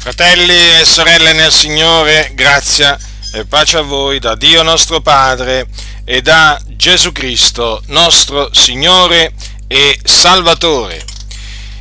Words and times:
Fratelli 0.00 0.80
e 0.80 0.84
sorelle 0.86 1.34
nel 1.34 1.52
Signore, 1.52 2.30
grazia 2.32 2.98
e 3.34 3.44
pace 3.44 3.76
a 3.76 3.82
voi 3.82 4.18
da 4.18 4.34
Dio 4.34 4.62
nostro 4.62 5.02
Padre 5.02 5.66
e 6.06 6.22
da 6.22 6.58
Gesù 6.68 7.12
Cristo, 7.12 7.82
nostro 7.88 8.48
Signore 8.54 9.34
e 9.68 10.00
Salvatore. 10.02 11.04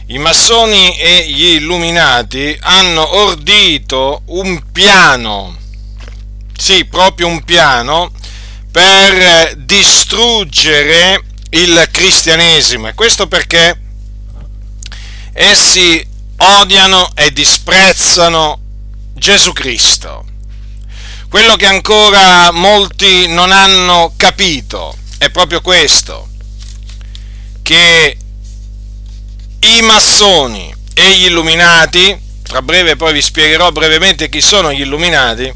I 0.08 0.18
massoni 0.18 0.98
e 0.98 1.30
gli 1.30 1.46
illuminati 1.46 2.58
hanno 2.60 3.16
ordito 3.20 4.24
un 4.26 4.70
piano, 4.70 5.58
sì, 6.58 6.84
proprio 6.84 7.28
un 7.28 7.42
piano, 7.46 8.12
per 8.70 9.56
distruggere 9.56 11.24
il 11.52 11.88
cristianesimo. 11.90 12.90
E 12.90 12.94
questo 12.96 13.30
perché 13.30 13.80
essi 15.32 16.09
odiano 16.40 17.12
e 17.16 17.32
disprezzano 17.32 18.60
Gesù 19.14 19.52
Cristo. 19.54 20.26
Quello 21.30 21.56
che 21.56 21.66
ancora 21.66 22.52
molti 22.52 23.28
non 23.28 23.52
hanno 23.52 24.14
capito 24.16 24.98
è 25.18 25.30
proprio 25.30 25.62
questo, 25.62 26.28
che 27.62 28.18
i 29.60 29.82
massoni 29.82 30.74
e 30.94 31.18
gli 31.18 31.26
illuminati, 31.26 32.18
tra 32.42 32.62
breve 32.62 32.96
poi 32.96 33.14
vi 33.14 33.22
spiegherò 33.22 33.72
brevemente 33.72 34.30
chi 34.30 34.42
sono 34.42 34.74
gli 34.74 34.82
illuminati, 34.82 35.54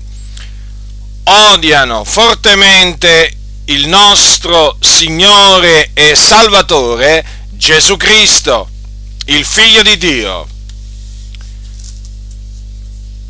odiano 1.24 2.04
fortemente 2.04 3.32
il 3.66 3.88
nostro 3.88 4.78
Signore 4.82 5.92
e 5.94 6.16
Salvatore 6.16 7.26
Gesù 7.52 7.96
Cristo, 7.96 8.70
il 9.26 9.46
Figlio 9.46 9.82
di 9.82 9.98
Dio. 9.98 10.53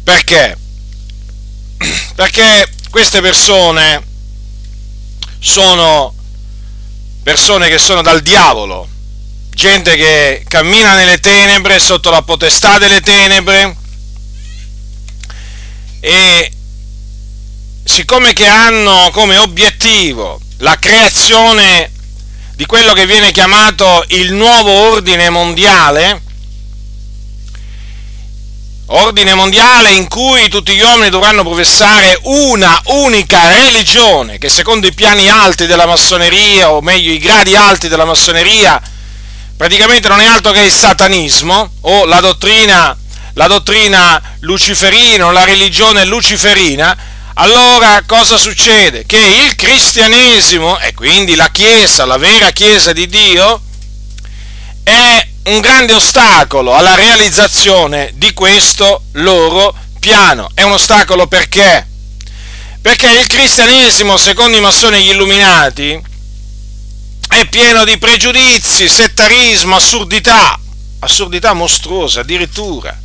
Perché? 0.03 0.57
Perché 2.15 2.69
queste 2.89 3.21
persone 3.21 4.01
sono 5.39 6.13
persone 7.23 7.69
che 7.69 7.77
sono 7.77 8.01
dal 8.01 8.21
diavolo, 8.21 8.87
gente 9.49 9.95
che 9.95 10.43
cammina 10.47 10.93
nelle 10.93 11.19
tenebre, 11.19 11.79
sotto 11.79 12.09
la 12.09 12.21
potestà 12.21 12.77
delle 12.77 13.01
tenebre 13.01 13.75
e 16.01 16.51
siccome 17.85 18.33
che 18.33 18.47
hanno 18.47 19.09
come 19.13 19.37
obiettivo 19.37 20.39
la 20.57 20.77
creazione 20.77 21.89
di 22.55 22.65
quello 22.65 22.93
che 22.93 23.05
viene 23.05 23.31
chiamato 23.31 24.03
il 24.09 24.33
nuovo 24.33 24.69
ordine 24.69 25.29
mondiale, 25.29 26.22
ordine 28.87 29.33
mondiale 29.33 29.91
in 29.91 30.07
cui 30.07 30.49
tutti 30.49 30.73
gli 30.73 30.81
uomini 30.81 31.09
dovranno 31.09 31.43
professare 31.43 32.19
una 32.23 32.79
unica 32.85 33.47
religione 33.47 34.37
che 34.37 34.49
secondo 34.49 34.87
i 34.87 34.93
piani 34.93 35.29
alti 35.29 35.65
della 35.65 35.85
massoneria, 35.85 36.71
o 36.71 36.81
meglio 36.81 37.11
i 37.11 37.17
gradi 37.17 37.55
alti 37.55 37.87
della 37.87 38.05
massoneria, 38.05 38.81
praticamente 39.55 40.07
non 40.07 40.19
è 40.19 40.25
altro 40.25 40.51
che 40.51 40.61
il 40.61 40.71
satanismo 40.71 41.71
o 41.81 42.05
la 42.05 42.19
dottrina, 42.19 42.95
la 43.33 43.47
dottrina 43.47 44.21
luciferina 44.41 45.25
o 45.25 45.31
la 45.31 45.45
religione 45.45 46.05
luciferina, 46.05 46.97
allora 47.35 48.03
cosa 48.05 48.37
succede? 48.37 49.05
Che 49.05 49.17
il 49.17 49.55
cristianesimo, 49.55 50.77
e 50.79 50.93
quindi 50.93 51.35
la 51.35 51.49
Chiesa, 51.49 52.05
la 52.05 52.17
vera 52.17 52.51
Chiesa 52.51 52.93
di 52.93 53.07
Dio, 53.07 53.61
è 54.83 55.27
un 55.45 55.59
grande 55.59 55.93
ostacolo 55.93 56.73
alla 56.73 56.95
realizzazione 56.95 58.11
di 58.15 58.31
questo 58.33 59.03
loro 59.13 59.75
piano. 59.99 60.49
È 60.53 60.61
un 60.61 60.73
ostacolo 60.73 61.27
perché? 61.27 61.87
Perché 62.81 63.07
il 63.07 63.27
cristianesimo, 63.27 64.17
secondo 64.17 64.57
i 64.57 64.61
massoni 64.61 64.97
e 64.97 65.03
gli 65.03 65.09
illuminati, 65.09 66.01
è 67.27 67.45
pieno 67.47 67.83
di 67.83 67.97
pregiudizi, 67.97 68.87
settarismo, 68.87 69.75
assurdità, 69.75 70.57
assurdità 70.99 71.53
mostruose 71.53 72.21
addirittura. 72.21 72.97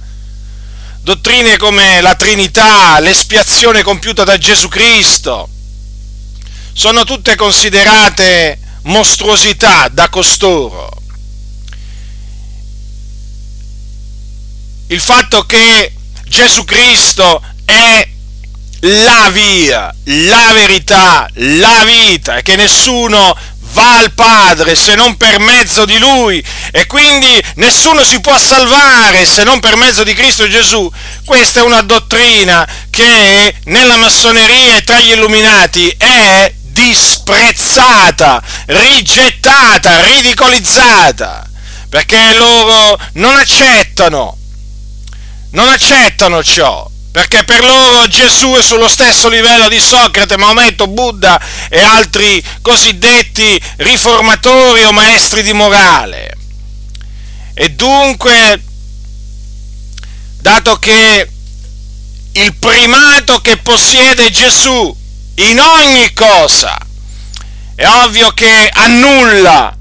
Dottrine 1.00 1.56
come 1.56 2.00
la 2.00 2.14
Trinità, 2.14 2.98
l'espiazione 3.00 3.82
compiuta 3.82 4.24
da 4.24 4.36
Gesù 4.36 4.68
Cristo, 4.68 5.48
sono 6.72 7.04
tutte 7.04 7.34
considerate 7.34 8.58
mostruosità 8.82 9.88
da 9.88 10.08
costoro. 10.08 10.97
Il 14.88 15.00
fatto 15.00 15.44
che 15.44 15.92
Gesù 16.24 16.64
Cristo 16.64 17.42
è 17.64 18.08
la 18.82 19.30
via, 19.30 19.94
la 20.04 20.52
verità, 20.52 21.28
la 21.34 21.84
vita 21.84 22.36
e 22.36 22.42
che 22.42 22.56
nessuno 22.56 23.36
va 23.72 23.98
al 23.98 24.12
Padre 24.12 24.74
se 24.76 24.94
non 24.94 25.16
per 25.16 25.40
mezzo 25.40 25.84
di 25.84 25.98
Lui 25.98 26.42
e 26.70 26.86
quindi 26.86 27.42
nessuno 27.56 28.02
si 28.04 28.20
può 28.20 28.38
salvare 28.38 29.26
se 29.26 29.42
non 29.44 29.60
per 29.60 29.76
mezzo 29.76 30.04
di 30.04 30.14
Cristo 30.14 30.48
Gesù. 30.48 30.90
Questa 31.24 31.60
è 31.60 31.62
una 31.62 31.82
dottrina 31.82 32.66
che 32.90 33.54
nella 33.64 33.96
massoneria 33.96 34.76
e 34.76 34.82
tra 34.82 35.00
gli 35.00 35.10
illuminati 35.10 35.88
è 35.98 36.52
disprezzata, 36.62 38.42
rigettata, 38.66 40.04
ridicolizzata, 40.04 41.46
perché 41.88 42.34
loro 42.34 42.98
non 43.14 43.36
accettano 43.36 44.36
non 45.50 45.68
accettano 45.68 46.42
ciò, 46.42 46.88
perché 47.10 47.44
per 47.44 47.64
loro 47.64 48.06
Gesù 48.06 48.52
è 48.52 48.62
sullo 48.62 48.88
stesso 48.88 49.28
livello 49.28 49.68
di 49.68 49.80
Socrate, 49.80 50.36
Maometto, 50.36 50.86
Buddha 50.86 51.40
e 51.68 51.80
altri 51.80 52.42
cosiddetti 52.62 53.60
riformatori 53.76 54.84
o 54.84 54.92
maestri 54.92 55.42
di 55.42 55.52
morale. 55.52 56.36
E 57.54 57.70
dunque, 57.70 58.62
dato 60.40 60.76
che 60.76 61.28
il 62.32 62.54
primato 62.54 63.40
che 63.40 63.56
possiede 63.56 64.30
Gesù 64.30 64.96
in 65.36 65.58
ogni 65.58 66.12
cosa, 66.12 66.76
è 67.74 67.86
ovvio 67.86 68.30
che 68.32 68.68
annulla 68.72 69.77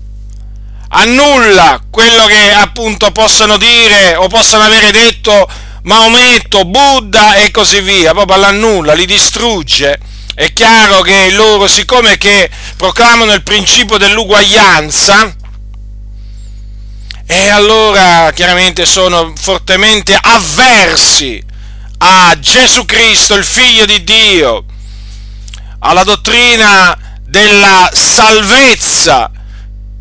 annulla 0.89 1.81
quello 1.89 2.25
che 2.25 2.51
appunto 2.51 3.11
possono 3.11 3.57
dire 3.57 4.15
o 4.15 4.27
possono 4.27 4.63
avere 4.63 4.91
detto 4.91 5.47
Maometto, 5.83 6.65
Buddha 6.65 7.35
e 7.35 7.49
così 7.51 7.79
via, 7.79 8.13
proprio 8.13 8.37
l'annulla, 8.37 8.93
li 8.93 9.05
distrugge. 9.05 9.97
È 10.33 10.51
chiaro 10.51 11.01
che 11.01 11.31
loro, 11.31 11.67
siccome 11.67 12.17
che 12.17 12.49
proclamano 12.75 13.33
il 13.33 13.41
principio 13.41 13.97
dell'uguaglianza, 13.97 15.33
e 17.25 17.49
allora 17.49 18.31
chiaramente 18.33 18.85
sono 18.85 19.33
fortemente 19.35 20.17
avversi 20.19 21.41
a 21.99 22.37
Gesù 22.37 22.85
Cristo, 22.85 23.35
il 23.35 23.45
figlio 23.45 23.85
di 23.85 24.03
Dio, 24.03 24.65
alla 25.79 26.03
dottrina 26.03 27.19
della 27.21 27.89
salvezza 27.93 29.31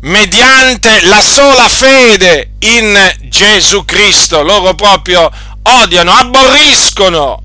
mediante 0.01 1.01
la 1.01 1.21
sola 1.21 1.67
fede 1.67 2.51
in 2.59 3.15
Gesù 3.23 3.85
Cristo. 3.85 4.41
Loro 4.41 4.75
proprio 4.75 5.29
odiano, 5.63 6.13
aborriscono 6.13 7.43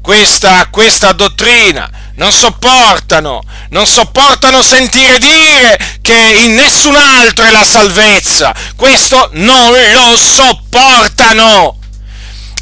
questa, 0.00 0.66
questa 0.70 1.12
dottrina, 1.12 1.88
non 2.16 2.32
sopportano, 2.32 3.40
non 3.70 3.86
sopportano 3.86 4.62
sentire 4.62 5.18
dire 5.18 5.78
che 6.02 6.38
in 6.44 6.54
nessun 6.54 6.96
altro 6.96 7.44
è 7.44 7.50
la 7.50 7.64
salvezza. 7.64 8.54
Questo 8.76 9.30
non 9.34 9.72
lo 9.92 10.16
sopportano. 10.16 11.78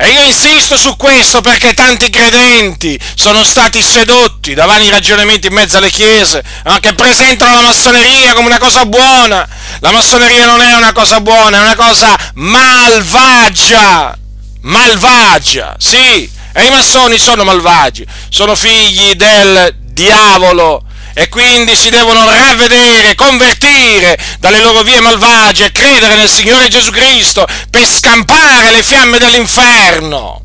E 0.02 0.08
io 0.12 0.22
insisto 0.22 0.78
su 0.78 0.96
questo 0.96 1.42
perché 1.42 1.74
tanti 1.74 2.08
credenti 2.08 2.98
sono 3.14 3.44
stati 3.44 3.82
sedotti 3.82 4.54
da 4.54 4.64
vari 4.64 4.88
ragionamenti 4.88 5.48
in 5.48 5.52
mezzo 5.52 5.76
alle 5.76 5.90
chiese 5.90 6.42
no? 6.64 6.78
che 6.80 6.94
presentano 6.94 7.52
la 7.52 7.60
massoneria 7.60 8.32
come 8.32 8.46
una 8.46 8.58
cosa 8.58 8.86
buona. 8.86 9.46
La 9.80 9.90
massoneria 9.90 10.46
non 10.46 10.62
è 10.62 10.74
una 10.74 10.92
cosa 10.92 11.20
buona, 11.20 11.58
è 11.58 11.60
una 11.60 11.74
cosa 11.74 12.16
malvagia. 12.36 14.16
Malvagia, 14.62 15.76
sì. 15.78 16.30
E 16.52 16.64
i 16.64 16.70
massoni 16.70 17.18
sono 17.18 17.44
malvagi, 17.44 18.06
sono 18.30 18.56
figli 18.56 19.12
del 19.16 19.74
diavolo 19.76 20.82
e 21.14 21.28
quindi 21.28 21.76
si 21.76 21.90
devono 21.90 22.24
ravvedere, 22.24 23.14
convertire 23.14 24.18
dalle 24.38 24.60
loro 24.60 24.82
vie 24.82 25.00
malvagie 25.00 25.66
e 25.66 25.72
credere 25.72 26.16
nel 26.16 26.28
Signore 26.28 26.68
Gesù 26.68 26.90
Cristo 26.90 27.46
per 27.70 27.86
scampare 27.86 28.70
le 28.70 28.82
fiamme 28.82 29.18
dell'inferno. 29.18 30.42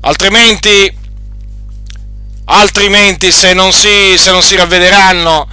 Altrimenti, 0.00 0.96
altrimenti 2.44 3.32
se, 3.32 3.52
non 3.52 3.72
si, 3.72 4.16
se 4.16 4.30
non 4.30 4.42
si 4.42 4.54
ravvederanno 4.54 5.48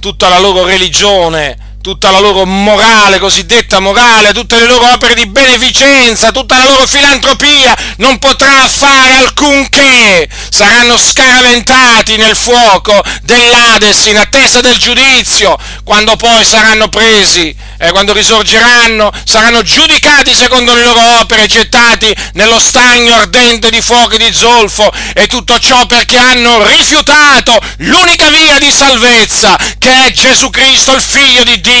tutta 0.00 0.28
la 0.28 0.38
loro 0.38 0.64
religione, 0.64 1.67
tutta 1.88 2.10
la 2.10 2.18
loro 2.18 2.44
morale, 2.44 3.18
cosiddetta 3.18 3.80
morale, 3.80 4.34
tutte 4.34 4.56
le 4.56 4.66
loro 4.66 4.92
opere 4.92 5.14
di 5.14 5.24
beneficenza, 5.24 6.30
tutta 6.32 6.58
la 6.58 6.64
loro 6.64 6.86
filantropia, 6.86 7.74
non 7.96 8.18
potrà 8.18 8.68
fare 8.68 9.14
alcunché, 9.14 10.28
saranno 10.50 10.98
scaraventati 10.98 12.18
nel 12.18 12.36
fuoco 12.36 12.92
dell'Ades 13.22 14.04
in 14.04 14.18
attesa 14.18 14.60
del 14.60 14.76
giudizio, 14.76 15.56
quando 15.82 16.14
poi 16.16 16.44
saranno 16.44 16.90
presi, 16.90 17.56
eh, 17.78 17.90
quando 17.90 18.12
risorgeranno, 18.12 19.10
saranno 19.24 19.62
giudicati 19.62 20.34
secondo 20.34 20.74
le 20.74 20.82
loro 20.82 21.20
opere, 21.20 21.46
gettati 21.46 22.14
nello 22.34 22.60
stagno 22.60 23.14
ardente 23.14 23.70
di 23.70 23.80
fuoco 23.80 24.10
e 24.10 24.18
di 24.18 24.30
zolfo, 24.30 24.92
e 25.14 25.26
tutto 25.26 25.58
ciò 25.58 25.86
perché 25.86 26.18
hanno 26.18 26.66
rifiutato 26.66 27.58
l'unica 27.78 28.28
via 28.28 28.58
di 28.58 28.70
salvezza, 28.70 29.56
che 29.78 30.04
è 30.04 30.12
Gesù 30.12 30.50
Cristo, 30.50 30.94
il 30.94 31.00
Figlio 31.00 31.44
di 31.44 31.58
Dio. 31.62 31.76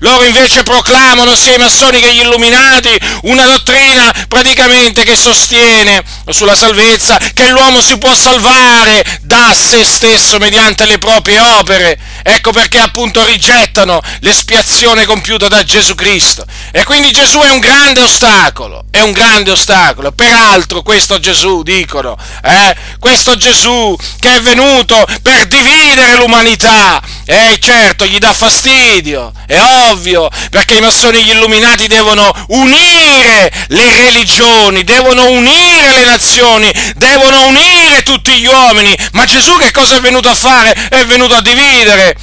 Loro 0.00 0.24
invece 0.24 0.62
proclamano, 0.62 1.36
sia 1.36 1.54
i 1.54 1.58
massoni 1.58 2.00
che 2.00 2.14
gli 2.14 2.20
illuminati, 2.20 2.98
una 3.22 3.44
dottrina 3.44 4.12
praticamente 4.28 5.04
che 5.04 5.16
sostiene 5.16 6.02
sulla 6.30 6.56
salvezza 6.56 7.18
che 7.34 7.48
l'uomo 7.48 7.82
si 7.82 7.98
può 7.98 8.14
salvare 8.14 9.04
da 9.22 9.52
se 9.54 9.84
stesso 9.84 10.38
mediante 10.38 10.86
le 10.86 10.98
proprie 10.98 11.38
opere. 11.38 11.98
Ecco 12.22 12.52
perché 12.52 12.78
appunto 12.78 13.24
rigettano 13.24 14.00
l'espiazione 14.20 15.04
compiuta 15.04 15.48
da 15.48 15.62
Gesù 15.62 15.94
Cristo. 15.94 16.44
E 16.72 16.84
quindi 16.84 17.12
Gesù 17.12 17.40
è 17.40 17.50
un 17.50 17.60
grande 17.60 18.00
ostacolo, 18.00 18.84
è 18.90 19.00
un 19.00 19.12
grande 19.12 19.50
ostacolo. 19.50 20.12
Peraltro 20.12 20.82
questo 20.82 21.18
Gesù, 21.18 21.62
dicono, 21.62 22.16
eh, 22.42 22.74
questo 22.98 23.36
Gesù 23.36 23.94
che 24.18 24.36
è 24.36 24.40
venuto 24.40 25.06
per 25.22 25.46
dividere 25.46 26.16
l'umanità, 26.16 27.02
eh 27.26 27.58
certo, 27.60 28.06
gli 28.06 28.18
dà 28.18 28.32
fastidio, 28.32 29.32
è 29.46 29.60
ovvio, 29.90 30.30
perché 30.50 30.76
i 30.76 30.80
massoni 30.80 31.18
e 31.18 31.22
gli 31.22 31.30
illuminati 31.30 31.86
devono 31.86 32.32
unire 32.48 33.50
le 33.68 33.96
religioni, 33.96 34.84
devono 34.84 35.28
unire 35.30 35.90
le 35.90 36.04
nazioni, 36.04 36.72
devono 36.96 37.46
unire 37.46 38.02
tutti 38.02 38.32
gli 38.32 38.46
uomini. 38.46 38.96
Ma 39.12 39.24
Gesù 39.24 39.56
che 39.56 39.70
cosa 39.70 39.96
è 39.96 40.00
venuto 40.00 40.28
a 40.28 40.34
fare? 40.34 40.72
È 40.72 41.04
venuto 41.04 41.34
a 41.34 41.42
dividere 41.42 42.16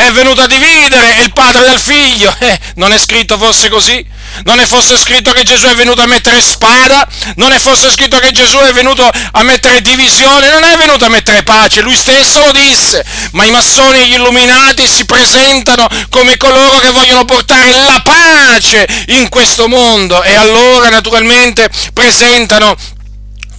è 0.00 0.12
venuto 0.12 0.40
a 0.40 0.46
dividere 0.46 1.16
il 1.20 1.32
padre 1.32 1.64
dal 1.64 1.78
figlio. 1.78 2.34
Eh, 2.40 2.58
non 2.76 2.92
è 2.92 2.98
scritto 2.98 3.36
forse 3.36 3.68
così? 3.68 4.04
Non 4.44 4.60
è 4.60 4.66
forse 4.66 4.96
scritto 4.98 5.32
che 5.32 5.42
Gesù 5.42 5.66
è 5.66 5.74
venuto 5.74 6.02
a 6.02 6.06
mettere 6.06 6.40
spada? 6.40 7.06
Non 7.36 7.52
è 7.52 7.58
forse 7.58 7.90
scritto 7.90 8.18
che 8.18 8.32
Gesù 8.32 8.56
è 8.58 8.72
venuto 8.72 9.06
a 9.06 9.42
mettere 9.42 9.82
divisione? 9.82 10.48
Non 10.50 10.64
è 10.64 10.76
venuto 10.76 11.04
a 11.04 11.08
mettere 11.08 11.42
pace, 11.42 11.82
lui 11.82 11.96
stesso 11.96 12.44
lo 12.44 12.52
disse. 12.52 13.04
Ma 13.32 13.44
i 13.44 13.50
massoni 13.50 14.00
e 14.00 14.06
gli 14.06 14.14
illuminati 14.14 14.88
si 14.88 15.04
presentano 15.04 15.86
come 16.08 16.36
coloro 16.36 16.78
che 16.78 16.90
vogliono 16.90 17.24
portare 17.24 17.74
la 17.74 18.00
pace 18.02 18.86
in 19.08 19.28
questo 19.28 19.68
mondo 19.68 20.22
e 20.22 20.34
allora 20.34 20.88
naturalmente 20.88 21.68
presentano 21.92 22.76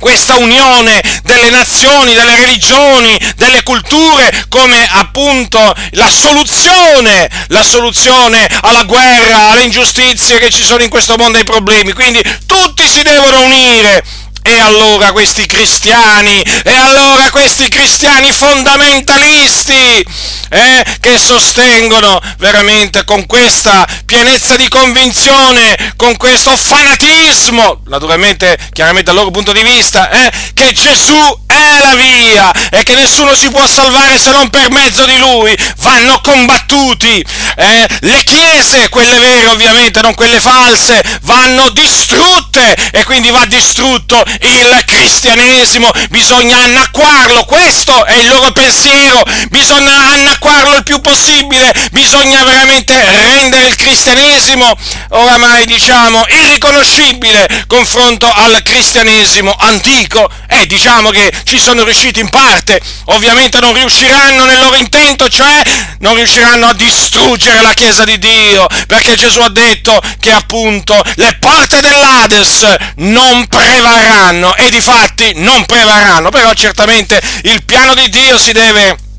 questa 0.01 0.36
unione 0.38 1.00
delle 1.24 1.51
nazioni, 1.51 2.15
delle 2.15 2.36
religioni, 2.36 3.18
delle 3.36 3.62
culture 3.62 4.45
come 4.50 4.89
appunto 4.94 5.59
la 5.92 6.09
soluzione, 6.09 7.30
la 7.50 7.63
soluzione 7.63 8.50
alla 8.62 8.83
guerra, 8.83 9.51
alle 9.51 9.63
ingiustizie 9.63 10.39
che 10.39 10.50
ci 10.50 10.63
sono 10.63 10.81
in 10.81 10.89
questo 10.89 11.15
mondo, 11.18 11.38
ai 11.38 11.44
problemi. 11.44 11.94
Quindi 11.94 12.21
tutti 12.48 12.89
si 12.89 13.03
devono 13.03 13.42
unire 13.44 14.03
e 14.44 14.60
allora 14.60 15.12
questi 15.12 15.46
cristiani, 15.46 16.42
e 16.42 16.74
allora 16.74 17.30
questi 17.30 17.68
cristiani 17.68 18.32
fondamentalisti, 18.32 20.06
eh, 20.50 20.86
che 21.00 21.18
sostengono 21.18 22.20
veramente 22.38 23.06
con 23.06 23.26
questa 23.26 23.88
pienezza 24.06 24.56
di 24.56 24.68
convinzione, 24.68 25.94
con 25.96 26.18
questo 26.18 26.56
fanatismo, 26.56 27.82
naturalmente, 27.86 28.58
chiaramente 28.74 29.12
dal 29.12 29.20
loro 29.20 29.32
punto 29.32 29.52
di 29.52 29.64
vista, 29.64 30.10
eh, 30.10 30.32
che 30.54 30.72
Gesù 30.74 31.41
è 31.51 31.80
la 31.80 31.95
via! 31.95 32.51
E 32.69 32.83
che 32.83 32.95
nessuno 32.95 33.36
si 33.36 33.50
può 33.50 33.65
salvare 33.68 34.18
se 34.18 34.31
non 34.31 34.50
per 34.50 34.71
mezzo 34.71 35.06
di 35.06 35.18
lui, 35.18 35.56
vanno 35.77 36.19
combattuti. 36.21 37.24
Eh, 37.56 37.88
le 38.01 38.24
chiese, 38.24 38.89
quelle 38.89 39.19
vere 39.19 39.48
ovviamente, 39.48 40.01
non 40.01 40.13
quelle 40.15 40.39
false, 40.39 41.01
vanno 41.21 41.69
distrutte! 41.69 42.75
E 42.92 43.03
quindi 43.03 43.30
va 43.30 43.45
distrutto 43.45 44.24
il 44.42 44.83
cristianesimo, 44.86 45.89
bisogna 46.09 46.57
annacquarlo, 46.57 47.44
questo 47.45 48.06
è 48.06 48.15
il 48.15 48.27
loro 48.27 48.51
pensiero, 48.51 49.24
bisogna 49.50 49.94
annacquarlo 50.12 50.75
il 50.75 50.83
più 50.83 51.00
possibile, 51.01 51.74
bisogna 51.92 52.44
veramente 52.44 52.94
rendere 52.94 53.68
il 53.68 53.75
cristianesimo 53.75 54.75
oramai 55.09 55.65
diciamo 55.65 56.24
irriconoscibile 56.30 57.48
confronto 57.68 58.31
al 58.31 58.62
cristianesimo 58.63 59.56
antico! 59.57 60.30
E 60.48 60.65
diciamo 60.68 61.09
che 61.09 61.31
ci 61.44 61.60
sono 61.60 61.84
riusciti 61.84 62.20
in 62.20 62.30
parte, 62.30 62.80
ovviamente 63.06 63.60
non 63.60 63.74
riusciranno 63.74 64.46
nel 64.46 64.60
loro 64.60 64.76
intento, 64.76 65.30
cioè 65.30 65.62
non 66.00 66.16
riusciranno 66.16 66.68
a 66.68 66.74
distruggere 66.74 67.62
la 67.62 67.74
Chiesa 67.74 68.04
di 68.04 68.18
Dio, 68.18 68.68
perché 68.88 69.16
Gesù 69.16 69.40
ha 69.40 69.50
detto 69.50 70.02
che 70.20 70.32
appunto 70.32 71.02
le 71.16 71.38
porte 71.40 71.82
dell'Ades 71.82 72.66
non 72.98 73.46
prevarranno 73.48 74.56
e 74.56 74.70
di 74.70 74.82
fatti 74.82 75.34
non 75.36 75.66
prevarranno, 75.66 76.30
però 76.30 76.54
certamente 76.54 77.22
il 77.44 77.64
piano 77.64 77.94
di 77.94 78.10
Dio 78.10 78.38
si 78.38 78.52
deve 78.52 79.10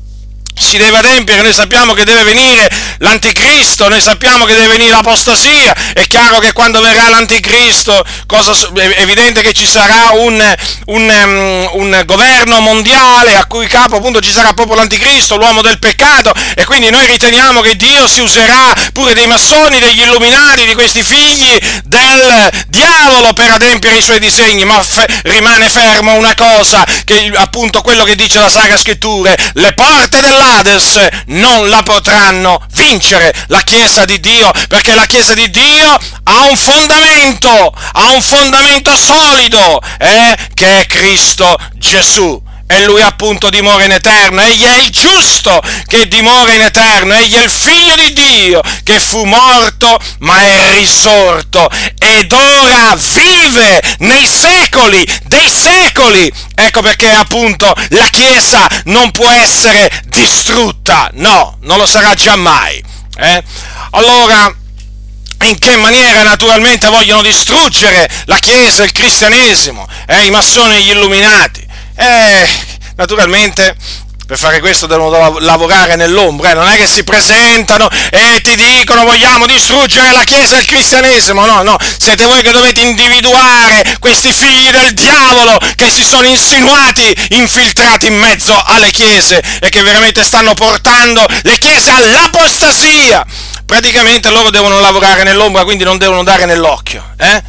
si 0.63 0.77
deve 0.77 0.97
adempiere, 0.97 1.41
noi 1.41 1.53
sappiamo 1.53 1.93
che 1.93 2.05
deve 2.05 2.23
venire 2.23 2.69
l'anticristo, 2.99 3.89
noi 3.89 4.01
sappiamo 4.01 4.45
che 4.45 4.53
deve 4.53 4.67
venire 4.67 4.91
l'apostasia, 4.91 5.75
è 5.93 6.05
chiaro 6.07 6.39
che 6.39 6.53
quando 6.53 6.79
verrà 6.81 7.09
l'anticristo 7.09 8.03
cosa, 8.25 8.53
è 8.73 9.01
evidente 9.01 9.41
che 9.41 9.53
ci 9.53 9.67
sarà 9.67 10.11
un, 10.13 10.55
un, 10.85 11.01
um, 11.25 11.81
un, 11.81 12.01
governo 12.05 12.59
mondiale 12.61 13.35
a 13.35 13.45
cui 13.45 13.67
capo 13.67 13.97
appunto 13.97 14.19
ci 14.21 14.31
sarà 14.31 14.53
proprio 14.53 14.75
l'anticristo, 14.75 15.35
l'uomo 15.35 15.61
del 15.61 15.79
peccato. 15.79 16.33
E 16.55 16.63
quindi 16.65 16.89
noi 16.89 17.05
riteniamo 17.07 17.61
che 17.61 17.75
Dio 17.75 18.07
si 18.07 18.21
userà 18.21 18.73
pure 18.93 19.13
dei 19.13 19.27
massoni, 19.27 19.79
degli 19.79 20.01
illuminati, 20.01 20.65
di 20.65 20.73
questi 20.73 21.03
figli 21.03 21.57
del 21.83 22.49
diavolo 22.67 23.33
per 23.33 23.51
adempiere 23.51 23.97
i 23.97 24.01
suoi 24.01 24.19
disegni, 24.19 24.65
ma 24.65 24.81
fe- 24.83 25.07
rimane 25.23 25.69
fermo 25.69 26.13
una 26.13 26.33
cosa, 26.35 26.83
che 27.03 27.31
appunto 27.35 27.81
quello 27.81 28.03
che 28.03 28.15
dice 28.15 28.39
la 28.39 28.49
Sacra 28.49 28.77
Scrittura, 28.77 29.33
le 29.53 29.73
porte 29.73 30.21
della 30.21 30.52
dell'Ades 30.61 31.07
non 31.27 31.69
la 31.69 31.81
potranno 31.81 32.61
vincere 32.73 33.33
la 33.47 33.61
Chiesa 33.61 34.05
di 34.05 34.19
Dio, 34.19 34.51
perché 34.67 34.93
la 34.93 35.05
Chiesa 35.05 35.33
di 35.33 35.49
Dio 35.49 35.97
ha 36.23 36.43
un 36.49 36.55
fondamento, 36.55 37.73
ha 37.93 38.11
un 38.11 38.21
fondamento 38.21 38.95
solido, 38.95 39.81
eh, 39.97 40.37
che 40.53 40.81
è 40.81 40.85
Cristo 40.85 41.57
Gesù 41.73 42.41
e 42.67 42.85
lui 42.85 43.01
appunto 43.01 43.49
dimora 43.49 43.83
in 43.83 43.91
eterno, 43.91 44.41
egli 44.41 44.63
è 44.63 44.77
il 44.79 44.89
giusto 44.89 45.61
che 45.85 46.07
dimora 46.07 46.53
in 46.53 46.61
eterno, 46.61 47.13
egli 47.13 47.35
è 47.35 47.43
il 47.43 47.51
figlio 47.51 47.95
di 47.95 48.13
Dio 48.13 48.61
che 48.83 48.99
fu 48.99 49.23
morto 49.25 49.99
ma 50.19 50.39
è 50.39 50.71
risorto 50.71 51.69
ed 51.97 52.31
ora 52.31 52.95
vive 52.95 53.81
nei 53.99 54.27
secoli 54.27 55.05
dei 55.25 55.49
secoli. 55.49 56.31
Ecco 56.55 56.81
perché 56.81 57.09
appunto 57.11 57.73
la 57.89 58.07
Chiesa 58.09 58.67
non 58.85 59.11
può 59.11 59.29
essere 59.29 59.91
distrutta, 60.05 61.09
no, 61.13 61.57
non 61.61 61.77
lo 61.77 61.85
sarà 61.85 62.13
giammai. 62.13 62.83
Eh? 63.15 63.43
Allora, 63.91 64.53
in 65.43 65.57
che 65.59 65.75
maniera 65.75 66.23
naturalmente 66.23 66.87
vogliono 66.87 67.21
distruggere 67.21 68.09
la 68.25 68.37
Chiesa, 68.37 68.83
il 68.83 68.91
cristianesimo, 68.91 69.87
eh, 70.07 70.25
i 70.25 70.29
massoni 70.31 70.75
e 70.75 70.81
gli 70.81 70.89
illuminati. 70.89 71.62
Eh, 71.95 72.47
naturalmente 72.95 73.75
per 74.25 74.37
fare 74.37 74.61
questo 74.61 74.87
devono 74.87 75.37
lavorare 75.39 75.95
nell'ombra, 75.95 76.51
eh? 76.51 76.53
non 76.53 76.67
è 76.67 76.77
che 76.77 76.87
si 76.87 77.03
presentano 77.03 77.89
e 78.09 78.41
ti 78.41 78.55
dicono 78.55 79.03
vogliamo 79.03 79.45
distruggere 79.45 80.11
la 80.11 80.23
Chiesa 80.23 80.55
e 80.55 80.59
il 80.61 80.65
cristianesimo, 80.65 81.45
no, 81.45 81.61
no, 81.61 81.77
siete 81.99 82.23
voi 82.23 82.41
che 82.41 82.51
dovete 82.51 82.81
individuare 82.81 83.97
questi 83.99 84.31
figli 84.31 84.71
del 84.71 84.93
diavolo 84.93 85.57
che 85.75 85.91
si 85.91 86.03
sono 86.05 86.25
insinuati, 86.25 87.13
infiltrati 87.31 88.07
in 88.07 88.17
mezzo 88.17 88.59
alle 88.65 88.91
chiese 88.91 89.43
e 89.59 89.69
che 89.69 89.81
veramente 89.81 90.23
stanno 90.23 90.53
portando 90.53 91.25
le 91.43 91.57
chiese 91.57 91.91
all'apostasia. 91.91 93.25
Praticamente 93.65 94.29
loro 94.29 94.49
devono 94.49 94.79
lavorare 94.79 95.23
nell'ombra, 95.23 95.63
quindi 95.63 95.83
non 95.83 95.97
devono 95.97 96.23
dare 96.23 96.45
nell'occhio, 96.45 97.03
eh? 97.17 97.43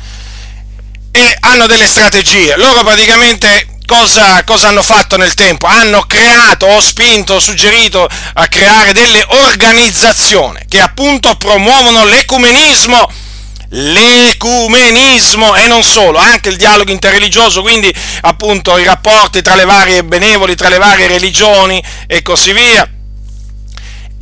E 1.12 1.36
hanno 1.40 1.66
delle 1.66 1.86
strategie. 1.86 2.56
Loro 2.56 2.82
praticamente 2.82 3.73
cosa, 3.86 4.42
cosa, 4.44 4.68
hanno 4.68 4.82
fatto 4.82 5.16
nel 5.16 5.34
tempo? 5.34 5.66
Hanno 5.66 6.02
creato, 6.06 6.66
o 6.66 6.80
spinto, 6.80 7.34
o 7.34 7.40
suggerito 7.40 8.08
a 8.34 8.48
creare 8.48 8.92
delle 8.92 9.24
organizzazioni 9.28 10.60
che 10.68 10.80
appunto 10.80 11.34
promuovono 11.36 12.04
l'ecumenismo, 12.04 13.10
l'ecumenismo 13.70 15.54
e 15.54 15.66
non 15.66 15.82
solo, 15.82 16.18
anche 16.18 16.48
il 16.48 16.56
dialogo 16.56 16.90
interreligioso, 16.90 17.62
quindi 17.62 17.92
appunto 18.22 18.76
i 18.78 18.84
rapporti 18.84 19.42
tra 19.42 19.54
le 19.54 19.64
varie 19.64 20.04
benevoli, 20.04 20.54
tra 20.54 20.68
le 20.68 20.78
varie 20.78 21.06
religioni 21.06 21.82
e 22.06 22.22
così 22.22 22.52
via 22.52 22.88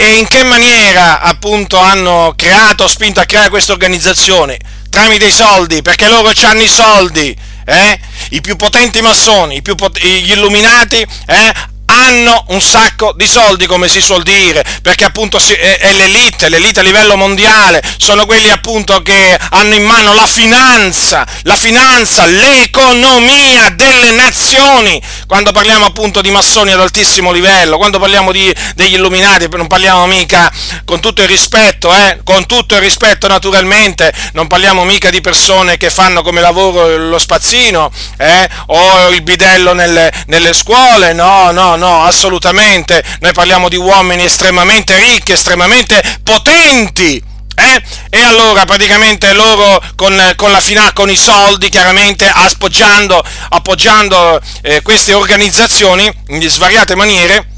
e 0.02 0.19
in 0.19 0.26
che 0.26 0.42
maniera 0.42 1.21
appunto 1.21 1.78
hanno 1.78 2.35
creato, 2.37 2.88
spinto 2.88 3.21
a 3.21 3.25
creare 3.25 3.50
questa 3.50 3.71
organizzazione? 3.71 4.59
Tramite 4.90 5.26
i 5.26 5.31
soldi, 5.31 5.81
perché 5.81 6.09
loro 6.09 6.33
hanno 6.42 6.62
i 6.62 6.69
soldi, 6.69 7.37
eh? 7.64 7.99
i 8.31 8.40
più 8.40 8.57
potenti 8.57 9.00
massoni, 9.00 9.57
i 9.57 9.62
più 9.62 9.75
pot- 9.75 9.99
gli 9.99 10.31
illuminati 10.33 11.07
eh? 11.26 11.52
Hanno 11.93 12.45
un 12.49 12.61
sacco 12.61 13.13
di 13.17 13.29
soldi, 13.29 13.67
come 13.67 13.89
si 13.89 14.01
suol 14.01 14.23
dire, 14.23 14.65
perché 14.81 15.05
appunto 15.05 15.39
è, 15.39 15.93
l'elite, 15.93 16.49
l'elite 16.49 16.81
a 16.81 16.83
livello 16.83 17.17
mondiale, 17.17 17.83
sono 17.99 18.25
quelli 18.25 18.51
appunto 18.51 19.03
che 19.03 19.39
hanno 19.51 19.75
in 19.75 19.85
mano 19.85 20.15
la 20.15 20.27
finanza, 20.27 21.27
la 21.43 21.57
finanza, 21.57 22.25
l'economia 22.27 23.71
delle 23.71 24.11
nazioni. 24.11 25.01
Quando 25.27 25.53
parliamo 25.53 25.85
appunto 25.85 26.21
di 26.21 26.31
massoni 26.31 26.73
ad 26.73 26.81
altissimo 26.81 27.31
livello, 27.31 27.77
quando 27.77 27.99
parliamo 27.99 28.33
di, 28.33 28.55
degli 28.75 28.95
illuminati, 28.95 29.49
non 29.51 29.67
parliamo 29.67 30.07
mica 30.07 30.51
con 30.85 31.01
tutto 31.01 31.23
il 31.23 31.29
rispetto, 31.29 31.95
eh, 31.95 32.21
con 32.25 32.47
tutto 32.47 32.75
il 32.75 32.81
rispetto 32.81 33.29
naturalmente, 33.29 34.13
non 34.33 34.47
parliamo 34.47 34.85
mica 34.85 35.11
di 35.11 35.21
persone 35.21 35.77
che 35.77 35.91
fanno 35.91 36.23
come 36.23 36.41
lavoro 36.41 36.97
lo 36.97 37.19
spazzino 37.19 37.91
eh, 38.17 38.49
o 38.67 39.09
il 39.11 39.23
bidello 39.23 39.73
nelle, 39.73 40.13
nelle 40.27 40.53
scuole, 40.53 41.13
no, 41.13 41.51
no, 41.51 41.77
no, 41.83 42.05
assolutamente. 42.05 43.03
Noi 43.19 43.33
parliamo 43.33 43.69
di 43.69 43.77
uomini 43.77 44.25
estremamente 44.25 44.97
ricchi, 44.99 45.33
estremamente 45.33 46.01
potenti. 46.23 47.21
Eh? 47.55 47.83
E 48.09 48.23
allora 48.23 48.65
praticamente 48.65 49.33
loro 49.33 49.83
con, 49.97 50.33
con 50.37 50.53
la 50.53 50.61
FINA, 50.61 50.93
con 50.93 51.11
i 51.11 51.17
soldi, 51.17 51.69
chiaramente 51.69 52.31
appoggiando, 52.33 53.23
appoggiando 53.51 54.41
eh, 54.62 54.81
queste 54.81 55.12
organizzazioni 55.12 56.11
in 56.29 56.49
svariate 56.49 56.95
maniere, 56.95 57.51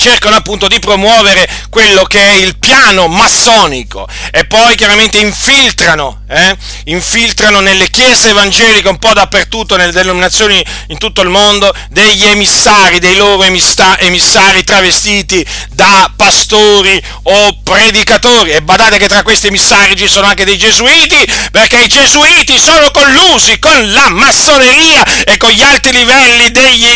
cercano 0.00 0.36
appunto 0.36 0.66
di 0.66 0.78
promuovere 0.78 1.46
quello 1.68 2.04
che 2.04 2.18
è 2.18 2.32
il 2.36 2.56
piano 2.56 3.06
massonico 3.06 4.08
e 4.30 4.46
poi 4.46 4.74
chiaramente 4.74 5.18
infiltrano, 5.18 6.22
eh, 6.26 6.56
infiltrano 6.84 7.60
nelle 7.60 7.90
chiese 7.90 8.30
evangeliche 8.30 8.88
un 8.88 8.98
po' 8.98 9.12
dappertutto, 9.12 9.76
nelle 9.76 9.92
denominazioni 9.92 10.64
in 10.88 10.96
tutto 10.96 11.20
il 11.20 11.28
mondo, 11.28 11.74
degli 11.90 12.24
emissari, 12.24 12.98
dei 12.98 13.16
loro 13.16 13.44
emissari 13.44 14.64
travestiti 14.64 15.44
da 15.70 16.10
pastori 16.16 17.00
o 17.24 17.58
predicatori. 17.62 18.52
E 18.52 18.62
badate 18.62 18.96
che 18.96 19.06
tra 19.08 19.22
questi 19.22 19.48
emissari 19.48 19.96
ci 19.96 20.08
sono 20.08 20.26
anche 20.26 20.46
dei 20.46 20.56
gesuiti, 20.56 21.30
perché 21.50 21.82
i 21.82 21.88
gesuiti 21.88 22.58
sono 22.58 22.90
collusi 22.90 23.58
con 23.58 23.92
la 23.92 24.08
massoneria 24.08 25.04
e 25.24 25.36
con 25.36 25.50
gli 25.50 25.62
alti 25.62 25.92
livelli 25.92 26.50
degli, 26.50 26.86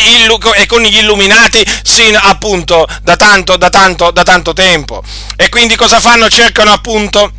e 0.54 0.66
con 0.66 0.82
gli 0.82 0.96
illuminati, 0.96 1.64
sin 1.82 2.16
appunto 2.16 2.87
da 3.02 3.16
tanto, 3.16 3.56
da 3.56 3.70
tanto, 3.70 4.10
da 4.10 4.22
tanto 4.22 4.52
tempo. 4.52 5.02
E 5.36 5.48
quindi 5.48 5.76
cosa 5.76 6.00
fanno? 6.00 6.28
Cercano 6.28 6.72
appunto 6.72 7.32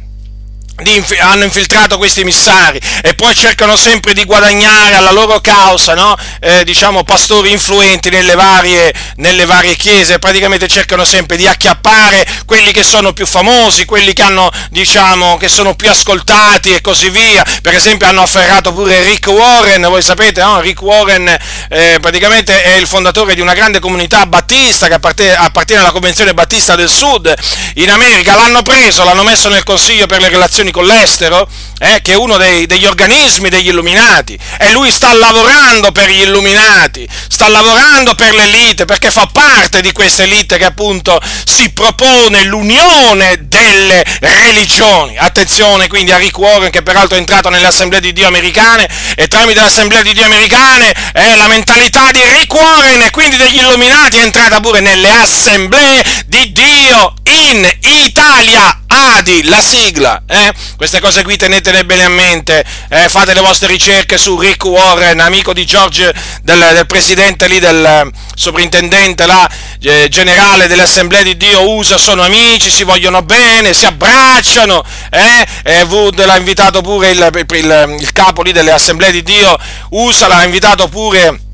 Inf- 0.83 1.17
hanno 1.21 1.45
infiltrato 1.45 1.97
questi 1.97 2.19
emissari 2.19 2.81
e 3.01 3.13
poi 3.13 3.33
cercano 3.33 3.77
sempre 3.77 4.13
di 4.13 4.25
guadagnare 4.25 4.95
alla 4.95 5.11
loro 5.11 5.39
causa, 5.39 5.93
no? 5.93 6.17
eh, 6.41 6.65
diciamo 6.65 7.05
pastori 7.05 7.49
influenti 7.51 8.09
nelle 8.09 8.35
varie, 8.35 8.93
nelle 9.15 9.45
varie, 9.45 9.77
chiese, 9.77 10.19
praticamente 10.19 10.67
cercano 10.67 11.05
sempre 11.05 11.37
di 11.37 11.47
acchiappare 11.47 12.27
quelli 12.45 12.73
che 12.73 12.83
sono 12.83 13.13
più 13.13 13.25
famosi, 13.25 13.85
quelli 13.85 14.11
che, 14.11 14.21
hanno, 14.21 14.51
diciamo, 14.69 15.37
che 15.37 15.47
sono 15.47 15.75
più 15.75 15.89
ascoltati 15.89 16.73
e 16.73 16.81
così 16.81 17.09
via. 17.09 17.45
Per 17.61 17.73
esempio 17.73 18.07
hanno 18.07 18.23
afferrato 18.23 18.73
pure 18.73 19.01
Rick 19.01 19.27
Warren, 19.27 19.81
voi 19.83 20.01
sapete, 20.01 20.41
no? 20.41 20.59
Rick 20.59 20.81
Warren 20.81 21.37
eh, 21.69 21.99
praticamente 22.01 22.63
è 22.63 22.75
il 22.75 22.85
fondatore 22.85 23.33
di 23.33 23.39
una 23.39 23.53
grande 23.53 23.79
comunità 23.79 24.25
battista 24.25 24.87
che 24.87 24.95
appartiene, 24.95 25.35
appartiene 25.35 25.81
alla 25.81 25.91
Convenzione 25.91 26.33
Battista 26.33 26.75
del 26.75 26.89
Sud 26.89 27.33
in 27.75 27.89
America, 27.89 28.35
l'hanno 28.35 28.61
preso, 28.61 29.05
l'hanno 29.05 29.23
messo 29.23 29.47
nel 29.47 29.63
Consiglio 29.63 30.05
per 30.05 30.19
le 30.19 30.27
relazioni 30.27 30.63
relazioni 30.65 30.71
con 30.71 30.85
l'estero, 30.85 31.47
eh, 31.79 32.01
che 32.01 32.13
è 32.13 32.15
uno 32.15 32.37
dei, 32.37 32.65
degli 32.65 32.85
organismi 32.85 33.49
degli 33.49 33.67
illuminati, 33.67 34.37
e 34.57 34.71
lui 34.71 34.91
sta 34.91 35.13
lavorando 35.13 35.91
per 35.91 36.09
gli 36.09 36.21
illuminati, 36.21 37.07
sta 37.27 37.47
lavorando 37.47 38.15
per 38.15 38.33
l'elite, 38.33 38.85
perché 38.85 39.11
fa 39.11 39.27
parte 39.31 39.81
di 39.81 39.91
questa 39.91 40.23
elite 40.23 40.57
che 40.57 40.65
appunto 40.65 41.19
si 41.45 41.71
propone 41.71 42.43
l'unione 42.43 43.47
delle 43.47 44.03
religioni. 44.19 45.17
Attenzione 45.17 45.87
quindi 45.87 46.11
a 46.11 46.17
Rick 46.17 46.37
Warren, 46.37 46.71
che 46.71 46.81
peraltro 46.81 47.15
è 47.15 47.19
entrato 47.19 47.49
nelle 47.49 47.67
assemblee 47.67 47.99
di 47.99 48.13
Dio 48.13 48.27
americane, 48.27 48.87
e 49.15 49.27
tramite 49.27 49.59
le 49.59 49.67
assemblee 49.67 50.03
di 50.03 50.13
Dio 50.13 50.25
americane 50.25 50.93
eh, 51.13 51.35
la 51.35 51.47
mentalità 51.47 52.11
di 52.11 52.21
Rick 52.23 52.53
Warren 52.53 53.01
e 53.01 53.09
quindi 53.11 53.37
degli 53.37 53.57
illuminati 53.57 54.17
è 54.17 54.23
entrata 54.23 54.59
pure 54.59 54.81
nelle 54.81 55.09
assemblee 55.09 56.03
di 56.25 56.51
Dio 56.51 57.13
in 57.23 57.69
Italia. 57.81 58.84
Adi, 58.97 59.43
la 59.43 59.61
sigla, 59.61 60.23
eh? 60.25 60.53
Queste 60.77 61.01
cose 61.01 61.21
qui 61.23 61.35
tenetele 61.35 61.83
bene 61.83 62.05
a 62.05 62.09
mente, 62.09 62.63
eh? 62.87 63.09
fate 63.09 63.33
le 63.33 63.41
vostre 63.41 63.67
ricerche 63.67 64.17
su 64.17 64.37
Rick 64.39 64.63
Warren, 64.63 65.19
amico 65.19 65.51
di 65.51 65.65
George, 65.65 66.13
del, 66.43 66.71
del 66.73 66.85
presidente 66.85 67.47
lì, 67.47 67.59
del 67.59 67.83
eh, 67.83 68.09
sovrintendente 68.35 69.25
là, 69.25 69.49
eh, 69.81 70.07
generale 70.07 70.67
delle 70.67 70.83
assemblee 70.83 71.23
di 71.23 71.35
Dio 71.35 71.69
USA, 71.71 71.97
sono 71.97 72.21
amici, 72.21 72.71
si 72.71 72.83
vogliono 72.83 73.21
bene, 73.21 73.73
si 73.73 73.85
abbracciano, 73.85 74.81
eh? 75.09 75.83
Wood 75.89 76.23
l'ha 76.23 76.37
invitato 76.37 76.81
pure, 76.81 77.09
il, 77.09 77.45
il, 77.49 77.95
il 77.99 78.11
capo 78.13 78.43
lì 78.43 78.53
delle 78.53 78.71
assemblee 78.71 79.11
di 79.11 79.23
Dio 79.23 79.57
USA 79.89 80.27
l'ha 80.27 80.43
invitato 80.43 80.87
pure 80.87 81.44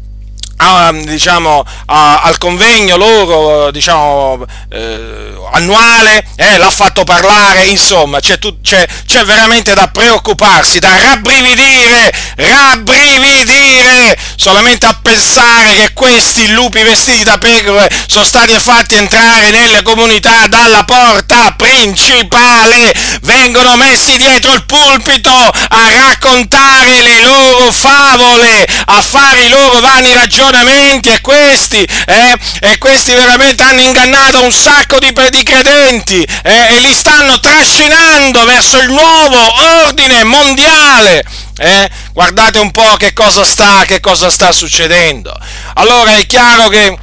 a, 0.61 0.91
diciamo, 0.91 1.63
a, 1.87 2.21
al 2.21 2.37
convegno 2.37 2.95
loro 2.95 3.71
diciamo, 3.71 4.45
eh, 4.69 5.33
annuale, 5.51 6.23
eh, 6.35 6.57
l'ha 6.57 6.69
fatto 6.71 7.03
parlare, 7.03 7.65
insomma 7.65 8.19
c'è, 8.19 8.37
tu, 8.37 8.61
c'è, 8.61 8.85
c'è, 9.05 9.23
veramente 9.23 9.73
da 9.73 9.87
preoccuparsi, 9.87 10.79
da 10.79 10.95
rabbrividire, 10.97 12.13
rabbrividire 12.35 14.17
solamente 14.41 14.87
a 14.87 14.97
pensare 14.99 15.75
che 15.75 15.93
questi 15.93 16.49
lupi 16.53 16.81
vestiti 16.81 17.23
da 17.23 17.37
pecore 17.37 17.87
sono 18.07 18.25
stati 18.25 18.57
fatti 18.59 18.95
entrare 18.95 19.51
nelle 19.51 19.83
comunità 19.83 20.47
dalla 20.47 20.83
porta 20.83 21.53
principale, 21.55 22.91
vengono 23.21 23.75
messi 23.75 24.17
dietro 24.17 24.51
il 24.53 24.65
pulpito 24.65 25.29
a 25.29 25.91
raccontare 25.91 27.03
le 27.03 27.21
loro 27.21 27.71
favole, 27.71 28.65
a 28.85 28.99
fare 29.03 29.43
i 29.43 29.49
loro 29.49 29.79
vani 29.79 30.11
ragionamenti 30.11 31.09
e 31.09 31.21
questi, 31.21 31.87
eh, 32.07 32.35
e 32.61 32.79
questi 32.79 33.13
veramente 33.13 33.61
hanno 33.61 33.81
ingannato 33.81 34.41
un 34.41 34.51
sacco 34.51 34.97
di, 34.97 35.13
di 35.29 35.43
credenti 35.43 36.27
eh, 36.43 36.77
e 36.77 36.79
li 36.79 36.95
stanno 36.95 37.39
trascinando 37.39 38.43
verso 38.45 38.79
il 38.79 38.89
nuovo 38.89 39.37
ordine 39.85 40.23
mondiale. 40.23 41.23
Eh? 41.61 41.89
Guardate 42.11 42.57
un 42.57 42.71
po' 42.71 42.95
che 42.97 43.13
cosa 43.13 43.45
sta, 43.45 43.85
che 43.85 43.99
cosa 43.99 44.31
sta 44.31 44.51
succedendo. 44.51 45.31
Allora 45.75 46.17
è 46.17 46.25
chiaro 46.25 46.69
che 46.69 46.97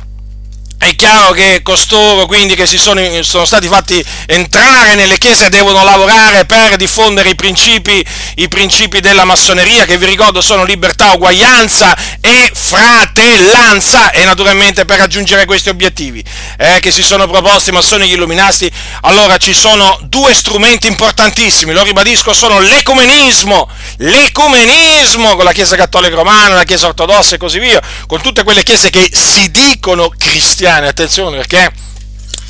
è 0.78 0.94
chiaro 0.94 1.32
che 1.32 1.61
costoro, 1.64 2.26
quindi, 2.26 2.54
che 2.54 2.64
si 2.64 2.78
sono, 2.78 3.02
sono, 3.25 3.44
stati 3.44 3.66
fatti 3.66 4.02
entrare 4.26 4.94
nelle 4.94 5.18
chiese, 5.18 5.49
devono 5.49 5.82
lavorare 5.82 6.44
per 6.44 6.76
diffondere 6.76 7.30
i 7.30 7.35
principi, 7.35 8.04
i 8.37 8.47
principi, 8.47 9.00
della 9.00 9.25
massoneria, 9.25 9.85
che 9.85 9.99
vi 9.99 10.06
ricordo 10.06 10.40
sono 10.40 10.62
libertà, 10.62 11.14
uguaglianza 11.14 11.97
e 12.20 12.52
fratellanza, 12.54 14.12
e 14.12 14.25
naturalmente 14.25 14.85
per 14.85 14.99
raggiungere 14.99 15.47
questi 15.47 15.68
obiettivi 15.68 16.25
eh, 16.58 16.78
che 16.80 16.92
si 16.92 17.02
sono 17.02 17.26
proposti 17.26 17.70
i 17.70 17.73
massoni 17.73 18.04
e 18.04 18.06
gli 18.06 18.12
illuminati, 18.12 18.70
allora 19.00 19.37
ci 19.37 19.54
sono 19.54 19.99
due 20.02 20.32
strumenti 20.32 20.87
importantissimi, 20.87 21.73
lo 21.73 21.82
ribadisco, 21.82 22.32
sono 22.32 22.61
l'ecumenismo, 22.61 23.68
l'ecumenismo 23.97 25.35
con 25.35 25.44
la 25.44 25.52
Chiesa 25.52 25.75
Cattolica 25.75 26.14
Romana, 26.14 26.54
la 26.54 26.64
Chiesa 26.64 26.87
Ortodossa 26.87 27.35
e 27.35 27.38
così 27.38 27.58
via, 27.58 27.82
con 28.06 28.20
tutte 28.20 28.44
quelle 28.44 28.62
chiese 28.62 28.90
che 28.90 29.11
si 29.12 29.50
dicono 29.50 30.12
cristiane 30.16 30.66
cristiani, 30.69 30.87
attenzione 30.87 31.37
perché 31.39 31.73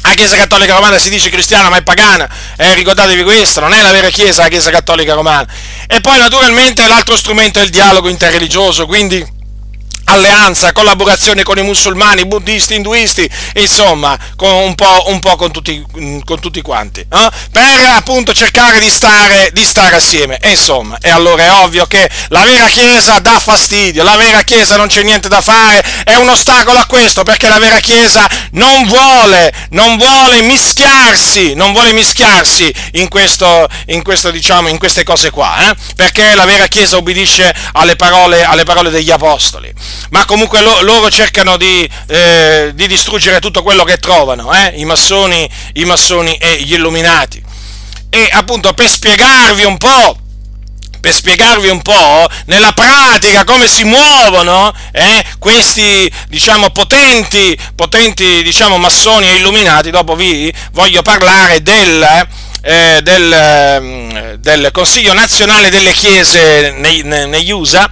la 0.03 0.15
Chiesa 0.15 0.37
Cattolica 0.37 0.75
Romana 0.75 0.99
si 0.99 1.11
dice 1.11 1.31
cristiana 1.31 1.69
ma 1.69 1.77
è 1.77 1.83
pagana, 1.83 2.29
eh, 2.57 2.75
ricordatevi 2.75 3.23
questo, 3.23 3.61
non 3.61 3.73
è 3.73 3.81
la 3.81 3.93
vera 3.93 4.09
Chiesa 4.09 4.43
la 4.43 4.49
Chiesa 4.49 4.71
Cattolica 4.71 5.15
Romana. 5.15 5.47
E 5.87 6.01
poi 6.01 6.19
naturalmente 6.19 6.87
l'altro 6.89 7.17
strumento 7.17 7.61
è 7.61 7.63
il 7.63 7.71
dialogo 7.71 8.09
interreligioso, 8.09 8.87
quindi 8.87 9.25
alleanza, 10.09 10.73
collaborazione 10.73 11.43
con 11.43 11.59
i 11.59 11.62
musulmani, 11.62 12.27
buddisti, 12.27 12.75
induisti, 12.75 13.29
insomma, 13.55 14.19
un, 14.38 14.75
po', 14.75 15.05
un 15.07 15.21
po 15.21 15.37
con, 15.37 15.50
tutti, 15.50 15.85
con 16.25 16.41
tutti 16.41 16.62
quanti, 16.62 17.00
eh? 17.00 17.31
per 17.53 17.93
appunto 17.95 18.33
cercare 18.33 18.81
di 18.81 18.91
stare, 18.91 19.50
di 19.53 19.65
stare 19.65 19.97
assieme. 19.97 20.38
E 20.38 20.50
insomma, 20.50 20.99
e 21.00 21.11
allora 21.11 21.45
è 21.45 21.53
ovvio 21.53 21.87
che 21.87 22.09
la 22.29 22.43
vera 22.43 22.67
Chiesa 22.69 23.19
dà 23.19 23.38
fastidio, 23.38 24.03
la 24.03 24.17
vera 24.17 24.43
Chiesa 24.43 24.77
non 24.77 24.88
c'è 24.88 25.03
niente 25.03 25.29
da 25.29 25.41
fare, 25.41 25.85
è 26.05 26.15
un 26.15 26.29
ostacolo 26.29 26.79
a 26.79 26.87
questo, 26.87 27.23
perché 27.23 27.49
la 27.49 27.59
vera 27.59 27.79
Chiesa 27.81 28.29
non 28.53 28.87
vuole, 28.87 29.53
non 29.71 29.97
vuole 29.97 30.43
mischiarsi, 30.43 31.55
non 31.55 31.73
vuole 31.73 31.93
mischiarsi 31.93 32.73
in, 32.93 33.09
questo, 33.09 33.69
in, 33.87 34.03
questo, 34.03 34.31
diciamo, 34.31 34.69
in 34.69 34.79
queste 34.79 35.05
cose 35.05 35.31
qua, 35.31 35.71
eh? 35.71 35.75
perché 35.95 36.35
la 36.35 36.45
vera 36.47 36.67
Chiesa 36.67 36.97
obbedisce 36.97 37.55
alle 37.73 37.97
parole, 37.97 38.45
alle 38.45 38.65
parole 38.65 38.91
degli 38.91 39.11
Apostoli. 39.11 39.73
Ma 40.11 40.25
comunque 40.25 40.61
lo, 40.61 40.83
loro 40.83 41.11
cercano 41.11 41.57
di, 41.57 41.88
eh, 42.07 42.73
di, 42.75 42.87
distruggere 42.87 43.40
tutto 43.40 43.62
quello 43.62 43.85
che 43.85 43.99
trovano, 43.99 44.52
eh? 44.52 44.73
I, 44.76 44.85
massoni, 44.85 45.49
i 45.75 45.85
massoni 45.85 46.37
e 46.37 46.62
gli 46.62 46.75
illuminati. 46.75 47.43
E 48.11 48.28
appunto 48.33 48.73
per 48.73 48.88
spiegarvi 48.88 49.64
un 49.64 49.76
po' 49.76 50.19
per 51.00 51.12
spiegarvi 51.12 51.69
un 51.69 51.81
po' 51.81 52.28
nella 52.47 52.73
pratica 52.73 53.45
come 53.45 53.69
si 53.69 53.85
muovono 53.85 54.73
eh, 54.93 55.25
questi 55.38 56.11
diciamo 56.28 56.71
potenti, 56.71 57.57
potenti 57.75 58.43
diciamo, 58.43 58.78
massoni 58.78 59.28
e 59.28 59.37
illuminati, 59.37 59.90
dopo 59.90 60.17
vi 60.17 60.52
voglio 60.73 61.02
parlare 61.02 61.62
del, 61.62 62.26
eh, 62.62 63.00
del, 63.02 63.78
mm, 63.81 64.35
del 64.38 64.71
Consiglio 64.73 65.12
nazionale 65.12 65.71
delle 65.71 65.93
chiese 65.93 66.75
nei, 66.76 67.02
negli 67.02 67.50
USA 67.50 67.88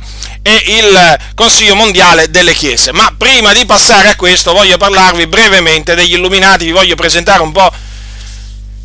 e 0.47 0.63
il 0.79 1.19
Consiglio 1.35 1.75
mondiale 1.75 2.31
delle 2.31 2.53
chiese. 2.53 2.93
Ma 2.93 3.13
prima 3.19 3.53
di 3.53 3.67
passare 3.67 4.11
a 4.11 4.15
questo 4.15 4.53
voglio 4.53 4.77
parlarvi 4.77 5.27
brevemente 5.27 5.97
degli 5.97 6.13
illuminati, 6.13 6.67
vi 6.67 6.71
voglio 6.71 6.95
presentare 6.95 7.43
un 7.43 7.51
po' 7.51 7.69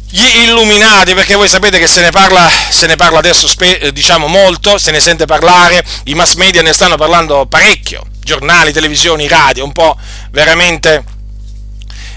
gli 0.09 0.25
illuminati, 0.43 1.13
perché 1.13 1.35
voi 1.35 1.47
sapete 1.47 1.77
che 1.77 1.87
se 1.87 2.01
ne 2.01 2.09
parla, 2.09 2.49
se 2.69 2.87
ne 2.87 2.95
parla 2.95 3.19
adesso 3.19 3.47
eh, 3.59 3.93
diciamo 3.93 4.25
molto, 4.25 4.79
se 4.79 4.89
ne 4.89 4.99
sente 4.99 5.25
parlare, 5.25 5.85
i 6.05 6.15
mass 6.15 6.33
media 6.33 6.63
ne 6.63 6.73
stanno 6.73 6.97
parlando 6.97 7.45
parecchio, 7.45 8.05
giornali, 8.23 8.73
televisioni, 8.73 9.27
radio, 9.27 9.63
un 9.63 9.71
po' 9.71 9.95
veramente 10.31 11.03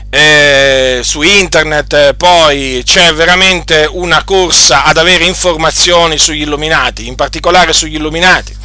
eh, 0.08 1.00
su 1.04 1.20
internet, 1.20 2.14
poi 2.14 2.82
c'è 2.82 3.12
veramente 3.12 3.86
una 3.92 4.24
corsa 4.24 4.84
ad 4.84 4.96
avere 4.96 5.24
informazioni 5.24 6.16
sugli 6.16 6.40
illuminati, 6.40 7.06
in 7.06 7.14
particolare 7.14 7.74
sugli 7.74 7.96
illuminati, 7.96 8.63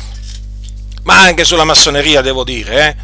ma 1.03 1.21
anche 1.21 1.43
sulla 1.43 1.63
massoneria 1.63 2.21
devo 2.21 2.43
dire, 2.43 2.87
eh? 2.87 2.95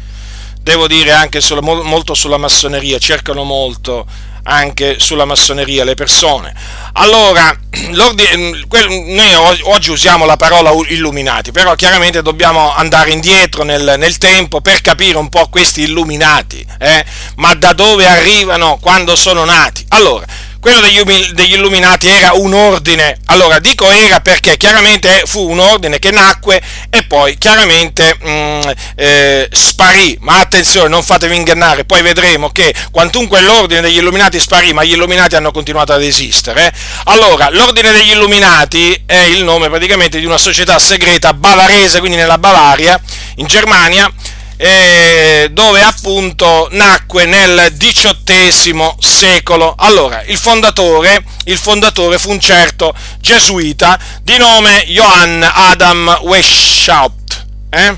devo 0.60 0.88
dire 0.88 1.12
anche 1.12 1.40
sulla, 1.40 1.60
molto 1.60 2.14
sulla 2.14 2.38
massoneria, 2.38 2.98
cercano 2.98 3.44
molto 3.44 4.06
anche 4.46 4.96
sulla 4.98 5.24
massoneria 5.24 5.84
le 5.84 5.94
persone. 5.94 6.54
Allora, 6.94 7.56
noi 7.90 9.34
oggi 9.62 9.90
usiamo 9.90 10.24
la 10.24 10.36
parola 10.36 10.72
illuminati, 10.88 11.52
però 11.52 11.74
chiaramente 11.74 12.22
dobbiamo 12.22 12.74
andare 12.74 13.10
indietro 13.10 13.62
nel, 13.64 13.94
nel 13.98 14.18
tempo 14.18 14.60
per 14.60 14.80
capire 14.80 15.18
un 15.18 15.28
po' 15.28 15.48
questi 15.48 15.82
illuminati, 15.82 16.66
eh? 16.78 17.04
ma 17.36 17.54
da 17.54 17.72
dove 17.72 18.06
arrivano, 18.06 18.78
quando 18.80 19.14
sono 19.14 19.44
nati. 19.44 19.84
Allora, 19.88 20.26
quello 20.66 20.80
degli, 20.80 21.00
degli, 21.30 21.52
illuminati 21.52 22.08
era 22.08 22.32
un 22.32 22.52
ordine. 22.52 23.16
Allora 23.26 23.60
dico 23.60 23.88
era 23.88 24.18
perché 24.18 24.56
chiaramente 24.56 25.22
fu 25.24 25.48
un 25.48 25.60
ordine 25.60 26.00
che 26.00 26.10
nacque 26.10 26.60
e 26.90 27.04
poi 27.04 27.38
chiaramente 27.38 28.16
mh, 28.20 28.28
mm, 28.28 28.60
eh, 28.96 29.48
sparì. 29.52 30.18
Ma 30.22 30.40
attenzione, 30.40 30.88
non 30.88 31.04
fatevi 31.04 31.36
ingannare, 31.36 31.84
poi 31.84 32.02
vedremo 32.02 32.50
che 32.50 32.74
quantunque 32.90 33.42
l'ordine 33.42 33.80
degli 33.80 33.98
illuminati 33.98 34.40
sparì, 34.40 34.72
ma 34.72 34.82
gli 34.82 34.94
illuminati 34.94 35.36
hanno 35.36 35.52
continuato 35.52 35.92
ad 35.92 36.02
esistere. 36.02 36.72
Allora, 37.04 37.48
l'ordine 37.50 37.92
degli 37.92 38.10
illuminati 38.10 39.04
è 39.06 39.18
il 39.18 39.44
nome 39.44 39.68
praticamente 39.68 40.18
di 40.18 40.24
una 40.24 40.38
società 40.38 40.80
segreta 40.80 41.32
bavarese, 41.32 42.00
quindi 42.00 42.16
nella 42.16 42.38
Bavaria, 42.38 43.00
in 43.36 43.46
Germania 43.46 44.12
eh, 44.56 45.48
dove 45.52 45.82
appunto 45.82 46.68
nacque 46.72 47.24
nel 47.26 47.74
XVIII 47.76 48.94
secolo. 48.98 49.74
Allora, 49.76 50.22
il 50.24 50.38
fondatore, 50.38 51.22
il 51.44 51.58
fondatore 51.58 52.18
fu 52.18 52.30
un 52.30 52.40
certo 52.40 52.94
gesuita 53.20 53.98
di 54.22 54.36
nome 54.38 54.84
Johann 54.86 55.42
Adam 55.42 56.18
Weishaupt. 56.22 57.46
Eh? 57.70 57.96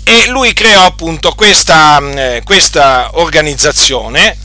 e 0.04 0.28
lui 0.28 0.54
creò 0.54 0.86
appunto 0.86 1.34
questa, 1.34 2.00
eh, 2.16 2.42
questa 2.46 3.10
organizzazione 3.16 4.38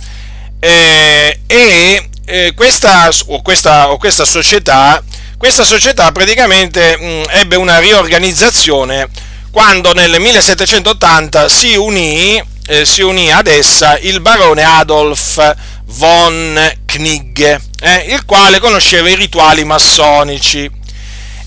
eh, 0.59 1.43
e 1.47 2.09
eh, 2.25 2.53
questa, 2.57 3.09
o, 3.27 3.41
questa, 3.41 3.93
o, 3.93 3.99
questa, 3.99 4.25
società, 4.25 5.01
questa 5.37 5.63
società 5.63 6.11
praticamente 6.11 6.97
mh, 6.97 7.39
ebbe 7.39 7.55
una 7.55 7.79
riorganizzazione 7.79 9.09
quando 9.53 9.93
nel 9.93 10.19
1780 10.19 11.47
si 11.51 11.77
unì, 11.77 12.43
eh, 12.69 12.87
si 12.87 13.03
unì 13.03 13.31
ad 13.31 13.47
essa 13.47 13.99
il 13.99 14.21
barone 14.21 14.63
Adolf 14.63 15.55
von 15.85 16.73
Knigge, 16.87 17.61
eh, 17.81 18.07
il 18.09 18.25
quale 18.25 18.59
conosceva 18.61 19.11
i 19.11 19.15
rituali 19.15 19.63
massonici 19.65 20.69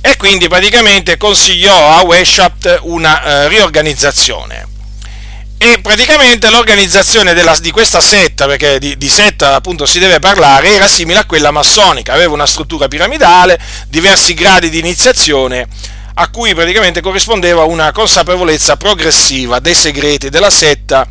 e 0.02 0.18
quindi 0.18 0.48
praticamente 0.48 1.18
consigliò 1.18 1.98
a 1.98 2.04
Weishaupt 2.04 2.82
una 2.84 3.24
eh, 3.24 3.48
riorganizzazione. 3.48 4.68
E 5.58 5.80
praticamente 5.82 6.52
l'organizzazione 6.52 7.34
della, 7.34 7.58
di 7.58 7.72
questa 7.72 8.02
setta, 8.02 8.46
perché 8.46 8.78
di, 8.78 8.98
di, 9.00 9.10
setta 9.10 9.56
appunto 9.56 9.88
si 9.88 9.98
deve 9.98 10.20
parlare, 10.20 10.76
era 10.76 10.88
simile 10.88 11.20
a 11.20 11.26
quella 11.26 11.50
massonica, 11.50 12.14
aveva 12.14 12.34
una 12.34 12.46
struttura 12.46 12.88
piramidale, 12.88 13.60
diversi 13.88 14.36
gradi 14.36 14.70
di 14.70 14.78
iniziazione 14.78 15.68
a 16.18 16.30
cui 16.30 16.54
praticamente 16.54 17.02
corrispondeva 17.02 17.64
una 17.64 17.92
consapevolezza 17.92 18.78
progressiva 18.78 19.60
dei 19.60 19.76
segreti 19.76 20.30
della 20.30 20.50
setta 20.50 21.06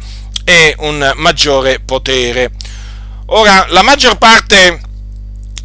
e 0.45 0.75
un 0.79 1.13
maggiore 1.17 1.81
potere. 1.81 2.53
Ora, 3.27 3.67
la 3.69 3.83
maggior 3.83 4.17
parte, 4.17 4.81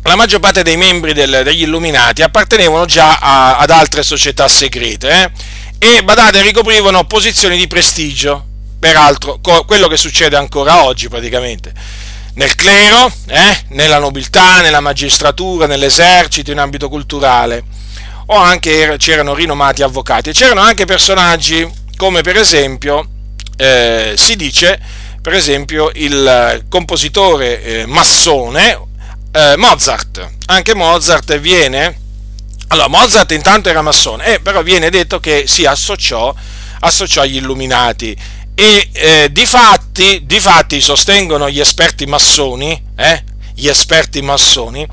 la 0.03 0.15
maggior 0.15 0.41
parte 0.41 0.61
dei 0.61 0.75
membri 0.75 1.13
del, 1.13 1.41
degli 1.43 1.63
Illuminati 1.63 2.21
appartenevano 2.21 2.85
già 2.85 3.17
a, 3.19 3.57
ad 3.57 3.69
altre 3.69 4.03
società 4.03 4.47
segrete 4.49 5.31
eh? 5.79 5.97
e, 5.97 6.03
badate, 6.03 6.41
ricoprivano 6.41 7.05
posizioni 7.05 7.55
di 7.55 7.67
prestigio, 7.67 8.45
peraltro 8.77 9.39
co- 9.41 9.63
quello 9.63 9.87
che 9.87 9.97
succede 9.97 10.35
ancora 10.35 10.83
oggi 10.83 11.07
praticamente 11.07 11.73
nel 12.33 12.55
clero, 12.55 13.11
eh? 13.27 13.63
nella 13.69 13.99
nobiltà, 13.99 14.61
nella 14.61 14.79
magistratura, 14.79 15.65
nell'esercito, 15.65 16.51
in 16.51 16.59
ambito 16.59 16.87
culturale 16.87 17.78
o 18.31 18.35
anche 18.35 18.95
c'erano 18.97 19.33
rinomati 19.33 19.83
avvocati. 19.83 20.31
C'erano 20.31 20.61
anche 20.61 20.85
personaggi 20.85 21.67
come 21.95 22.21
per 22.21 22.37
esempio 22.37 23.07
eh, 23.57 24.13
si 24.15 24.35
dice 24.35 24.79
per 25.21 25.33
esempio 25.33 25.91
il 25.95 26.65
compositore 26.69 27.61
eh, 27.61 27.85
massone 27.85 28.79
eh, 29.31 29.55
Mozart. 29.57 30.27
Anche 30.45 30.75
Mozart 30.75 31.37
viene 31.39 32.07
allora 32.67 32.87
Mozart 32.87 33.31
intanto 33.31 33.69
era 33.69 33.81
massone, 33.81 34.35
eh, 34.35 34.39
però 34.39 34.61
viene 34.61 34.91
detto 34.91 35.19
che 35.19 35.45
si 35.47 35.65
associò, 35.65 36.33
associò 36.81 37.21
agli 37.21 37.37
illuminati 37.37 38.15
e 38.53 38.89
eh, 38.91 39.29
di, 39.31 39.45
fatti, 39.47 40.21
di 40.25 40.39
fatti 40.39 40.79
sostengono 40.79 41.49
gli 41.49 41.59
esperti 41.59 42.05
massoni, 42.05 42.79
eh, 42.95 43.23
gli 43.55 43.67
esperti 43.67 44.21
massoni 44.21 44.87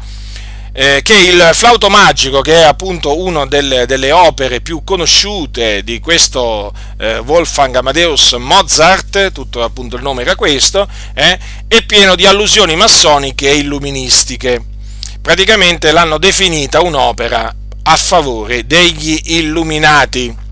eh, 0.79 1.01
che 1.03 1.15
il 1.15 1.51
flauto 1.55 1.89
magico, 1.89 2.43
che 2.43 2.61
è 2.61 2.63
appunto 2.63 3.19
una 3.19 3.47
delle, 3.47 3.87
delle 3.87 4.13
opere 4.13 4.61
più 4.61 4.85
conosciute 4.85 5.83
di 5.83 6.01
questo 6.01 6.71
eh, 6.99 7.17
Wolfgang 7.19 7.75
Amadeus 7.77 8.33
Mozart, 8.33 9.33
tutto 9.33 9.63
appunto 9.63 9.97
il 9.97 10.03
nome 10.03 10.21
era 10.21 10.37
questo, 10.37 10.87
eh, 11.15 11.39
è 11.67 11.83
pieno 11.87 12.15
di 12.15 12.27
allusioni 12.27 12.77
massoniche 12.77 13.49
e 13.49 13.57
illuministiche. 13.57 14.63
Praticamente 15.23 15.93
l'hanno 15.93 16.19
definita 16.19 16.83
un'opera 16.83 17.55
a 17.83 17.97
favore 17.97 18.67
degli 18.67 19.19
illuminati 19.25 20.45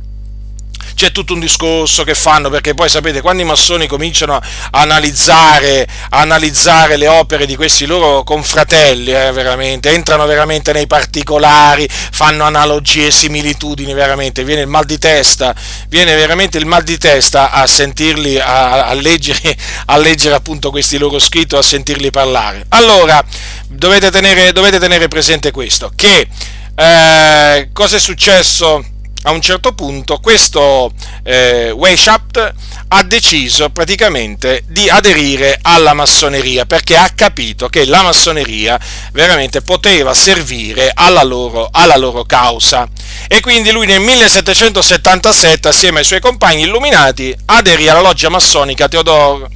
c'è 0.95 1.13
tutto 1.13 1.35
un 1.35 1.41
discorso 1.41 2.05
che 2.05 2.15
fanno, 2.15 2.49
perché 2.51 2.75
poi 2.75 2.89
sapete, 2.89 3.21
quando 3.21 3.43
i 3.43 3.45
massoni 3.45 3.87
cominciano 3.87 4.35
a 4.35 4.43
analizzare, 4.71 5.87
a 6.11 6.21
analizzare 6.21 6.97
le 6.97 7.09
opere 7.09 7.47
di 7.47 7.57
questi 7.57 7.87
loro 7.87 8.23
confratelli, 8.23 9.13
eh, 9.13 9.33
veramente, 9.33 9.91
entrano 9.91 10.25
veramente 10.27 10.73
nei 10.73 10.87
particolari, 10.87 11.89
fanno 11.89 12.45
analogie, 12.45 13.11
similitudini, 13.11 13.93
veramente, 13.93 14.45
viene 14.45 14.63
il 14.63 14.69
mal 14.69 14.85
di 14.85 14.99
testa, 14.99 15.55
viene 15.89 16.15
veramente 16.15 16.59
il 16.59 16.67
mal 16.67 16.83
di 16.83 16.97
testa 16.97 17.51
a 17.51 17.67
sentirli, 17.67 18.39
a, 18.39 18.87
a, 18.87 18.95
leggere, 18.95 19.57
a 19.87 19.97
leggere 19.97 20.35
appunto 20.35 20.71
questi 20.71 20.99
loro 20.99 21.19
scritti, 21.19 21.57
a 21.57 21.63
sentirli 21.63 22.11
parlare. 22.11 22.65
Allora, 22.69 23.23
dovete 23.69 24.11
tenere, 24.11 24.53
dovete 24.53 24.79
tenere 24.79 25.09
presente 25.09 25.51
questo, 25.51 25.91
che 25.95 26.29
eh, 26.77 27.69
cosa 27.73 27.97
è 27.97 28.01
successo? 28.01 28.85
A 29.27 29.31
un 29.31 29.41
certo 29.41 29.73
punto 29.73 30.19
questo 30.19 30.93
eh, 31.23 31.71
Weishaupt 31.71 32.55
ha 32.89 33.03
deciso 33.03 33.71
praticamente 33.71 34.65
di 34.67 34.89
aderire 34.89 35.59
alla 35.63 35.95
massoneria 35.95 36.67
perché 36.67 36.97
ha 36.97 37.11
capito 37.15 37.69
che 37.69 37.87
la 37.87 38.03
massoneria 38.03 38.79
veramente 39.13 39.63
poteva 39.63 40.13
servire 40.13 40.91
alla 40.93 41.23
loro, 41.23 41.69
alla 41.71 41.97
loro 41.97 42.25
causa 42.25 42.87
e 43.27 43.41
quindi 43.41 43.71
lui 43.71 43.87
nel 43.87 44.01
1777 44.01 45.69
assieme 45.69 46.01
ai 46.01 46.05
suoi 46.05 46.21
compagni 46.21 46.65
illuminati 46.65 47.35
aderì 47.47 47.89
alla 47.89 48.03
loggia 48.03 48.29
massonica 48.29 48.89
Teodoro 48.89 49.49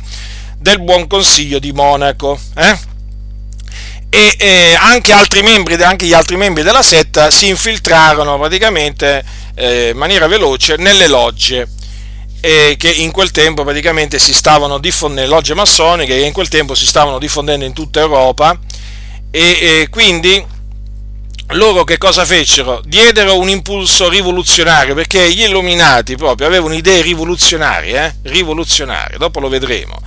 del 0.59 0.81
Buon 0.81 1.07
Consiglio 1.07 1.59
di 1.59 1.73
Monaco. 1.73 2.39
Eh? 2.57 2.97
e 4.11 4.35
eh, 4.39 4.77
anche, 4.79 5.13
altri 5.13 5.43
membri, 5.43 5.75
anche 5.83 6.07
gli 6.07 6.15
altri 6.15 6.37
membri 6.37 6.63
della 6.63 6.83
setta 6.83 7.31
si 7.31 7.49
infiltrarono 7.49 8.39
praticamente 8.39 9.23
eh, 9.59 9.91
in 9.91 9.97
maniera 9.97 10.27
veloce 10.27 10.77
nelle 10.77 11.09
logge 11.09 11.69
eh, 12.41 12.77
che 12.79 12.91
in 12.91 13.11
quel 13.11 13.31
tempo 13.31 13.65
praticamente 13.65 14.19
si 14.19 14.33
stavano 14.33 14.79
diffondendo, 14.79 15.35
logge 15.35 15.55
massoniche 15.55 16.15
che 16.17 16.25
in 16.25 16.33
quel 16.33 16.49
tempo 16.49 16.75
si 16.75 16.87
stavano 16.87 17.19
diffondendo 17.19 17.65
in 17.65 17.73
tutta 17.73 18.01
Europa 18.01 18.59
e 19.31 19.89
quindi 19.91 20.43
loro 21.53 21.85
che 21.85 21.99
cosa 21.99 22.25
fecero? 22.25 22.81
Diedero 22.85 23.39
un 23.39 23.49
impulso 23.49 24.09
rivoluzionario 24.09 24.95
perché 24.95 25.33
gli 25.33 25.43
illuminati 25.43 26.17
proprio 26.17 26.47
avevano 26.47 26.75
idee 26.75 27.03
rivoluzionarie, 27.03 28.05
eh? 28.05 28.31
rivoluzionarie, 28.31 29.19
dopo 29.19 29.41
lo 29.41 29.49
vedremo 29.49 29.99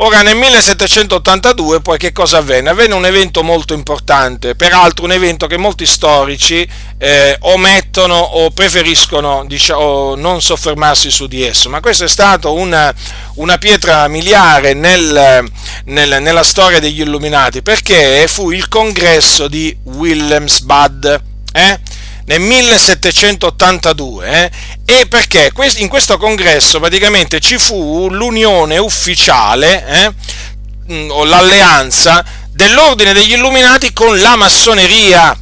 Ora 0.00 0.22
nel 0.22 0.36
1782 0.36 1.80
poi 1.80 1.98
che 1.98 2.12
cosa 2.12 2.38
avvenne? 2.38 2.70
Avvenne 2.70 2.94
un 2.94 3.04
evento 3.04 3.42
molto 3.42 3.74
importante, 3.74 4.54
peraltro 4.54 5.04
un 5.04 5.10
evento 5.10 5.48
che 5.48 5.56
molti 5.56 5.86
storici 5.86 6.66
eh, 6.98 7.36
omettono 7.40 8.14
o 8.14 8.50
preferiscono 8.50 9.44
diciamo, 9.44 10.14
non 10.14 10.40
soffermarsi 10.40 11.10
su 11.10 11.26
di 11.26 11.42
esso, 11.42 11.68
ma 11.68 11.80
questo 11.80 12.04
è 12.04 12.08
stato 12.08 12.52
una, 12.52 12.94
una 13.34 13.58
pietra 13.58 14.06
miliare 14.06 14.72
nel, 14.72 15.44
nel, 15.86 16.22
nella 16.22 16.44
storia 16.44 16.78
degli 16.78 17.00
Illuminati 17.00 17.62
perché 17.62 18.24
fu 18.28 18.52
il 18.52 18.68
congresso 18.68 19.48
di 19.48 19.76
Wilhelmsbad. 19.82 21.22
Eh? 21.52 21.80
Nel 22.28 22.40
1782 22.40 24.28
eh, 24.28 24.50
e 24.84 25.06
perché 25.06 25.50
in 25.76 25.88
questo 25.88 26.18
congresso 26.18 26.78
praticamente 26.78 27.40
ci 27.40 27.56
fu 27.56 28.08
l'unione 28.10 28.76
ufficiale 28.76 29.86
eh, 29.86 30.12
mm, 30.92 31.10
o 31.10 31.24
l'alleanza 31.24 32.22
dell'ordine 32.52 33.14
degli 33.14 33.32
illuminati 33.32 33.92
con 33.92 34.20
la 34.20 34.36
massoneria. 34.36 35.36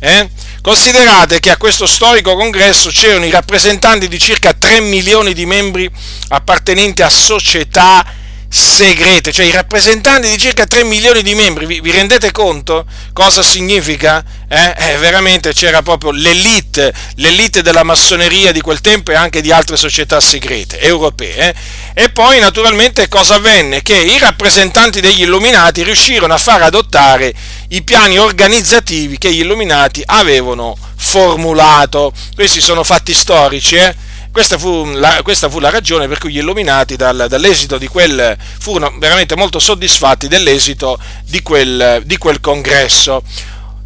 Eh? 0.00 0.28
Considerate 0.60 1.38
che 1.38 1.50
a 1.50 1.56
questo 1.56 1.86
storico 1.86 2.34
congresso 2.34 2.88
c'erano 2.90 3.24
i 3.24 3.30
rappresentanti 3.30 4.08
di 4.08 4.18
circa 4.18 4.52
3 4.52 4.80
milioni 4.80 5.34
di 5.34 5.46
membri 5.46 5.88
appartenenti 6.28 7.02
a 7.02 7.08
società 7.08 8.04
segrete, 8.52 9.32
cioè 9.32 9.46
i 9.46 9.50
rappresentanti 9.50 10.28
di 10.28 10.36
circa 10.36 10.66
3 10.66 10.84
milioni 10.84 11.22
di 11.22 11.34
membri, 11.34 11.64
vi, 11.64 11.80
vi 11.80 11.90
rendete 11.90 12.30
conto 12.32 12.84
cosa 13.14 13.42
significa? 13.42 14.22
Eh? 14.46 14.74
Eh, 14.76 14.96
veramente 14.98 15.54
c'era 15.54 15.80
proprio 15.80 16.10
l'elite, 16.10 16.92
l'elite 17.14 17.62
della 17.62 17.82
massoneria 17.82 18.52
di 18.52 18.60
quel 18.60 18.82
tempo 18.82 19.10
e 19.10 19.14
anche 19.14 19.40
di 19.40 19.50
altre 19.50 19.78
società 19.78 20.20
segrete 20.20 20.80
europee. 20.80 21.54
Eh? 21.94 22.02
E 22.02 22.10
poi 22.10 22.40
naturalmente 22.40 23.08
cosa 23.08 23.36
avvenne? 23.36 23.82
Che 23.82 23.96
i 23.96 24.18
rappresentanti 24.18 25.00
degli 25.00 25.22
illuminati 25.22 25.82
riuscirono 25.82 26.34
a 26.34 26.38
far 26.38 26.60
adottare 26.60 27.32
i 27.68 27.82
piani 27.82 28.18
organizzativi 28.18 29.16
che 29.16 29.32
gli 29.32 29.40
illuminati 29.40 30.02
avevano 30.04 30.76
formulato. 30.96 32.12
Questi 32.34 32.60
sono 32.60 32.84
fatti 32.84 33.14
storici, 33.14 33.76
eh? 33.76 34.11
Questa 34.32 34.56
fu, 34.56 34.90
la, 34.94 35.20
questa 35.22 35.50
fu 35.50 35.60
la, 35.60 35.68
ragione 35.68 36.08
per 36.08 36.18
cui 36.18 36.32
gli 36.32 36.38
illuminati 36.38 36.96
dal, 36.96 37.26
dall'esito 37.28 37.76
di 37.76 37.86
quel 37.86 38.34
furono 38.58 38.96
veramente 38.98 39.36
molto 39.36 39.58
soddisfatti 39.58 40.26
dell'esito 40.26 40.98
di 41.26 41.42
quel, 41.42 42.00
di 42.06 42.16
quel 42.16 42.40
congresso. 42.40 43.22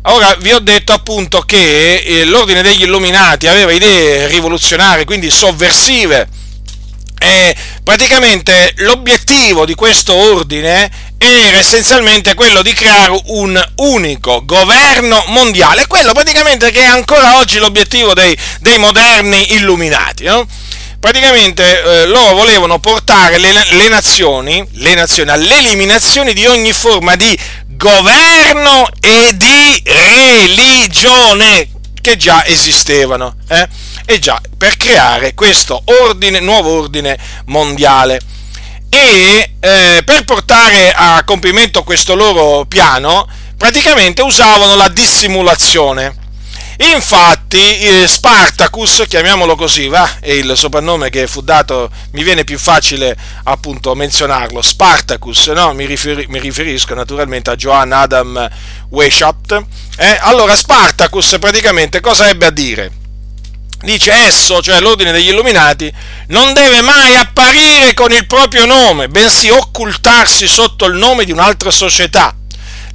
Ora 0.02 0.36
vi 0.38 0.52
ho 0.52 0.60
detto 0.60 0.92
appunto 0.92 1.40
che 1.40 1.96
eh, 1.96 2.24
l'ordine 2.24 2.62
degli 2.62 2.82
illuminati 2.82 3.48
aveva 3.48 3.72
idee 3.72 4.28
rivoluzionarie, 4.28 5.04
quindi 5.04 5.30
sovversive. 5.30 6.28
E 7.26 7.56
praticamente 7.82 8.72
l'obiettivo 8.76 9.66
di 9.66 9.74
questo 9.74 10.14
ordine 10.14 10.88
era 11.18 11.58
essenzialmente 11.58 12.34
quello 12.34 12.62
di 12.62 12.72
creare 12.72 13.20
un 13.26 13.60
unico 13.78 14.44
governo 14.44 15.24
mondiale, 15.28 15.88
quello 15.88 16.12
praticamente 16.12 16.70
che 16.70 16.82
è 16.82 16.86
ancora 16.86 17.38
oggi 17.38 17.58
l'obiettivo 17.58 18.14
dei, 18.14 18.36
dei 18.60 18.78
moderni 18.78 19.54
illuminati. 19.54 20.22
No? 20.22 20.46
Praticamente 21.00 21.82
eh, 21.82 22.06
loro 22.06 22.36
volevano 22.36 22.78
portare 22.78 23.38
le, 23.38 23.52
le, 23.70 23.88
nazioni, 23.88 24.64
le 24.74 24.94
nazioni 24.94 25.30
all'eliminazione 25.30 26.32
di 26.32 26.46
ogni 26.46 26.72
forma 26.72 27.16
di 27.16 27.36
governo 27.66 28.88
e 29.00 29.32
di 29.34 29.82
religione 29.84 31.70
che 32.06 32.16
già 32.16 32.44
esistevano, 32.46 33.34
eh? 33.48 33.68
e 34.04 34.20
già 34.20 34.40
per 34.56 34.76
creare 34.76 35.34
questo 35.34 35.82
ordine, 36.04 36.38
nuovo 36.38 36.78
ordine 36.78 37.18
mondiale 37.46 38.20
e 38.88 39.54
eh, 39.58 40.02
per 40.04 40.24
portare 40.24 40.92
a 40.94 41.24
compimento 41.24 41.82
questo 41.82 42.14
loro 42.14 42.64
piano 42.66 43.26
praticamente 43.56 44.22
usavano 44.22 44.76
la 44.76 44.86
dissimulazione. 44.86 46.25
Infatti 46.78 47.78
eh, 47.78 48.06
Spartacus, 48.06 49.04
chiamiamolo 49.08 49.56
così, 49.56 49.88
va, 49.88 50.18
è 50.20 50.30
il 50.30 50.56
soprannome 50.56 51.08
che 51.08 51.26
fu 51.26 51.40
dato, 51.40 51.90
mi 52.12 52.22
viene 52.22 52.44
più 52.44 52.58
facile 52.58 53.16
appunto 53.44 53.94
menzionarlo, 53.94 54.60
Spartacus, 54.60 55.48
no? 55.48 55.72
mi, 55.72 55.86
riferi, 55.86 56.26
mi 56.28 56.38
riferisco 56.38 56.94
naturalmente 56.94 57.50
a 57.50 57.56
Johann 57.56 57.92
Adam 57.92 58.50
Weishaupt. 58.90 59.64
Eh? 59.96 60.18
Allora 60.20 60.54
Spartacus 60.54 61.36
praticamente 61.40 62.00
cosa 62.00 62.28
ebbe 62.28 62.46
a 62.46 62.50
dire? 62.50 62.92
dice 63.82 64.10
esso, 64.12 64.60
cioè 64.62 64.80
l'ordine 64.80 65.12
degli 65.12 65.28
illuminati, 65.28 65.92
non 66.28 66.52
deve 66.52 66.80
mai 66.80 67.14
apparire 67.14 67.94
con 67.94 68.10
il 68.10 68.26
proprio 68.26 68.66
nome, 68.66 69.08
bensì 69.08 69.48
occultarsi 69.48 70.48
sotto 70.48 70.86
il 70.86 70.96
nome 70.96 71.24
di 71.24 71.32
un'altra 71.32 71.70
società. 71.70 72.34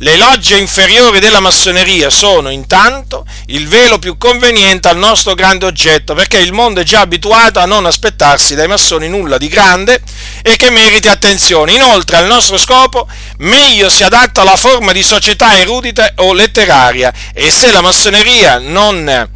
Le 0.03 0.17
logge 0.17 0.57
inferiori 0.57 1.19
della 1.19 1.41
massoneria 1.41 2.09
sono 2.09 2.49
intanto 2.49 3.23
il 3.47 3.67
velo 3.67 3.99
più 3.99 4.17
conveniente 4.17 4.87
al 4.87 4.97
nostro 4.97 5.35
grande 5.35 5.67
oggetto, 5.67 6.15
perché 6.15 6.39
il 6.39 6.53
mondo 6.53 6.79
è 6.79 6.83
già 6.83 7.01
abituato 7.01 7.59
a 7.59 7.65
non 7.65 7.85
aspettarsi 7.85 8.55
dai 8.55 8.67
massoni 8.67 9.07
nulla 9.09 9.37
di 9.37 9.47
grande 9.47 10.01
e 10.41 10.55
che 10.55 10.71
meriti 10.71 11.07
attenzione. 11.07 11.73
Inoltre 11.73 12.17
al 12.17 12.25
nostro 12.25 12.57
scopo 12.57 13.07
meglio 13.37 13.91
si 13.91 14.03
adatta 14.03 14.43
la 14.43 14.57
forma 14.57 14.91
di 14.91 15.03
società 15.03 15.55
erudita 15.59 16.13
o 16.15 16.33
letteraria 16.33 17.13
e 17.31 17.51
se 17.51 17.71
la 17.71 17.81
massoneria 17.81 18.57
non 18.57 19.29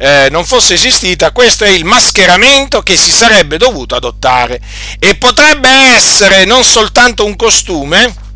eh, 0.00 0.28
non 0.32 0.44
fosse 0.44 0.74
esistita, 0.74 1.30
questo 1.30 1.62
è 1.62 1.68
il 1.68 1.84
mascheramento 1.84 2.82
che 2.82 2.96
si 2.96 3.12
sarebbe 3.12 3.56
dovuto 3.56 3.94
adottare 3.94 4.60
e 4.98 5.14
potrebbe 5.14 5.68
essere 5.68 6.44
non 6.44 6.64
soltanto 6.64 7.24
un 7.24 7.36
costume, 7.36 8.26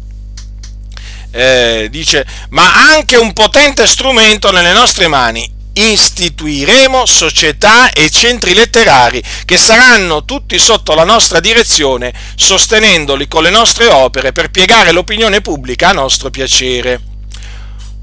eh, 1.33 1.89
dice, 1.91 2.25
ma 2.51 2.91
anche 2.91 3.17
un 3.17 3.33
potente 3.33 3.87
strumento 3.87 4.51
nelle 4.53 4.73
nostre 4.73 5.09
mani. 5.09 5.61
Istituiremo 5.75 7.07
società 7.07 7.91
e 7.91 8.11
centri 8.11 8.53
letterari 8.53 9.23
che 9.47 9.57
saranno 9.57 10.27
tutti 10.27 10.59
sotto 10.59 10.95
la 10.95 11.05
nostra 11.05 11.41
direzione, 11.41 12.13
sostenendoli 12.37 13.27
con 13.27 13.43
le 13.43 13.51
nostre 13.51 13.87
opere 13.87 14.33
per 14.33 14.51
piegare 14.51 14.93
l'opinione 14.93 15.41
pubblica 15.41 15.89
a 15.89 15.93
nostro 15.93 16.29
piacere. 16.29 17.01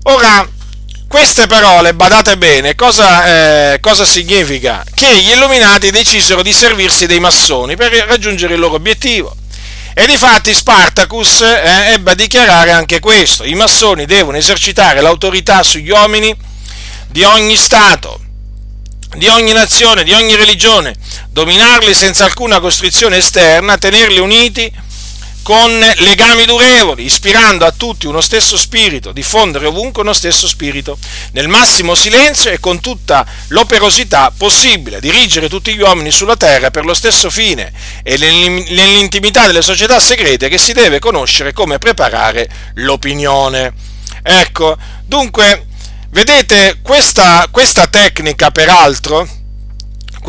Ora, 0.04 0.48
queste 1.08 1.48
parole, 1.48 1.94
badate 1.94 2.38
bene, 2.38 2.76
cosa, 2.76 3.74
eh, 3.74 3.80
cosa, 3.80 4.06
significa? 4.06 4.84
Che 4.94 5.08
gli 5.22 5.32
illuminati 5.32 5.89
decisero 5.92 6.44
di 6.44 6.54
servirsi 6.54 7.08
dei 7.08 7.20
massoni 7.20 7.76
per 7.76 7.92
raggiungere 8.08 8.54
il 8.54 8.60
loro 8.60 8.76
obiettivo. 8.76 9.36
E 9.93 10.06
difatti 10.06 10.54
Spartacus 10.54 11.41
eh, 11.41 11.93
ebbe 11.93 12.12
a 12.12 12.15
dichiarare 12.15 12.71
anche 12.71 12.99
questo. 12.99 13.43
I 13.43 13.54
massoni 13.56 14.06
devono 14.06 14.38
esercitare 14.38 15.02
l'autorità 15.02 15.63
sugli 15.63 15.89
uomini 15.89 16.36
di 17.08 17.23
ogni 17.23 17.58
Stato, 17.58 18.19
di 19.15 19.28
ogni 19.28 19.52
nazione, 19.52 20.04
di 20.04 20.13
ogni 20.13 20.36
religione, 20.36 20.95
dominarli 21.30 21.93
senza 21.93 22.25
alcuna 22.25 22.60
costrizione 22.60 23.17
esterna, 23.17 23.78
tenerli 23.78 24.19
uniti 24.19 24.71
con 25.49 25.83
legami 25.97 26.45
durevoli, 26.45 27.05
ispirando 27.05 27.65
a 27.65 27.71
tutti 27.71 28.05
uno 28.05 28.21
stesso 28.21 28.55
spirito, 28.55 29.12
diffondere 29.12 29.65
ovunque 29.65 30.03
uno 30.03 30.13
stesso 30.13 30.47
spirito, 30.47 30.95
nel 31.31 31.47
massimo 31.47 31.95
silenzio 31.95 32.51
e 32.51 32.59
con 32.59 32.79
tutta 32.79 33.25
l'operosità 33.47 34.31
possibile, 34.38 34.99
dirigere 34.99 35.49
tutti 35.49 35.73
gli 35.73 35.81
uomini 35.81 36.12
sulla 36.12 36.38
terra 36.38 36.69
per 36.69 36.85
lo 36.85 36.93
stesso 36.93 37.31
fine 37.31 37.73
e 38.03 38.15
nell'intimità 38.17 39.47
delle 39.47 39.63
società 39.63 39.99
segrete 39.99 40.49
che 40.49 40.59
si 40.59 40.71
deve 40.71 40.99
conoscere 40.99 41.51
come 41.51 41.79
preparare 41.79 42.47
l'opinione. 42.75 43.73
Ecco, 44.21 44.77
dunque, 45.03 45.65
vedete, 46.12 46.77
questa, 46.83 47.47
questa 47.49 47.88
tecnica, 47.88 48.51
peraltro, 48.51 49.27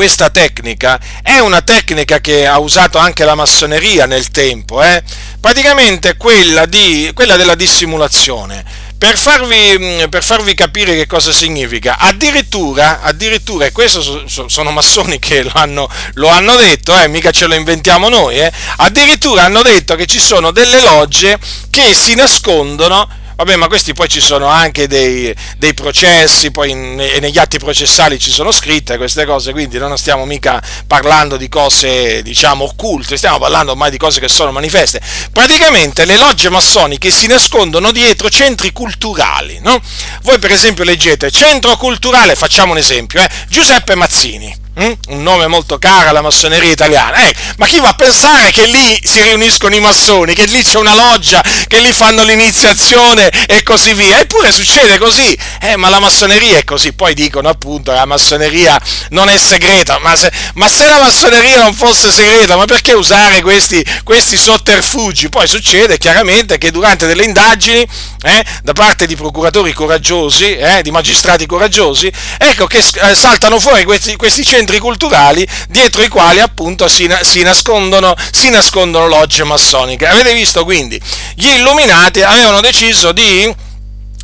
questa 0.00 0.30
tecnica 0.30 0.98
è 1.22 1.40
una 1.40 1.60
tecnica 1.60 2.20
che 2.20 2.46
ha 2.46 2.58
usato 2.58 2.96
anche 2.96 3.26
la 3.26 3.34
massoneria 3.34 4.06
nel 4.06 4.30
tempo, 4.30 4.82
eh? 4.82 5.02
praticamente 5.38 6.16
quella, 6.16 6.64
di, 6.64 7.10
quella 7.12 7.36
della 7.36 7.54
dissimulazione. 7.54 8.64
Per 8.96 9.18
farvi, 9.18 9.76
mm, 9.78 10.04
per 10.08 10.24
farvi, 10.24 10.54
capire 10.54 10.94
che 10.94 11.06
cosa 11.06 11.32
significa, 11.32 11.98
addirittura, 11.98 13.02
addirittura 13.02 13.66
e 13.66 13.72
questo 13.72 14.24
sono 14.26 14.70
massoni 14.70 15.18
che 15.18 15.42
lo 15.42 15.52
hanno, 15.52 15.86
lo 16.14 16.28
hanno 16.28 16.56
detto, 16.56 16.98
eh, 16.98 17.06
mica 17.06 17.30
ce 17.30 17.46
lo 17.46 17.54
inventiamo 17.54 18.08
noi, 18.08 18.40
eh, 18.40 18.50
addirittura 18.76 19.44
hanno 19.44 19.60
detto 19.60 19.96
che 19.96 20.06
ci 20.06 20.18
sono 20.18 20.50
delle 20.50 20.80
logge 20.80 21.38
che 21.70 21.92
si 21.92 22.14
nascondono 22.14 23.06
Vabbè, 23.40 23.56
ma 23.56 23.68
questi 23.68 23.94
poi 23.94 24.06
ci 24.06 24.20
sono 24.20 24.48
anche 24.48 24.86
dei, 24.86 25.34
dei 25.56 25.72
processi, 25.72 26.50
poi 26.50 26.72
in, 26.72 26.94
negli 26.96 27.38
atti 27.38 27.58
processali 27.58 28.18
ci 28.18 28.30
sono 28.30 28.52
scritte 28.52 28.98
queste 28.98 29.24
cose, 29.24 29.52
quindi 29.52 29.78
non 29.78 29.96
stiamo 29.96 30.26
mica 30.26 30.62
parlando 30.86 31.38
di 31.38 31.48
cose, 31.48 32.20
diciamo, 32.20 32.64
occulte, 32.64 33.16
stiamo 33.16 33.38
parlando 33.38 33.70
ormai 33.70 33.90
di 33.90 33.96
cose 33.96 34.20
che 34.20 34.28
sono 34.28 34.52
manifeste. 34.52 35.00
Praticamente 35.32 36.04
le 36.04 36.18
logge 36.18 36.50
massoniche 36.50 37.10
si 37.10 37.28
nascondono 37.28 37.92
dietro 37.92 38.28
centri 38.28 38.72
culturali, 38.72 39.58
no? 39.62 39.80
Voi 40.20 40.38
per 40.38 40.52
esempio 40.52 40.84
leggete 40.84 41.30
centro 41.30 41.78
culturale, 41.78 42.34
facciamo 42.34 42.72
un 42.72 42.78
esempio, 42.78 43.22
eh? 43.22 43.30
Giuseppe 43.48 43.94
Mazzini 43.94 44.59
Mm? 44.80 44.92
un 45.08 45.22
nome 45.22 45.46
molto 45.46 45.78
caro 45.78 46.08
alla 46.08 46.22
massoneria 46.22 46.70
italiana, 46.70 47.16
eh, 47.28 47.34
ma 47.58 47.66
chi 47.66 47.80
va 47.80 47.88
a 47.88 47.94
pensare 47.94 48.50
che 48.50 48.64
lì 48.64 48.98
si 49.02 49.20
riuniscono 49.20 49.74
i 49.74 49.80
massoni, 49.80 50.32
che 50.32 50.46
lì 50.46 50.62
c'è 50.62 50.78
una 50.78 50.94
loggia, 50.94 51.42
che 51.66 51.80
lì 51.80 51.92
fanno 51.92 52.22
l'iniziazione 52.22 53.28
e 53.46 53.62
così 53.62 53.92
via? 53.92 54.20
Eppure 54.20 54.50
succede 54.50 54.96
così, 54.96 55.36
eh, 55.60 55.76
ma 55.76 55.90
la 55.90 55.98
massoneria 55.98 56.56
è 56.56 56.64
così, 56.64 56.94
poi 56.94 57.12
dicono 57.12 57.50
appunto 57.50 57.90
che 57.90 57.98
la 57.98 58.06
massoneria 58.06 58.80
non 59.10 59.28
è 59.28 59.36
segreta, 59.36 59.98
ma 59.98 60.16
se, 60.16 60.32
ma 60.54 60.68
se 60.68 60.86
la 60.86 60.98
massoneria 60.98 61.58
non 61.58 61.74
fosse 61.74 62.10
segreta, 62.10 62.56
ma 62.56 62.64
perché 62.64 62.94
usare 62.94 63.42
questi, 63.42 63.84
questi 64.02 64.38
sotterfugi? 64.38 65.28
Poi 65.28 65.46
succede 65.46 65.98
chiaramente 65.98 66.56
che 66.56 66.70
durante 66.70 67.06
delle 67.06 67.24
indagini, 67.24 67.86
eh, 68.22 68.44
da 68.62 68.72
parte 68.72 69.06
di 69.06 69.16
procuratori 69.16 69.74
coraggiosi, 69.74 70.56
eh, 70.56 70.80
di 70.82 70.90
magistrati 70.90 71.44
coraggiosi, 71.44 72.10
ecco 72.38 72.66
che 72.66 72.78
eh, 72.78 73.14
saltano 73.14 73.58
fuori 73.60 73.84
questi, 73.84 74.16
questi 74.16 74.42
centri 74.44 74.69
culturali 74.78 75.46
dietro 75.68 76.02
i 76.02 76.08
quali 76.08 76.40
appunto 76.40 76.88
si, 76.88 77.10
si, 77.22 77.42
nascondono, 77.42 78.14
si 78.32 78.50
nascondono 78.50 79.06
logge 79.06 79.44
massoniche. 79.44 80.06
Avete 80.06 80.34
visto 80.34 80.64
quindi? 80.64 81.00
Gli 81.34 81.48
illuminati 81.48 82.22
avevano 82.22 82.60
deciso 82.60 83.12
di 83.12 83.68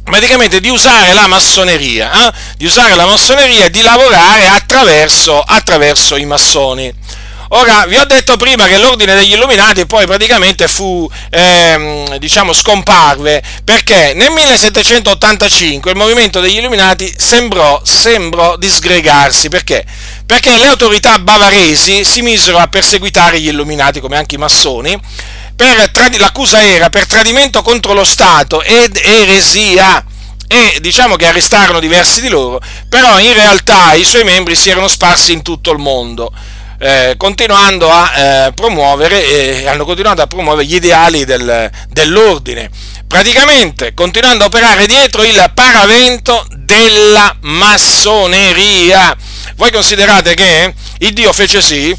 praticamente 0.05 0.61
di 0.61 0.69
usare 0.69 1.13
la 1.15 1.27
massoneria, 1.27 2.29
eh? 2.29 2.33
di 2.57 2.65
usare 2.65 2.95
la 2.95 3.07
massoneria 3.07 3.65
e 3.65 3.71
di 3.71 3.83
lavorare 3.83 4.47
attraverso, 4.47 5.41
attraverso 5.41 6.17
i 6.17 6.25
massoni. 6.25 6.95
Ora, 7.51 7.87
vi 7.87 7.97
ho 7.97 8.05
detto 8.05 8.37
prima 8.37 8.67
che 8.67 8.77
l'ordine 8.77 9.15
degli 9.15 9.35
illuminati 9.35 9.87
poi 9.87 10.05
praticamente 10.05 10.67
fu, 10.67 11.09
ehm, 11.31 12.17
diciamo, 12.17 12.53
scomparve, 12.53 13.41
perché 13.63 14.15
nel 14.15 14.33
1785 14.33 15.93
il 15.93 15.97
movimento 15.97 16.41
degli 16.41 16.57
illuminati 16.57 17.13
sembrò, 17.17 17.81
sembrò 17.85 18.57
disgregarsi, 18.57 19.49
perché? 19.49 19.85
Perché 20.27 20.57
le 20.59 20.67
autorità 20.67 21.21
bavaresi 21.21 22.05
si 22.05 22.21
misero 22.23 22.59
a 22.59 22.67
perseguitare 22.67 23.39
gli 23.39 23.49
illuminati, 23.49 24.01
come 24.01 24.17
anche 24.17 24.35
i 24.35 24.39
massoni, 24.39 24.99
trad- 25.55 26.17
l'accusa 26.19 26.61
era 26.61 26.91
per 26.91 27.07
tradimento 27.07 27.63
contro 27.63 27.93
lo 27.93 28.05
Stato 28.05 28.61
ed 28.63 28.97
eresia. 28.97 30.05
E 30.49 30.79
diciamo 30.81 31.17
che 31.17 31.27
arrestarono 31.27 31.81
diversi 31.81 32.21
di 32.21 32.29
loro, 32.29 32.61
però 32.89 33.19
in 33.19 33.35
realtà 33.35 33.95
i 33.95 34.05
suoi 34.05 34.23
membri 34.23 34.55
si 34.55 34.71
erano 34.71 34.87
sparsi 34.87 35.33
in 35.33 35.43
tutto 35.43 35.73
il 35.73 35.79
mondo 35.79 36.33
eh, 36.79 37.15
continuando 37.17 37.91
a 37.91 38.13
eh, 38.47 38.53
promuovere 38.53 39.25
e 39.25 39.67
hanno 39.67 39.85
continuato 39.85 40.23
a 40.23 40.27
promuovere 40.27 40.67
gli 40.67 40.75
ideali 40.75 41.25
del, 41.25 41.71
dell'ordine, 41.89 42.71
praticamente 43.07 43.95
continuando 43.95 44.45
a 44.45 44.47
operare 44.47 44.87
dietro 44.87 45.23
il 45.23 45.51
paravento 45.55 46.47
della 46.51 47.35
massoneria. 47.41 49.17
Voi 49.57 49.71
considerate 49.71 50.35
che 50.35 50.75
il 50.99 51.13
Dio 51.13 51.33
fece 51.33 51.63
sì 51.63 51.97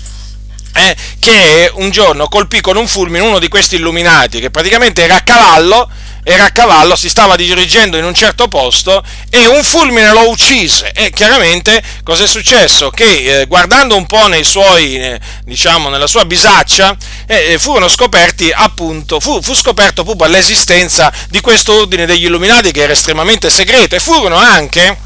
eh, 0.78 0.96
che 1.20 1.72
un 1.74 1.90
giorno 1.90 2.28
colpì 2.28 2.62
con 2.62 2.78
un 2.78 2.88
fulmine 2.88 3.24
uno 3.24 3.40
di 3.40 3.48
questi 3.48 3.76
illuminati 3.76 4.40
che 4.40 4.52
praticamente 4.52 5.04
era 5.04 5.16
a 5.16 5.22
cavallo 5.22 5.90
era 6.30 6.44
a 6.44 6.52
cavallo, 6.52 6.98
si 6.98 7.08
stava 7.08 7.38
dirigendo 7.38 7.96
in 7.96 8.04
un 8.04 8.14
certo 8.14 8.50
posto 8.50 9.02
e 9.30 9.48
un 9.48 9.64
fulmine 9.64 10.12
lo 10.12 10.30
uccise. 10.30 10.92
E 10.92 11.10
chiaramente 11.12 11.82
cosa 12.04 12.26
è 12.26 12.28
successo? 12.28 12.90
Che 12.90 13.42
eh, 13.42 13.46
guardando 13.46 13.96
un 13.96 14.06
po' 14.06 14.28
nei 14.28 14.44
suoi, 14.44 14.98
eh, 14.98 15.20
diciamo, 15.46 15.88
nella 15.88 16.06
sua 16.06 16.26
bisaccia, 16.26 16.94
eh, 17.28 17.54
eh 17.54 17.58
furono 17.58 17.88
scoperti 17.88 18.52
appunto, 18.54 19.22
fu, 19.22 19.42
fu 19.42 19.56
scoperto 19.56 20.04
proprio 20.04 20.28
l'esistenza 20.28 21.14
di 21.30 21.40
questo 21.40 21.74
ordine 21.74 22.06
degli 22.06 22.26
illuminati 22.26 22.72
che 22.72 22.82
era 22.82 22.92
estremamente 22.92 23.50
segreto 23.50 23.96
e 23.96 24.02
furono 24.02 24.36
anche 24.36 25.06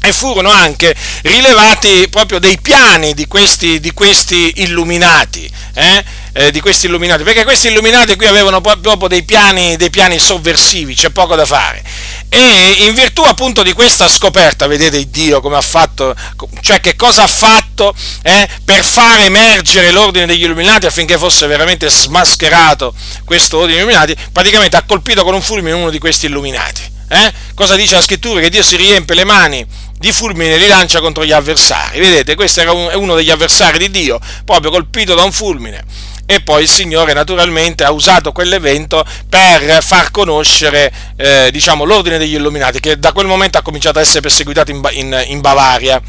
e 0.00 0.12
furono 0.12 0.48
anche 0.48 0.94
rilevati 1.22 2.06
proprio 2.08 2.38
dei 2.38 2.58
piani 2.60 3.12
di 3.12 3.26
questi, 3.26 3.80
di 3.80 3.90
questi 3.92 4.62
illuminati. 4.62 5.50
Eh? 5.74 6.04
Eh, 6.32 6.50
di 6.50 6.60
questi 6.60 6.86
illuminati, 6.86 7.22
perché 7.22 7.44
questi 7.44 7.68
illuminati 7.68 8.16
qui 8.16 8.26
avevano 8.26 8.60
proprio 8.60 9.08
dei 9.08 9.22
piani, 9.22 9.76
dei 9.76 9.90
piani 9.90 10.18
sovversivi, 10.18 10.94
c'è 10.94 11.10
poco 11.10 11.34
da 11.34 11.46
fare. 11.46 11.82
E 12.30 12.84
in 12.86 12.94
virtù 12.94 13.22
appunto 13.22 13.62
di 13.62 13.72
questa 13.72 14.06
scoperta, 14.08 14.66
vedete 14.66 15.08
Dio 15.08 15.40
come 15.40 15.56
ha 15.56 15.62
fatto, 15.62 16.14
cioè 16.60 16.80
che 16.80 16.94
cosa 16.94 17.22
ha 17.22 17.28
fatto 17.28 17.94
eh, 18.22 18.48
per 18.64 18.84
far 18.84 19.20
emergere 19.20 19.90
l'ordine 19.90 20.26
degli 20.26 20.42
illuminati 20.44 20.86
affinché 20.86 21.16
fosse 21.16 21.46
veramente 21.46 21.88
smascherato 21.88 22.94
questo 23.24 23.56
ordine 23.56 23.78
degli 23.78 23.88
illuminati, 23.88 24.16
praticamente 24.30 24.76
ha 24.76 24.82
colpito 24.82 25.24
con 25.24 25.34
un 25.34 25.42
fulmine 25.42 25.72
uno 25.72 25.90
di 25.90 25.98
questi 25.98 26.26
illuminati. 26.26 26.96
Eh? 27.10 27.32
Cosa 27.54 27.74
dice 27.74 27.94
la 27.94 28.02
scrittura? 28.02 28.40
Che 28.40 28.50
Dio 28.50 28.62
si 28.62 28.76
riempie 28.76 29.14
le 29.14 29.24
mani 29.24 29.66
di 29.98 30.12
fulmine 30.12 30.54
e 30.54 30.58
li 30.58 30.66
lancia 30.66 31.00
contro 31.00 31.24
gli 31.24 31.32
avversari. 31.32 31.98
Vedete, 31.98 32.34
questo 32.34 32.60
era 32.60 32.72
uno 32.72 33.14
degli 33.14 33.30
avversari 33.30 33.78
di 33.78 33.90
Dio, 33.90 34.20
proprio 34.44 34.70
colpito 34.70 35.14
da 35.14 35.24
un 35.24 35.32
fulmine 35.32 35.82
e 36.30 36.42
poi 36.42 36.64
il 36.64 36.68
Signore 36.68 37.14
naturalmente 37.14 37.84
ha 37.84 37.90
usato 37.90 38.32
quell'evento 38.32 39.02
per 39.30 39.82
far 39.82 40.10
conoscere 40.10 40.92
eh, 41.16 41.48
diciamo, 41.50 41.84
l'ordine 41.84 42.18
degli 42.18 42.34
illuminati 42.34 42.80
che 42.80 42.98
da 42.98 43.12
quel 43.12 43.26
momento 43.26 43.56
ha 43.56 43.62
cominciato 43.62 43.98
a 43.98 44.02
essere 44.02 44.20
perseguitato 44.20 44.70
in, 44.70 44.86
in, 44.92 45.24
in 45.28 45.40
Bavaria. 45.40 46.02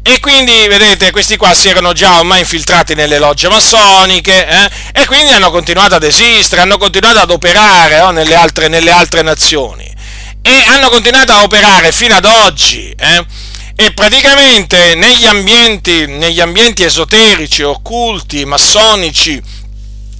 E 0.00 0.20
quindi, 0.20 0.66
vedete, 0.68 1.10
questi 1.10 1.36
qua 1.36 1.52
si 1.52 1.68
erano 1.68 1.92
già 1.92 2.18
ormai 2.18 2.38
infiltrati 2.40 2.94
nelle 2.94 3.18
logge 3.18 3.50
massoniche 3.50 4.48
eh? 4.48 4.70
e 4.94 5.04
quindi 5.04 5.32
hanno 5.32 5.50
continuato 5.50 5.96
ad 5.96 6.02
esistere, 6.02 6.62
hanno 6.62 6.78
continuato 6.78 7.18
ad 7.18 7.30
operare 7.30 8.00
oh, 8.00 8.10
nelle, 8.10 8.34
altre, 8.34 8.68
nelle, 8.68 8.90
altre, 8.90 9.20
nazioni 9.20 9.84
e 10.40 10.64
hanno 10.66 10.88
continuato 10.88 11.32
a 11.32 11.42
operare 11.42 11.92
fino 11.92 12.14
ad 12.14 12.24
oggi. 12.24 12.90
Eh? 12.98 13.24
E 13.84 13.92
praticamente 13.94 14.94
negli 14.94 15.26
ambienti, 15.26 16.06
negli 16.06 16.40
ambienti 16.40 16.84
esoterici, 16.84 17.62
occulti, 17.62 18.44
massonici 18.44 19.42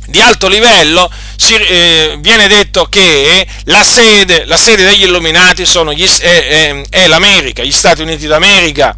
di 0.07 0.21
alto 0.21 0.49
livello 0.49 1.09
si, 1.37 1.55
eh, 1.55 2.17
viene 2.19 2.49
detto 2.49 2.87
che 2.87 3.47
la 3.67 3.85
sede, 3.85 4.47
la 4.47 4.57
sede 4.57 4.85
degli 4.85 5.05
illuminati 5.05 5.63
gli, 5.63 6.09
è, 6.09 6.47
è, 6.49 6.83
è 6.91 7.07
l'America, 7.07 7.63
gli 7.63 7.71
Stati 7.71 8.03
Uniti 8.03 8.27
d'America. 8.27 8.97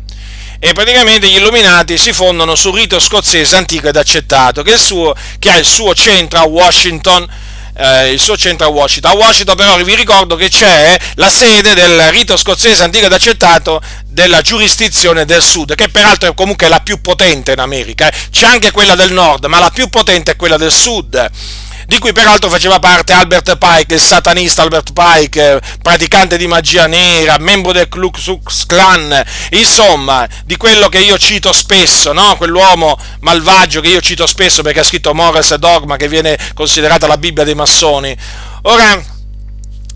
E 0.58 0.72
praticamente 0.72 1.28
gli 1.28 1.36
illuminati 1.36 1.98
si 1.98 2.14
fondano 2.14 2.54
sul 2.54 2.72
rito 2.74 2.98
scozzese 2.98 3.56
antico 3.56 3.88
ed 3.88 3.96
accettato 3.96 4.62
che, 4.62 4.78
suo, 4.78 5.14
che 5.38 5.50
ha 5.50 5.58
il 5.58 5.66
suo 5.66 5.94
centro 5.94 6.38
a 6.38 6.44
Washington 6.44 7.28
eh, 7.76 8.10
il 8.10 8.20
suo 8.20 8.36
centro 8.36 8.66
a 8.66 8.70
Washington. 8.70 9.12
A 9.12 9.14
Washington 9.14 9.56
però 9.56 9.76
vi 9.82 9.94
ricordo 9.94 10.36
che 10.36 10.48
c'è 10.48 10.96
la 11.14 11.30
sede 11.30 11.74
del 11.74 12.10
rito 12.10 12.36
scozzese 12.36 12.82
antico 12.82 13.06
ed 13.06 13.12
accettato 13.12 13.80
della 14.06 14.40
giurisdizione 14.40 15.24
del 15.24 15.42
sud, 15.42 15.74
che 15.74 15.88
peraltro 15.88 16.30
è 16.30 16.34
comunque 16.34 16.68
la 16.68 16.80
più 16.80 17.00
potente 17.00 17.52
in 17.52 17.58
America. 17.58 18.08
Eh. 18.08 18.14
C'è 18.30 18.46
anche 18.46 18.70
quella 18.70 18.94
del 18.94 19.12
nord, 19.12 19.46
ma 19.46 19.58
la 19.58 19.70
più 19.70 19.88
potente 19.88 20.32
è 20.32 20.36
quella 20.36 20.56
del 20.56 20.72
sud 20.72 21.30
di 21.86 21.98
cui 21.98 22.12
peraltro 22.12 22.48
faceva 22.48 22.78
parte 22.78 23.12
Albert 23.12 23.56
Pike, 23.56 23.94
il 23.94 24.00
satanista 24.00 24.62
Albert 24.62 24.92
Pike, 24.92 25.60
praticante 25.82 26.36
di 26.36 26.46
magia 26.46 26.86
nera, 26.86 27.36
membro 27.38 27.72
del 27.72 27.88
Ku 27.88 28.10
Klux 28.10 28.66
Klan, 28.66 29.22
insomma, 29.50 30.26
di 30.44 30.56
quello 30.56 30.88
che 30.88 30.98
io 30.98 31.18
cito 31.18 31.52
spesso, 31.52 32.12
no? 32.12 32.36
quell'uomo 32.36 32.98
malvagio 33.20 33.80
che 33.80 33.88
io 33.88 34.00
cito 34.00 34.26
spesso 34.26 34.62
perché 34.62 34.80
ha 34.80 34.84
scritto 34.84 35.14
Morals 35.14 35.52
e 35.52 35.58
Dogma, 35.58 35.96
che 35.96 36.08
viene 36.08 36.38
considerata 36.54 37.06
la 37.06 37.16
Bibbia 37.16 37.44
dei 37.44 37.54
massoni. 37.54 38.16
Ora, 38.62 39.02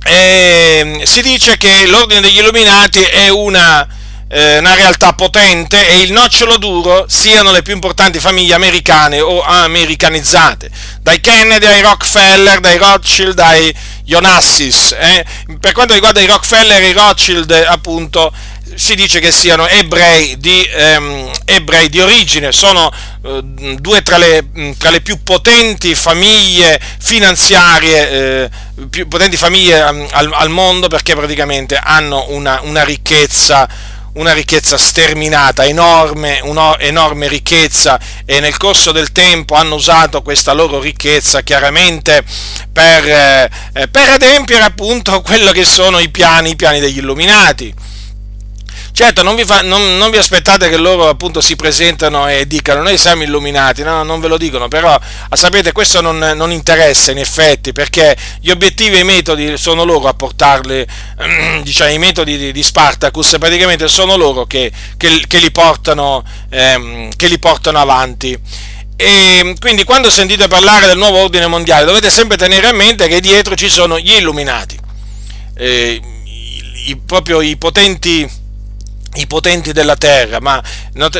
eh, 0.04 1.02
si 1.04 1.22
dice 1.22 1.56
che 1.56 1.86
l'ordine 1.86 2.20
degli 2.20 2.38
illuminati 2.38 3.02
è 3.02 3.28
una 3.28 3.86
eh, 4.28 4.58
una 4.58 4.74
realtà 4.74 5.14
potente 5.14 5.88
e 5.88 6.02
il 6.02 6.12
nocciolo 6.12 6.58
duro 6.58 7.06
siano 7.08 7.50
le 7.50 7.62
più 7.62 7.72
importanti 7.72 8.20
famiglie 8.20 8.54
americane 8.54 9.20
o 9.20 9.42
americanizzate, 9.42 10.70
dai 11.00 11.20
Kennedy 11.20 11.66
ai 11.66 11.80
Rockefeller, 11.80 12.60
dai 12.60 12.76
Rothschild 12.76 13.34
dai 13.34 13.74
Onassis. 14.12 14.94
Eh. 14.98 15.24
Per 15.60 15.72
quanto 15.72 15.94
riguarda 15.94 16.20
i 16.20 16.26
Rockefeller 16.26 16.82
e 16.82 16.88
i 16.88 16.92
Rothschild, 16.92 17.50
appunto, 17.50 18.32
si 18.74 18.94
dice 18.94 19.20
che 19.20 19.32
siano 19.32 19.66
ebrei 19.66 20.38
di, 20.38 20.62
ehm, 20.64 21.30
ebrei 21.44 21.88
di 21.88 22.00
origine, 22.00 22.52
sono 22.52 22.90
eh, 23.24 23.40
due 23.42 24.02
tra 24.02 24.18
le, 24.18 24.44
tra 24.78 24.90
le, 24.90 25.00
più 25.00 25.22
potenti 25.22 25.94
famiglie 25.94 26.80
finanziarie, 26.98 28.10
eh, 28.10 28.50
più 28.88 29.08
potenti 29.08 29.36
famiglie 29.36 29.80
al, 29.80 30.30
al, 30.32 30.50
mondo 30.50 30.88
perché 30.88 31.14
praticamente 31.14 31.76
hanno 31.76 32.26
una, 32.28 32.60
una 32.62 32.84
ricchezza 32.84 33.68
una 34.18 34.32
ricchezza 34.32 34.76
sterminata, 34.76 35.64
enorme, 35.64 36.40
un'enorme 36.42 37.28
ricchezza 37.28 37.98
e 38.24 38.40
nel 38.40 38.56
corso 38.56 38.92
del 38.92 39.12
tempo 39.12 39.54
hanno 39.54 39.76
usato 39.76 40.22
questa 40.22 40.52
loro 40.52 40.80
ricchezza 40.80 41.42
chiaramente 41.42 42.24
per, 42.72 43.08
eh, 43.08 43.88
per 43.88 44.08
adempiere 44.10 44.64
appunto 44.64 45.20
quello 45.22 45.52
che 45.52 45.64
sono 45.64 45.98
i 46.00 46.10
piani, 46.10 46.50
i 46.50 46.56
piani 46.56 46.80
degli 46.80 46.98
illuminati 46.98 47.72
Certo, 48.98 49.22
non 49.22 49.36
vi, 49.36 49.44
fa, 49.44 49.62
non, 49.62 49.96
non 49.96 50.10
vi, 50.10 50.16
aspettate 50.16 50.68
che 50.68 50.76
loro 50.76 51.08
appunto 51.08 51.40
si 51.40 51.54
presentano 51.54 52.28
e 52.28 52.48
dicano 52.48 52.82
noi 52.82 52.98
siamo 52.98 53.22
illuminati, 53.22 53.84
no, 53.84 54.02
non 54.02 54.18
ve 54.18 54.26
lo 54.26 54.36
dicono, 54.36 54.66
però 54.66 54.92
ah, 54.92 55.36
sapete 55.36 55.70
questo 55.70 56.00
non, 56.00 56.18
non, 56.18 56.50
interessa 56.50 57.12
in 57.12 57.18
effetti 57.18 57.72
perché 57.72 58.16
gli 58.40 58.50
obiettivi 58.50 58.96
e 58.96 58.98
i 58.98 59.04
metodi 59.04 59.56
sono 59.56 59.84
loro 59.84 60.08
a 60.08 60.14
portarli, 60.14 60.84
diciamo 61.62 61.92
i 61.92 61.98
metodi 61.98 62.36
di, 62.36 62.50
di 62.50 62.62
Spartacus 62.64 63.36
praticamente 63.38 63.86
sono 63.86 64.16
loro 64.16 64.46
che, 64.46 64.72
che, 64.96 65.22
che, 65.28 65.38
li, 65.38 65.52
portano, 65.52 66.24
ehm, 66.50 67.10
che 67.14 67.28
li 67.28 67.38
portano 67.38 67.78
avanti. 67.78 68.36
E 68.96 69.54
quindi 69.60 69.84
quando 69.84 70.10
sentite 70.10 70.48
parlare 70.48 70.88
del 70.88 70.98
nuovo 70.98 71.18
ordine 71.18 71.46
mondiale 71.46 71.84
dovete 71.84 72.10
sempre 72.10 72.36
tenere 72.36 72.66
a 72.66 72.72
mente 72.72 73.06
che 73.06 73.20
dietro 73.20 73.54
ci 73.54 73.68
sono 73.68 73.96
gli 73.96 74.10
illuminati, 74.10 74.76
eh, 75.56 76.00
i, 76.86 76.96
proprio 77.06 77.40
i 77.40 77.56
potenti 77.56 78.37
i 79.18 79.26
potenti 79.26 79.72
della 79.72 79.96
terra, 79.96 80.40
ma 80.40 80.62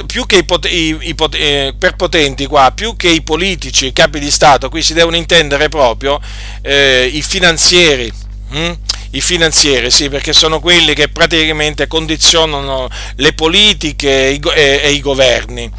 più 0.06 0.26
che 0.26 0.37
i, 0.37 0.44
i, 0.68 0.96
i, 1.00 1.14
eh, 1.32 1.74
per 1.76 1.96
potenti 1.96 2.46
qua, 2.46 2.72
più 2.72 2.96
che 2.96 3.08
i 3.08 3.22
politici, 3.22 3.87
i 3.87 3.92
capi 3.92 4.18
di 4.20 4.30
Stato, 4.30 4.68
qui 4.68 4.82
si 4.82 4.94
devono 4.94 5.16
intendere 5.16 5.68
proprio 5.68 6.20
eh, 6.62 7.08
i 7.12 7.22
finanzieri. 7.22 8.12
Hm? 8.50 8.72
I 9.11 9.20
finanzieri, 9.22 9.90
sì, 9.90 10.11
perché 10.11 10.34
sono 10.34 10.61
quelli 10.61 10.92
che 10.92 11.08
praticamente 11.08 11.87
condizionano 11.87 12.88
le 13.16 13.32
politiche 13.32 14.28
e 14.28 14.40
e, 14.54 14.80
e 14.82 14.92
i 14.92 15.00
governi 15.00 15.70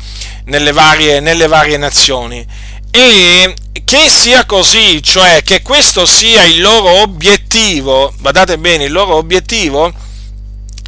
nelle 0.45 0.71
varie, 0.71 1.19
nelle 1.19 1.45
varie 1.45 1.77
nazioni. 1.77 2.45
E 2.91 3.53
che 3.85 4.09
sia 4.09 4.45
così, 4.45 5.01
cioè 5.03 5.41
che 5.43 5.61
questo 5.61 6.07
sia 6.07 6.43
il 6.43 6.59
loro 6.59 7.01
obiettivo, 7.01 8.11
badate 8.17 8.57
bene, 8.57 8.85
il 8.85 8.91
loro 8.91 9.15
obiettivo, 9.15 9.93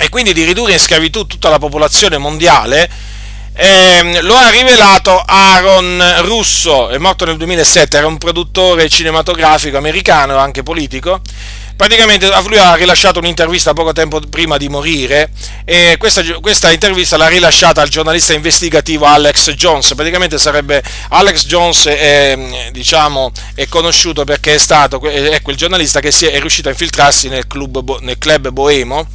e 0.02 0.10
quindi 0.10 0.34
di 0.34 0.44
ridurre 0.44 0.74
in 0.74 0.80
schiavitù 0.80 1.28
tutta 1.28 1.50
la 1.50 1.60
popolazione 1.60 2.18
mondiale, 2.18 2.90
eh, 3.54 4.22
lo 4.22 4.36
ha 4.36 4.50
rivelato 4.50 5.22
Aaron 5.24 6.22
Russo, 6.22 6.90
è 6.90 6.98
morto 6.98 7.26
nel 7.26 7.38
2007, 7.38 7.98
era 7.98 8.08
un 8.08 8.18
produttore 8.18 8.90
cinematografico 8.90 9.78
americano, 9.78 10.38
anche 10.38 10.64
politico. 10.64 11.22
Praticamente 11.76 12.32
lui 12.48 12.58
ha 12.58 12.76
rilasciato 12.76 13.20
un'intervista 13.20 13.74
poco 13.74 13.92
tempo 13.92 14.20
prima 14.30 14.58
di 14.58 14.70
morire 14.70 15.32
e 15.66 15.96
questa, 15.98 16.24
questa 16.40 16.72
intervista 16.72 17.18
l'ha 17.18 17.28
rilasciata 17.28 17.82
al 17.82 17.90
giornalista 17.90 18.34
investigativo 18.34 19.06
Alex 19.06 19.52
Jones. 19.52 19.94
Praticamente 19.96 20.38
sarebbe 20.38 20.84
Alex 21.10 21.46
Jones 21.46 21.86
è, 21.86 22.70
diciamo, 22.72 23.32
è 23.56 23.68
conosciuto 23.68 24.24
perché 24.24 24.56
è 24.56 24.60
stato 24.60 25.02
è 25.02 25.42
quel 25.42 25.56
giornalista 25.56 26.00
che 26.00 26.10
è 26.10 26.40
riuscito 26.40 26.68
a 26.68 26.72
infiltrarsi 26.72 27.30
nel 27.30 27.48
club, 27.48 28.00
nel 28.02 28.18
club 28.20 28.50
Boemo 28.50 29.08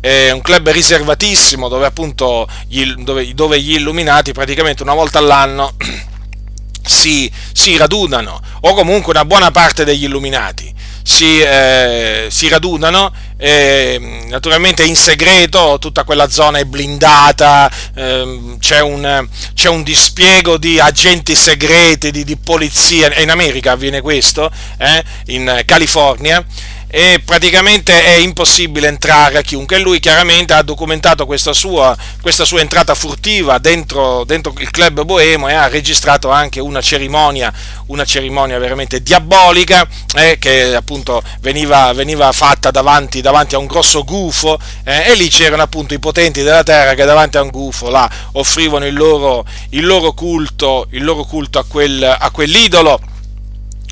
è 0.00 0.30
un 0.30 0.40
club 0.40 0.70
riservatissimo 0.70 1.68
dove 1.68 1.86
appunto 1.86 2.48
gli, 2.66 2.84
dove, 2.94 3.34
dove 3.34 3.60
gli 3.60 3.74
illuminati 3.74 4.32
praticamente 4.32 4.82
una 4.82 4.94
volta 4.94 5.18
all'anno 5.18 5.74
si, 6.82 7.30
si, 7.52 7.76
radunano, 7.76 8.40
o 8.60 8.74
comunque 8.74 9.12
una 9.12 9.24
buona 9.24 9.50
parte 9.50 9.84
degli 9.84 10.04
illuminati 10.04 10.74
si, 11.02 11.40
eh, 11.40 12.28
si 12.30 12.48
radunano, 12.48 13.12
eh, 13.36 14.26
naturalmente 14.28 14.84
in 14.84 14.96
segreto, 14.96 15.78
tutta 15.80 16.04
quella 16.04 16.28
zona 16.28 16.58
è 16.58 16.64
blindata, 16.64 17.70
eh, 17.94 18.56
c'è, 18.58 18.80
un, 18.80 19.28
c'è, 19.54 19.68
un, 19.68 19.82
dispiego 19.82 20.56
di 20.56 20.78
agenti 20.78 21.34
segreti, 21.34 22.10
di, 22.10 22.24
di 22.24 22.36
polizia, 22.36 23.12
in 23.20 23.30
America 23.30 23.72
avviene 23.72 24.00
questo, 24.00 24.50
eh, 24.78 25.02
in 25.26 25.62
California, 25.64 26.44
e 26.90 27.22
praticamente 27.24 28.04
è 28.04 28.16
impossibile 28.16 28.88
entrare 28.88 29.38
a 29.38 29.42
chiunque. 29.42 29.78
Lui 29.78 30.00
chiaramente 30.00 30.52
ha 30.52 30.62
documentato 30.62 31.24
questa 31.24 31.52
sua, 31.52 31.96
questa 32.20 32.44
sua 32.44 32.60
entrata 32.60 32.94
furtiva 32.94 33.58
dentro, 33.58 34.24
dentro, 34.24 34.52
il 34.58 34.70
club 34.70 35.02
boemo 35.02 35.48
e 35.48 35.54
ha 35.54 35.68
registrato 35.68 36.30
anche 36.30 36.58
una 36.58 36.80
cerimonia, 36.80 37.52
una 37.86 38.04
cerimonia 38.04 38.58
veramente 38.58 39.02
diabolica 39.02 39.86
eh, 40.16 40.38
che 40.38 40.74
appunto 40.74 41.22
veniva, 41.40 41.92
veniva 41.92 42.32
fatta 42.32 42.72
davanti, 42.72 43.20
davanti, 43.20 43.54
a 43.54 43.58
un 43.58 43.66
grosso 43.66 44.02
gufo 44.02 44.58
eh, 44.82 45.10
e 45.10 45.14
lì 45.14 45.28
c'erano 45.28 45.62
appunto 45.62 45.94
i 45.94 46.00
potenti 46.00 46.42
della 46.42 46.64
terra 46.64 46.94
che 46.94 47.04
davanti 47.04 47.36
a 47.36 47.42
un 47.42 47.50
gufo 47.50 47.88
là 47.88 48.10
offrivano 48.32 48.86
il 48.86 48.94
loro, 48.94 49.44
il 49.70 49.86
loro 49.86 50.12
culto, 50.12 50.88
il 50.90 51.04
loro 51.04 51.22
culto 51.22 51.60
a, 51.60 51.64
quel, 51.64 52.02
a 52.02 52.30
quell'idolo 52.30 53.00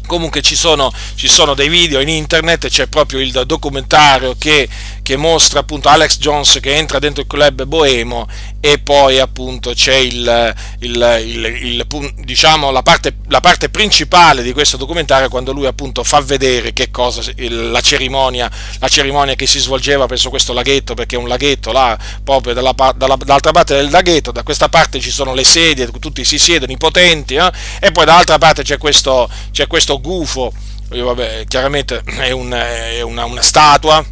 comunque 0.09 0.43
ci 0.43 0.57
sono, 0.57 0.93
ci 1.15 1.29
sono, 1.29 1.55
dei 1.55 1.69
video 1.69 2.01
in 2.01 2.09
internet, 2.09 2.69
c'è 2.69 2.89
proprio 2.89 3.21
il 3.21 3.45
documentario 3.47 4.35
che, 4.37 4.69
che, 5.09 5.17
mostra 5.17 5.61
appunto 5.61 5.89
Alex 5.89 6.19
Jones 6.19 6.59
che 6.61 6.75
entra 6.75 6.99
dentro 6.99 7.23
il 7.23 7.29
club 7.29 7.65
boemo 7.65 8.29
e 8.61 8.79
poi 8.79 9.19
appunto 9.19 9.73
c'è 9.73 9.95
il, 9.95 10.55
il, 10.81 11.23
il, 11.23 12.15
diciamo, 12.17 12.71
la, 12.71 12.83
parte, 12.83 13.17
la, 13.29 13.41
parte, 13.41 13.71
principale 13.71 14.43
di 14.43 14.53
questo 14.53 14.77
documentario 14.77 15.31
quando 15.31 15.53
lui 15.53 15.65
appunto 15.65 16.05
fa 16.05 16.21
vedere 16.21 16.75
che 16.75 16.91
cosa 16.91 17.23
la 17.37 17.81
cerimonia, 17.81 18.51
la 18.81 18.89
cerimonia 18.89 19.35
che 19.35 19.47
si 19.47 19.59
svolgeva 19.59 20.05
presso 20.05 20.29
questo 20.29 20.53
laghetto, 20.53 20.93
perché 20.93 21.17
è 21.17 21.19
un 21.19 21.29
laghetto 21.29 21.73
là 21.73 21.97
proprio 22.23 22.53
dalla, 22.53 22.75
dalla, 22.95 23.17
dall'altra 23.17 23.53
parte 23.53 23.77
del 23.77 23.89
laghetto, 23.89 24.31
da 24.31 24.43
questa 24.43 24.69
parte 24.69 25.01
ci 25.01 25.11
sono 25.11 25.33
le 25.33 25.45
sedie, 25.45 25.89
tutti 25.99 26.23
si 26.23 26.39
siedono, 26.39 26.71
i 26.71 26.77
potenti, 26.77 27.37
eh? 27.37 27.51
e 27.81 27.93
poi 27.93 28.05
dall'altra 28.05 28.37
parte 28.37 28.63
c'è 28.63 28.77
questo, 28.77 29.27
c'è 29.53 29.67
questo 29.67 30.01
gufo, 30.03 30.53
vabbè, 30.91 31.47
chiaramente 31.49 32.03
è, 32.19 32.31
un, 32.31 32.51
è 32.51 33.01
una, 33.01 33.25
una 33.25 33.41
statua, 33.41 34.05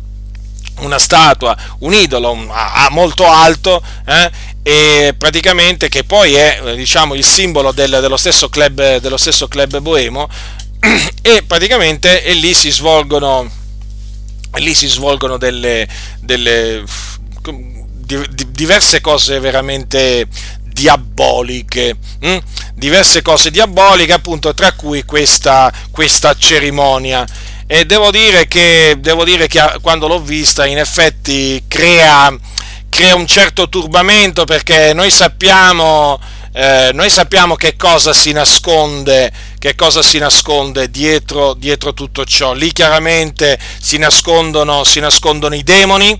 una 0.81 0.99
statua, 0.99 1.57
un 1.81 1.93
idolo 1.93 2.37
a, 2.49 2.87
a 2.87 2.91
molto 2.91 3.27
alto, 3.27 3.83
eh, 4.07 4.31
e 4.63 5.15
praticamente 5.17 5.89
che 5.89 6.05
poi 6.05 6.35
è 6.35 6.61
diciamo, 6.75 7.15
il 7.15 7.25
simbolo 7.25 7.73
del, 7.73 7.99
dello, 8.01 8.17
stesso 8.17 8.49
club, 8.49 8.97
dello 8.97 9.17
stesso 9.17 9.49
club 9.49 9.79
boemo, 9.79 10.29
e 11.23 11.43
praticamente 11.47 12.23
e 12.25 12.35
lì 12.35 12.53
si 12.53 12.71
svolgono, 12.71 13.49
lì 14.55 14.75
si 14.75 14.87
svolgono 14.87 15.39
delle, 15.39 15.87
delle 16.21 16.85
di, 17.53 18.25
di, 18.31 18.51
diverse 18.53 19.01
cose 19.01 19.41
veramente 19.41 20.29
diaboliche, 20.63 21.97
hm? 22.21 22.39
diverse 22.75 23.23
cose 23.23 23.51
diaboliche 23.51 24.13
appunto 24.13 24.53
tra 24.53 24.73
cui 24.73 25.05
questa, 25.05 25.73
questa 25.91 26.35
cerimonia 26.37 27.27
e 27.67 27.85
devo 27.85 28.11
dire 28.11 28.47
che, 28.47 28.97
devo 28.99 29.25
dire 29.25 29.47
che 29.49 29.61
quando 29.81 30.07
l'ho 30.07 30.21
vista 30.21 30.67
in 30.67 30.79
effetti 30.79 31.65
crea, 31.67 32.35
crea 32.89 33.15
un 33.15 33.27
certo 33.27 33.69
turbamento 33.69 34.45
perché 34.45 34.93
noi 34.95 35.11
sappiamo, 35.11 36.21
eh, 36.53 36.91
noi 36.95 37.11
sappiamo 37.11 37.57
che 37.57 37.77
cosa 37.77 38.13
si 38.13 38.33
nasconde 38.33 39.33
che 39.67 39.75
cosa 39.75 40.01
si 40.01 40.19
nasconde 40.19 40.93
dietro, 40.93 41.55
dietro 41.55 41.93
tutto 41.93 42.25
ciò. 42.25 42.53
Lì 42.53 42.71
chiaramente 42.71 43.59
si 43.81 43.99
nascondono, 43.99 44.85
si 44.85 45.01
nascondono 45.01 45.57
i 45.57 45.65
demoni, 45.65 46.17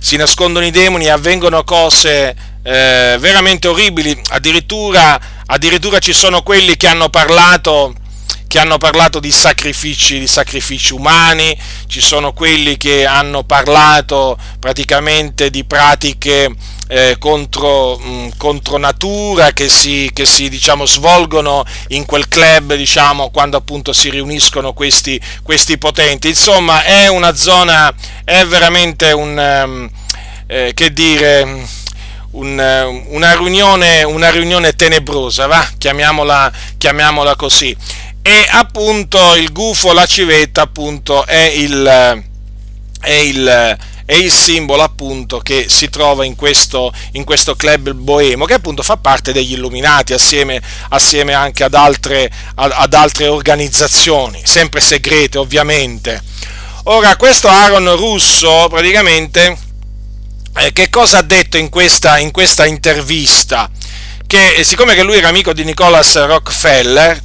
si 0.00 0.16
nascondono 0.16 0.66
i 0.66 0.72
demoni 0.72 1.08
avvengono 1.08 1.62
cose 1.62 2.34
eh, 2.64 3.16
veramente 3.20 3.68
orribili, 3.68 4.20
addirittura, 4.30 5.20
addirittura 5.46 6.00
ci 6.00 6.12
sono 6.12 6.42
quelli 6.42 6.76
che 6.76 6.88
hanno 6.88 7.08
parlato 7.08 7.94
che 8.52 8.58
hanno 8.58 8.76
parlato 8.76 9.18
di 9.18 9.32
sacrifici, 9.32 10.18
di 10.18 10.26
sacrifici 10.26 10.92
umani, 10.92 11.58
ci 11.86 12.02
sono 12.02 12.34
quelli 12.34 12.76
che 12.76 13.06
hanno 13.06 13.44
parlato 13.44 14.36
praticamente 14.58 15.48
di 15.48 15.64
pratiche 15.64 16.54
eh, 16.88 17.16
contro, 17.18 17.96
mh, 17.96 18.36
contro, 18.36 18.76
natura 18.76 19.52
che 19.52 19.70
si, 19.70 20.10
che 20.12 20.26
si 20.26 20.50
diciamo, 20.50 20.84
svolgono 20.84 21.64
in 21.88 22.04
quel 22.04 22.28
club 22.28 22.74
diciamo, 22.74 23.30
quando 23.30 23.56
appunto 23.56 23.94
si 23.94 24.10
riuniscono 24.10 24.74
questi, 24.74 25.18
questi, 25.42 25.78
potenti. 25.78 26.28
Insomma, 26.28 26.84
è 26.84 27.08
una 27.08 27.34
zona, 27.34 27.90
è 28.22 28.44
veramente 28.44 29.12
un, 29.12 29.62
um, 29.64 29.90
eh, 30.46 30.72
che 30.74 30.92
dire, 30.92 31.66
un, 32.32 33.02
una, 33.06 33.34
riunione, 33.34 34.02
una 34.02 34.28
riunione 34.28 34.74
tenebrosa, 34.74 35.46
va? 35.46 35.66
Chiamiamola, 35.78 36.52
chiamiamola 36.76 37.34
così 37.34 37.74
e 38.22 38.46
appunto 38.48 39.34
il 39.34 39.52
gufo, 39.52 39.92
la 39.92 40.06
civetta 40.06 40.62
appunto 40.62 41.26
è 41.26 41.52
il, 41.56 42.22
è 43.00 43.10
il, 43.10 43.78
è 44.04 44.14
il 44.14 44.30
simbolo 44.30 44.82
appunto 44.82 45.40
che 45.40 45.66
si 45.68 45.90
trova 45.90 46.24
in 46.24 46.36
questo, 46.36 46.92
in 47.12 47.24
questo, 47.24 47.56
club 47.56 47.90
boemo 47.90 48.44
che 48.44 48.54
appunto 48.54 48.84
fa 48.84 48.96
parte 48.96 49.32
degli 49.32 49.54
illuminati 49.54 50.12
assieme, 50.12 50.62
assieme 50.90 51.34
anche 51.34 51.64
ad 51.64 51.74
altre, 51.74 52.30
ad, 52.54 52.72
ad 52.72 52.94
altre 52.94 53.26
organizzazioni, 53.26 54.40
sempre 54.44 54.80
segrete 54.80 55.38
ovviamente. 55.38 56.22
Ora 56.84 57.16
questo 57.16 57.48
Aaron 57.48 57.96
Russo 57.96 58.66
praticamente 58.68 59.56
eh, 60.58 60.72
che 60.72 60.90
cosa 60.90 61.18
ha 61.18 61.22
detto 61.22 61.56
in 61.56 61.70
questa, 61.70 62.18
in 62.18 62.30
questa 62.30 62.66
intervista? 62.66 63.68
Che 64.26 64.62
siccome 64.62 64.94
che 64.94 65.02
lui 65.02 65.16
era 65.16 65.28
amico 65.28 65.52
di 65.52 65.64
Nicholas 65.64 66.24
Rockefeller, 66.24 67.20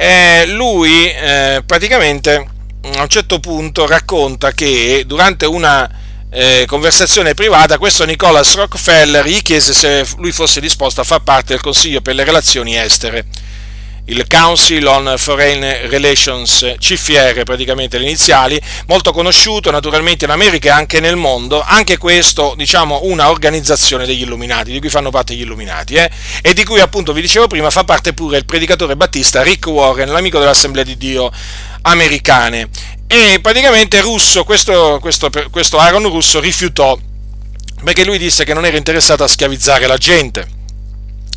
eh, 0.00 0.46
lui 0.46 1.10
eh, 1.10 1.60
praticamente 1.66 2.46
a 2.94 3.02
un 3.02 3.08
certo 3.08 3.40
punto 3.40 3.84
racconta 3.84 4.52
che 4.52 5.02
durante 5.04 5.44
una 5.44 5.90
eh, 6.30 6.64
conversazione 6.68 7.34
privata 7.34 7.78
questo 7.78 8.04
Nicholas 8.04 8.54
Rockefeller 8.54 9.26
gli 9.26 9.42
chiese 9.42 9.74
se 9.74 10.06
lui 10.18 10.30
fosse 10.30 10.60
disposto 10.60 11.00
a 11.00 11.04
far 11.04 11.22
parte 11.22 11.48
del 11.48 11.60
Consiglio 11.60 12.00
per 12.00 12.14
le 12.14 12.22
relazioni 12.22 12.76
estere 12.76 13.24
il 14.08 14.26
Council 14.26 14.86
on 14.86 15.14
Foreign 15.18 15.62
Relations, 15.88 16.74
CFR 16.78 17.42
praticamente 17.42 17.98
le 17.98 18.04
iniziali, 18.04 18.60
molto 18.86 19.12
conosciuto 19.12 19.70
naturalmente 19.70 20.24
in 20.24 20.30
America 20.30 20.68
e 20.68 20.70
anche 20.70 21.00
nel 21.00 21.16
mondo, 21.16 21.62
anche 21.62 21.98
questo 21.98 22.54
diciamo 22.56 23.00
una 23.02 23.28
organizzazione 23.28 24.06
degli 24.06 24.22
Illuminati, 24.22 24.72
di 24.72 24.80
cui 24.80 24.88
fanno 24.88 25.10
parte 25.10 25.34
gli 25.34 25.42
Illuminati, 25.42 25.94
eh? 25.94 26.10
e 26.40 26.54
di 26.54 26.64
cui 26.64 26.80
appunto 26.80 27.12
vi 27.12 27.20
dicevo 27.20 27.48
prima 27.48 27.70
fa 27.70 27.84
parte 27.84 28.14
pure 28.14 28.38
il 28.38 28.46
predicatore 28.46 28.96
battista 28.96 29.42
Rick 29.42 29.66
Warren, 29.66 30.10
l'amico 30.10 30.38
dell'Assemblea 30.38 30.84
di 30.84 30.96
Dio 30.96 31.30
americane. 31.82 32.68
E 33.06 33.38
praticamente 33.42 34.00
Russo, 34.00 34.44
questo, 34.44 34.98
questo, 35.00 35.30
questo 35.50 35.78
Aaron 35.78 36.08
Russo 36.08 36.40
rifiutò 36.40 36.98
perché 37.84 38.04
lui 38.04 38.18
disse 38.18 38.44
che 38.44 38.54
non 38.54 38.64
era 38.64 38.76
interessato 38.76 39.22
a 39.22 39.28
schiavizzare 39.28 39.86
la 39.86 39.96
gente 39.98 40.57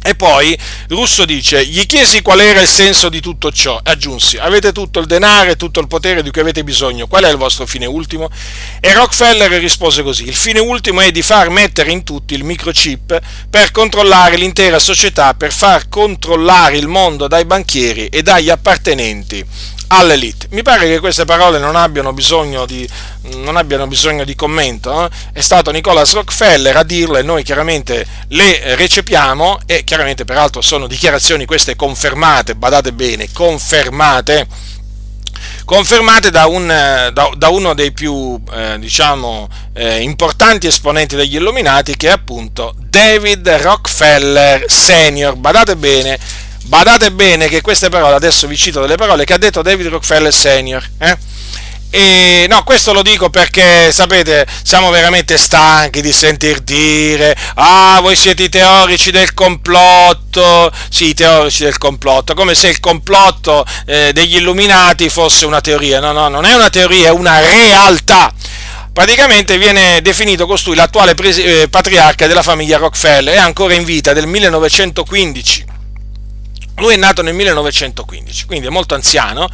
e 0.03 0.15
poi 0.15 0.57
Russo 0.87 1.25
dice, 1.25 1.63
gli 1.65 1.85
chiesi 1.85 2.21
qual 2.21 2.39
era 2.39 2.59
il 2.59 2.67
senso 2.67 3.07
di 3.07 3.21
tutto 3.21 3.51
ciò, 3.51 3.79
aggiunsi, 3.83 4.37
avete 4.37 4.71
tutto 4.71 4.99
il 4.99 5.05
denaro 5.05 5.51
e 5.51 5.55
tutto 5.55 5.79
il 5.79 5.87
potere 5.87 6.23
di 6.23 6.31
cui 6.31 6.41
avete 6.41 6.63
bisogno, 6.63 7.05
qual 7.05 7.23
è 7.23 7.29
il 7.29 7.37
vostro 7.37 7.67
fine 7.67 7.85
ultimo? 7.85 8.27
E 8.79 8.93
Rockefeller 8.93 9.51
rispose 9.59 10.01
così, 10.01 10.27
il 10.27 10.35
fine 10.35 10.59
ultimo 10.59 11.01
è 11.01 11.11
di 11.11 11.21
far 11.21 11.49
mettere 11.49 11.91
in 11.91 12.03
tutti 12.03 12.33
il 12.33 12.43
microchip 12.43 13.19
per 13.49 13.71
controllare 13.71 14.37
l'intera 14.37 14.79
società, 14.79 15.35
per 15.35 15.53
far 15.53 15.87
controllare 15.87 16.77
il 16.77 16.87
mondo 16.87 17.27
dai 17.27 17.45
banchieri 17.45 18.07
e 18.07 18.23
dagli 18.23 18.49
appartenenti 18.49 19.45
all'elite. 19.91 20.47
Mi 20.51 20.61
pare 20.61 20.87
che 20.87 20.99
queste 20.99 21.25
parole 21.25 21.59
non 21.59 21.75
abbiano 21.75 22.13
bisogno 22.13 22.65
di, 22.65 22.87
abbiano 23.53 23.87
bisogno 23.87 24.23
di 24.23 24.35
commento, 24.35 25.05
eh? 25.05 25.09
è 25.33 25.41
stato 25.41 25.71
Nicholas 25.71 26.13
Rockefeller 26.13 26.75
a 26.77 26.83
dirlo 26.83 27.17
e 27.17 27.23
noi 27.23 27.43
chiaramente 27.43 28.05
le 28.29 28.75
recepiamo 28.75 29.59
e 29.65 29.83
chiaramente 29.83 30.25
peraltro 30.25 30.61
sono 30.61 30.87
dichiarazioni 30.87 31.45
queste 31.45 31.75
confermate, 31.75 32.55
badate 32.55 32.93
bene, 32.93 33.27
confermate 33.31 34.47
confermate 35.65 36.31
da, 36.31 36.47
un, 36.47 36.67
da, 36.67 37.31
da, 37.35 37.49
uno 37.49 37.73
dei 37.73 37.91
più 37.93 38.39
eh, 38.51 38.77
diciamo, 38.77 39.47
eh, 39.73 40.01
importanti 40.01 40.67
esponenti 40.67 41.15
degli 41.15 41.35
Illuminati 41.35 41.95
che 41.95 42.07
è 42.07 42.11
appunto 42.11 42.75
David 42.77 43.47
Rockefeller 43.49 44.65
Senior. 44.67 45.35
Badate 45.35 45.77
bene, 45.77 46.19
Badate 46.71 47.11
bene 47.11 47.49
che 47.49 47.59
queste 47.59 47.89
parole, 47.89 48.15
adesso 48.15 48.47
vi 48.47 48.55
cito 48.55 48.79
delle 48.79 48.95
parole 48.95 49.25
che 49.25 49.33
ha 49.33 49.37
detto 49.37 49.61
David 49.61 49.87
Rockefeller 49.87 50.33
Senior. 50.33 50.81
Eh? 50.99 51.17
E 51.89 52.45
no, 52.47 52.63
questo 52.63 52.93
lo 52.93 53.01
dico 53.01 53.29
perché, 53.29 53.91
sapete, 53.91 54.47
siamo 54.63 54.89
veramente 54.89 55.37
stanchi 55.37 55.99
di 55.99 56.13
sentir 56.13 56.59
dire, 56.59 57.35
ah, 57.55 57.99
voi 58.01 58.15
siete 58.15 58.43
i 58.43 58.49
teorici 58.49 59.11
del 59.11 59.33
complotto, 59.33 60.71
sì, 60.89 61.07
i 61.09 61.13
teorici 61.13 61.65
del 61.65 61.77
complotto, 61.77 62.35
come 62.35 62.55
se 62.55 62.69
il 62.69 62.79
complotto 62.79 63.65
eh, 63.85 64.13
degli 64.13 64.37
illuminati 64.37 65.09
fosse 65.09 65.45
una 65.45 65.59
teoria. 65.59 65.99
No, 65.99 66.13
no, 66.13 66.29
non 66.29 66.45
è 66.45 66.55
una 66.55 66.69
teoria, 66.69 67.09
è 67.09 67.11
una 67.11 67.41
realtà. 67.41 68.33
Praticamente 68.93 69.57
viene 69.57 70.01
definito 70.01 70.47
costui 70.47 70.75
l'attuale 70.75 71.15
eh, 71.15 71.67
patriarca 71.69 72.27
della 72.27 72.43
famiglia 72.43 72.77
Rockefeller, 72.77 73.35
è 73.35 73.39
ancora 73.39 73.73
in 73.73 73.83
vita 73.83 74.13
del 74.13 74.25
1915 74.25 75.70
lui 76.77 76.93
è 76.93 76.97
nato 76.97 77.21
nel 77.21 77.33
1915, 77.33 78.45
quindi 78.45 78.67
è 78.67 78.69
molto 78.69 78.95
anziano. 78.95 79.47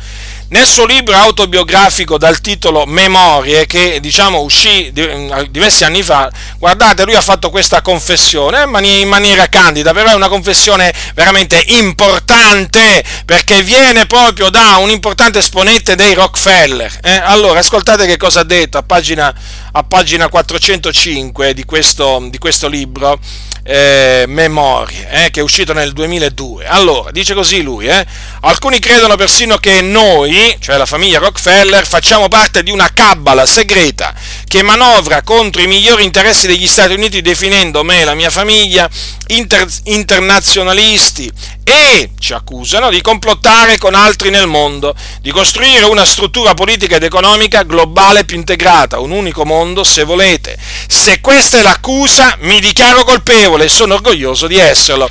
Nel 0.50 0.66
suo 0.66 0.86
libro 0.86 1.14
autobiografico 1.14 2.18
dal 2.18 2.40
titolo 2.40 2.86
Memorie, 2.86 3.66
che 3.66 4.00
diciamo 4.00 4.40
uscì 4.40 4.94
diversi 4.94 5.84
anni 5.84 6.04
fa, 6.04 6.32
guardate, 6.58 7.04
lui 7.04 7.16
ha 7.16 7.22
fatto 7.22 7.50
questa 7.50 7.82
confessione 7.82 8.62
in 8.62 9.10
maniera 9.10 9.48
candida, 9.50 9.92
però 9.92 10.12
è 10.12 10.14
una 10.14 10.30
confessione 10.30 10.94
veramente 11.16 11.62
importante, 11.68 13.04
perché 13.26 13.62
viene 13.62 14.06
proprio 14.06 14.50
da 14.50 14.78
un 14.78 14.90
importante 14.90 15.40
esponente 15.40 15.96
dei 15.96 16.14
Rockefeller. 16.14 17.00
Eh? 17.04 17.18
Allora, 17.18 17.60
ascoltate 17.60 18.06
che 18.06 18.16
cosa 18.16 18.40
ha 18.40 18.46
detto 18.46 18.78
a 18.78 18.84
pagina, 18.84 19.34
a 19.74 19.84
pagina 19.84 20.30
405 20.30 21.54
di 21.54 21.66
questo, 21.66 22.26
di 22.30 22.38
questo 22.38 22.70
libro 22.70 23.20
eh, 23.68 24.24
Memorie, 24.28 25.26
eh, 25.26 25.32
che 25.32 25.42
è 25.42 25.44
uscito 25.44 25.74
nel 25.74 25.92
2002. 25.92 26.66
Allora, 26.66 27.12
dice 27.12 27.34
così 27.34 27.62
lui, 27.62 27.88
eh, 27.88 28.06
alcuni 28.42 28.80
credono 28.80 29.18
persino 29.18 29.58
che 29.58 29.82
noi, 29.82 30.56
cioè 30.60 30.78
la 30.78 30.86
famiglia 30.86 31.20
Rockefeller, 31.20 31.86
facciamo 31.86 32.30
parte 32.30 32.64
di 32.64 32.72
una 32.72 32.90
cabala 32.94 33.46
segreta 33.46 34.14
che 34.48 34.62
manovra 34.62 35.22
contro 35.22 35.62
i 35.62 35.68
migliori 35.68 36.06
interessi 36.06 36.48
degli 36.48 36.68
Stati 36.68 36.94
Uniti 36.94 37.22
definendo 37.22 37.84
me 37.84 38.02
e 38.02 38.06
la 38.06 38.16
mia 38.16 38.30
famiglia 38.30 38.90
inter- 39.28 39.68
internazionalisti 39.84 41.30
e 41.70 42.12
ci 42.18 42.32
accusano 42.32 42.90
di 42.90 43.02
complottare 43.02 43.78
con 43.78 43.94
altri 43.94 44.30
nel 44.30 44.48
mondo, 44.48 44.96
di 45.20 45.32
costruire 45.32 45.84
una 45.84 46.06
struttura 46.06 46.54
politica 46.54 46.96
ed 46.96 47.04
economica 47.04 47.64
globale 47.64 48.24
più 48.24 48.38
integrata, 48.38 49.00
un 49.00 49.12
unico 49.12 49.44
mondo 49.44 49.84
se 49.84 50.06
volete. 50.06 50.58
Se 50.88 51.20
questa 51.20 51.58
è 51.58 51.62
l'accusa 51.62 52.38
mi 52.40 52.62
dichiaro 52.62 53.04
colpevole 53.04 53.66
e 53.66 53.70
sono 53.70 53.96
orgoglioso 53.96 54.48
di 54.48 54.58
esserlo. 54.58 55.10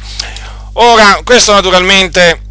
Ora, 0.73 1.21
questo 1.25 1.53
naturalmente 1.53 2.45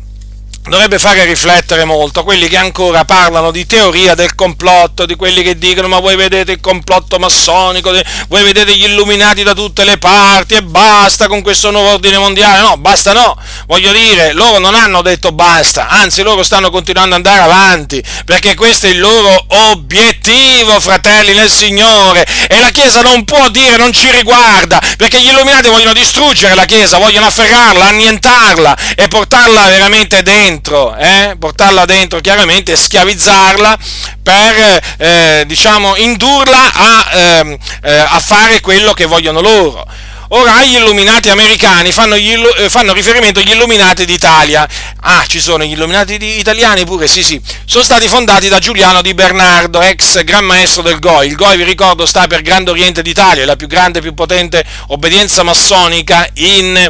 dovrebbe 0.68 0.98
fare 0.98 1.26
riflettere 1.26 1.86
molto 1.86 2.24
quelli 2.24 2.48
che 2.48 2.58
ancora 2.58 3.06
parlano 3.06 3.52
di 3.52 3.68
teoria 3.68 4.16
del 4.16 4.34
complotto, 4.34 5.06
di 5.06 5.16
quelli 5.16 5.44
che 5.44 5.58
dicono 5.58 5.88
ma 5.88 6.00
voi 6.00 6.16
vedete 6.16 6.54
il 6.54 6.60
complotto 6.60 7.20
massonico, 7.20 7.92
voi 8.28 8.44
vedete 8.44 8.76
gli 8.76 8.86
illuminati 8.86 9.44
da 9.44 9.54
tutte 9.54 9.84
le 9.84 9.98
parti 9.98 10.56
e 10.56 10.64
basta 10.64 11.28
con 11.28 11.44
questo 11.44 11.70
nuovo 11.70 11.90
ordine 11.90 12.18
mondiale. 12.18 12.62
No, 12.62 12.78
basta 12.78 13.14
no, 13.14 13.38
voglio 13.68 13.92
dire, 13.92 14.34
loro 14.34 14.58
non 14.58 14.74
hanno 14.74 15.02
detto 15.02 15.32
basta, 15.32 15.88
anzi 15.88 16.24
loro 16.24 16.42
stanno 16.42 16.72
continuando 16.72 17.16
ad 17.16 17.26
andare 17.26 17.44
avanti, 17.44 18.04
perché 18.26 18.56
questo 18.56 18.88
è 18.88 18.90
il 18.90 19.00
loro 19.00 19.46
obiettivo, 19.72 20.80
fratelli 20.80 21.34
nel 21.34 21.50
Signore, 21.50 22.26
e 22.48 22.60
la 22.60 22.70
Chiesa 22.70 23.02
non 23.02 23.24
può 23.24 23.50
dire 23.50 23.78
non 23.78 23.94
ci 23.94 24.10
riguarda, 24.10 24.82
perché 24.98 25.22
gli 25.22 25.28
illuminati 25.28 25.70
vogliono 25.70 25.94
distruggere 25.94 26.56
la 26.56 26.66
Chiesa, 26.66 26.98
vogliono 26.98 27.28
afferrarla, 27.28 27.86
annientarla 27.86 28.78
e 28.96 29.08
portarla 29.08 29.68
veramente 29.68 30.24
dentro 30.24 30.55
dentro, 30.56 30.96
eh? 30.96 31.36
portarla 31.38 31.86
dentro 31.86 32.20
chiaramente 32.22 32.76
schiavizzarla 32.76 33.78
per 34.24 34.82
eh, 34.98 35.44
diciamo 35.46 35.96
indurla 35.98 36.74
a, 36.74 37.10
ehm, 37.12 37.58
eh, 37.84 37.98
a 37.98 38.20
fare 38.20 38.62
quello 38.62 38.94
che 38.94 39.06
vogliono 39.06 39.42
loro. 39.42 39.86
Ora 40.30 40.56
agli 40.56 40.76
illuminati 40.76 41.30
americani 41.30 41.92
fanno, 41.92 42.18
gli, 42.18 42.34
eh, 42.58 42.68
fanno, 42.68 42.94
riferimento 42.94 43.42
gli 43.42 43.52
illuminati 43.52 44.06
d'Italia. 44.06 44.68
Ah, 45.02 45.24
ci 45.28 45.40
sono 45.40 45.64
gli 45.64 45.74
illuminati 45.74 46.16
italiani 46.40 46.84
pure? 46.84 47.08
Sì, 47.08 47.22
sì. 47.22 47.40
Sono 47.66 47.84
stati 47.84 48.08
fondati 48.08 48.48
da 48.48 48.58
Giuliano 48.58 49.04
di 49.04 49.14
Bernardo, 49.14 49.82
ex 49.82 50.24
gran 50.24 50.44
maestro 50.44 50.82
del 50.82 50.98
GOI. 51.00 51.28
Il 51.28 51.36
GOI, 51.36 51.58
vi 51.58 51.64
ricordo, 51.64 52.08
sta 52.08 52.26
per 52.26 52.42
Grande 52.42 52.72
Oriente 52.72 53.04
d'Italia, 53.04 53.46
la 53.46 53.56
più 53.56 53.68
grande 53.68 54.00
e 54.00 54.02
più 54.02 54.16
potente 54.16 54.66
obbedienza 54.88 55.44
massonica 55.44 56.28
in 56.34 56.90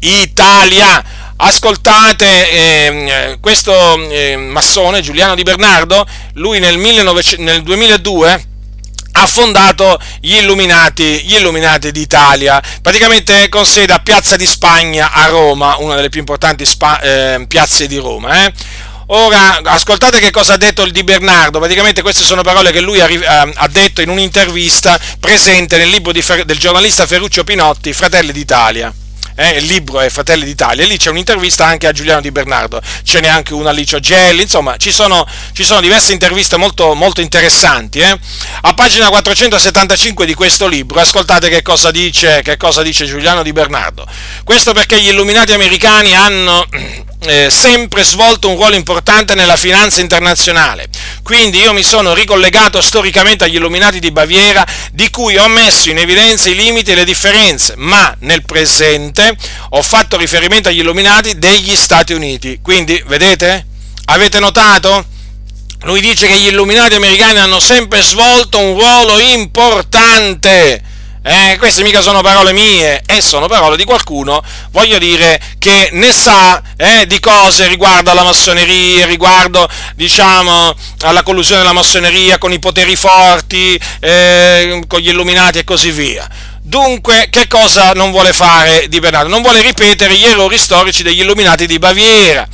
Italia. 0.00 1.21
Ascoltate 1.44 2.50
eh, 2.50 3.38
questo 3.40 3.72
eh, 4.08 4.36
massone, 4.36 5.00
Giuliano 5.00 5.34
Di 5.34 5.42
Bernardo, 5.42 6.06
lui 6.34 6.60
nel, 6.60 6.80
19, 6.80 7.22
nel 7.38 7.62
2002 7.64 8.46
ha 9.14 9.26
fondato 9.26 9.98
gli 10.20 10.34
Illuminati, 10.34 11.20
gli 11.24 11.34
Illuminati 11.34 11.90
d'Italia, 11.90 12.62
praticamente 12.80 13.48
con 13.48 13.66
sede 13.66 13.92
a 13.92 13.98
Piazza 13.98 14.36
di 14.36 14.46
Spagna 14.46 15.10
a 15.10 15.26
Roma, 15.26 15.74
una 15.78 15.96
delle 15.96 16.10
più 16.10 16.20
importanti 16.20 16.64
spa, 16.64 17.00
eh, 17.00 17.44
piazze 17.48 17.88
di 17.88 17.96
Roma. 17.96 18.46
Eh. 18.46 18.52
Ora, 19.06 19.60
ascoltate 19.64 20.20
che 20.20 20.30
cosa 20.30 20.52
ha 20.52 20.56
detto 20.56 20.82
il 20.82 20.92
Di 20.92 21.02
Bernardo, 21.02 21.58
praticamente 21.58 22.02
queste 22.02 22.22
sono 22.22 22.42
parole 22.42 22.70
che 22.70 22.80
lui 22.80 23.00
ha, 23.00 23.50
ha 23.52 23.68
detto 23.68 24.00
in 24.00 24.10
un'intervista 24.10 24.96
presente 25.18 25.76
nel 25.76 25.88
libro 25.88 26.12
di, 26.12 26.24
del 26.44 26.58
giornalista 26.58 27.04
Ferruccio 27.04 27.42
Pinotti, 27.42 27.92
Fratelli 27.92 28.30
d'Italia 28.30 28.94
eh, 29.34 29.58
il 29.58 29.64
libro 29.64 30.00
è 30.00 30.08
Fratelli 30.08 30.44
d'Italia, 30.44 30.86
lì 30.86 30.96
c'è 30.96 31.10
un'intervista 31.10 31.64
anche 31.64 31.86
a 31.86 31.92
Giuliano 31.92 32.20
Di 32.20 32.30
Bernardo, 32.30 32.80
ce 33.02 33.20
n'è 33.20 33.28
anche 33.28 33.54
una 33.54 33.70
a 33.70 33.72
Licio 33.72 33.98
Gelli, 33.98 34.42
insomma 34.42 34.76
ci 34.76 34.92
sono, 34.92 35.26
ci 35.52 35.64
sono 35.64 35.80
diverse 35.80 36.12
interviste 36.12 36.56
molto, 36.56 36.94
molto 36.94 37.20
interessanti. 37.20 37.98
Eh. 37.98 38.18
A 38.62 38.74
pagina 38.74 39.08
475 39.08 40.26
di 40.26 40.34
questo 40.34 40.68
libro, 40.68 41.00
ascoltate 41.00 41.48
che 41.48 41.62
cosa, 41.62 41.90
dice, 41.90 42.42
che 42.42 42.56
cosa 42.56 42.82
dice 42.82 43.06
Giuliano 43.06 43.42
Di 43.42 43.52
Bernardo. 43.52 44.06
Questo 44.44 44.72
perché 44.72 45.00
gli 45.00 45.08
illuminati 45.08 45.52
americani 45.52 46.14
hanno 46.14 46.64
eh, 47.24 47.50
sempre 47.50 48.02
svolto 48.02 48.48
un 48.48 48.56
ruolo 48.56 48.74
importante 48.74 49.34
nella 49.34 49.56
finanza 49.56 50.00
internazionale. 50.00 50.88
Quindi 51.22 51.60
io 51.60 51.72
mi 51.72 51.82
sono 51.82 52.14
ricollegato 52.14 52.80
storicamente 52.80 53.44
agli 53.44 53.56
illuminati 53.56 54.00
di 54.00 54.10
Baviera, 54.10 54.66
di 54.92 55.08
cui 55.10 55.36
ho 55.36 55.48
messo 55.48 55.90
in 55.90 55.98
evidenza 55.98 56.48
i 56.48 56.54
limiti 56.54 56.90
e 56.90 56.94
le 56.94 57.04
differenze, 57.04 57.74
ma 57.76 58.14
nel 58.20 58.44
presente 58.44 59.36
ho 59.70 59.82
fatto 59.82 60.16
riferimento 60.16 60.68
agli 60.68 60.80
illuminati 60.80 61.38
degli 61.38 61.76
Stati 61.76 62.12
Uniti. 62.12 62.58
Quindi, 62.62 63.02
vedete? 63.06 63.66
Avete 64.06 64.40
notato? 64.40 65.06
Lui 65.84 66.00
dice 66.00 66.26
che 66.26 66.38
gli 66.38 66.46
illuminati 66.46 66.94
americani 66.94 67.38
hanno 67.38 67.60
sempre 67.60 68.02
svolto 68.02 68.58
un 68.58 68.78
ruolo 68.78 69.18
importante 69.18 70.90
eh, 71.22 71.56
queste 71.58 71.82
mica 71.82 72.00
sono 72.00 72.20
parole 72.20 72.52
mie, 72.52 73.02
e 73.06 73.16
eh, 73.16 73.20
sono 73.22 73.46
parole 73.46 73.76
di 73.76 73.84
qualcuno, 73.84 74.42
voglio 74.70 74.98
dire, 74.98 75.40
che 75.58 75.90
ne 75.92 76.12
sa 76.12 76.60
eh, 76.76 77.06
di 77.06 77.20
cose 77.20 77.68
riguardo 77.68 78.10
alla 78.10 78.24
massoneria, 78.24 79.06
riguardo, 79.06 79.68
diciamo, 79.94 80.74
alla 81.02 81.22
collusione 81.22 81.60
della 81.60 81.72
massoneria 81.72 82.38
con 82.38 82.52
i 82.52 82.58
poteri 82.58 82.96
forti, 82.96 83.80
eh, 84.00 84.82
con 84.88 84.98
gli 84.98 85.08
illuminati 85.08 85.58
e 85.58 85.64
così 85.64 85.90
via. 85.90 86.28
Dunque, 86.64 87.28
che 87.30 87.48
cosa 87.48 87.92
non 87.92 88.12
vuole 88.12 88.32
fare 88.32 88.86
Di 88.88 89.00
Bernardo? 89.00 89.28
Non 89.28 89.42
vuole 89.42 89.62
ripetere 89.62 90.14
gli 90.16 90.24
errori 90.24 90.56
storici 90.56 91.02
degli 91.02 91.20
illuminati 91.20 91.66
di 91.66 91.78
Baviera 91.78 92.46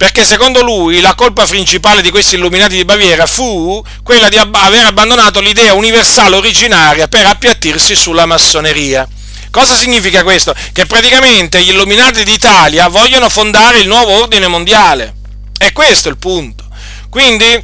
perché 0.00 0.24
secondo 0.24 0.62
lui 0.62 1.02
la 1.02 1.14
colpa 1.14 1.44
principale 1.44 2.00
di 2.00 2.08
questi 2.08 2.36
illuminati 2.36 2.74
di 2.74 2.86
Baviera 2.86 3.26
fu 3.26 3.84
quella 4.02 4.30
di 4.30 4.38
aver 4.38 4.86
abbandonato 4.86 5.40
l'idea 5.40 5.74
universale 5.74 6.36
originaria 6.36 7.06
per 7.06 7.26
appiattirsi 7.26 7.94
sulla 7.94 8.24
massoneria. 8.24 9.06
Cosa 9.50 9.76
significa 9.76 10.22
questo? 10.22 10.54
Che 10.72 10.86
praticamente 10.86 11.62
gli 11.62 11.68
illuminati 11.68 12.24
d'Italia 12.24 12.88
vogliono 12.88 13.28
fondare 13.28 13.80
il 13.80 13.88
nuovo 13.88 14.22
ordine 14.22 14.46
mondiale. 14.46 15.16
E 15.58 15.70
questo 15.72 16.08
è 16.08 16.12
il 16.12 16.16
punto. 16.16 16.64
Quindi 17.10 17.62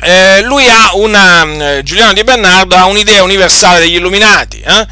eh, 0.00 0.40
lui 0.44 0.66
ha 0.70 0.94
una, 0.94 1.76
eh, 1.76 1.82
Giuliano 1.82 2.14
Di 2.14 2.24
Bernardo 2.24 2.76
ha 2.76 2.86
un'idea 2.86 3.22
universale 3.22 3.80
degli 3.80 3.96
illuminati. 3.96 4.58
Eh? 4.60 4.86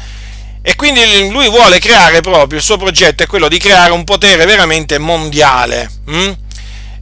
E 0.61 0.75
quindi 0.75 1.27
lui 1.31 1.49
vuole 1.49 1.79
creare 1.79 2.21
proprio, 2.21 2.59
il 2.59 2.63
suo 2.63 2.77
progetto 2.77 3.23
è 3.23 3.25
quello 3.25 3.47
di 3.47 3.57
creare 3.57 3.93
un 3.93 4.03
potere 4.03 4.45
veramente 4.45 4.99
mondiale. 4.99 5.89
Hm? 6.05 6.33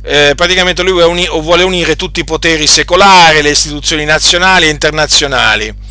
Eh, 0.02 0.34
praticamente 0.36 0.82
lui 0.84 1.02
vuole 1.42 1.64
unire 1.64 1.96
tutti 1.96 2.22
i 2.22 2.24
poteri 2.24 2.68
secolari, 2.68 3.42
le 3.42 3.50
istituzioni 3.50 4.06
nazionali 4.06 4.68
e 4.68 4.70
internazionali 4.70 5.89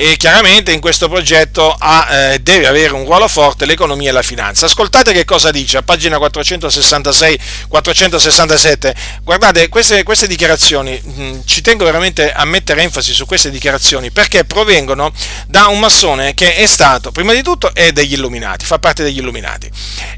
e 0.00 0.16
chiaramente 0.16 0.70
in 0.70 0.78
questo 0.78 1.08
progetto 1.08 1.74
ha, 1.76 2.06
eh, 2.08 2.38
deve 2.38 2.68
avere 2.68 2.92
un 2.92 3.04
ruolo 3.04 3.26
forte 3.26 3.66
l'economia 3.66 4.10
e 4.10 4.12
la 4.12 4.22
finanza. 4.22 4.66
Ascoltate 4.66 5.12
che 5.12 5.24
cosa 5.24 5.50
dice 5.50 5.78
a 5.78 5.82
pagina 5.82 6.18
466-467. 6.18 8.94
Guardate, 9.24 9.68
queste, 9.68 10.04
queste 10.04 10.28
dichiarazioni, 10.28 11.00
mh, 11.02 11.22
mm, 11.22 11.40
ci 11.44 11.62
tengo 11.62 11.84
veramente 11.84 12.32
a 12.32 12.44
mettere 12.44 12.82
enfasi 12.82 13.12
su 13.12 13.26
queste 13.26 13.50
dichiarazioni 13.50 14.12
perché 14.12 14.44
provengono 14.44 15.12
da 15.48 15.66
un 15.66 15.80
massone 15.80 16.32
che 16.34 16.54
è 16.54 16.66
stato, 16.66 17.10
prima 17.10 17.32
di 17.32 17.42
tutto, 17.42 17.74
è 17.74 17.90
degli 17.90 18.12
illuminati, 18.12 18.64
fa 18.64 18.78
parte 18.78 19.02
degli 19.02 19.18
illuminati. 19.18 19.68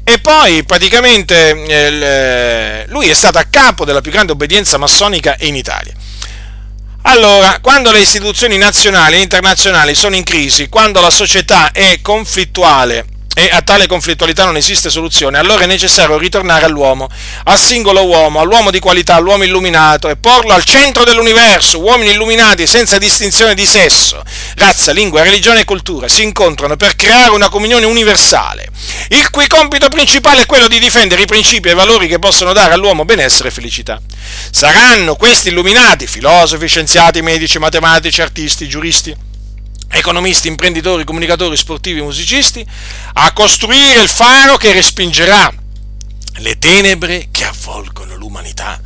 E 0.03 0.19
poi 0.19 0.63
praticamente 0.63 1.59
eh, 1.65 2.85
lui 2.87 3.09
è 3.09 3.15
stato 3.15 3.39
a 3.39 3.47
capo 3.49 3.83
della 3.83 4.01
più 4.01 4.11
grande 4.11 4.33
obbedienza 4.33 4.77
massonica 4.77 5.35
in 5.39 5.55
Italia. 5.55 5.95
Allora, 7.03 7.59
quando 7.61 7.91
le 7.91 7.99
istituzioni 7.99 8.57
nazionali 8.57 9.15
e 9.15 9.21
internazionali 9.21 9.95
sono 9.95 10.15
in 10.15 10.23
crisi, 10.23 10.69
quando 10.69 11.01
la 11.01 11.09
società 11.09 11.71
è 11.71 11.99
conflittuale 12.01 13.10
e 13.33 13.49
a 13.51 13.61
tale 13.61 13.87
conflittualità 13.87 14.43
non 14.45 14.57
esiste 14.57 14.89
soluzione, 14.89 15.37
allora 15.37 15.63
è 15.63 15.65
necessario 15.65 16.17
ritornare 16.17 16.65
all'uomo, 16.65 17.07
al 17.45 17.57
singolo 17.57 18.05
uomo, 18.05 18.41
all'uomo 18.41 18.71
di 18.71 18.79
qualità, 18.79 19.15
all'uomo 19.15 19.43
illuminato 19.43 20.09
e 20.09 20.17
porlo 20.17 20.53
al 20.53 20.63
centro 20.65 21.03
dell'universo. 21.03 21.79
Uomini 21.79 22.11
illuminati 22.11 22.67
senza 22.67 22.97
distinzione 22.97 23.53
di 23.53 23.65
sesso, 23.65 24.21
razza, 24.55 24.91
lingua, 24.91 25.23
religione 25.23 25.61
e 25.61 25.65
cultura 25.65 26.07
si 26.07 26.23
incontrano 26.23 26.75
per 26.75 26.95
creare 26.95 27.31
una 27.31 27.49
comunione 27.49 27.85
universale, 27.85 28.67
il 29.09 29.29
cui 29.29 29.47
compito 29.47 29.87
principale 29.87 30.41
è 30.41 30.45
quello 30.45 30.67
di 30.67 30.79
difendere 30.79 31.21
i 31.21 31.25
principi 31.25 31.69
e 31.69 31.71
i 31.71 31.75
valori 31.75 32.07
che 32.07 32.19
possono 32.19 32.51
dare 32.51 32.73
all'uomo 32.73 33.05
benessere 33.05 33.47
e 33.47 33.51
felicità. 33.51 34.01
Saranno 34.51 35.15
questi 35.15 35.47
illuminati, 35.49 36.05
filosofi, 36.05 36.67
scienziati, 36.67 37.21
medici, 37.21 37.59
matematici, 37.59 38.21
artisti, 38.21 38.67
giuristi, 38.67 39.29
economisti, 39.91 40.47
imprenditori, 40.47 41.03
comunicatori, 41.03 41.55
sportivi, 41.55 42.01
musicisti, 42.01 42.65
a 43.13 43.31
costruire 43.33 44.01
il 44.01 44.09
faro 44.09 44.57
che 44.57 44.73
respingerà 44.73 45.51
le 46.37 46.57
tenebre 46.57 47.27
che 47.31 47.45
avvolgono 47.45 48.15
l'umanità 48.15 48.79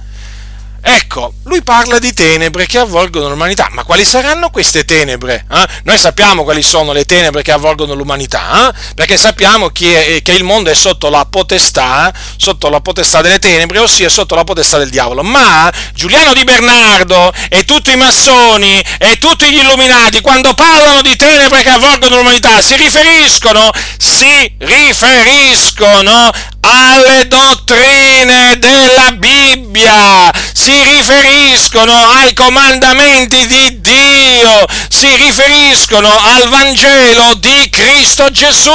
Ecco, 0.88 1.34
lui 1.46 1.64
parla 1.64 1.98
di 1.98 2.14
tenebre 2.14 2.68
che 2.68 2.78
avvolgono 2.78 3.28
l'umanità, 3.28 3.70
ma 3.72 3.84
quali 3.84 4.06
saranno 4.06 4.52
queste 4.52 4.86
tenebre? 4.86 5.48
Eh? 5.52 5.68
Noi 5.84 5.98
sappiamo 5.98 6.44
quali 6.44 6.62
sono 6.62 6.94
le 6.94 7.06
tenebre 7.06 7.42
che 7.42 7.52
avvolgono 7.52 7.96
l'umanità, 7.96 8.70
eh? 8.70 8.94
perché 8.94 9.18
sappiamo 9.18 9.70
che, 9.70 10.22
che, 10.24 10.32
il 10.34 10.44
mondo 10.44 10.70
è 10.70 10.76
sotto 10.76 11.10
la 11.10 11.26
potestà, 11.28 12.14
sotto 12.38 12.70
la 12.70 12.82
potestà 12.82 13.22
delle 13.22 13.40
tenebre, 13.40 13.80
ossia 13.80 14.10
sotto 14.10 14.36
la 14.36 14.44
potestà 14.44 14.78
del 14.78 14.92
diavolo. 14.92 15.24
Ma 15.24 15.74
Giuliano 15.96 16.34
di 16.36 16.44
Bernardo 16.44 17.34
e 17.50 17.66
tutti 17.66 17.92
i 17.92 17.98
massoni 17.98 18.80
e 19.00 19.18
tutti 19.18 19.50
gli 19.50 19.58
illuminati, 19.58 20.22
quando 20.22 20.54
parlano 20.54 21.02
di 21.02 21.16
tenebre 21.16 21.64
che 21.64 21.70
avvolgono 21.70 22.18
l'umanità, 22.18 22.62
si 22.62 22.76
riferiscono, 22.76 23.72
si 23.98 24.54
riferiscono 24.60 26.32
alle 26.66 27.28
dottrine 27.28 28.58
della 28.60 29.12
Bibbia, 29.12 30.32
si 30.54 30.72
riferiscono 30.84 31.94
ai 31.94 32.34
comandamenti 32.34 33.46
di 33.46 33.82
Dio, 33.82 34.66
si 34.90 35.16
riferiscono 35.16 36.08
al 36.08 36.50
Vangelo 36.50 37.36
di 37.36 37.70
Cristo 37.70 38.32
Gesù. 38.32 38.72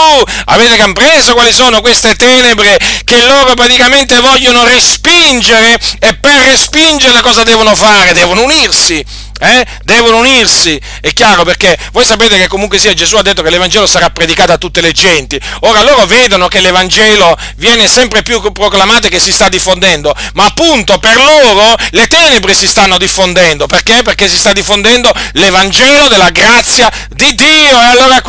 Avete 0.47 0.77
compreso 0.77 1.35
quali 1.35 1.53
sono 1.53 1.81
queste 1.81 2.15
tenebre 2.15 2.79
che 3.05 3.23
loro 3.23 3.55
praticamente 3.55 4.21
vogliono 4.21 4.65
respingere 4.65 5.79
e 5.99 6.15
per 6.17 6.43
respingere 6.45 7.21
cosa 7.23 7.43
devono 7.43 7.75
fare? 7.75 8.13
Devono 8.13 8.43
unirsi 8.43 9.05
eh? 9.41 9.67
devono 9.83 10.19
unirsi, 10.19 10.81
è 11.01 11.13
chiaro 11.13 11.45
perché 11.45 11.77
voi 11.93 12.05
sapete 12.05 12.37
che 12.39 12.47
comunque 12.47 12.79
sia 12.79 12.95
Gesù 12.95 13.17
ha 13.17 13.23
detto 13.23 13.43
che 13.43 13.51
l'Evangelo 13.51 13.87
sarà 13.87 14.11
predicato 14.11 14.53
a 14.53 14.59
tutte 14.59 14.81
le 14.81 14.93
genti, 14.93 15.41
ora 15.61 15.83
loro 15.83 16.07
vedono 16.07 16.49
che 16.49 16.61
l'Evangelo 16.61 17.37
viene 17.57 17.89
sempre 17.89 18.23
più 18.23 18.41
proclamato 18.53 19.07
e 19.07 19.11
che 19.11 19.21
si 19.21 19.33
sta 19.33 19.49
diffondendo, 19.49 20.15
ma 20.35 20.45
appunto 20.45 20.99
per 20.99 21.17
loro 21.17 21.75
le 21.91 22.07
tenebre 22.07 22.55
si 22.55 22.69
stanno 22.69 22.99
diffondendo, 22.99 23.67
perché? 23.67 24.03
Perché 24.03 24.29
si 24.29 24.39
sta 24.39 24.53
diffondendo 24.53 25.13
l'Evangelo 25.33 26.09
della 26.09 26.31
grazia 26.31 26.91
di 27.11 27.35
Dio. 27.35 27.81
E 27.81 27.85
allora 27.85 28.21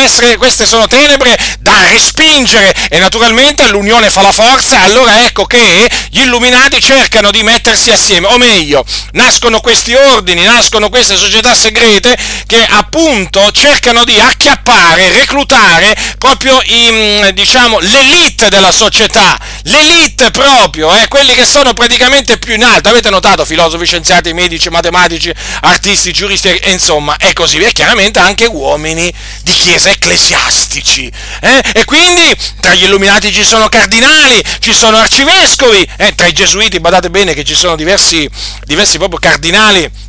essere, 0.00 0.36
queste 0.36 0.66
sono 0.66 0.86
tenebre 0.86 1.36
da 1.60 1.88
respingere. 1.88 2.74
E 2.88 2.98
naturalmente 2.98 3.68
l'unione 3.68 4.10
fa 4.10 4.22
la 4.22 4.32
forza, 4.32 4.80
allora 4.80 5.24
ecco 5.24 5.44
che 5.44 5.88
gli 6.10 6.20
illuminati 6.20 6.80
cercano 6.80 7.30
di 7.30 7.42
mettersi 7.42 7.90
assieme, 7.90 8.26
o 8.26 8.36
meglio, 8.38 8.84
nascono 9.12 9.60
questi 9.60 9.94
ordini, 9.94 10.42
nascono 10.42 10.59
nascono 10.60 10.90
queste 10.90 11.16
società 11.16 11.54
segrete 11.54 12.14
che 12.46 12.62
appunto 12.62 13.50
cercano 13.50 14.04
di 14.04 14.20
acchiappare, 14.20 15.10
reclutare 15.14 15.96
proprio 16.18 16.60
i, 16.62 17.32
diciamo, 17.32 17.78
l'elite 17.78 18.50
della 18.50 18.70
società, 18.70 19.38
l'elite 19.62 20.30
proprio, 20.30 20.94
eh, 20.94 21.08
quelli 21.08 21.34
che 21.34 21.46
sono 21.46 21.72
praticamente 21.72 22.38
più 22.38 22.52
in 22.52 22.62
alto. 22.62 22.90
Avete 22.90 23.08
notato 23.08 23.46
filosofi, 23.46 23.86
scienziati, 23.86 24.34
medici, 24.34 24.68
matematici, 24.68 25.32
artisti, 25.62 26.12
giuristi, 26.12 26.60
insomma, 26.64 27.16
e 27.16 27.32
così 27.32 27.56
e 27.56 27.72
chiaramente 27.72 28.18
anche 28.18 28.44
uomini 28.44 29.10
di 29.42 29.52
chiesa 29.52 29.88
ecclesiastici. 29.88 31.10
Eh? 31.40 31.62
E 31.72 31.84
quindi 31.86 32.36
tra 32.60 32.74
gli 32.74 32.84
illuminati 32.84 33.32
ci 33.32 33.44
sono 33.44 33.68
cardinali, 33.68 34.44
ci 34.58 34.74
sono 34.74 34.98
arcivescovi, 34.98 35.88
eh? 35.96 36.14
tra 36.14 36.26
i 36.26 36.34
gesuiti, 36.34 36.80
badate 36.80 37.08
bene 37.08 37.32
che 37.32 37.44
ci 37.44 37.54
sono 37.54 37.76
diversi, 37.76 38.28
diversi 38.66 38.98
proprio 38.98 39.18
cardinali 39.18 40.08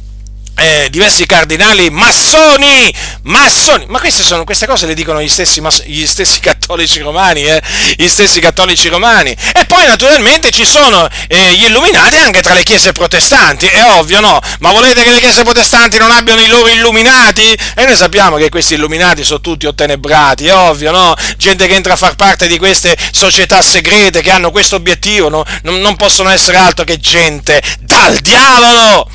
eh, 0.61 0.87
diversi 0.89 1.25
cardinali 1.25 1.89
massoni, 1.89 2.93
massoni, 3.23 3.85
ma 3.87 3.99
queste, 3.99 4.23
sono, 4.23 4.43
queste 4.43 4.67
cose 4.67 4.85
le 4.85 4.93
dicono 4.93 5.21
gli 5.21 5.27
stessi, 5.27 5.61
gli 5.85 6.05
stessi 6.05 6.39
cattolici 6.41 6.99
romani, 6.99 7.43
eh? 7.43 7.61
gli 7.95 8.07
stessi 8.07 8.39
cattolici 8.39 8.87
romani. 8.87 9.35
E 9.53 9.65
poi 9.65 9.85
naturalmente 9.85 10.51
ci 10.51 10.65
sono 10.65 11.07
eh, 11.27 11.53
gli 11.55 11.65
illuminati 11.65 12.17
anche 12.17 12.41
tra 12.41 12.53
le 12.53 12.63
chiese 12.63 12.91
protestanti, 12.91 13.65
è 13.65 13.83
ovvio, 13.93 14.19
no? 14.19 14.39
Ma 14.59 14.71
volete 14.71 15.03
che 15.03 15.11
le 15.11 15.19
chiese 15.19 15.43
protestanti 15.43 15.97
non 15.97 16.11
abbiano 16.11 16.41
i 16.41 16.47
loro 16.47 16.67
illuminati? 16.67 17.57
E 17.75 17.85
noi 17.85 17.95
sappiamo 17.95 18.37
che 18.37 18.49
questi 18.49 18.75
illuminati 18.75 19.23
sono 19.23 19.41
tutti 19.41 19.65
ottenebrati, 19.65 20.47
è 20.47 20.53
ovvio, 20.53 20.91
no? 20.91 21.15
Gente 21.37 21.67
che 21.67 21.73
entra 21.73 21.93
a 21.93 21.97
far 21.97 22.15
parte 22.15 22.47
di 22.47 22.57
queste 22.57 22.95
società 23.11 23.61
segrete 23.61 24.21
che 24.21 24.31
hanno 24.31 24.51
questo 24.51 24.75
obiettivo, 24.75 25.29
no? 25.29 25.43
non, 25.63 25.81
non 25.81 25.95
possono 25.95 26.29
essere 26.29 26.57
altro 26.57 26.83
che 26.83 26.99
gente 26.99 27.61
dal 27.79 28.17
diavolo! 28.17 29.09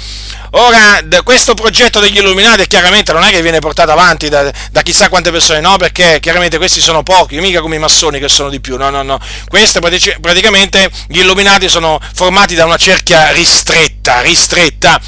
Ora, 0.51 1.01
questo 1.22 1.55
progetto 1.55 2.01
degli 2.01 2.18
illuminati 2.18 2.66
chiaramente 2.66 3.12
non 3.12 3.22
è 3.24 3.30
che 3.30 3.42
viene 3.42 3.59
portato 3.59 3.90
avanti 3.90 4.28
da, 4.28 4.51
da, 4.70 4.82
chissà 4.82 5.09
quante 5.09 5.30
persone, 5.30 5.61
no, 5.61 5.76
perché 5.76 6.18
chiaramente 6.20 6.57
questi 6.57 6.80
sono 6.80 7.03
pochi, 7.03 7.40
mica 7.40 7.61
come 7.61 7.76
i 7.76 7.78
massoni 7.78 8.18
che 8.18 8.28
sono 8.28 8.49
di 8.49 8.61
più, 8.61 8.76
no, 8.76 8.90
no, 8.90 9.03
no. 9.03 9.18
Questo 9.49 9.80
praticamente 9.80 10.90
gli 11.09 11.18
illuminati 11.18 11.68
sono 11.68 12.01
formati 12.14 12.55
da 12.55 12.64
una 12.64 12.76
cerchia 12.76 13.30
ristretta, 13.32 14.20
ristretta. 14.20 15.01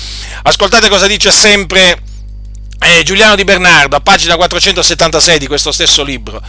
Ascoltate 0.42 0.88
cosa 0.88 1.06
dice 1.06 1.30
sempre 1.30 2.02
eh, 2.80 3.02
Giuliano 3.02 3.34
Di 3.34 3.44
Bernardo, 3.44 3.96
a 3.96 4.00
pagina 4.00 4.36
476 4.36 5.38
di 5.38 5.46
questo 5.46 5.72
stesso 5.72 6.02
libro. 6.02 6.40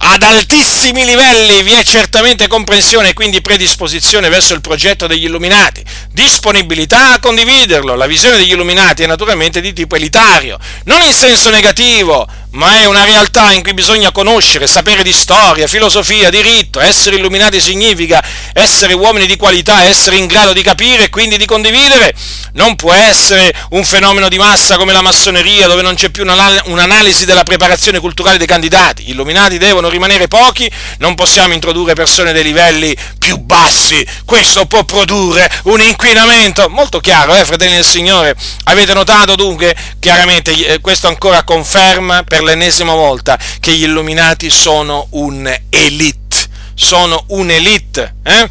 Ad 0.00 0.22
altissimi 0.22 1.04
livelli 1.04 1.62
vi 1.64 1.72
è 1.72 1.82
certamente 1.82 2.46
comprensione 2.46 3.08
e 3.08 3.12
quindi 3.14 3.40
predisposizione 3.40 4.28
verso 4.28 4.54
il 4.54 4.60
progetto 4.60 5.08
degli 5.08 5.24
illuminati, 5.24 5.84
disponibilità 6.12 7.14
a 7.14 7.18
condividerlo. 7.18 7.96
La 7.96 8.06
visione 8.06 8.36
degli 8.36 8.52
illuminati 8.52 9.02
è 9.02 9.06
naturalmente 9.06 9.60
di 9.60 9.72
tipo 9.72 9.96
elitario, 9.96 10.56
non 10.84 11.02
in 11.02 11.12
senso 11.12 11.50
negativo, 11.50 12.28
ma 12.50 12.80
è 12.80 12.86
una 12.86 13.04
realtà 13.04 13.52
in 13.52 13.62
cui 13.62 13.74
bisogna 13.74 14.10
conoscere, 14.10 14.66
sapere 14.66 15.02
di 15.02 15.12
storia, 15.12 15.66
filosofia, 15.66 16.30
diritto. 16.30 16.80
Essere 16.80 17.16
illuminati 17.16 17.60
significa 17.60 18.22
essere 18.52 18.94
uomini 18.94 19.26
di 19.26 19.36
qualità, 19.36 19.84
essere 19.84 20.16
in 20.16 20.26
grado 20.26 20.52
di 20.52 20.62
capire 20.62 21.04
e 21.04 21.10
quindi 21.10 21.36
di 21.36 21.44
condividere. 21.44 22.14
Non 22.54 22.76
può 22.76 22.92
essere 22.92 23.52
un 23.70 23.84
fenomeno 23.84 24.28
di 24.28 24.38
massa 24.38 24.76
come 24.76 24.92
la 24.92 25.02
massoneria, 25.02 25.66
dove 25.66 25.82
non 25.82 25.94
c'è 25.94 26.08
più 26.08 26.24
un'analisi 26.24 27.24
della 27.24 27.42
preparazione 27.42 28.00
culturale 28.00 28.38
dei 28.38 28.46
candidati. 28.46 29.04
Gli 29.04 29.10
illuminati 29.10 29.58
devono 29.58 29.88
rimanere 29.88 30.26
pochi, 30.28 30.70
non 30.98 31.14
possiamo 31.14 31.54
introdurre 31.54 31.94
persone 31.94 32.32
dei 32.32 32.42
livelli 32.42 32.96
più 33.18 33.36
bassi. 33.38 34.04
Questo 34.24 34.66
può 34.66 34.84
produrre 34.84 35.50
un 35.64 35.80
inquinamento. 35.80 36.68
Molto 36.68 37.00
chiaro, 37.00 37.34
eh, 37.34 37.44
fratelli 37.44 37.74
del 37.74 37.84
Signore? 37.84 38.34
Avete 38.64 38.94
notato 38.94 39.36
dunque? 39.36 39.76
Chiaramente 40.00 40.52
eh, 40.52 40.80
questo 40.80 41.08
ancora 41.08 41.42
conferma 41.44 42.22
per 42.22 42.42
l'ennesima 42.48 42.94
volta 42.94 43.38
che 43.60 43.72
gli 43.72 43.82
illuminati 43.82 44.48
sono 44.48 45.06
un'elite, 45.10 46.46
sono 46.74 47.24
un'elite, 47.28 48.14
eh? 48.22 48.50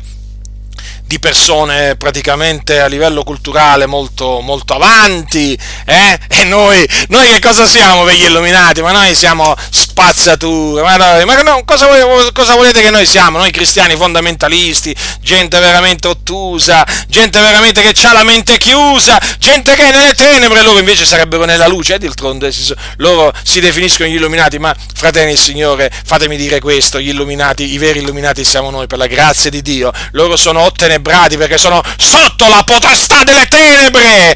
Di 1.08 1.20
persone 1.20 1.95
praticamente 1.95 2.82
a 2.82 2.88
livello 2.88 3.24
culturale 3.24 3.86
molto, 3.86 4.41
molto 4.41 4.74
avanti, 4.74 5.58
eh? 5.86 6.20
e 6.28 6.43
noi, 6.43 6.88
noi 7.08 7.30
che 7.30 7.39
cosa 7.39 7.66
siamo 7.66 8.03
per 8.03 8.14
gli 8.16 8.26
illuminati? 8.26 8.82
Ma 8.82 8.91
noi 8.91 9.16
siamo 9.16 9.55
spazzature, 9.70 10.82
ma, 10.82 10.97
noi, 10.97 11.24
ma 11.24 11.41
no, 11.41 11.64
cosa, 11.64 11.88
cosa, 12.34 12.55
volete 12.55 12.82
che 12.82 12.89
noi 12.89 13.05
siamo? 13.05 13.38
Noi 13.38 13.51
cristiani 13.51 13.95
fondamentalisti, 13.95 14.93
gente 15.22 15.58
veramente 15.60 16.10
ottusa, 16.10 16.86
gente 17.08 17.39
veramente 17.39 17.82
che 17.82 18.05
ha 18.05 18.12
la 18.12 18.24
mente 18.24 18.58
chiusa, 18.58 19.18
gente 19.39 19.76
che 19.76 19.88
è 19.88 19.91
nelle 19.91 20.14
tenebre, 20.14 20.62
loro 20.62 20.80
invece 20.80 21.05
sarebbero 21.05 21.45
nella 21.45 21.68
luce, 21.68 21.95
e 21.95 21.99
d'altronde 21.99 22.53
loro 22.97 23.32
si 23.43 23.62
definiscono 23.62 24.10
gli 24.10 24.16
illuminati, 24.16 24.60
ma 24.60 24.76
fratelli 24.93 25.32
e 25.32 25.38
Signore, 25.38 25.89
fatemi 26.05 26.36
dire 26.36 26.60
questo, 26.60 26.99
gli 26.99 27.10
illuminati, 27.10 27.72
i 27.72 27.78
veri 27.78 27.99
illuminati 27.99 28.43
siamo 28.43 28.70
noi 28.70 28.88
per 28.88 28.97
la 28.97 29.08
grazia 29.08 29.49
di 29.49 29.62
Dio, 29.62 29.91
loro 30.12 30.36
sono 30.36 30.60
ottenebrati 30.62 30.95
ottenebrati 30.98 31.38
perché 31.38 31.58
sono 31.58 31.82
sotto 31.98 32.48
la 32.48 32.64
potestà 32.64 33.24
delle 33.24 33.48
tenebre. 33.48 34.36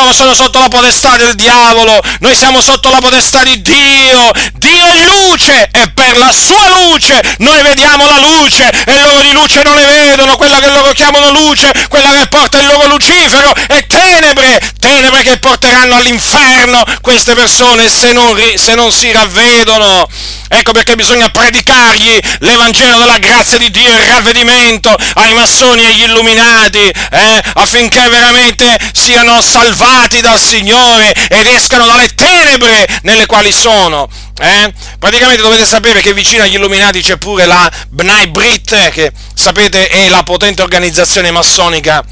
Loro 0.00 0.14
sono 0.14 0.34
sotto 0.34 0.58
la 0.58 0.68
potestà 0.68 1.18
del 1.18 1.34
diavolo, 1.34 2.00
noi 2.20 2.34
siamo 2.34 2.62
sotto 2.62 2.88
la 2.88 3.00
potestà 3.00 3.42
di 3.42 3.60
Dio. 3.60 4.30
Dio 4.54 4.86
è 4.86 5.04
luce 5.04 5.68
e 5.70 5.90
per 5.90 6.16
la 6.16 6.32
sua 6.32 6.68
luce 6.68 7.20
noi 7.40 7.60
vediamo 7.60 8.06
la 8.06 8.18
luce 8.18 8.70
e 8.86 8.98
loro 8.98 9.20
di 9.20 9.32
luce 9.32 9.62
non 9.62 9.74
ne 9.74 9.84
vedono, 9.84 10.36
quella 10.36 10.58
che 10.58 10.70
loro 10.70 10.92
chiamano 10.92 11.30
luce, 11.32 11.70
quella 11.90 12.12
che 12.12 12.26
porta 12.28 12.56
il 12.56 12.66
loro 12.66 12.88
Lucifero 12.88 13.52
è 13.66 13.86
tenebre, 13.86 14.72
tenebre 14.78 15.22
che 15.22 15.36
porteranno 15.36 15.96
all'inferno 15.96 16.82
queste 17.02 17.34
persone 17.34 17.90
se 17.90 18.12
non, 18.12 18.34
se 18.54 18.74
non 18.74 18.90
si 18.90 19.12
ravvedono. 19.12 20.08
Ecco 20.52 20.72
perché 20.72 20.96
bisogna 20.96 21.28
predicargli 21.28 22.18
l'Evangelo 22.40 22.98
della 22.98 23.18
grazia 23.18 23.56
di 23.56 23.70
Dio 23.70 23.94
e 23.94 24.02
il 24.02 24.08
ravvedimento 24.08 24.92
ai 25.14 25.32
massoni 25.32 25.82
e 25.82 25.86
agli 25.86 26.02
illuminati, 26.02 26.88
eh, 26.88 27.42
affinché 27.54 28.08
veramente 28.08 28.76
siano 28.92 29.40
salvati 29.40 29.89
dal 30.20 30.38
Signore 30.38 31.12
ed 31.28 31.46
escano 31.46 31.86
dalle 31.86 32.14
tenebre 32.14 32.86
nelle 33.02 33.26
quali 33.26 33.52
sono. 33.52 34.08
Eh? 34.38 34.72
Praticamente 34.98 35.42
dovete 35.42 35.66
sapere 35.66 36.00
che 36.00 36.12
vicino 36.14 36.42
agli 36.44 36.54
illuminati 36.54 37.00
c'è 37.02 37.16
pure 37.16 37.46
la 37.46 37.70
Bnai 37.88 38.28
Brit, 38.28 38.90
che 38.90 39.12
sapete 39.34 39.88
è 39.88 40.08
la 40.08 40.22
potente 40.22 40.62
organizzazione 40.62 41.30
massonica 41.30 42.04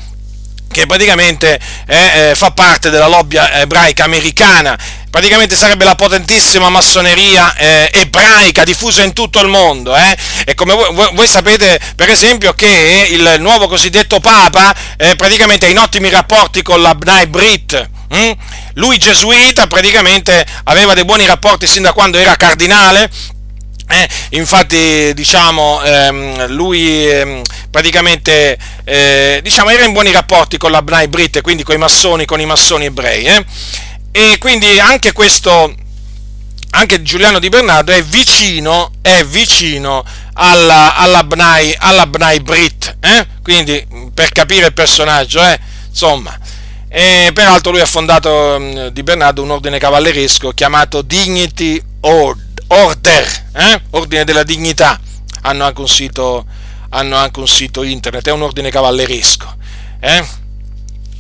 che 0.78 0.86
praticamente 0.86 1.58
eh, 1.86 2.30
eh, 2.30 2.34
fa 2.36 2.52
parte 2.52 2.88
della 2.88 3.08
lobby 3.08 3.36
ebraica 3.36 4.04
americana, 4.04 4.78
praticamente 5.10 5.56
sarebbe 5.56 5.84
la 5.84 5.96
potentissima 5.96 6.68
massoneria 6.68 7.52
eh, 7.56 7.90
ebraica 7.92 8.62
diffusa 8.62 9.02
in 9.02 9.12
tutto 9.12 9.40
il 9.40 9.48
mondo. 9.48 9.96
Eh? 9.96 10.16
E 10.44 10.54
come 10.54 10.74
voi, 10.74 11.10
voi, 11.14 11.26
sapete, 11.26 11.80
per 11.96 12.08
esempio, 12.10 12.52
che 12.52 13.08
il 13.10 13.36
nuovo 13.40 13.66
cosiddetto 13.66 14.20
Papa 14.20 14.72
eh, 14.96 15.16
praticamente 15.16 15.66
ha 15.66 15.68
in 15.68 15.78
ottimi 15.78 16.10
rapporti 16.10 16.62
con 16.62 16.80
la 16.80 16.94
Bnai 16.94 17.26
Brit. 17.26 17.90
Hm? 18.10 18.30
Lui 18.74 18.98
gesuita 18.98 19.66
praticamente 19.66 20.46
aveva 20.64 20.94
dei 20.94 21.04
buoni 21.04 21.26
rapporti 21.26 21.66
sin 21.66 21.82
da 21.82 21.92
quando 21.92 22.18
era 22.18 22.36
cardinale 22.36 23.10
eh, 23.90 24.08
infatti, 24.30 25.12
diciamo, 25.14 25.82
ehm, 25.82 26.46
lui 26.48 27.08
ehm, 27.08 27.42
praticamente 27.70 28.58
eh, 28.84 29.40
diciamo, 29.42 29.70
era 29.70 29.84
in 29.84 29.92
buoni 29.92 30.12
rapporti 30.12 30.58
con 30.58 30.70
la 30.70 30.82
Bnai 30.82 31.08
Brit, 31.08 31.40
quindi 31.40 31.62
con 31.62 31.74
i 31.74 31.78
massoni, 31.78 32.26
con 32.26 32.38
i 32.38 32.44
massoni 32.44 32.84
ebrei. 32.84 33.24
Eh? 33.24 33.44
E 34.12 34.36
quindi 34.38 34.78
anche 34.78 35.12
questo, 35.12 35.74
anche 36.70 37.02
Giuliano 37.02 37.38
di 37.38 37.48
Bernardo 37.48 37.92
è 37.92 38.02
vicino, 38.02 38.92
è 39.00 39.24
vicino 39.24 40.04
alla, 40.34 40.94
alla, 40.94 41.24
Bnai, 41.24 41.74
alla 41.78 42.06
Bnai 42.06 42.40
Brit. 42.40 42.96
Eh? 43.00 43.26
Quindi, 43.42 43.86
per 44.12 44.32
capire 44.32 44.66
il 44.66 44.74
personaggio, 44.74 45.42
eh? 45.42 45.58
insomma. 45.88 46.38
E 46.90 47.30
peraltro 47.32 47.70
lui 47.70 47.80
ha 47.80 47.86
fondato 47.86 48.54
ehm, 48.54 48.88
di 48.88 49.02
Bernardo 49.02 49.42
un 49.42 49.50
ordine 49.50 49.78
cavalleresco 49.78 50.52
chiamato 50.52 51.00
Dignity 51.00 51.80
Order 52.00 52.47
Order, 52.68 53.46
eh? 53.54 53.80
Ordine 53.90 54.24
della 54.24 54.42
Dignità, 54.42 55.00
hanno 55.42 55.64
anche 55.64 55.80
un 55.80 55.88
sito, 55.88 56.44
hanno 56.90 57.16
anche 57.16 57.40
un 57.40 57.48
sito 57.48 57.82
internet, 57.82 58.28
è 58.28 58.32
un 58.32 58.42
ordine 58.42 58.70
cavalleresco. 58.70 59.56
Eh? 60.00 60.24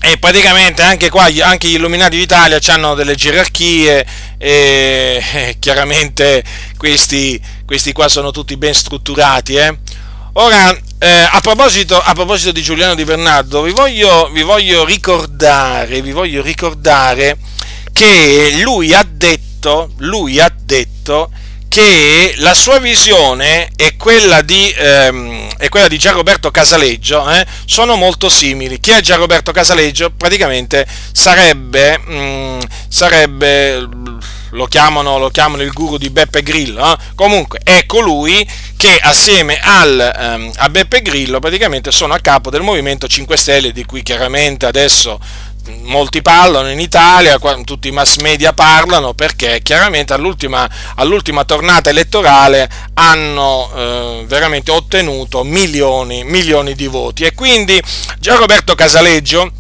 E 0.00 0.16
praticamente 0.18 0.82
anche 0.82 1.08
qua, 1.10 1.28
anche 1.42 1.68
gli 1.68 1.74
illuminati 1.74 2.16
d'Italia 2.16 2.60
hanno 2.66 2.94
delle 2.94 3.14
gerarchie 3.14 4.06
e 4.38 5.24
eh, 5.32 5.56
chiaramente 5.58 6.44
questi, 6.76 7.40
questi, 7.66 7.92
qua 7.92 8.08
sono 8.08 8.30
tutti 8.30 8.56
ben 8.56 8.74
strutturati. 8.74 9.56
Eh? 9.56 9.76
Ora, 10.34 10.70
eh, 10.98 11.28
a, 11.30 11.40
proposito, 11.40 11.98
a, 11.98 12.12
proposito, 12.12 12.52
di 12.52 12.62
Giuliano 12.62 12.94
Di 12.94 13.04
Bernardo, 13.04 13.62
vi 13.62 13.72
voglio, 13.72 14.28
vi 14.32 14.42
voglio, 14.42 14.84
ricordare, 14.84 16.00
vi 16.00 16.12
voglio 16.12 16.42
ricordare 16.42 17.36
che 17.92 18.60
lui 18.62 18.94
ha 18.94 19.04
detto, 19.08 19.47
lui 19.98 20.40
ha 20.40 20.52
detto 20.64 21.30
che 21.68 22.34
la 22.38 22.54
sua 22.54 22.78
visione 22.78 23.68
e 23.76 23.96
quella 23.96 24.40
di, 24.40 24.74
ehm, 24.76 25.68
quella 25.68 25.88
di 25.88 25.98
Gianroberto 25.98 26.50
Casaleggio 26.50 27.30
eh, 27.30 27.46
sono 27.66 27.96
molto 27.96 28.28
simili. 28.28 28.80
Chi 28.80 28.90
è 28.90 29.00
Gianroberto 29.00 29.52
Casaleggio? 29.52 30.10
Praticamente 30.10 30.86
sarebbe, 31.12 31.98
mh, 31.98 32.14
mm, 32.14 32.58
sarebbe 32.88 33.88
lo 34.50 34.66
chiamano, 34.66 35.18
lo 35.18 35.28
chiamano, 35.28 35.62
il 35.62 35.72
guru 35.72 35.98
di 35.98 36.10
Beppe 36.10 36.42
Grillo, 36.42 36.92
eh? 36.92 36.96
comunque 37.14 37.60
è 37.62 37.84
colui 37.86 38.48
che 38.76 38.98
assieme 38.98 39.58
al, 39.60 40.12
ehm, 40.16 40.52
a 40.56 40.68
Beppe 40.68 41.02
Grillo 41.02 41.38
praticamente 41.38 41.90
sono 41.90 42.14
a 42.14 42.18
capo 42.18 42.48
del 42.48 42.62
Movimento 42.62 43.06
5 43.06 43.36
Stelle 43.36 43.72
di 43.72 43.84
cui 43.84 44.02
chiaramente 44.02 44.66
adesso 44.66 45.18
molti 45.82 46.22
parlano 46.22 46.70
in 46.70 46.80
Italia, 46.80 47.38
tutti 47.64 47.88
i 47.88 47.92
mass 47.92 48.16
media 48.16 48.52
parlano 48.52 49.14
perché 49.14 49.60
chiaramente 49.62 50.12
all'ultima, 50.12 50.68
all'ultima 50.96 51.44
tornata 51.44 51.90
elettorale 51.90 52.68
hanno 52.94 53.70
eh, 53.74 54.24
veramente 54.26 54.70
ottenuto 54.70 55.44
milioni, 55.44 56.24
milioni 56.24 56.74
di 56.74 56.86
voti 56.86 57.24
e 57.24 57.34
quindi 57.34 57.80
Gian 58.18 58.38
Roberto 58.38 58.74
Casaleggio 58.74 59.52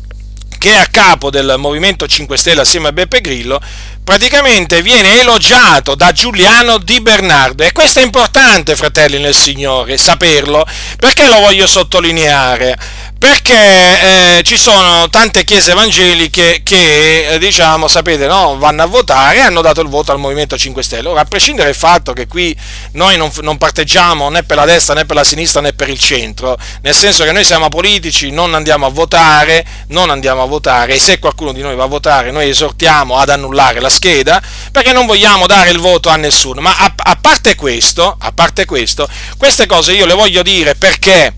che 0.58 0.72
è 0.72 0.76
a 0.76 0.86
capo 0.90 1.30
del 1.30 1.54
Movimento 1.56 2.06
5 2.06 2.36
Stelle 2.36 2.62
assieme 2.62 2.88
a 2.88 2.92
Beppe 2.92 3.20
Grillo, 3.20 3.60
praticamente 4.02 4.82
viene 4.82 5.20
elogiato 5.20 5.94
da 5.94 6.10
Giuliano 6.10 6.78
Di 6.78 7.00
Bernardo 7.00 7.62
e 7.62 7.72
questo 7.72 8.00
è 8.00 8.02
importante, 8.02 8.74
fratelli 8.74 9.18
nel 9.20 9.34
Signore, 9.34 9.96
saperlo, 9.96 10.66
perché 10.98 11.28
lo 11.28 11.38
voglio 11.38 11.66
sottolineare? 11.66 12.76
Perché 13.18 14.38
eh, 14.38 14.42
ci 14.44 14.56
sono 14.56 15.08
tante 15.10 15.42
chiese 15.42 15.72
evangeliche 15.72 16.60
che, 16.62 17.30
eh, 17.30 17.38
diciamo, 17.40 17.88
sapete, 17.88 18.28
no, 18.28 18.56
vanno 18.58 18.84
a 18.84 18.86
votare 18.86 19.38
e 19.38 19.40
hanno 19.40 19.60
dato 19.60 19.80
il 19.80 19.88
voto 19.88 20.12
al 20.12 20.18
Movimento 20.18 20.56
5 20.56 20.82
Stelle. 20.84 21.08
Ora, 21.08 21.22
a 21.22 21.24
prescindere 21.24 21.66
dal 21.66 21.76
fatto 21.76 22.12
che 22.12 22.28
qui 22.28 22.56
noi 22.92 23.16
non, 23.16 23.32
non, 23.40 23.58
parteggiamo 23.58 24.28
né 24.28 24.44
per 24.44 24.56
la 24.56 24.64
destra 24.64 24.94
né 24.94 25.04
per 25.04 25.16
la 25.16 25.24
sinistra 25.24 25.60
né 25.60 25.72
per 25.72 25.88
il 25.88 25.98
centro, 25.98 26.56
nel 26.82 26.94
senso 26.94 27.24
che 27.24 27.32
noi 27.32 27.42
siamo 27.42 27.68
politici, 27.68 28.30
non 28.30 28.54
andiamo 28.54 28.86
a 28.86 28.90
votare, 28.90 29.66
non 29.88 30.10
andiamo 30.10 30.42
a 30.42 30.46
votare 30.46 30.94
e 30.94 30.98
se 30.98 31.18
qualcuno 31.18 31.52
di 31.52 31.60
noi 31.60 31.74
va 31.74 31.84
a 31.84 31.88
votare 31.88 32.30
noi 32.30 32.48
esortiamo 32.48 33.16
ad 33.16 33.30
annullare 33.30 33.80
la 33.80 33.90
scheda 33.90 34.40
perché 34.70 34.92
non 34.92 35.06
vogliamo 35.06 35.46
dare 35.46 35.70
il 35.70 35.78
voto 35.78 36.08
a 36.08 36.16
nessuno. 36.16 36.60
Ma 36.60 36.76
a, 36.76 36.92
a 36.96 37.18
parte 37.20 37.56
questo, 37.56 38.16
a 38.16 38.30
parte 38.30 38.64
questo, 38.64 39.08
queste 39.36 39.66
cose 39.66 39.92
io 39.92 40.06
le 40.06 40.14
voglio 40.14 40.42
dire 40.42 40.76
perché 40.76 41.37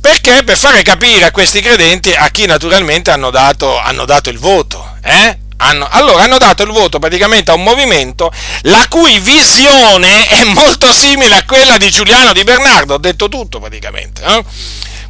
perché? 0.00 0.42
Per 0.44 0.56
fare 0.56 0.82
capire 0.82 1.24
a 1.24 1.30
questi 1.30 1.60
credenti 1.60 2.12
a 2.12 2.28
chi 2.30 2.46
naturalmente 2.46 3.10
hanno 3.10 3.30
dato, 3.30 3.78
hanno 3.78 4.04
dato 4.04 4.30
il 4.30 4.38
voto. 4.38 4.96
Eh? 5.02 5.38
Hanno, 5.58 5.88
allora 5.90 6.24
hanno 6.24 6.38
dato 6.38 6.64
il 6.64 6.70
voto 6.70 6.98
praticamente 6.98 7.50
a 7.50 7.54
un 7.54 7.62
movimento 7.62 8.30
la 8.62 8.84
cui 8.90 9.18
visione 9.20 10.26
è 10.28 10.44
molto 10.44 10.92
simile 10.92 11.34
a 11.36 11.44
quella 11.44 11.78
di 11.78 11.90
Giuliano 11.90 12.34
Di 12.34 12.44
Bernardo, 12.44 12.94
ho 12.94 12.98
detto 12.98 13.28
tutto 13.28 13.58
praticamente. 13.58 14.22
Eh? 14.22 14.44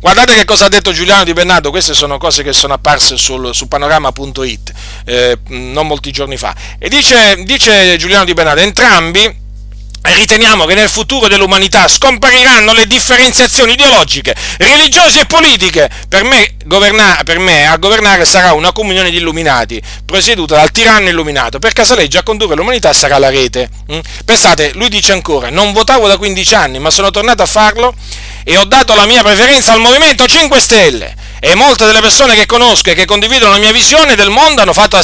Guardate 0.01 0.35
che 0.35 0.45
cosa 0.45 0.67
ha 0.67 0.69
detto 0.69 0.93
Giuliano 0.93 1.25
Di 1.25 1.33
Bernardo, 1.33 1.71
queste 1.71 1.95
sono 1.95 2.17
cose 2.17 2.45
che 2.45 2.53
sono 2.53 2.75
apparse 2.75 3.17
sul, 3.17 3.53
su 3.55 3.67
panorama.it 3.67 4.73
eh, 5.05 5.39
non 5.49 5.87
molti 5.87 6.13
giorni 6.13 6.37
fa. 6.37 6.55
E 6.79 6.89
dice, 6.89 7.43
dice 7.43 7.97
Giuliano 7.97 8.25
Di 8.25 8.33
Bernardo, 8.33 8.61
entrambi 8.61 9.45
riteniamo 10.15 10.65
che 10.67 10.75
nel 10.75 10.89
futuro 10.89 11.29
dell'umanità 11.29 11.89
scompariranno 11.89 12.73
le 12.73 12.87
differenziazioni 12.87 13.73
ideologiche, 13.73 14.35
religiose 14.59 15.21
e 15.21 15.27
politiche. 15.27 15.91
Per 16.09 16.25
me, 16.25 16.55
governa- 16.65 17.21
per 17.25 17.39
me, 17.39 17.67
a 17.67 17.77
governare 17.77 18.25
sarà 18.25 18.53
una 18.53 18.73
comunione 18.73 19.11
di 19.11 19.17
illuminati, 19.17 19.81
presieduta 20.05 20.57
dal 20.57 20.71
tiranno 20.71 21.09
illuminato. 21.09 21.59
Per 21.59 21.73
Casaleggio 21.73 22.19
a 22.19 22.23
condurre 22.23 22.55
l'umanità 22.55 22.93
sarà 22.93 23.19
la 23.19 23.31
rete. 23.31 23.69
Mm? 23.93 23.99
Pensate, 24.25 24.73
lui 24.75 24.89
dice 24.89 25.13
ancora, 25.13 25.51
non 25.51 25.73
votavo 25.73 26.07
da 26.09 26.17
15 26.17 26.55
anni, 26.55 26.79
ma 26.79 26.91
sono 26.91 27.11
tornato 27.11 27.43
a 27.43 27.47
farlo 27.47 27.95
e 28.45 28.57
ho 28.57 28.65
dato 28.65 28.95
la 28.95 29.07
mia 29.07 29.23
preferenza 29.23 29.73
al 29.73 29.81
Movimento 29.81 30.27
5 30.27 30.61
Stelle. 30.61 31.15
E 31.41 31.55
molte 31.55 31.85
delle 31.85 32.01
persone 32.01 32.35
che 32.35 32.47
conosco 32.47 32.91
e 32.91 32.95
che 32.95 33.05
condividono 33.05 33.53
la 33.53 33.59
mia 33.59 33.73
visione 33.73 34.15
del 34.15 34.31
mondo 34.31 34.63
hanno 34.63 34.73
fatto 34.73 34.99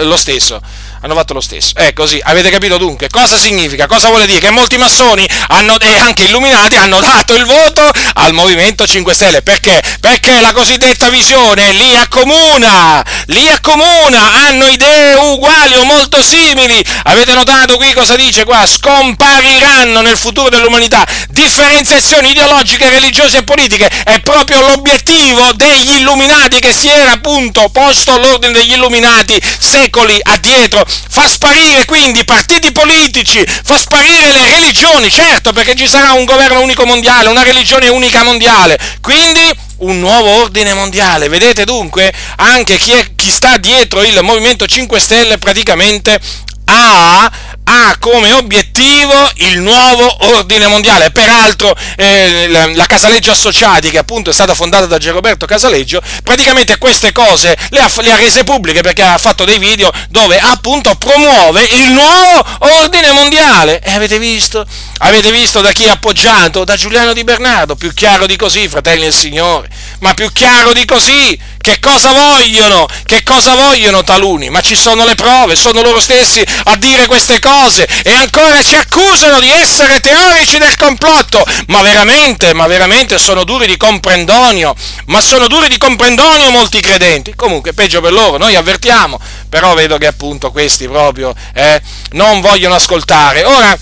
lo 0.00 0.16
stesso 0.16 0.60
hanno 1.00 1.14
fatto 1.14 1.32
lo 1.32 1.40
stesso. 1.40 1.72
È 1.74 1.92
così, 1.92 2.20
avete 2.22 2.50
capito 2.50 2.78
dunque 2.78 3.08
cosa 3.08 3.38
significa? 3.38 3.86
Cosa 3.86 4.08
vuole 4.08 4.26
dire? 4.26 4.40
Che 4.40 4.50
molti 4.50 4.76
massoni 4.76 5.26
hanno, 5.48 5.78
e 5.78 5.98
anche 5.98 6.24
illuminati 6.24 6.76
hanno 6.76 7.00
dato 7.00 7.34
il 7.34 7.44
voto 7.44 7.90
al 8.14 8.32
Movimento 8.32 8.86
5 8.86 9.14
Stelle. 9.14 9.42
Perché? 9.42 9.82
Perché 10.00 10.40
la 10.40 10.52
cosiddetta 10.52 11.08
visione 11.08 11.72
li 11.72 11.96
accomuna, 11.96 13.04
li 13.26 13.48
accomuna, 13.48 14.32
hanno 14.46 14.66
idee 14.66 15.14
uguali 15.14 15.76
o 15.76 15.84
molto 15.84 16.22
simili. 16.22 16.84
Avete 17.04 17.34
notato 17.34 17.76
qui 17.76 17.92
cosa 17.92 18.16
dice 18.16 18.44
qua? 18.44 18.66
Scompariranno 18.66 20.00
nel 20.00 20.16
futuro 20.16 20.48
dell'umanità 20.48 21.04
differenziazioni 21.28 22.30
ideologiche, 22.30 22.88
religiose 22.88 23.38
e 23.38 23.44
politiche. 23.44 23.88
È 24.04 24.20
proprio 24.20 24.60
l'obiettivo 24.60 25.52
degli 25.54 25.96
illuminati 25.96 26.60
che 26.60 26.72
si 26.72 26.88
era 26.88 27.12
appunto 27.12 27.68
posto 27.70 28.16
l'ordine 28.18 28.52
degli 28.52 28.72
illuminati 28.72 29.40
secoli 29.58 30.18
addietro 30.22 30.85
fa 30.86 31.28
sparire 31.28 31.84
quindi 31.84 32.20
i 32.20 32.24
partiti 32.24 32.72
politici, 32.72 33.44
fa 33.64 33.78
sparire 33.78 34.32
le 34.32 34.46
religioni, 34.46 35.10
certo 35.10 35.52
perché 35.52 35.74
ci 35.74 35.88
sarà 35.88 36.12
un 36.12 36.24
governo 36.24 36.60
unico 36.60 36.84
mondiale, 36.84 37.28
una 37.28 37.42
religione 37.42 37.88
unica 37.88 38.22
mondiale, 38.22 38.78
quindi 39.00 39.54
un 39.78 39.98
nuovo 39.98 40.28
ordine 40.42 40.74
mondiale. 40.74 41.28
Vedete 41.28 41.64
dunque, 41.64 42.12
anche 42.36 42.76
chi, 42.76 42.92
è, 42.92 43.14
chi 43.14 43.30
sta 43.30 43.56
dietro 43.56 44.02
il 44.02 44.18
Movimento 44.22 44.66
5 44.66 45.00
Stelle 45.00 45.38
praticamente 45.38 46.18
ha 46.66 47.30
ha 47.68 47.96
come 47.98 48.32
obiettivo 48.32 49.12
il 49.36 49.60
nuovo 49.60 50.34
ordine 50.36 50.66
mondiale. 50.68 51.10
Peraltro 51.10 51.74
eh, 51.96 52.46
la, 52.48 52.66
la, 52.74 52.86
Casaleggio 52.86 53.32
Associati, 53.32 53.90
che 53.90 53.98
appunto 53.98 54.30
è 54.30 54.32
stata 54.32 54.54
fondata 54.54 54.86
da 54.86 54.98
Geroberto 54.98 55.46
Casaleggio, 55.46 56.00
praticamente 56.22 56.78
queste 56.78 57.12
cose 57.12 57.56
le 57.70 57.80
ha, 57.80 57.90
le 58.02 58.12
ha, 58.12 58.16
rese 58.16 58.44
pubbliche 58.44 58.82
perché 58.82 59.02
ha 59.02 59.18
fatto 59.18 59.44
dei 59.44 59.58
video 59.58 59.90
dove 60.08 60.38
appunto 60.38 60.94
promuove 60.94 61.64
il 61.64 61.90
nuovo 61.90 62.44
ordine 62.58 63.10
mondiale. 63.12 63.80
E 63.80 63.92
avete 63.92 64.18
visto? 64.18 64.64
Avete 64.98 65.30
visto 65.32 65.60
da 65.60 65.72
chi 65.72 65.84
è 65.84 65.90
appoggiato? 65.90 66.64
Da 66.64 66.76
Giuliano 66.76 67.12
Di 67.12 67.24
Bernardo. 67.24 67.74
Più 67.74 67.92
chiaro 67.92 68.26
di 68.26 68.36
così, 68.36 68.68
fratelli 68.68 69.02
del 69.02 69.14
Signore. 69.14 69.68
Ma 70.00 70.14
più 70.14 70.30
chiaro 70.32 70.72
di 70.72 70.84
così 70.84 71.38
che 71.66 71.80
cosa 71.80 72.12
vogliono? 72.12 72.86
Che 73.04 73.24
cosa 73.24 73.56
vogliono 73.56 74.04
taluni? 74.04 74.50
Ma 74.50 74.60
ci 74.60 74.76
sono 74.76 75.04
le 75.04 75.16
prove, 75.16 75.56
sono 75.56 75.82
loro 75.82 76.00
stessi 76.00 76.40
a 76.66 76.76
dire 76.76 77.06
queste 77.06 77.40
cose 77.40 77.88
e 78.04 78.12
ancora 78.12 78.62
ci 78.62 78.76
accusano 78.76 79.40
di 79.40 79.50
essere 79.50 79.98
teorici 79.98 80.58
del 80.58 80.76
complotto. 80.76 81.44
Ma 81.66 81.82
veramente, 81.82 82.54
ma 82.54 82.68
veramente 82.68 83.18
sono 83.18 83.42
duri 83.42 83.66
di 83.66 83.76
comprendonio. 83.76 84.76
Ma 85.06 85.20
sono 85.20 85.48
duri 85.48 85.68
di 85.68 85.76
comprendonio 85.76 86.50
molti 86.50 86.80
credenti. 86.80 87.34
Comunque, 87.34 87.72
peggio 87.72 88.00
per 88.00 88.12
loro, 88.12 88.36
noi 88.36 88.54
avvertiamo. 88.54 89.18
Però 89.48 89.74
vedo 89.74 89.98
che 89.98 90.06
appunto 90.06 90.52
questi 90.52 90.86
proprio 90.86 91.34
eh, 91.52 91.82
non 92.10 92.40
vogliono 92.40 92.76
ascoltare. 92.76 93.42
Ora, 93.42 93.76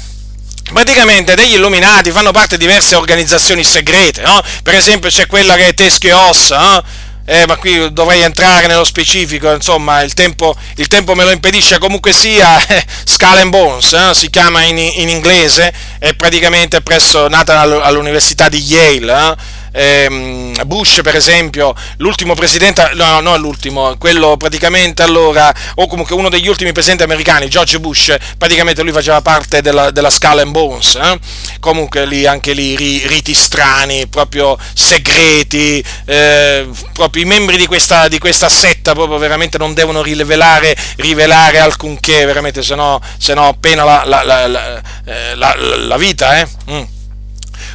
praticamente 0.73 1.35
degli 1.35 1.53
illuminati 1.53 2.11
fanno 2.11 2.31
parte 2.31 2.57
di 2.57 2.65
diverse 2.67 2.95
organizzazioni 2.95 3.63
segrete, 3.63 4.23
no? 4.23 4.43
Per 4.63 4.75
esempio 4.75 5.11
c'è 5.11 5.27
quella 5.27 5.55
che 5.55 5.69
è 5.69 5.75
Teschio 5.75 6.19
Ossa, 6.19 6.59
no? 6.59 6.83
Eh, 7.27 7.47
ma 7.47 7.57
qui 7.57 7.93
dovrei 7.93 8.21
entrare 8.21 8.67
nello 8.67 8.85
specifico, 8.85 9.51
insomma 9.53 10.03
il 10.03 10.13
tempo, 10.15 10.55
il 10.77 10.89
tempo 10.89 11.15
me 11.15 11.25
lo 11.25 11.31
impedisce, 11.31 11.79
comunque 11.79 12.13
sia 12.13 12.65
eh, 12.67 12.85
Skull 13.05 13.39
and 13.39 13.51
Bones, 13.51 13.93
eh, 13.93 14.15
si 14.15 14.29
chiama 14.29 14.63
in, 14.63 14.79
in, 14.79 15.09
inglese, 15.09 15.73
è 15.99 16.15
praticamente 16.15 16.81
presso, 16.83 17.29
nata 17.29 17.61
all'università 17.61 18.49
di 18.49 18.59
Yale, 18.59 19.31
eh, 19.31 19.37
ehm, 19.75 20.67
Bush 20.67 21.01
per 21.03 21.17
esempio, 21.17 21.75
l'ultimo 21.99 22.35
presidente, 22.35 22.91
no, 22.95 23.21
no, 23.21 23.37
l'ultimo, 23.37 23.97
quello 23.99 24.37
praticamente 24.37 25.03
allora, 25.03 25.53
o 25.75 25.87
comunque 25.87 26.15
uno 26.15 26.29
degli 26.29 26.49
ultimi 26.49 26.73
presidenti 26.73 27.03
americani, 27.03 27.49
George 27.49 27.81
Bush, 27.81 28.15
praticamente 28.39 28.83
lui 28.83 28.93
faceva 28.93 29.21
parte 29.21 29.61
della, 29.61 29.91
della 29.91 30.11
Skull 30.11 30.39
and 30.39 30.53
Bones, 30.53 30.95
eh? 30.95 31.19
comunque 31.61 32.07
lì 32.07 32.27
anche 32.27 32.53
lì 32.53 32.77
riti 33.07 33.35
strani, 33.35 34.07
proprio 34.07 34.57
segreti, 34.73 35.85
eh, 36.05 36.69
proprio 36.93 37.23
i 37.23 37.27
membri 37.27 37.57
di 37.57 37.67
questa, 37.67 38.09
di 38.09 38.19
questa, 38.19 38.49
setta 38.49 38.93
proprio 38.93 39.19
veramente 39.19 39.59
non 39.59 39.75
devono 39.75 40.03
rivelare, 40.03 40.77
rivelare 40.97 41.59
alcunché, 41.59 42.25
veramente, 42.25 42.63
se 42.63 42.75
no, 42.75 43.01
se 43.19 43.35
no 43.35 43.49
appena 43.49 43.85
la, 43.85 44.03
la, 44.05 44.47
la, 44.47 44.83
eh, 45.05 45.35
la, 45.35 45.97
vita, 45.97 46.39
eh? 46.39 46.49
Mm. 46.71 46.94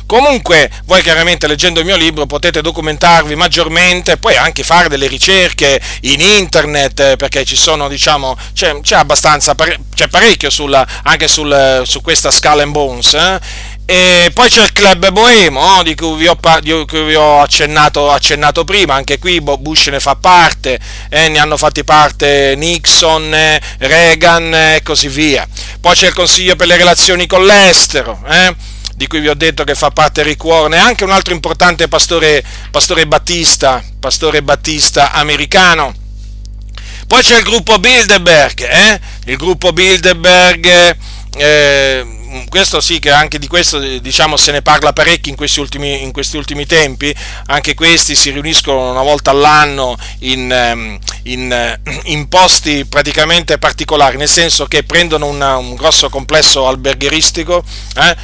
Comunque, 0.10 0.72
voi 0.86 1.04
chiaramente 1.04 1.46
leggendo 1.46 1.82
il 1.82 1.86
mio 1.86 1.96
libro 1.96 2.26
potete 2.26 2.64
documentarvi 2.64 3.36
maggiormente, 3.36 4.18
poi 4.18 4.36
anche 4.38 4.64
fare 4.64 4.90
delle 4.90 5.06
ricerche 5.06 5.80
in 6.02 6.20
internet, 6.20 7.00
eh, 7.00 7.16
perché 7.16 7.46
ci 7.46 7.56
sono, 7.56 7.88
diciamo, 7.88 8.36
c'è, 8.56 8.80
c'è 8.82 8.96
abbastanza, 8.96 9.54
c'è 9.94 10.08
parecchio 10.08 10.50
sulla, 10.50 10.84
anche 11.04 11.28
sul, 11.28 11.84
su 11.86 12.02
questa 12.02 12.32
Skull 12.32 12.62
and 12.62 12.72
Bones, 12.72 13.14
eh? 13.14 13.40
E 13.86 14.32
poi 14.34 14.50
c'è 14.50 14.64
il 14.64 14.72
club 14.72 15.12
boemo, 15.12 15.76
no? 15.76 15.84
di, 15.84 15.94
cui 15.94 16.26
ho, 16.26 16.38
di, 16.60 16.86
cui 16.88 17.04
vi 17.04 17.16
ho, 17.16 17.42
accennato, 17.42 18.12
accennato, 18.12 18.64
prima, 18.64 18.96
anche 18.96 19.20
qui 19.20 19.42
Bush 19.42 19.88
ne 19.88 20.00
fa 20.00 20.16
parte, 20.16 20.80
eh, 21.10 21.30
ne 21.30 21.38
hanno 21.38 21.56
fatti 21.56 21.84
parte 21.84 22.56
Nixon, 22.58 23.32
eh, 23.32 23.62
Reagan 23.78 24.54
e 24.56 24.82
così 24.84 25.08
via. 25.08 25.48
Poi 25.80 25.96
c'è 25.96 26.08
il 26.08 26.14
Consiglio 26.14 26.56
per 26.56 26.66
le 26.66 26.78
relazioni 26.78 27.28
con 27.28 27.46
l'estero, 27.46 28.20
eh, 28.28 28.56
di 29.00 29.08
cui 29.08 29.22
vi 29.22 29.30
ho 29.30 29.34
detto 29.34 29.64
che 29.64 29.76
fa 29.76 29.92
parte 29.92 30.24
Rick 30.24 30.44
Warren, 30.44 30.74
e 30.74 30.78
anche 30.78 31.06
un 31.06 31.12
altro 31.12 31.34
importante 31.34 31.88
pastore, 31.88 32.44
pastore 32.70 33.08
Battista, 33.08 33.82
pastore 33.98 34.44
Battista 34.44 35.14
americano. 35.14 35.96
Poi 37.08 37.24
c'è 37.24 37.38
il 37.38 37.44
gruppo 37.44 37.80
Bilderberg, 37.80 38.62
eh? 38.62 39.00
il 39.28 39.38
gruppo 39.38 39.72
Bilderberg 39.72 40.98
eh, 41.38 42.46
questo 42.50 42.82
sì 42.82 43.00
che 43.00 43.12
anche 43.12 43.40
di 43.40 43.48
questo 43.48 43.80
diciamo 43.80 44.36
se 44.36 44.52
ne 44.52 44.62
parla 44.62 44.94
parecchio 44.94 45.32
in 45.32 45.38
questi, 45.38 45.60
ultimi, 45.60 46.04
in 46.04 46.12
questi 46.12 46.38
ultimi 46.38 46.66
tempi, 46.66 47.14
anche 47.48 47.74
questi 47.74 48.16
si 48.16 48.32
riuniscono 48.32 48.90
una 48.90 49.02
volta 49.02 49.32
all'anno 49.32 49.98
in, 50.20 50.52
ehm, 50.52 51.00
in, 51.24 51.52
eh, 51.52 51.80
in 52.06 52.28
posti 52.28 52.86
praticamente 52.86 53.58
particolari, 53.58 54.18
nel 54.18 54.30
senso 54.30 54.66
che 54.66 54.84
prendono 54.84 55.28
una, 55.28 55.58
un 55.58 55.76
grosso 55.76 56.10
complesso 56.10 56.68
albergheristico, 56.68 57.64
eh, 57.96 58.16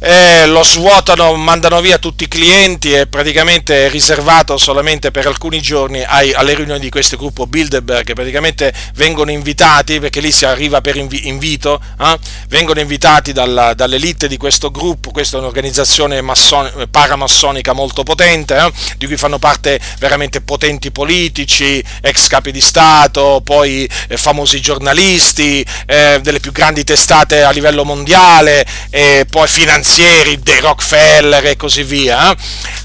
eh, 0.00 0.46
lo 0.46 0.62
svuotano, 0.62 1.34
mandano 1.34 1.80
via 1.82 1.98
tutti 1.98 2.24
i 2.24 2.28
clienti 2.28 2.92
e 2.94 3.06
praticamente 3.06 3.86
è 3.86 3.90
riservato 3.90 4.56
solamente 4.56 5.10
per 5.10 5.26
alcuni 5.26 5.60
giorni 5.60 6.02
ai, 6.02 6.32
alle 6.32 6.54
riunioni 6.54 6.80
di 6.80 6.88
questo 6.88 7.16
gruppo 7.18 7.46
Bilderberg. 7.46 8.14
Praticamente 8.14 8.72
vengono 8.94 9.30
invitati, 9.30 10.00
perché 10.00 10.20
lì 10.20 10.32
si 10.32 10.46
arriva 10.46 10.80
per 10.80 10.96
invi- 10.96 11.28
invito, 11.28 11.80
eh, 12.00 12.18
vengono 12.48 12.80
invitati 12.80 13.32
dalla, 13.32 13.74
dall'elite 13.74 14.26
di 14.26 14.38
questo 14.38 14.70
gruppo, 14.70 15.10
questa 15.10 15.36
è 15.36 15.40
un'organizzazione 15.40 16.22
masson- 16.22 16.88
paramassonica 16.90 17.74
molto 17.74 18.02
potente, 18.02 18.56
eh, 18.56 18.72
di 18.96 19.06
cui 19.06 19.18
fanno 19.18 19.38
parte 19.38 19.78
veramente 19.98 20.40
potenti 20.40 20.90
politici, 20.90 21.84
ex 22.00 22.26
capi 22.26 22.52
di 22.52 22.60
Stato, 22.62 23.42
poi 23.44 23.88
eh, 24.08 24.16
famosi 24.16 24.60
giornalisti, 24.62 25.64
eh, 25.86 26.20
delle 26.22 26.40
più 26.40 26.52
grandi 26.52 26.84
testate 26.84 27.42
a 27.42 27.50
livello 27.50 27.84
mondiale, 27.84 28.66
poi 29.28 29.46
finanziari 29.46 29.89
finanzieri, 29.90 30.38
dei 30.40 30.60
Rockefeller 30.60 31.44
e 31.46 31.56
così 31.56 31.82
via. 31.82 32.30
Eh? 32.30 32.36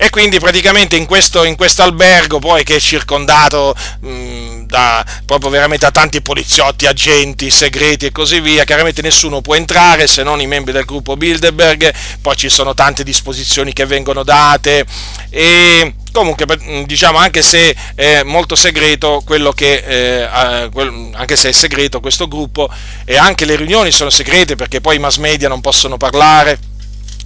E 0.06 0.10
quindi 0.10 0.40
praticamente 0.40 0.96
in 0.96 1.06
questo 1.06 1.44
in 1.44 1.56
albergo, 1.78 2.40
poi 2.40 2.64
che 2.64 2.78
è 2.78 2.80
circondato 2.80 3.76
mh, 4.00 4.66
da 4.66 5.06
proprio 5.26 5.52
veramente 5.52 5.86
da 5.86 5.92
tanti 5.92 6.22
poliziotti, 6.22 6.88
agenti, 6.88 7.52
segreti 7.52 8.08
e 8.08 8.12
così 8.12 8.40
via, 8.40 8.64
chiaramente 8.64 9.02
nessuno 9.02 9.42
può 9.42 9.56
entrare 9.56 10.08
se 10.08 10.24
non 10.24 10.42
i 10.42 10.48
membri 10.48 10.74
del 10.74 10.86
gruppo 10.86 11.16
Bilderberg, 11.16 11.94
poi 12.22 12.36
ci 12.36 12.50
sono 12.50 12.74
tante 12.74 13.04
disposizioni 13.04 13.72
che 13.72 13.86
vengono 13.86 14.24
date 14.24 14.86
e 15.30 15.94
comunque 16.12 16.46
diciamo 16.86 17.18
anche 17.18 17.42
se 17.42 17.76
è 17.94 18.24
molto 18.24 18.56
segreto 18.56 19.22
quello 19.26 19.52
che 19.52 19.84
eh, 19.86 20.24
anche 20.24 21.36
se 21.36 21.50
è 21.50 21.52
segreto 21.52 22.00
questo 22.00 22.30
gruppo 22.30 22.70
e 23.04 23.18
anche 23.18 23.44
le 23.44 23.58
riunioni 23.58 23.92
sono 23.92 24.10
segrete 24.10 24.56
perché 24.56 24.80
poi 24.80 24.96
i 24.96 25.00
mass 25.00 25.18
media 25.18 25.50
non 25.50 25.60
possono 25.60 25.98
parlare 25.98 26.58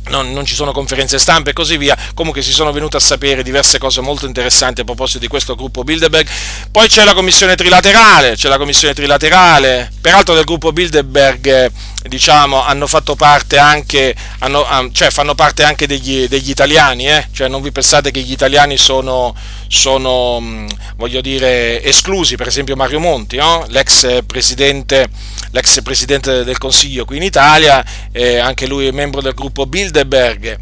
non, 0.07 0.31
non, 0.33 0.45
ci 0.45 0.55
sono 0.55 0.71
conferenze 0.71 1.19
stampe 1.19 1.51
e 1.51 1.53
così 1.53 1.77
via, 1.77 1.97
comunque 2.13 2.41
si 2.41 2.51
sono 2.51 2.71
venute 2.71 2.97
a 2.97 2.99
sapere 2.99 3.43
diverse 3.43 3.77
cose 3.77 4.01
molto 4.01 4.25
interessanti 4.25 4.81
a 4.81 4.83
proposito 4.83 5.19
di 5.19 5.27
questo 5.27 5.55
gruppo 5.55 5.83
Bilderberg. 5.83 6.27
Poi 6.71 6.87
c'è 6.87 7.03
la 7.03 7.13
commissione 7.13 7.55
trilaterale, 7.55 8.35
c'è 8.35 8.49
la 8.49 8.57
commissione 8.57 8.93
trilaterale, 8.93 9.91
peraltro 10.01 10.33
del 10.33 10.45
gruppo 10.45 10.71
Bilderberg 10.71 11.71
diciamo, 12.07 12.63
hanno 12.63 12.87
fatto 12.87 13.15
parte 13.15 13.57
anche, 13.57 14.15
hanno, 14.39 14.65
cioè, 14.91 15.11
fanno 15.11 15.35
parte 15.35 15.63
anche 15.63 15.85
degli, 15.87 16.27
degli 16.27 16.49
italiani, 16.49 17.09
eh? 17.09 17.27
cioè, 17.31 17.47
non 17.47 17.61
vi 17.61 17.71
pensate 17.71 18.11
che 18.11 18.21
gli 18.21 18.31
italiani 18.31 18.77
sono, 18.77 19.35
sono, 19.67 20.65
voglio 20.95 21.21
dire, 21.21 21.83
esclusi, 21.83 22.35
per 22.35 22.47
esempio 22.47 22.75
Mario 22.75 22.99
Monti, 22.99 23.35
no? 23.37 23.65
l'ex, 23.69 24.23
presidente, 24.25 25.09
l'ex 25.51 25.81
presidente 25.81 26.43
del 26.43 26.57
Consiglio 26.57 27.05
qui 27.05 27.17
in 27.17 27.23
Italia, 27.23 27.83
eh, 28.11 28.37
anche 28.37 28.65
lui 28.65 28.87
è 28.87 28.91
membro 28.91 29.21
del 29.21 29.33
gruppo 29.33 29.65
Bilderberg, 29.65 30.57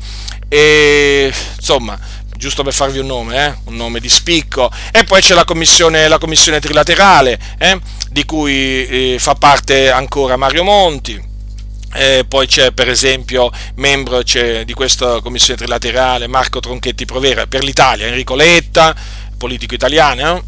e 0.49 1.33
insomma 1.57 1.99
giusto 2.37 2.63
per 2.63 2.73
farvi 2.73 2.99
un 2.99 3.07
nome, 3.07 3.45
eh? 3.45 3.55
un 3.65 3.75
nome 3.75 3.99
di 3.99 4.09
spicco, 4.09 4.71
e 4.91 5.03
poi 5.03 5.21
c'è 5.21 5.33
la 5.33 5.45
commissione, 5.45 6.07
la 6.07 6.17
commissione 6.17 6.59
trilaterale, 6.59 7.39
eh? 7.57 7.79
di 8.09 8.23
cui 8.25 8.87
eh, 8.87 9.17
fa 9.19 9.35
parte 9.35 9.89
ancora 9.89 10.37
Mario 10.37 10.63
Monti, 10.63 11.21
eh, 11.93 12.25
poi 12.27 12.47
c'è 12.47 12.71
per 12.71 12.89
esempio 12.89 13.51
membro 13.75 14.21
di 14.21 14.73
questa 14.73 15.19
commissione 15.21 15.57
trilaterale 15.57 16.27
Marco 16.27 16.59
Tronchetti 16.59 17.05
Provera 17.05 17.47
per 17.47 17.63
l'Italia, 17.63 18.07
Enrico 18.07 18.35
Letta, 18.35 18.95
politico 19.37 19.73
italiano, 19.73 20.43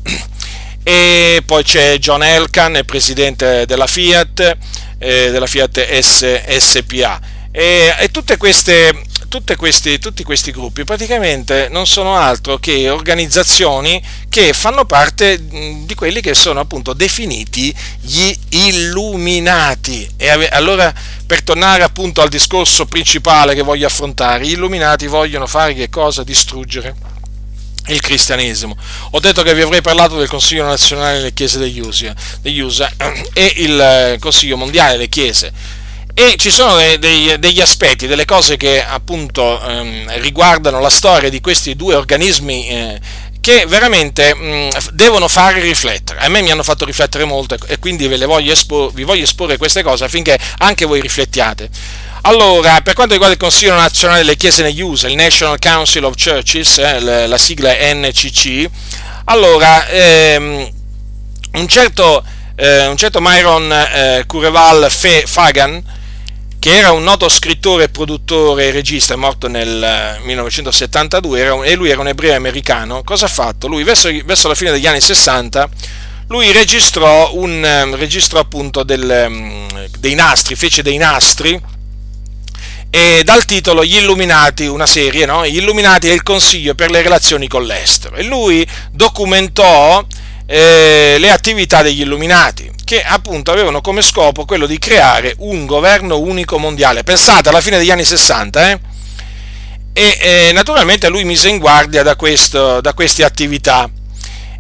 e 0.84 1.42
poi 1.46 1.64
c'è 1.64 1.98
John 1.98 2.24
Elkan, 2.24 2.82
presidente 2.86 3.66
della 3.66 3.88
Fiat, 3.88 4.58
eh, 5.00 5.32
della 5.32 5.48
Fiat 5.48 6.00
S, 6.00 6.58
SPA. 6.58 7.20
E, 7.52 7.96
e 7.98 8.12
tutte 8.12 8.38
queste 8.38 8.94
questi, 9.58 10.00
tutti 10.00 10.24
questi 10.24 10.52
gruppi 10.52 10.84
praticamente 10.84 11.68
non 11.70 11.86
sono 11.86 12.16
altro 12.16 12.58
che 12.58 12.90
organizzazioni 12.90 14.02
che 14.28 14.54
fanno 14.54 14.86
parte 14.86 15.46
di 15.48 15.94
quelli 15.96 16.20
che 16.22 16.34
sono 16.34 16.60
appunto 16.60 16.94
definiti 16.94 17.74
gli 18.02 18.36
illuminati. 18.50 20.10
E 20.18 20.30
allora 20.52 20.94
per 21.26 21.44
tornare 21.44 21.84
appunto 21.84 22.22
al 22.22 22.30
discorso 22.30 22.86
principale 22.86 23.54
che 23.54 23.62
voglio 23.62 23.88
affrontare, 23.88 24.46
gli 24.46 24.54
illuminati 24.54 25.08
vogliono 25.08 25.48
fare 25.48 25.74
che 25.74 25.90
cosa? 25.90 26.24
Distruggere 26.24 26.96
il 27.88 28.02
cristianesimo. 28.02 28.76
Ho 29.12 29.20
detto 29.20 29.42
che 29.44 29.54
vi 29.54 29.62
avrei 29.62 29.82
parlato 29.82 30.18
del 30.18 30.28
Consiglio 30.28 30.66
nazionale 30.66 31.18
delle 31.18 31.34
chiese 31.34 31.60
degli 31.60 31.80
USA, 31.80 32.14
degli 32.42 32.60
USA 32.60 32.92
e 33.34 33.54
il 33.58 34.18
Consiglio 34.20 34.58
mondiale 34.58 34.94
delle 34.94 35.10
chiese 35.10 35.79
e 36.14 36.36
ci 36.38 36.52
sono 36.52 36.76
dei, 36.98 37.40
degli 37.40 37.62
aspetti, 37.62 38.08
delle 38.08 38.26
cose 38.26 38.58
che 38.58 38.84
appunto 38.84 39.62
ehm, 39.62 40.20
riguardano 40.20 40.80
la 40.80 40.90
storia 40.90 41.30
di 41.30 41.40
questi 41.40 41.76
due 41.76 41.96
organismi 41.96 42.68
eh, 42.68 43.00
che 43.42 43.66
veramente 43.68 44.36
mh, 44.36 44.70
devono 44.92 45.28
fare 45.28 45.62
riflettere. 45.62 46.20
A 46.20 46.28
me 46.28 46.42
mi 46.42 46.52
hanno 46.52 46.64
fatto 46.64 46.86
riflettere 46.86 47.24
molto 47.26 47.56
e 47.68 47.80
quindi 47.80 48.08
voglio 48.08 48.52
espor- 48.52 48.94
vi 48.94 49.04
voglio 49.04 49.24
esporre 49.24 49.58
queste 49.58 49.82
cose 49.82 50.04
affinché 50.04 50.38
anche 50.60 50.86
voi 50.86 51.02
riflettiate. 51.02 51.70
Allora, 52.24 52.82
per 52.82 52.94
quanto 52.94 53.14
riguarda 53.14 53.36
il 53.36 53.42
Consiglio 53.42 53.74
nazionale 53.76 54.20
delle 54.20 54.36
chiese 54.36 54.62
negli 54.62 54.82
USA, 54.82 55.08
il 55.08 55.16
National 55.16 55.58
Council 55.58 56.04
of 56.04 56.16
Churches, 56.22 56.78
eh, 56.80 57.28
la 57.28 57.38
sigla 57.38 57.78
è 57.78 57.94
NCC, 57.94 58.70
allora 59.26 59.88
ehm, 59.88 60.70
un, 61.54 61.68
certo, 61.68 62.22
eh, 62.56 62.88
un 62.88 62.98
certo 62.98 63.20
Myron 63.22 63.72
eh, 63.72 64.24
Cureval 64.28 64.92
Fagan, 64.92 65.82
che 66.60 66.78
era 66.78 66.92
un 66.92 67.04
noto 67.04 67.30
scrittore, 67.30 67.90
produttore 67.90 68.66
e 68.66 68.72
regista, 68.72 69.16
morto 69.16 69.48
nel 69.48 70.20
1972, 70.24 71.42
eh, 71.42 71.50
un, 71.50 71.66
e 71.66 71.76
lui 71.76 71.90
era 71.90 72.02
un 72.02 72.10
ebreo 72.10 72.36
americano, 72.36 73.04
cosa 73.04 73.26
ha 73.26 73.30
fatto? 73.30 73.68
Lui 73.68 73.84
verso, 73.84 74.10
verso 74.26 74.48
la 74.48 74.56
fine 74.56 74.72
degli 74.72 74.86
anni 74.88 75.02
60 75.02 75.70
lui 76.30 76.52
registrò, 76.52 77.32
un, 77.34 77.66
ehm, 77.66 77.96
registrò 77.96 78.40
appunto 78.40 78.84
del, 78.84 79.10
ehm, 79.10 79.88
dei 79.98 80.14
nastri, 80.14 80.56
fece 80.56 80.84
dei 80.84 80.98
nastri 80.98 81.60
e 82.92 83.22
dal 83.24 83.46
titolo 83.46 83.84
Gli 83.84 83.96
Illuminati, 83.96 84.68
una 84.68 84.86
serie, 84.86 85.26
no? 85.26 85.46
Gli 85.46 85.58
Illuminati 85.58 86.08
e 86.08 86.14
il 86.14 86.22
Consiglio 86.22 86.76
per 86.76 86.92
le 86.92 87.02
relazioni 87.02 87.48
con 87.48 87.66
l'estero. 87.66 88.16
E 88.16 88.24
lui 88.24 88.66
documentò 88.92 90.06
eh, 90.52 91.18
le 91.20 91.30
attività 91.30 91.84
degli 91.84 92.02
Illuminati, 92.02 92.72
che 92.84 93.04
appunto 93.04 93.52
avevano 93.52 93.82
come 93.82 94.02
scopo 94.02 94.46
quello 94.46 94.66
di 94.66 94.80
creare 94.80 95.36
un 95.40 95.68
governo 95.68 96.18
unico 96.18 96.58
mondiale. 96.58 97.04
Pensate, 97.04 97.50
alla 97.50 97.62
fine 97.62 97.78
degli 97.78 97.92
anni 97.92 98.04
60, 98.04 98.72
eh? 98.72 98.80
E 99.94 100.18
eh, 100.20 100.52
naturalmente 100.52 101.08
lui 101.08 101.24
mise 101.24 101.50
in 101.50 101.60
guardia 101.60 102.02
da, 102.02 102.16
questo, 102.16 102.82
da 102.82 102.96
queste 102.96 103.24
attività. 103.24 103.88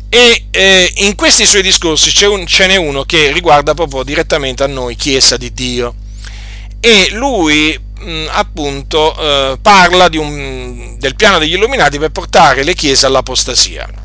E 0.09 0.45
eh, 0.51 0.93
in 0.97 1.15
questi 1.15 1.47
suoi 1.47 1.63
discorsi 1.63 2.25
un, 2.25 2.45
ce 2.45 2.67
n'è 2.67 2.75
uno 2.75 3.03
che 3.03 3.31
riguarda 3.31 3.73
proprio 3.73 4.03
direttamente 4.03 4.61
a 4.61 4.67
noi, 4.67 4.95
Chiesa 4.95 5.37
di 5.37 5.51
Dio. 5.53 5.95
E 6.79 7.09
lui 7.13 7.75
mh, 7.99 8.25
appunto 8.29 9.17
eh, 9.17 9.57
parla 9.59 10.07
un, 10.13 10.97
del 10.99 11.15
piano 11.15 11.39
degli 11.39 11.53
illuminati 11.53 11.97
per 11.97 12.11
portare 12.11 12.61
le 12.61 12.75
chiese 12.75 13.07
all'apostasia. 13.07 13.98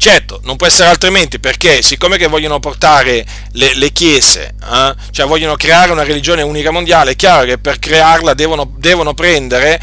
Certo, 0.00 0.40
non 0.44 0.56
può 0.56 0.66
essere 0.66 0.88
altrimenti 0.88 1.38
perché 1.38 1.82
siccome 1.82 2.16
che 2.16 2.26
vogliono 2.26 2.58
portare 2.58 3.22
le, 3.52 3.74
le 3.74 3.92
chiese, 3.92 4.54
eh, 4.64 4.94
cioè 5.10 5.26
vogliono 5.26 5.56
creare 5.56 5.92
una 5.92 6.04
religione 6.04 6.40
unica 6.40 6.70
mondiale, 6.70 7.10
è 7.10 7.16
chiaro 7.16 7.44
che 7.44 7.58
per 7.58 7.78
crearla 7.78 8.32
devono, 8.32 8.72
devono 8.78 9.12
prendere 9.12 9.78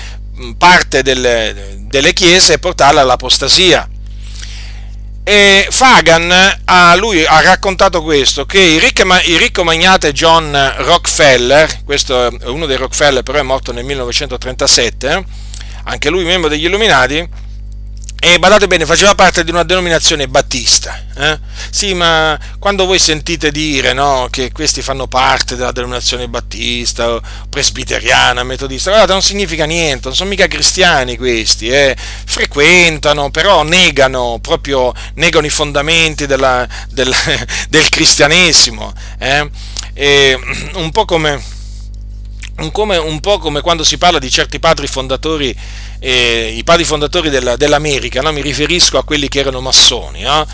parte 0.58 1.04
delle, 1.04 1.82
delle 1.82 2.14
chiese 2.14 2.54
e 2.54 2.58
portarla 2.58 3.02
all'apostasia. 3.02 3.88
E 5.24 5.68
Fagan 5.70 6.62
a 6.66 6.96
lui 6.96 7.24
ha 7.24 7.40
raccontato 7.42 8.02
questo, 8.02 8.48
che 8.48 8.60
il 8.60 8.82
ricco, 8.82 9.04
il 9.04 9.38
ricco 9.38 9.64
magnate 9.64 10.14
John 10.14 10.74
Rockefeller, 10.78 11.84
questo 11.86 12.26
è 12.26 12.46
uno 12.46 12.66
dei 12.66 12.78
Rockefeller 12.78 13.22
però 13.22 13.38
è 13.38 13.44
morto 13.44 13.72
nel 13.72 13.86
1937, 13.86 15.26
anche 15.84 16.10
lui 16.10 16.24
membro 16.24 16.50
degli 16.50 16.66
Illuminati, 16.66 17.46
e 18.20 18.40
badate 18.40 18.68
bene, 18.68 18.86
faceva 18.86 19.14
parte 19.14 19.44
di 19.44 19.52
una 19.52 19.64
denominazione 19.64 20.28
battista. 20.28 21.06
Eh? 21.16 21.40
Sì, 21.70 21.94
ma 21.94 22.38
quando 22.58 22.86
voi 22.86 22.98
sentite 22.98 23.52
dire 23.52 23.94
no, 23.94 24.28
che 24.32 24.52
questi 24.52 24.82
fanno 24.82 25.08
parte 25.08 25.56
della 25.56 25.72
denominazione 25.72 26.28
battista, 26.28 27.22
presbiteriana, 27.48 28.44
metodista, 28.44 28.90
guardate, 28.90 29.14
non 29.14 29.22
significa 29.22 29.66
niente, 29.66 30.08
non 30.08 30.16
sono 30.16 30.30
mica 30.30 30.48
cristiani 30.48 31.16
questi, 31.16 31.70
eh? 31.70 31.96
frequentano, 32.26 33.30
però 33.30 33.62
negano, 33.62 34.40
proprio 34.42 34.92
negano 35.14 35.46
i 35.46 35.52
fondamenti 35.52 36.26
della, 36.26 36.68
del, 36.90 37.14
del, 37.70 37.90
cristianesimo. 37.90 38.94
Eh? 39.20 39.50
un 40.74 40.92
po' 40.92 41.06
come 41.06 41.42
come, 42.72 42.98
un 42.98 43.20
po' 43.20 43.38
come 43.38 43.62
quando 43.62 43.84
si 43.84 43.98
parla 43.98 44.20
di 44.20 44.30
certi 44.30 44.60
padri 44.60 44.88
fondatori, 44.88 45.56
eh, 46.00 46.54
i 46.56 46.64
padri 46.64 46.84
fondatori 46.84 47.30
della, 47.30 47.56
dell'America, 47.56 48.22
no? 48.22 48.32
mi 48.32 48.42
riferisco 48.42 48.98
a 48.98 49.04
quelli 49.04 49.28
che 49.28 49.40
erano 49.40 49.62
massoni, 49.62 50.22
no? 50.22 50.46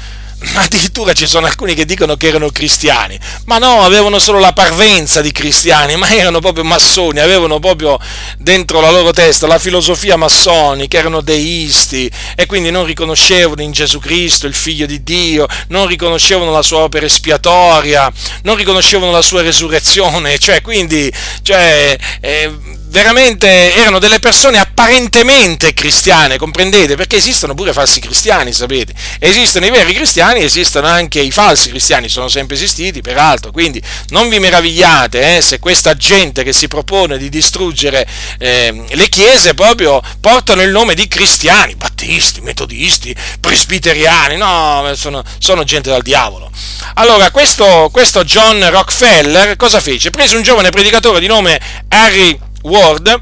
addirittura 0.55 1.13
ci 1.13 1.27
sono 1.27 1.45
alcuni 1.45 1.73
che 1.73 1.85
dicono 1.85 2.15
che 2.15 2.27
erano 2.27 2.49
cristiani, 2.49 3.17
ma 3.45 3.57
no, 3.57 3.83
avevano 3.83 4.19
solo 4.19 4.39
la 4.39 4.53
parvenza 4.53 5.21
di 5.21 5.31
cristiani, 5.31 5.95
ma 5.97 6.13
erano 6.13 6.39
proprio 6.39 6.63
massoni, 6.63 7.19
avevano 7.19 7.59
proprio 7.59 7.99
dentro 8.37 8.81
la 8.81 8.91
loro 8.91 9.11
testa 9.11 9.47
la 9.47 9.59
filosofia 9.59 10.15
massonica, 10.15 10.97
erano 10.97 11.21
deisti 11.21 12.09
e 12.35 12.45
quindi 12.45 12.71
non 12.71 12.85
riconoscevano 12.85 13.61
in 13.61 13.71
Gesù 13.71 13.99
Cristo 13.99 14.47
il 14.47 14.53
figlio 14.53 14.85
di 14.85 15.03
Dio, 15.03 15.47
non 15.69 15.87
riconoscevano 15.87 16.51
la 16.51 16.61
sua 16.61 16.79
opera 16.79 17.05
espiatoria, 17.05 18.11
non 18.43 18.55
riconoscevano 18.55 19.11
la 19.11 19.21
sua 19.21 19.41
resurrezione, 19.41 20.37
cioè 20.39 20.61
quindi 20.61 21.11
cioè, 21.41 21.97
eh, 22.21 22.51
veramente 22.93 23.73
erano 23.73 23.97
delle 23.97 24.19
persone 24.19 24.59
apparentemente 24.59 25.73
cristiane, 25.73 26.37
comprendete? 26.37 26.95
Perché 26.95 27.15
esistono 27.15 27.55
pure 27.55 27.73
falsi 27.73 27.99
cristiani, 27.99 28.53
sapete? 28.53 28.93
Esistono 29.17 29.65
i 29.65 29.71
veri 29.71 29.93
cristiani, 29.93 30.43
esistono 30.43 30.85
anche 30.85 31.19
i 31.19 31.31
falsi 31.31 31.69
cristiani, 31.69 32.07
sono 32.07 32.27
sempre 32.27 32.55
esistiti, 32.55 33.01
peraltro, 33.01 33.51
quindi 33.51 33.81
non 34.09 34.29
vi 34.29 34.37
meravigliate 34.37 35.37
eh, 35.37 35.41
se 35.41 35.57
questa 35.57 35.95
gente 35.95 36.43
che 36.43 36.53
si 36.53 36.67
propone 36.67 37.17
di 37.17 37.29
distruggere 37.29 38.07
eh, 38.37 38.85
le 38.87 39.09
chiese 39.09 39.55
proprio 39.55 39.99
portano 40.21 40.61
il 40.61 40.69
nome 40.69 40.93
di 40.93 41.07
cristiani, 41.07 41.73
battisti, 41.73 42.41
metodisti, 42.41 43.15
presbiteriani, 43.39 44.37
no, 44.37 44.91
sono, 44.93 45.23
sono 45.39 45.63
gente 45.63 45.89
dal 45.89 46.03
diavolo. 46.03 46.51
Allora, 46.95 47.31
questo, 47.31 47.89
questo 47.91 48.23
John 48.23 48.69
Rockefeller 48.69 49.55
cosa 49.55 49.81
fece? 49.81 50.11
Prese 50.11 50.35
un 50.35 50.43
giovane 50.43 50.69
predicatore 50.69 51.19
di 51.19 51.25
nome 51.25 51.59
Harry 51.87 52.51
Ward, 52.63 53.21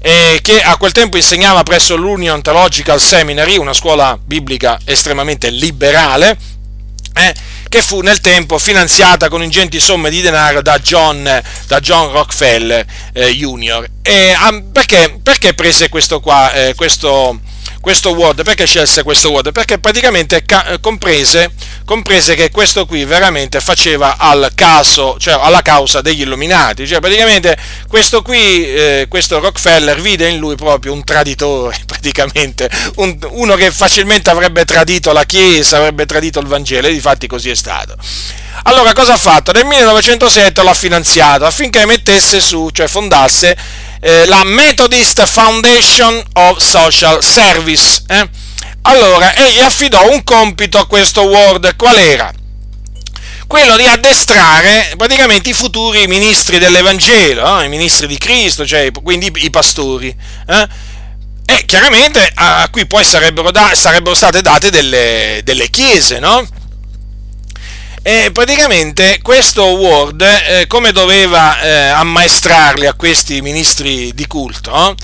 eh, 0.00 0.38
che 0.42 0.60
a 0.60 0.76
quel 0.76 0.92
tempo 0.92 1.16
insegnava 1.16 1.62
presso 1.62 1.96
l'Union 1.96 2.42
Theological 2.42 3.00
Seminary, 3.00 3.56
una 3.56 3.72
scuola 3.72 4.18
biblica 4.22 4.78
estremamente 4.84 5.50
liberale, 5.50 6.36
eh, 7.14 7.34
che 7.68 7.82
fu 7.82 8.00
nel 8.00 8.20
tempo 8.20 8.58
finanziata 8.58 9.28
con 9.28 9.42
ingenti 9.42 9.80
somme 9.80 10.08
di 10.08 10.20
denaro 10.20 10.62
da 10.62 10.78
John, 10.78 11.42
da 11.66 11.80
John 11.80 12.12
Rockefeller 12.12 12.86
eh, 13.12 13.34
Jr. 13.34 13.88
E, 14.02 14.34
ah, 14.38 14.62
perché, 14.72 15.18
perché, 15.22 15.52
prese 15.54 15.88
questo 15.88 16.20
qua, 16.20 16.52
eh, 16.52 16.74
questo, 16.74 17.40
questo 17.80 18.10
Word, 18.10 18.42
perché 18.42 18.66
scelse 18.66 19.02
questo 19.02 19.30
Word? 19.30 19.52
Perché 19.52 19.78
praticamente 19.78 20.44
ca- 20.44 20.78
comprese, 20.80 21.52
comprese, 21.84 22.34
che 22.34 22.50
questo 22.50 22.86
qui 22.86 23.04
veramente 23.04 23.60
faceva 23.60 24.16
al 24.18 24.50
caso, 24.54 25.16
cioè 25.18 25.38
alla 25.40 25.62
causa 25.62 26.00
degli 26.00 26.22
illuminati, 26.22 26.86
cioè 26.86 27.00
praticamente 27.00 27.56
questo 27.88 28.22
qui, 28.22 28.66
eh, 28.66 29.06
questo 29.08 29.38
Rockefeller 29.38 30.00
vide 30.00 30.28
in 30.28 30.38
lui 30.38 30.54
proprio 30.56 30.92
un 30.92 31.04
traditore, 31.04 31.80
praticamente, 31.86 32.70
un, 32.96 33.16
uno 33.30 33.54
che 33.54 33.70
facilmente 33.70 34.30
avrebbe 34.30 34.64
tradito 34.64 35.12
la 35.12 35.24
Chiesa, 35.24 35.78
avrebbe 35.78 36.06
tradito 36.06 36.40
il 36.40 36.46
Vangelo, 36.46 36.88
e 36.88 36.92
difatti 36.92 37.26
così 37.26 37.50
è 37.50 37.54
stato. 37.54 37.96
Allora 38.64 38.92
cosa 38.92 39.14
ha 39.14 39.16
fatto? 39.16 39.52
Nel 39.52 39.64
1907 39.64 40.62
l'ha 40.62 40.74
finanziato 40.74 41.46
affinché 41.46 41.86
mettesse 41.86 42.40
su, 42.40 42.68
cioè 42.70 42.86
fondasse 42.86 43.56
eh, 44.00 44.26
la 44.26 44.44
Methodist 44.44 45.24
Foundation 45.26 46.22
of 46.34 46.58
Social 46.58 47.22
Service. 47.22 48.02
Eh? 48.06 48.28
Allora, 48.82 49.34
egli 49.34 49.60
affidò 49.60 50.10
un 50.10 50.22
compito 50.24 50.78
a 50.78 50.86
questo 50.86 51.22
Ward, 51.22 51.76
qual 51.76 51.96
era? 51.96 52.32
Quello 53.46 53.76
di 53.76 53.86
addestrare 53.86 54.92
praticamente 54.96 55.48
i 55.48 55.54
futuri 55.54 56.06
ministri 56.06 56.58
dell'Evangelo, 56.58 57.60
eh? 57.60 57.64
i 57.64 57.68
ministri 57.68 58.06
di 58.06 58.18
Cristo, 58.18 58.66
cioè 58.66 58.90
quindi 58.92 59.32
i, 59.36 59.50
pastori. 59.50 60.14
Eh? 60.46 60.68
E 61.46 61.64
chiaramente 61.64 62.30
a 62.34 62.68
cui 62.70 62.86
poi 62.86 63.04
sarebbero, 63.04 63.50
da, 63.50 63.70
sarebbero 63.74 64.14
state 64.14 64.42
date 64.42 64.70
delle, 64.70 65.40
delle 65.44 65.70
chiese, 65.70 66.18
no? 66.18 66.46
E 68.10 68.30
praticamente 68.32 69.18
questo 69.20 69.64
Ward, 69.64 70.22
eh, 70.22 70.66
come 70.66 70.92
doveva 70.92 71.60
eh, 71.60 71.88
ammaestrarli 71.88 72.86
a 72.86 72.94
questi 72.94 73.42
ministri 73.42 74.14
di 74.14 74.26
culto, 74.26 74.94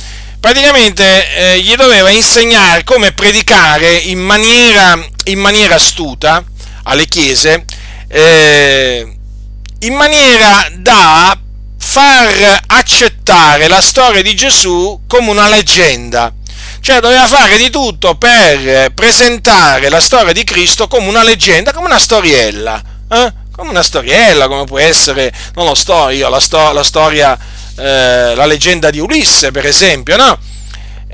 praticamente 0.40 1.36
eh, 1.36 1.60
gli 1.60 1.74
doveva 1.74 2.08
insegnare 2.08 2.82
come 2.82 3.12
predicare 3.12 3.94
in 3.94 4.20
maniera, 4.20 4.98
in 5.24 5.38
maniera 5.38 5.74
astuta 5.74 6.42
alle 6.84 7.04
chiese, 7.04 7.66
eh, 8.08 9.16
in 9.80 9.92
maniera 9.92 10.66
da 10.74 11.38
far 11.76 12.62
accettare 12.68 13.68
la 13.68 13.82
storia 13.82 14.22
di 14.22 14.34
Gesù 14.34 15.02
come 15.06 15.28
una 15.28 15.50
leggenda. 15.50 16.32
Cioè 16.80 17.00
doveva 17.00 17.26
fare 17.26 17.58
di 17.58 17.68
tutto 17.68 18.14
per 18.14 18.92
presentare 18.94 19.90
la 19.90 20.00
storia 20.00 20.32
di 20.32 20.44
Cristo 20.44 20.88
come 20.88 21.06
una 21.06 21.22
leggenda, 21.22 21.72
come 21.74 21.86
una 21.86 21.98
storiella 21.98 22.92
eh? 23.08 23.32
come 23.50 23.70
una 23.70 23.82
storiella, 23.82 24.48
come 24.48 24.64
può 24.64 24.78
essere, 24.78 25.32
non 25.54 25.66
lo 25.66 25.74
sto 25.74 26.08
io, 26.08 26.28
la, 26.28 26.40
sto, 26.40 26.72
la 26.72 26.82
storia, 26.82 27.38
eh, 27.76 28.34
la 28.34 28.46
leggenda 28.46 28.90
di 28.90 28.98
Ulisse, 28.98 29.50
per 29.50 29.66
esempio, 29.66 30.16
no? 30.16 30.38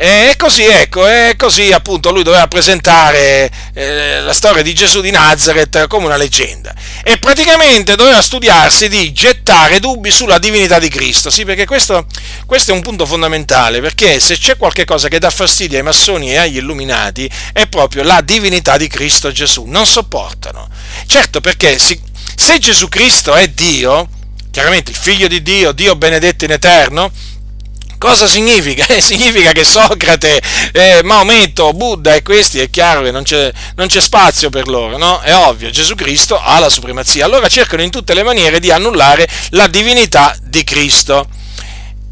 E 0.03 0.33
così, 0.39 0.65
ecco, 0.65 1.07
e 1.07 1.35
così 1.37 1.73
appunto 1.73 2.11
lui 2.11 2.23
doveva 2.23 2.49
presentare 2.49 3.51
eh, 3.75 4.23
la 4.23 4.33
storia 4.33 4.63
di 4.63 4.73
Gesù 4.73 5.03
di 5.03 5.11
Nazareth 5.11 5.89
come 5.89 6.07
una 6.07 6.17
leggenda. 6.17 6.75
E 7.05 7.19
praticamente 7.19 7.97
doveva 7.97 8.23
studiarsi 8.23 8.89
di 8.89 9.13
gettare 9.13 9.79
dubbi 9.79 10.11
sulla 10.11 10.39
divinità 10.39 10.79
di 10.79 10.89
Cristo. 10.89 11.29
Sì, 11.29 11.45
perché 11.45 11.67
questo, 11.67 12.07
questo 12.47 12.71
è 12.71 12.75
un 12.75 12.81
punto 12.81 13.05
fondamentale, 13.05 13.83
perché 13.83 14.21
se 14.21 14.39
c'è 14.39 14.57
qualche 14.57 14.87
cosa 14.87 15.09
che 15.09 15.19
dà 15.19 15.29
fastidio 15.29 15.77
ai 15.77 15.85
massoni 15.85 16.31
e 16.31 16.39
agli 16.39 16.57
illuminati 16.57 17.31
è 17.53 17.67
proprio 17.67 18.03
la 18.03 18.23
divinità 18.23 18.79
di 18.79 18.89
Cristo 18.89 19.31
Gesù. 19.31 19.65
Non 19.67 19.85
sopportano. 19.85 20.67
Certo, 21.07 21.43
perché 21.43 21.79
si, 21.79 22.01
se 22.35 22.59
Gesù 22.59 22.89
Cristo 22.89 23.35
è 23.35 23.49
Dio, 23.49 24.09
chiaramente 24.51 24.93
il 24.93 24.97
figlio 24.97 25.29
di 25.29 25.43
Dio, 25.43 25.73
Dio 25.73 25.95
benedetto 25.95 26.47
in 26.47 26.53
eterno, 26.53 27.13
Cosa 28.01 28.27
significa? 28.27 28.87
Eh, 28.87 29.01
significa 29.03 29.53
che 29.53 29.63
Socrate, 29.63 30.41
eh, 30.73 31.03
Maometto, 31.05 31.75
Buddha 31.75 32.15
e 32.15 32.23
questi 32.23 32.59
è 32.59 32.71
chiaro 32.71 33.03
che 33.03 33.11
non 33.11 33.25
c'è, 33.25 33.53
non 33.75 33.89
c'è 33.89 34.01
spazio 34.01 34.49
per 34.49 34.69
loro, 34.69 34.97
no? 34.97 35.21
È 35.21 35.35
ovvio, 35.35 35.69
Gesù 35.69 35.95
Cristo 35.95 36.41
ha 36.41 36.59
la 36.59 36.71
supremazia. 36.71 37.27
Allora 37.27 37.47
cercano 37.49 37.83
in 37.83 37.91
tutte 37.91 38.15
le 38.15 38.23
maniere 38.23 38.59
di 38.59 38.71
annullare 38.71 39.29
la 39.51 39.67
divinità 39.67 40.35
di 40.43 40.65
Cristo. 40.65 41.29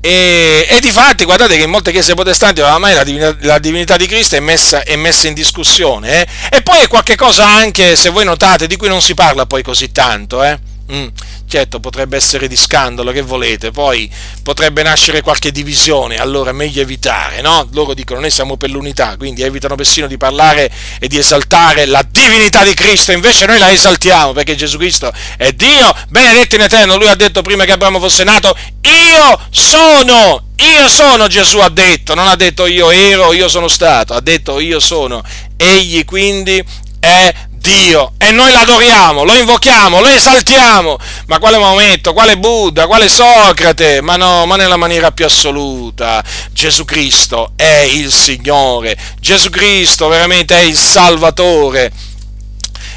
E, 0.02 0.66
e 0.68 0.78
di 0.80 0.90
fatti, 0.90 1.24
guardate 1.24 1.56
che 1.56 1.62
in 1.62 1.70
molte 1.70 1.90
chiese 1.90 2.12
protestanti 2.12 2.60
oramai 2.60 2.92
la 2.92 3.02
divinità, 3.02 3.36
la 3.40 3.58
divinità 3.58 3.96
di 3.96 4.06
Cristo 4.06 4.36
è 4.36 4.40
messa, 4.40 4.82
è 4.82 4.94
messa 4.94 5.26
in 5.26 5.32
discussione. 5.32 6.20
Eh? 6.20 6.56
E 6.58 6.60
poi 6.60 6.82
è 6.82 6.86
qualche 6.86 7.16
cosa 7.16 7.46
anche, 7.46 7.96
se 7.96 8.10
voi 8.10 8.26
notate, 8.26 8.66
di 8.66 8.76
cui 8.76 8.88
non 8.88 9.00
si 9.00 9.14
parla 9.14 9.46
poi 9.46 9.62
così 9.62 9.90
tanto. 9.90 10.44
Eh? 10.44 10.67
Mm. 10.90 11.08
Certo, 11.46 11.80
potrebbe 11.80 12.16
essere 12.16 12.48
di 12.48 12.56
scandalo, 12.56 13.12
che 13.12 13.20
volete, 13.20 13.70
poi 13.70 14.10
potrebbe 14.42 14.82
nascere 14.82 15.20
qualche 15.20 15.52
divisione, 15.52 16.16
allora 16.16 16.50
è 16.50 16.52
meglio 16.54 16.80
evitare, 16.80 17.42
no? 17.42 17.68
Loro 17.72 17.92
dicono 17.92 18.20
noi 18.20 18.30
siamo 18.30 18.56
per 18.56 18.70
l'unità, 18.70 19.16
quindi 19.16 19.42
evitano 19.42 19.74
persino 19.74 20.06
di 20.06 20.16
parlare 20.16 20.70
e 20.98 21.08
di 21.08 21.18
esaltare 21.18 21.84
la 21.86 22.06
divinità 22.10 22.64
di 22.64 22.72
Cristo, 22.72 23.12
invece 23.12 23.46
noi 23.46 23.58
la 23.58 23.70
esaltiamo 23.70 24.32
perché 24.32 24.56
Gesù 24.56 24.78
Cristo 24.78 25.12
è 25.36 25.52
Dio, 25.52 25.94
benedetto 26.08 26.54
in 26.54 26.62
eterno, 26.62 26.96
lui 26.96 27.08
ha 27.08 27.14
detto 27.14 27.42
prima 27.42 27.64
che 27.64 27.72
Abramo 27.72 27.98
fosse 27.98 28.24
nato, 28.24 28.56
io 28.82 29.38
sono, 29.50 30.48
io 30.56 30.88
sono 30.88 31.26
Gesù 31.28 31.58
ha 31.58 31.68
detto, 31.68 32.14
non 32.14 32.28
ha 32.28 32.36
detto 32.36 32.66
io 32.66 32.90
ero, 32.90 33.32
io 33.34 33.48
sono 33.48 33.68
stato, 33.68 34.14
ha 34.14 34.20
detto 34.20 34.58
io 34.58 34.80
sono, 34.80 35.22
egli 35.56 36.04
quindi 36.04 36.62
è 37.00 37.32
Dio 37.68 38.12
e 38.16 38.30
noi 38.30 38.50
l'adoriamo, 38.50 39.24
lo 39.24 39.34
invochiamo, 39.34 40.00
lo 40.00 40.08
esaltiamo. 40.08 40.98
Ma 41.26 41.38
quale 41.38 41.58
Maometto, 41.58 42.14
quale 42.14 42.38
Buddha, 42.38 42.86
quale 42.86 43.10
Socrate? 43.10 44.00
Ma 44.00 44.16
no, 44.16 44.46
ma 44.46 44.56
nella 44.56 44.76
maniera 44.76 45.12
più 45.12 45.26
assoluta. 45.26 46.24
Gesù 46.50 46.86
Cristo 46.86 47.52
è 47.56 47.86
il 47.90 48.10
Signore, 48.10 48.96
Gesù 49.20 49.50
Cristo 49.50 50.08
veramente 50.08 50.56
è 50.56 50.62
il 50.62 50.78
Salvatore. 50.78 51.92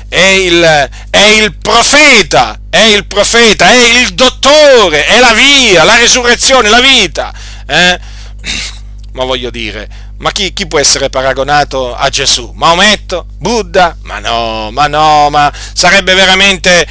è 0.07 0.19
il, 0.19 0.89
è 1.09 1.17
il 1.17 1.57
profeta, 1.57 2.59
è 2.69 2.81
il 2.81 3.05
profeta, 3.07 3.69
è 3.69 3.99
il 3.99 4.13
dottore, 4.13 5.05
è 5.05 5.19
la 5.19 5.33
via, 5.33 5.83
la 5.83 5.95
risurrezione, 5.97 6.69
la 6.69 6.79
vita. 6.79 7.33
Eh? 7.67 7.99
Ma 9.13 9.25
voglio 9.25 9.49
dire, 9.49 9.89
ma 10.21 10.31
chi, 10.31 10.53
chi, 10.53 10.67
può 10.67 10.79
essere 10.79 11.09
paragonato 11.09 11.95
a 11.95 12.07
Gesù? 12.09 12.51
Maometto? 12.55 13.25
Buddha? 13.37 13.97
Ma 14.03 14.19
no, 14.19 14.69
ma 14.71 14.87
no, 14.87 15.29
ma 15.29 15.51
sarebbe 15.73 16.13
veramente 16.13 16.87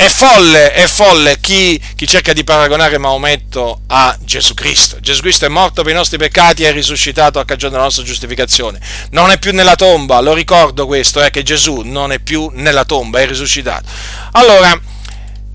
è 0.00 0.08
folle, 0.08 0.72
è 0.72 0.86
folle 0.86 1.38
chi, 1.40 1.78
chi, 1.94 2.06
cerca 2.06 2.32
di 2.32 2.42
paragonare 2.42 2.96
Maometto 2.96 3.82
a 3.88 4.16
Gesù 4.22 4.54
Cristo. 4.54 4.98
Gesù 4.98 5.20
Cristo 5.20 5.44
è 5.44 5.48
morto 5.48 5.82
per 5.82 5.92
i 5.92 5.94
nostri 5.94 6.16
peccati 6.16 6.64
e 6.64 6.70
è 6.70 6.72
risuscitato 6.72 7.38
a 7.38 7.44
cagione 7.44 7.72
della 7.72 7.84
nostra 7.84 8.02
giustificazione. 8.02 8.80
Non 9.10 9.30
è 9.30 9.38
più 9.38 9.52
nella 9.52 9.76
tomba, 9.76 10.20
lo 10.20 10.32
ricordo 10.32 10.86
questo, 10.86 11.20
è 11.20 11.26
eh, 11.26 11.30
che 11.30 11.42
Gesù 11.42 11.82
non 11.84 12.12
è 12.12 12.18
più 12.18 12.50
nella 12.54 12.86
tomba, 12.86 13.20
è 13.20 13.26
risuscitato. 13.26 13.84
Allora, 14.32 14.80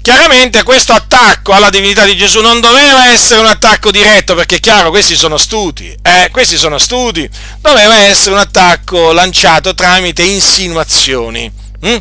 chiaramente 0.05 0.61
questo 0.61 0.93
attacco 0.93 1.51
alla 1.51 1.71
divinità 1.71 2.05
di 2.05 2.15
Gesù 2.15 2.39
non 2.39 2.59
doveva 2.59 3.07
essere 3.07 3.39
un 3.39 3.47
attacco 3.47 3.89
diretto, 3.89 4.35
perché 4.35 4.57
è 4.57 4.59
chiaro, 4.59 4.91
questi 4.91 5.15
sono 5.15 5.35
studi, 5.35 5.97
eh, 6.03 6.29
questi 6.31 6.57
sono 6.57 6.77
studi, 6.77 7.27
doveva 7.59 7.97
essere 7.97 8.35
un 8.35 8.37
attacco 8.37 9.11
lanciato 9.13 9.73
tramite 9.73 10.21
insinuazioni. 10.21 11.51
Hm? 11.81 11.97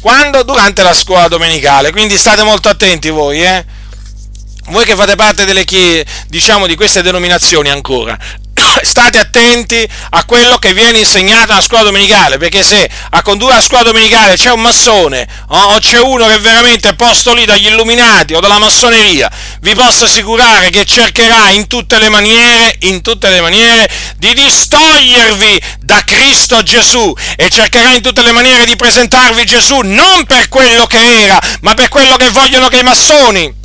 Quando? 0.00 0.42
Durante 0.42 0.82
la 0.82 0.92
scuola 0.92 1.28
domenicale. 1.28 1.92
Quindi 1.92 2.18
state 2.18 2.42
molto 2.42 2.68
attenti 2.68 3.08
voi, 3.10 3.40
eh? 3.44 3.64
Voi 4.70 4.84
che 4.84 4.96
fate 4.96 5.14
parte 5.14 5.44
delle 5.44 5.64
diciamo, 6.26 6.66
di 6.66 6.74
queste 6.74 7.02
denominazioni 7.02 7.70
ancora, 7.70 8.18
state 8.82 9.18
attenti 9.18 9.88
a 10.10 10.24
quello 10.24 10.58
che 10.58 10.72
viene 10.72 10.98
insegnato 10.98 11.52
alla 11.52 11.62
scuola 11.62 11.84
domenicale, 11.84 12.38
perché 12.38 12.62
se 12.62 12.88
a 13.10 13.22
condurre 13.22 13.54
la 13.54 13.60
scuola 13.60 13.84
domenicale 13.84 14.36
c'è 14.36 14.50
un 14.50 14.60
massone 14.60 15.26
o 15.48 15.78
c'è 15.78 16.00
uno 16.00 16.26
che 16.26 16.34
è 16.34 16.40
veramente 16.40 16.94
posto 16.94 17.34
lì 17.34 17.44
dagli 17.44 17.66
illuminati 17.66 18.34
o 18.34 18.40
dalla 18.40 18.58
massoneria, 18.58 19.30
vi 19.60 19.74
posso 19.74 20.04
assicurare 20.04 20.70
che 20.70 20.84
cercherà 20.84 21.50
in 21.50 21.66
tutte 21.66 21.98
le 21.98 22.08
maniere, 22.08 22.76
in 22.80 23.02
tutte 23.02 23.28
le 23.28 23.40
maniere 23.40 23.88
di 24.16 24.34
distogliervi 24.34 25.60
da 25.80 26.02
Cristo 26.04 26.62
Gesù 26.62 27.12
e 27.36 27.48
cercherà 27.48 27.94
in 27.94 28.02
tutte 28.02 28.22
le 28.22 28.32
maniere 28.32 28.66
di 28.66 28.76
presentarvi 28.76 29.44
Gesù 29.44 29.80
non 29.82 30.24
per 30.24 30.48
quello 30.48 30.86
che 30.86 31.22
era, 31.24 31.38
ma 31.60 31.74
per 31.74 31.88
quello 31.88 32.16
che 32.16 32.30
vogliono 32.30 32.68
che 32.68 32.78
i 32.78 32.82
massoni 32.82 33.62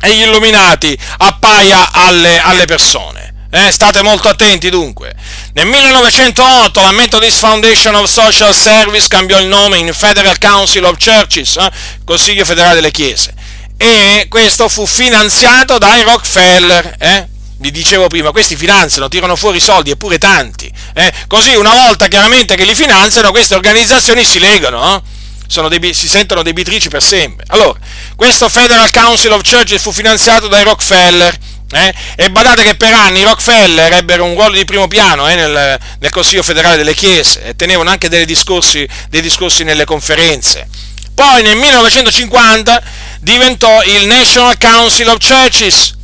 e 0.00 0.14
gli 0.14 0.20
illuminati 0.20 0.96
appaia 1.18 1.90
alle, 1.92 2.40
alle 2.40 2.66
persone. 2.66 3.23
Eh, 3.54 3.70
state 3.70 4.02
molto 4.02 4.28
attenti 4.28 4.68
dunque. 4.68 5.14
Nel 5.52 5.66
1908 5.66 6.80
la 6.80 6.90
Methodist 6.90 7.38
Foundation 7.38 7.94
of 7.94 8.10
Social 8.10 8.52
Service 8.52 9.06
cambiò 9.06 9.38
il 9.38 9.46
nome 9.46 9.78
in 9.78 9.92
Federal 9.94 10.36
Council 10.40 10.82
of 10.82 10.96
Churches, 10.98 11.54
eh, 11.58 11.70
Consiglio 12.04 12.44
federale 12.44 12.74
delle 12.74 12.90
chiese, 12.90 13.32
e 13.76 14.26
questo 14.28 14.68
fu 14.68 14.84
finanziato 14.86 15.78
dai 15.78 16.02
Rockefeller. 16.02 16.96
Eh? 16.98 17.28
Vi 17.58 17.70
dicevo 17.70 18.08
prima, 18.08 18.32
questi 18.32 18.56
finanziano, 18.56 19.06
tirano 19.06 19.36
fuori 19.36 19.60
soldi 19.60 19.90
eppure 19.90 20.18
tanti. 20.18 20.68
Eh? 20.92 21.12
Così 21.28 21.54
una 21.54 21.74
volta 21.74 22.08
chiaramente 22.08 22.56
che 22.56 22.64
li 22.64 22.74
finanziano, 22.74 23.30
queste 23.30 23.54
organizzazioni 23.54 24.24
si 24.24 24.40
legano. 24.40 24.96
Eh? 24.96 25.68
Debi- 25.68 25.94
si 25.94 26.08
sentono 26.08 26.42
debitrici 26.42 26.88
per 26.88 27.04
sempre. 27.04 27.44
Allora, 27.50 27.78
questo 28.16 28.48
Federal 28.48 28.90
Council 28.90 29.30
of 29.30 29.48
Churches 29.48 29.80
fu 29.80 29.92
finanziato 29.92 30.48
dai 30.48 30.64
Rockefeller. 30.64 31.38
Eh? 31.74 31.92
E 32.14 32.30
badate 32.30 32.62
che 32.62 32.76
per 32.76 32.94
anni 32.94 33.18
i 33.18 33.22
Rockefeller 33.24 33.94
ebbero 33.94 34.24
un 34.24 34.34
ruolo 34.34 34.54
di 34.54 34.64
primo 34.64 34.86
piano 34.86 35.28
eh, 35.28 35.34
nel, 35.34 35.80
nel, 35.98 36.10
Consiglio 36.10 36.44
federale 36.44 36.76
delle 36.76 36.94
Chiese 36.94 37.42
e 37.42 37.56
tenevano 37.56 37.90
anche 37.90 38.08
discorsi, 38.24 38.88
dei 39.08 39.20
discorsi 39.20 39.64
nelle 39.64 39.84
conferenze. 39.84 40.68
Poi 41.14 41.42
nel 41.42 41.56
1950 41.56 42.82
diventò 43.18 43.82
il 43.82 44.06
National 44.06 44.56
Council 44.56 45.08
of 45.08 45.16
Churches, 45.18 45.94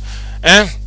eh? 0.41 0.79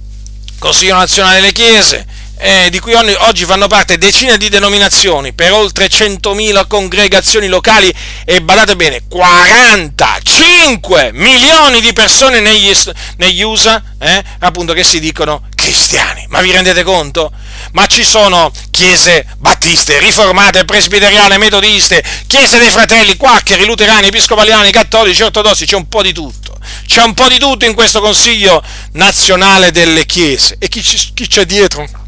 Consiglio 0.58 0.96
nazionale 0.96 1.36
delle 1.36 1.52
Chiese, 1.52 2.06
eh, 2.44 2.68
di 2.68 2.78
cui 2.78 2.92
oggi 2.92 3.46
fanno 3.46 3.68
parte 3.68 3.96
decine 3.96 4.36
di 4.36 4.50
denominazioni 4.50 5.32
per 5.32 5.52
oltre 5.52 5.86
100.000 5.86 6.66
congregazioni 6.66 7.46
locali 7.46 7.90
e 8.26 8.42
badate 8.42 8.76
bene, 8.76 9.04
45 9.08 11.12
milioni 11.14 11.80
di 11.80 11.94
persone 11.94 12.40
negli, 12.40 12.70
negli 13.16 13.40
USA, 13.40 13.82
eh, 13.98 14.22
appunto 14.40 14.74
che 14.74 14.84
si 14.84 15.00
dicono 15.00 15.48
cristiani. 15.54 16.26
Ma 16.28 16.42
vi 16.42 16.50
rendete 16.50 16.82
conto? 16.82 17.32
Ma 17.72 17.86
ci 17.86 18.04
sono 18.04 18.52
chiese 18.70 19.24
battiste, 19.38 19.98
riformate, 19.98 20.66
presbiteriane, 20.66 21.38
metodiste, 21.38 22.04
chiese 22.26 22.58
dei 22.58 22.68
fratelli, 22.68 23.16
quaccheri, 23.16 23.64
luterani, 23.64 24.08
episcopaliani, 24.08 24.70
cattolici, 24.70 25.22
ortodossi, 25.22 25.64
c'è 25.64 25.76
un 25.76 25.88
po' 25.88 26.02
di 26.02 26.12
tutto. 26.12 26.58
C'è 26.86 27.02
un 27.02 27.14
po' 27.14 27.28
di 27.28 27.38
tutto 27.38 27.64
in 27.64 27.72
questo 27.72 28.02
Consiglio 28.02 28.62
nazionale 28.92 29.70
delle 29.70 30.04
chiese. 30.04 30.56
E 30.58 30.68
chi, 30.68 30.82
chi 30.82 31.26
c'è 31.26 31.46
dietro? 31.46 32.03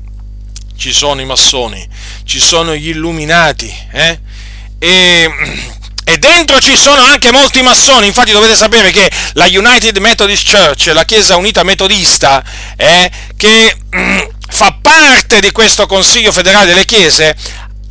Ci 0.76 0.92
sono 0.92 1.20
i 1.20 1.24
massoni, 1.24 1.86
ci 2.24 2.38
sono 2.38 2.74
gli 2.74 2.88
illuminati, 2.88 3.72
eh? 3.92 4.20
e, 4.78 5.30
e, 6.04 6.18
dentro 6.18 6.60
ci 6.60 6.76
sono 6.76 7.02
anche 7.02 7.30
molti 7.30 7.62
massoni, 7.62 8.06
infatti 8.06 8.32
dovete 8.32 8.54
sapere 8.54 8.90
che 8.90 9.10
la 9.32 9.46
United 9.46 9.96
Methodist 9.98 10.50
Church, 10.50 10.86
la 10.92 11.04
Chiesa 11.04 11.36
Unita 11.36 11.62
Metodista, 11.62 12.44
eh, 12.76 13.10
che 13.36 13.76
mm, 13.96 14.18
fa 14.48 14.76
parte 14.80 15.40
di 15.40 15.50
questo 15.50 15.86
Consiglio 15.86 16.32
federale 16.32 16.66
delle 16.66 16.84
Chiese, 16.84 17.34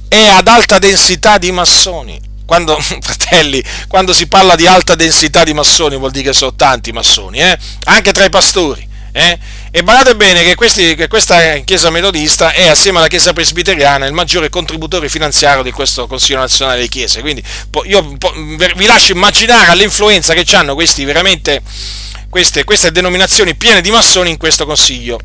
è 0.08 0.28
ad 0.28 0.48
alta 0.48 0.80
densità 0.80 1.38
di 1.38 1.52
massoni. 1.52 2.34
Quando, 2.46 2.78
fratelli, 3.02 3.64
quando 3.88 4.14
si 4.14 4.28
parla 4.28 4.56
di 4.56 4.68
alta 4.68 4.94
densità 4.94 5.44
di 5.44 5.54
massoni 5.54 5.98
vuol 5.98 6.12
dire 6.12 6.30
che 6.30 6.34
sono 6.34 6.54
tanti 6.54 6.92
massoni, 6.92 7.40
eh? 7.40 7.58
anche 7.86 8.12
tra 8.12 8.24
i 8.24 8.30
pastori. 8.30 8.94
Eh? 9.18 9.40
E 9.72 9.82
badate 9.82 10.14
bene 10.18 10.44
che, 10.44 10.56
questi, 10.56 10.94
che, 10.94 11.08
questa 11.08 11.60
Chiesa 11.64 11.90
metodista 11.90 12.52
è, 12.52 12.68
assieme 12.68 12.98
alla 12.98 13.08
Chiesa 13.08 13.32
presbiteriana, 13.32 14.06
il 14.06 14.12
maggiore 14.12 14.50
contributore 14.50 15.08
finanziario 15.08 15.64
di 15.64 15.72
questo 15.72 16.06
Consiglio 16.06 16.40
nazionale 16.40 16.82
di 16.82 16.90
Chiese. 16.90 17.22
Quindi 17.22 17.42
io 17.86 18.18
vi 18.76 18.86
lascio 18.86 19.14
immaginare 19.14 19.72
all'influenza 19.72 20.34
che 20.34 20.44
hanno 20.54 20.74
questi, 20.74 21.08
queste, 22.30 22.66
queste 22.66 22.92
denominazioni 22.92 23.56
piene 23.56 23.80
di 23.80 23.90
massoni 23.90 24.32
in 24.32 24.38
questo 24.38 24.66
Consiglio 24.66 25.18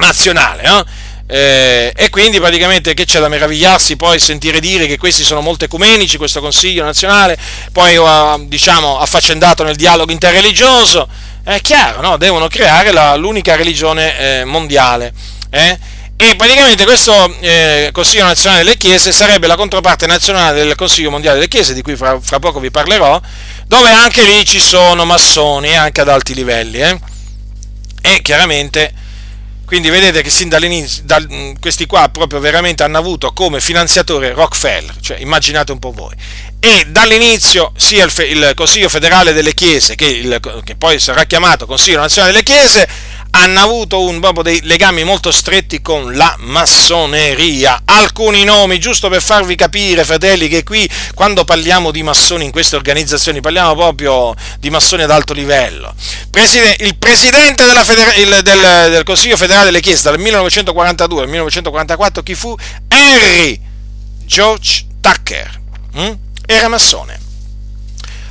nazionale. 0.00 0.62
Eh? 0.64 1.12
Eh, 1.26 1.92
e 1.94 2.10
quindi 2.10 2.40
praticamente 2.40 2.94
che 2.94 3.04
c'è 3.04 3.20
da 3.20 3.28
meravigliarsi 3.28 3.96
poi 3.96 4.18
sentire 4.18 4.58
dire 4.58 4.86
che 4.86 4.98
questi 4.98 5.22
sono 5.22 5.40
molto 5.40 5.64
ecumenici, 5.64 6.16
questo 6.16 6.40
Consiglio 6.40 6.82
nazionale, 6.82 7.38
poi 7.70 7.96
uh, 7.96 8.46
diciamo 8.48 8.98
affaccendato 8.98 9.62
nel 9.62 9.76
dialogo 9.76 10.10
interreligioso, 10.10 11.08
è 11.44 11.60
chiaro, 11.60 12.00
no? 12.00 12.16
devono 12.16 12.48
creare 12.48 12.90
la, 12.90 13.14
l'unica 13.16 13.54
religione 13.54 14.18
eh, 14.18 14.44
mondiale. 14.44 15.12
Eh? 15.50 15.78
E 16.16 16.36
praticamente 16.36 16.84
questo 16.84 17.36
eh, 17.40 17.90
Consiglio 17.92 18.24
nazionale 18.24 18.62
delle 18.62 18.76
Chiese 18.76 19.12
sarebbe 19.12 19.46
la 19.46 19.56
controparte 19.56 20.06
nazionale 20.06 20.64
del 20.64 20.74
Consiglio 20.74 21.10
mondiale 21.10 21.36
delle 21.36 21.48
Chiese, 21.48 21.74
di 21.74 21.82
cui 21.82 21.96
fra, 21.96 22.18
fra 22.20 22.38
poco 22.38 22.60
vi 22.60 22.70
parlerò, 22.70 23.20
dove 23.66 23.90
anche 23.90 24.22
lì 24.22 24.44
ci 24.46 24.60
sono 24.60 25.04
massoni, 25.04 25.76
anche 25.76 26.00
ad 26.00 26.08
alti 26.08 26.32
livelli. 26.32 26.80
Eh? 26.80 26.98
E 28.00 28.22
chiaramente, 28.22 28.92
quindi 29.74 29.90
vedete 29.90 30.22
che 30.22 30.30
sin 30.30 30.48
dall'inizio, 30.48 31.02
da, 31.04 31.20
questi 31.58 31.84
qua 31.86 32.08
proprio 32.08 32.38
veramente 32.38 32.84
hanno 32.84 32.96
avuto 32.96 33.32
come 33.32 33.60
finanziatore 33.60 34.32
Rockefeller, 34.32 34.94
cioè 35.00 35.16
immaginate 35.18 35.72
un 35.72 35.80
po' 35.80 35.90
voi. 35.90 36.14
E 36.60 36.84
dall'inizio 36.90 37.72
sia 37.74 38.04
il, 38.04 38.12
il, 38.28 38.52
Consiglio 38.54 38.88
federale 38.88 39.32
delle 39.32 39.52
Chiese, 39.52 39.96
che, 39.96 40.06
il, 40.06 40.60
che, 40.62 40.76
poi 40.76 41.00
sarà 41.00 41.24
chiamato 41.24 41.66
Consiglio 41.66 41.98
nazionale 41.98 42.30
delle 42.30 42.44
Chiese, 42.44 42.88
hanno 43.36 43.60
avuto 43.60 44.00
un, 44.02 44.20
proprio 44.20 44.42
dei 44.42 44.60
legami 44.62 45.04
molto 45.04 45.30
stretti 45.30 45.80
con 45.82 46.14
la 46.16 46.34
massoneria. 46.38 47.82
Alcuni 47.84 48.44
nomi, 48.44 48.78
giusto 48.78 49.08
per 49.08 49.22
farvi 49.22 49.54
capire, 49.54 50.04
fratelli, 50.04 50.48
che 50.48 50.62
qui 50.62 50.88
quando 51.14 51.44
parliamo 51.44 51.90
di 51.90 52.02
massoni 52.02 52.44
in 52.44 52.50
queste 52.50 52.76
organizzazioni 52.76 53.40
parliamo 53.40 53.74
proprio 53.74 54.34
di 54.58 54.70
massoni 54.70 55.02
ad 55.02 55.10
alto 55.10 55.32
livello. 55.32 55.94
Il 56.78 56.96
presidente 56.96 57.64
federa, 57.84 58.14
il, 58.14 58.42
del, 58.42 58.90
del, 58.90 59.02
Consiglio 59.04 59.36
federale 59.36 59.66
delle 59.66 59.80
Chiese 59.80 60.02
dal 60.02 60.18
1942 60.18 61.22
al 61.22 61.28
1944 61.28 62.22
chi 62.22 62.34
fu? 62.34 62.54
Henry 62.88 63.60
George 64.24 64.86
Tucker. 65.00 65.62
Hm? 65.94 66.12
era 66.46 66.68
massone. 66.68 67.18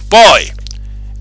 Poi, 0.07 0.52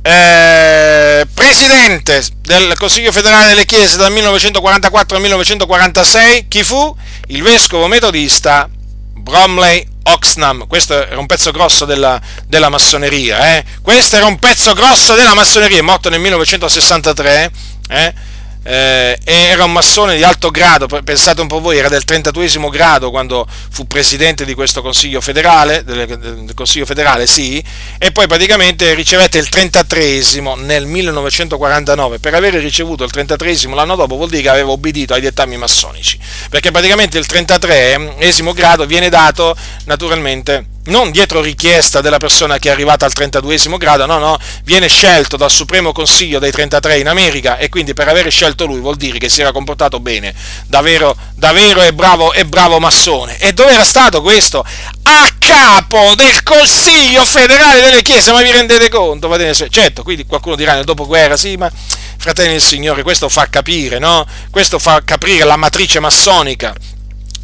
eh, 0.02 1.26
presidente 1.32 2.24
del 2.40 2.76
Consiglio 2.76 3.12
federale 3.12 3.46
delle 3.48 3.64
Chiese 3.64 3.96
dal 3.96 4.10
1944 4.12 5.16
al 5.16 5.22
1946, 5.22 6.48
chi 6.48 6.62
fu? 6.64 6.94
Il 7.28 7.42
vescovo 7.42 7.86
metodista 7.86 8.68
Bromley 9.14 9.86
Oxnam. 10.04 10.66
Questo 10.66 11.06
era 11.06 11.18
un 11.18 11.26
pezzo 11.26 11.52
grosso 11.52 11.84
della, 11.84 12.20
della 12.46 12.68
massoneria. 12.68 13.56
Eh? 13.56 13.64
Questo 13.80 14.16
era 14.16 14.26
un 14.26 14.38
pezzo 14.38 14.72
grosso 14.74 15.14
della 15.14 15.34
massoneria, 15.34 15.82
morto 15.82 16.08
nel 16.08 16.20
1963. 16.20 17.50
Eh? 17.88 18.14
Eh, 18.62 19.18
era 19.24 19.64
un 19.64 19.72
massone 19.72 20.16
di 20.16 20.22
alto 20.22 20.50
grado, 20.50 20.86
pensate 20.86 21.40
un 21.40 21.48
po' 21.48 21.60
voi, 21.60 21.78
era 21.78 21.88
del 21.88 22.04
32 22.04 22.68
grado 22.70 23.10
quando 23.10 23.46
fu 23.70 23.86
presidente 23.86 24.44
di 24.44 24.54
questo 24.54 24.82
Consiglio 24.82 25.20
federale, 25.20 25.84
del, 25.84 26.06
del 26.06 26.54
Consiglio 26.54 26.86
federale, 26.86 27.26
sì, 27.26 27.62
e 27.98 28.12
poi 28.12 28.26
praticamente 28.26 28.94
ricevette 28.94 29.38
il 29.38 29.48
33 29.48 30.20
nel 30.58 30.86
1949. 30.86 32.18
Per 32.18 32.34
aver 32.34 32.54
ricevuto 32.54 33.04
il 33.04 33.10
33 33.10 33.56
l'anno 33.74 33.96
dopo 33.96 34.16
vuol 34.16 34.28
dire 34.28 34.42
che 34.42 34.48
aveva 34.48 34.70
obbedito 34.70 35.14
ai 35.14 35.20
dettami 35.20 35.56
massonici, 35.56 36.18
perché 36.48 36.70
praticamente 36.70 37.18
il 37.18 37.26
33 37.26 38.14
grado 38.52 38.86
viene 38.86 39.08
dato 39.08 39.56
naturalmente 39.84 40.66
non 40.84 41.12
dietro 41.12 41.40
richiesta 41.40 42.00
della 42.00 42.18
persona 42.18 42.58
che 42.58 42.68
è 42.68 42.72
arrivata 42.72 43.04
al 43.04 43.12
32 43.12 43.76
grado, 43.78 44.06
no, 44.06 44.18
no, 44.18 44.38
viene 44.64 44.88
scelto 44.88 45.36
dal 45.36 45.50
Supremo 45.50 45.92
Consiglio 45.92 46.40
dei 46.40 46.50
33 46.50 46.98
in 46.98 47.08
America 47.08 47.56
e 47.56 47.68
quindi 47.68 47.94
per 47.94 48.08
aver 48.08 48.30
scelto 48.30 48.64
lui 48.66 48.80
vuol 48.80 48.96
dire 48.96 49.18
che 49.18 49.28
si 49.28 49.40
era 49.40 49.52
comportato 49.52 50.00
bene, 50.00 50.34
davvero, 50.66 51.16
davvero 51.34 51.82
e 51.82 51.92
bravo, 51.92 52.32
e 52.32 52.44
bravo 52.44 52.80
massone. 52.80 53.38
E 53.38 53.52
dove 53.52 53.72
era 53.72 53.84
stato 53.84 54.22
questo? 54.22 54.64
A 55.04 55.28
capo 55.38 56.14
del 56.16 56.42
Consiglio 56.42 57.24
federale 57.24 57.80
delle 57.80 58.02
Chiese, 58.02 58.32
ma 58.32 58.42
vi 58.42 58.50
rendete 58.50 58.88
conto? 58.88 59.30
Certo, 59.68 60.02
quindi 60.02 60.26
qualcuno 60.26 60.56
dirà 60.56 60.74
nel 60.74 60.84
dopoguerra, 60.84 61.36
sì, 61.36 61.56
ma 61.56 61.70
fratelli 62.16 62.52
del 62.52 62.62
Signore, 62.62 63.02
questo 63.02 63.28
fa 63.28 63.48
capire, 63.48 63.98
no? 63.98 64.26
Questo 64.50 64.78
fa 64.78 65.00
capire 65.04 65.44
la 65.44 65.56
matrice 65.56 66.00
massonica 66.00 66.74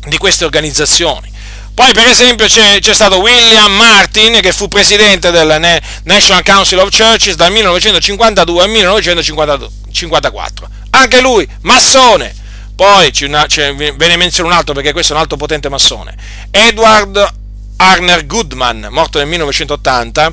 di 0.06 0.16
queste 0.16 0.44
organizzazioni 0.44 1.36
poi 1.78 1.92
per 1.92 2.08
esempio 2.08 2.48
c'è, 2.48 2.80
c'è, 2.80 2.92
stato 2.92 3.20
William 3.20 3.70
Martin 3.70 4.40
che 4.40 4.52
fu 4.52 4.66
presidente 4.66 5.30
del 5.30 5.80
National 6.02 6.42
Council 6.42 6.78
of 6.78 6.90
Churches 6.90 7.36
dal 7.36 7.52
1952 7.52 8.62
al 8.64 8.68
1954. 8.68 10.68
Anche 10.90 11.20
lui, 11.20 11.48
massone. 11.60 12.34
Poi 12.74 13.12
una, 13.20 13.46
ve 13.46 13.94
ne 13.96 14.16
menziono 14.16 14.48
un 14.48 14.54
altro 14.54 14.74
perché 14.74 14.90
questo 14.90 15.12
è 15.12 15.14
un 15.14 15.22
altro 15.22 15.36
potente 15.36 15.68
massone. 15.68 16.16
Edward 16.50 17.34
Arner 17.76 18.26
Goodman, 18.26 18.88
morto 18.90 19.18
nel 19.18 19.28
1980, 19.28 20.32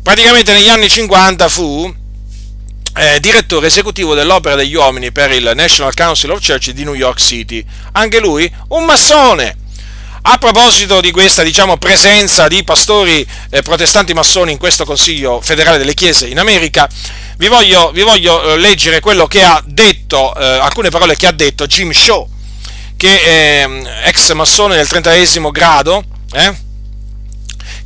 praticamente 0.00 0.52
negli 0.52 0.68
anni 0.68 0.88
50 0.88 1.48
fu 1.48 1.92
eh, 2.98 3.18
direttore 3.18 3.66
esecutivo 3.66 4.14
dell'opera 4.14 4.54
degli 4.54 4.76
uomini 4.76 5.10
per 5.10 5.32
il 5.32 5.50
National 5.56 5.92
Council 5.92 6.30
of 6.30 6.46
Churches 6.46 6.72
di 6.72 6.84
New 6.84 6.94
York 6.94 7.18
City. 7.18 7.66
Anche 7.90 8.20
lui 8.20 8.48
un 8.68 8.84
massone. 8.84 9.62
A 10.26 10.38
proposito 10.38 11.02
di 11.02 11.10
questa 11.10 11.42
diciamo, 11.42 11.76
presenza 11.76 12.48
di 12.48 12.64
pastori 12.64 13.26
eh, 13.50 13.60
protestanti 13.60 14.14
massoni 14.14 14.52
in 14.52 14.58
questo 14.58 14.86
Consiglio 14.86 15.38
federale 15.42 15.76
delle 15.76 15.92
Chiese 15.92 16.26
in 16.28 16.38
America, 16.38 16.88
vi 17.36 17.48
voglio, 17.48 17.90
vi 17.90 18.00
voglio 18.00 18.42
eh, 18.42 18.56
leggere 18.56 19.00
quello 19.00 19.26
che 19.26 19.42
ha 19.42 19.62
detto, 19.66 20.34
eh, 20.34 20.42
alcune 20.42 20.88
parole 20.88 21.14
che 21.14 21.26
ha 21.26 21.30
detto 21.30 21.66
Jim 21.66 21.90
Shaw, 21.92 22.26
che 22.96 23.20
è 23.20 23.66
mm, 23.66 23.84
ex 24.04 24.32
massone 24.32 24.76
del 24.76 24.88
30 24.88 25.12
grado, 25.50 26.02
eh, 26.32 26.54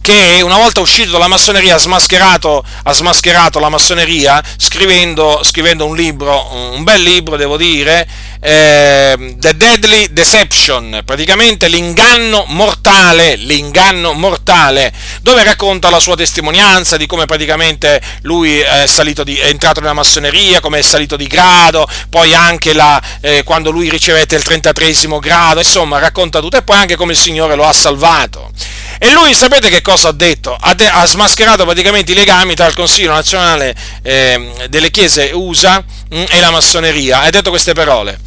che 0.08 0.40
una 0.40 0.56
volta 0.56 0.80
uscito 0.80 1.10
dalla 1.10 1.28
massoneria 1.28 1.74
ha 1.74 1.78
smascherato, 1.78 2.64
ha 2.84 2.92
smascherato 2.94 3.58
la 3.58 3.68
massoneria 3.68 4.42
scrivendo, 4.56 5.40
scrivendo, 5.42 5.84
un 5.84 5.94
libro, 5.94 6.48
un 6.50 6.82
bel 6.82 7.02
libro 7.02 7.36
devo 7.36 7.58
dire, 7.58 8.08
eh, 8.40 9.34
The 9.36 9.54
Deadly 9.54 10.06
Deception, 10.10 11.02
praticamente 11.04 11.68
l'inganno 11.68 12.46
mortale, 12.48 13.36
l'inganno 13.36 14.14
mortale, 14.14 14.94
dove 15.20 15.44
racconta 15.44 15.90
la 15.90 16.00
sua 16.00 16.16
testimonianza 16.16 16.96
di 16.96 17.04
come 17.04 17.26
praticamente 17.26 18.00
lui 18.22 18.60
è, 18.60 18.86
di, 19.24 19.36
è 19.36 19.48
entrato 19.48 19.80
nella 19.80 19.92
massoneria, 19.92 20.60
come 20.60 20.78
è 20.78 20.82
salito 20.82 21.16
di 21.16 21.26
grado, 21.26 21.86
poi 22.08 22.32
anche 22.32 22.72
la, 22.72 22.98
eh, 23.20 23.42
quando 23.42 23.70
lui 23.70 23.90
ricevette 23.90 24.36
il 24.36 24.42
33 24.42 24.94
grado, 25.20 25.58
insomma 25.58 25.98
racconta 25.98 26.40
tutto 26.40 26.56
e 26.56 26.62
poi 26.62 26.78
anche 26.78 26.96
come 26.96 27.12
il 27.12 27.18
Signore 27.18 27.56
lo 27.56 27.66
ha 27.66 27.74
salvato. 27.74 28.52
E 28.98 29.12
lui 29.12 29.32
sapete 29.34 29.70
che 29.70 29.80
cosa 29.80 30.08
ha 30.08 30.12
detto? 30.12 30.56
Ha, 30.58 30.74
de- 30.74 30.88
ha 30.88 31.04
smascherato 31.04 31.64
praticamente 31.64 32.12
i 32.12 32.14
legami 32.14 32.54
tra 32.54 32.66
il 32.66 32.74
Consiglio 32.74 33.12
nazionale 33.12 33.74
eh, 34.02 34.66
delle 34.68 34.90
chiese 34.90 35.30
USA 35.32 35.78
mh, 35.78 36.18
mm, 36.18 36.24
e 36.30 36.40
la 36.40 36.50
massoneria. 36.50 37.20
Ha 37.20 37.30
detto 37.30 37.50
queste 37.50 37.74
parole. 37.74 38.18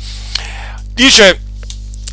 Dice, 0.94 1.42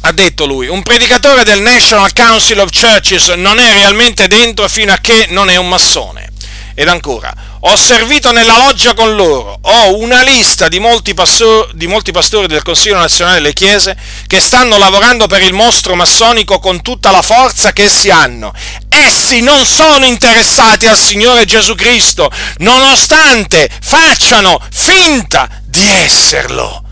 ha 0.02 0.12
detto 0.12 0.46
lui, 0.46 0.66
un 0.66 0.82
predicatore 0.82 1.44
del 1.44 1.60
National 1.60 2.12
Council 2.12 2.58
of 2.58 2.70
Churches 2.70 3.28
non 3.28 3.58
è 3.58 3.72
realmente 3.72 4.26
dentro 4.26 4.68
fino 4.68 4.92
a 4.92 4.98
che 4.98 5.26
non 5.28 5.50
è 5.50 5.56
un 5.56 5.68
massone. 5.68 6.30
Ed 6.74 6.88
ancora, 6.88 7.34
ho 7.60 7.76
servito 7.76 8.32
nella 8.32 8.56
loggia 8.56 8.94
con 8.94 9.14
loro, 9.16 9.58
ho 9.60 9.98
una 9.98 10.22
lista 10.22 10.68
di 10.68 10.78
molti, 10.78 11.14
pastori, 11.14 11.70
di 11.74 11.86
molti 11.86 12.12
pastori 12.12 12.46
del 12.46 12.62
Consiglio 12.62 12.96
nazionale 12.96 13.36
delle 13.36 13.52
Chiese 13.52 13.96
che 14.26 14.40
stanno 14.40 14.78
lavorando 14.78 15.26
per 15.26 15.42
il 15.42 15.52
mostro 15.52 15.94
massonico 15.94 16.58
con 16.58 16.82
tutta 16.82 17.10
la 17.10 17.22
forza 17.22 17.72
che 17.72 17.84
essi 17.84 18.10
hanno. 18.10 18.52
Essi 18.88 19.40
non 19.40 19.64
sono 19.66 20.04
interessati 20.04 20.86
al 20.86 20.96
Signore 20.96 21.44
Gesù 21.44 21.74
Cristo, 21.74 22.30
nonostante 22.58 23.68
facciano 23.80 24.60
finta 24.70 25.48
di 25.64 25.86
esserlo. 25.88 26.87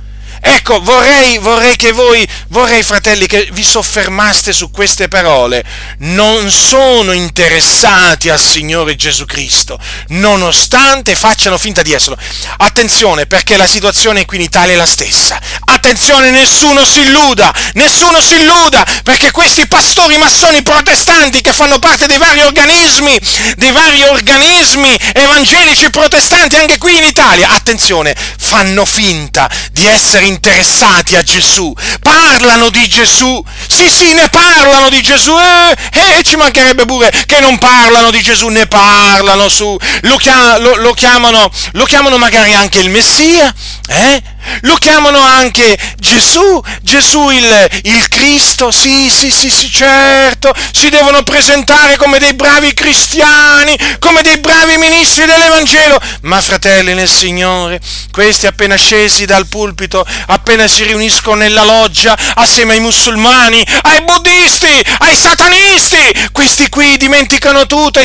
Ecco, 0.48 0.80
vorrei, 0.80 1.38
vorrei 1.38 1.74
che 1.74 1.90
voi, 1.90 2.26
vorrei 2.50 2.84
fratelli, 2.84 3.26
che 3.26 3.48
vi 3.50 3.64
soffermaste 3.64 4.52
su 4.52 4.70
queste 4.70 5.08
parole. 5.08 5.64
Non 5.98 6.52
sono 6.52 7.10
interessati 7.10 8.28
al 8.28 8.38
Signore 8.38 8.94
Gesù 8.94 9.24
Cristo, 9.24 9.76
nonostante 10.08 11.16
facciano 11.16 11.58
finta 11.58 11.82
di 11.82 11.92
esserlo. 11.92 12.16
Attenzione, 12.58 13.26
perché 13.26 13.56
la 13.56 13.66
situazione 13.66 14.24
qui 14.24 14.36
in 14.36 14.44
Italia 14.44 14.74
è 14.74 14.76
la 14.76 14.86
stessa. 14.86 15.36
Attenzione, 15.64 16.30
nessuno 16.30 16.84
si 16.84 17.00
illuda, 17.00 17.52
nessuno 17.74 18.22
si 18.22 18.36
illuda, 18.36 18.86
perché 19.02 19.32
questi 19.32 19.66
pastori 19.66 20.16
massoni 20.16 20.62
protestanti 20.62 21.40
che 21.40 21.52
fanno 21.52 21.80
parte 21.80 22.06
dei 22.06 22.18
vari 22.18 22.42
organismi, 22.42 23.18
dei 23.56 23.72
vari 23.72 24.04
organismi 24.04 24.96
evangelici 25.12 25.90
protestanti 25.90 26.54
anche 26.54 26.78
qui 26.78 26.96
in 26.96 27.04
Italia, 27.04 27.50
attenzione, 27.50 28.14
fanno 28.38 28.84
finta 28.84 29.50
di 29.72 29.84
essere 29.84 30.26
interessati 30.26 30.34
interessati 30.36 31.16
a 31.16 31.22
Gesù, 31.22 31.72
parlano 32.00 32.68
di 32.70 32.86
Gesù, 32.88 33.42
sì 33.68 33.88
sì 33.90 34.12
ne 34.12 34.28
parlano 34.28 34.88
di 34.90 35.02
Gesù, 35.02 35.32
eh, 35.32 36.18
eh, 36.18 36.22
ci 36.22 36.36
mancherebbe 36.36 36.84
pure 36.84 37.10
che 37.26 37.40
non 37.40 37.58
parlano 37.58 38.10
di 38.10 38.20
Gesù, 38.22 38.48
ne 38.48 38.66
parlano 38.66 39.48
su, 39.48 39.76
lo, 40.02 40.16
chiam- 40.16 40.58
lo, 40.60 40.76
lo, 40.76 40.92
chiamano, 40.92 41.50
lo 41.72 41.84
chiamano 41.84 42.18
magari 42.18 42.54
anche 42.54 42.80
il 42.80 42.90
Messia, 42.90 43.52
eh? 43.88 44.22
Lo 44.62 44.76
chiamano 44.76 45.18
anche 45.18 45.76
Gesù, 45.98 46.60
Gesù 46.82 47.30
il, 47.30 47.68
il, 47.82 48.08
Cristo, 48.08 48.70
sì, 48.70 49.10
sì, 49.10 49.30
sì, 49.30 49.50
sì, 49.50 49.70
certo, 49.70 50.52
si 50.72 50.88
devono 50.88 51.22
presentare 51.22 51.96
come 51.96 52.18
dei 52.18 52.34
bravi 52.34 52.72
cristiani, 52.74 53.76
come 53.98 54.22
dei 54.22 54.38
bravi 54.38 54.76
ministri 54.78 55.26
dell'Evangelo. 55.26 56.00
Ma 56.22 56.40
fratelli 56.40 56.94
nel 56.94 57.08
Signore, 57.08 57.80
questi 58.10 58.46
appena 58.46 58.76
scesi 58.76 59.24
dal 59.26 59.46
pulpito, 59.46 60.06
appena 60.26 60.66
si 60.66 60.84
riuniscono 60.84 61.36
nella 61.36 61.64
loggia, 61.64 62.16
assieme 62.34 62.74
ai 62.74 62.80
musulmani, 62.80 63.64
ai 63.82 64.02
buddisti, 64.02 64.84
ai 64.98 65.16
satanisti, 65.16 66.28
questi 66.32 66.68
qui 66.68 66.96
dimenticano 66.96 67.66
tutto, 67.66 68.00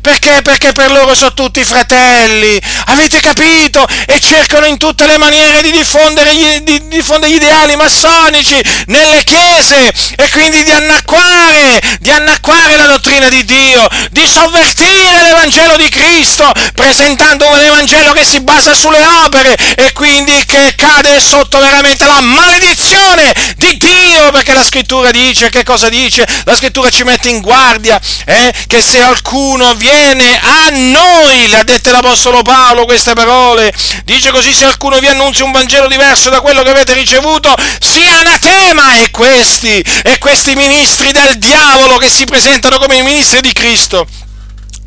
perché? 0.00 0.42
Perché 0.42 0.72
per 0.72 0.90
loro 0.90 1.14
sono 1.14 1.34
tutti 1.34 1.64
fratelli, 1.64 2.60
avete 2.86 3.20
capito? 3.20 3.86
E 4.06 4.20
cercano 4.20 4.66
in 4.66 4.76
tutte 4.76 5.06
le 5.06 5.18
maniere 5.18 5.62
di 5.62 5.70
diffondere 5.80 6.34
gli, 6.34 6.60
di 6.60 6.88
diffondere 6.88 7.32
gli 7.32 7.36
ideali 7.36 7.74
massonici 7.74 8.60
nelle 8.86 9.24
chiese 9.24 9.90
e 10.16 10.28
quindi 10.30 10.62
di 10.62 10.70
annacquare, 10.70 11.80
di 12.00 12.10
annacquare 12.10 12.76
la 12.76 12.86
dottrina 12.86 13.28
di 13.30 13.44
Dio, 13.46 13.88
di 14.10 14.26
sovvertire 14.28 15.22
l'Evangelo 15.22 15.76
di 15.76 15.88
Cristo, 15.88 16.52
presentando 16.74 17.48
un 17.48 17.58
Evangelo 17.58 18.12
che 18.12 18.24
si 18.24 18.40
basa 18.40 18.74
sulle 18.74 19.04
opere 19.24 19.56
e 19.74 19.92
quindi 19.92 20.44
che 20.44 20.74
cade 20.76 21.18
sotto 21.18 21.58
veramente 21.58 22.06
la 22.06 22.20
maledizione 22.20 23.32
di 23.56 23.78
Dio, 23.78 24.30
perché 24.32 24.52
la 24.52 24.64
scrittura 24.64 25.10
dice, 25.10 25.48
che 25.48 25.64
cosa 25.64 25.88
dice? 25.88 26.26
La 26.44 26.56
scrittura 26.56 26.90
ci 26.90 27.04
mette 27.04 27.30
in 27.30 27.40
guardia 27.40 27.98
eh, 28.26 28.52
che 28.66 28.82
se 28.82 29.00
alcuno 29.00 29.74
viene 29.74 30.38
a 30.42 30.68
noi, 30.70 31.48
le 31.48 31.60
ha 31.60 31.64
dette 31.64 31.90
l'Apostolo 31.90 32.42
Paolo 32.42 32.84
queste 32.84 33.14
parole, 33.14 33.72
dice 34.04 34.30
così 34.30 34.52
se 34.52 34.64
qualcuno 34.64 34.98
vi 34.98 35.06
annunzia 35.06 35.44
un 35.44 35.52
Vangelo 35.52 35.68
diverso 35.88 36.30
da 36.30 36.40
quello 36.40 36.62
che 36.62 36.70
avete 36.70 36.94
ricevuto, 36.94 37.54
sia 37.78 38.18
anatema 38.18 38.94
e 38.94 39.10
questi, 39.10 39.80
e 40.02 40.18
questi 40.18 40.54
ministri 40.54 41.12
del 41.12 41.38
diavolo 41.38 41.96
che 41.98 42.10
si 42.10 42.24
presentano 42.24 42.78
come 42.78 42.96
i 42.96 43.02
ministri 43.02 43.40
di 43.40 43.52
Cristo 43.52 44.06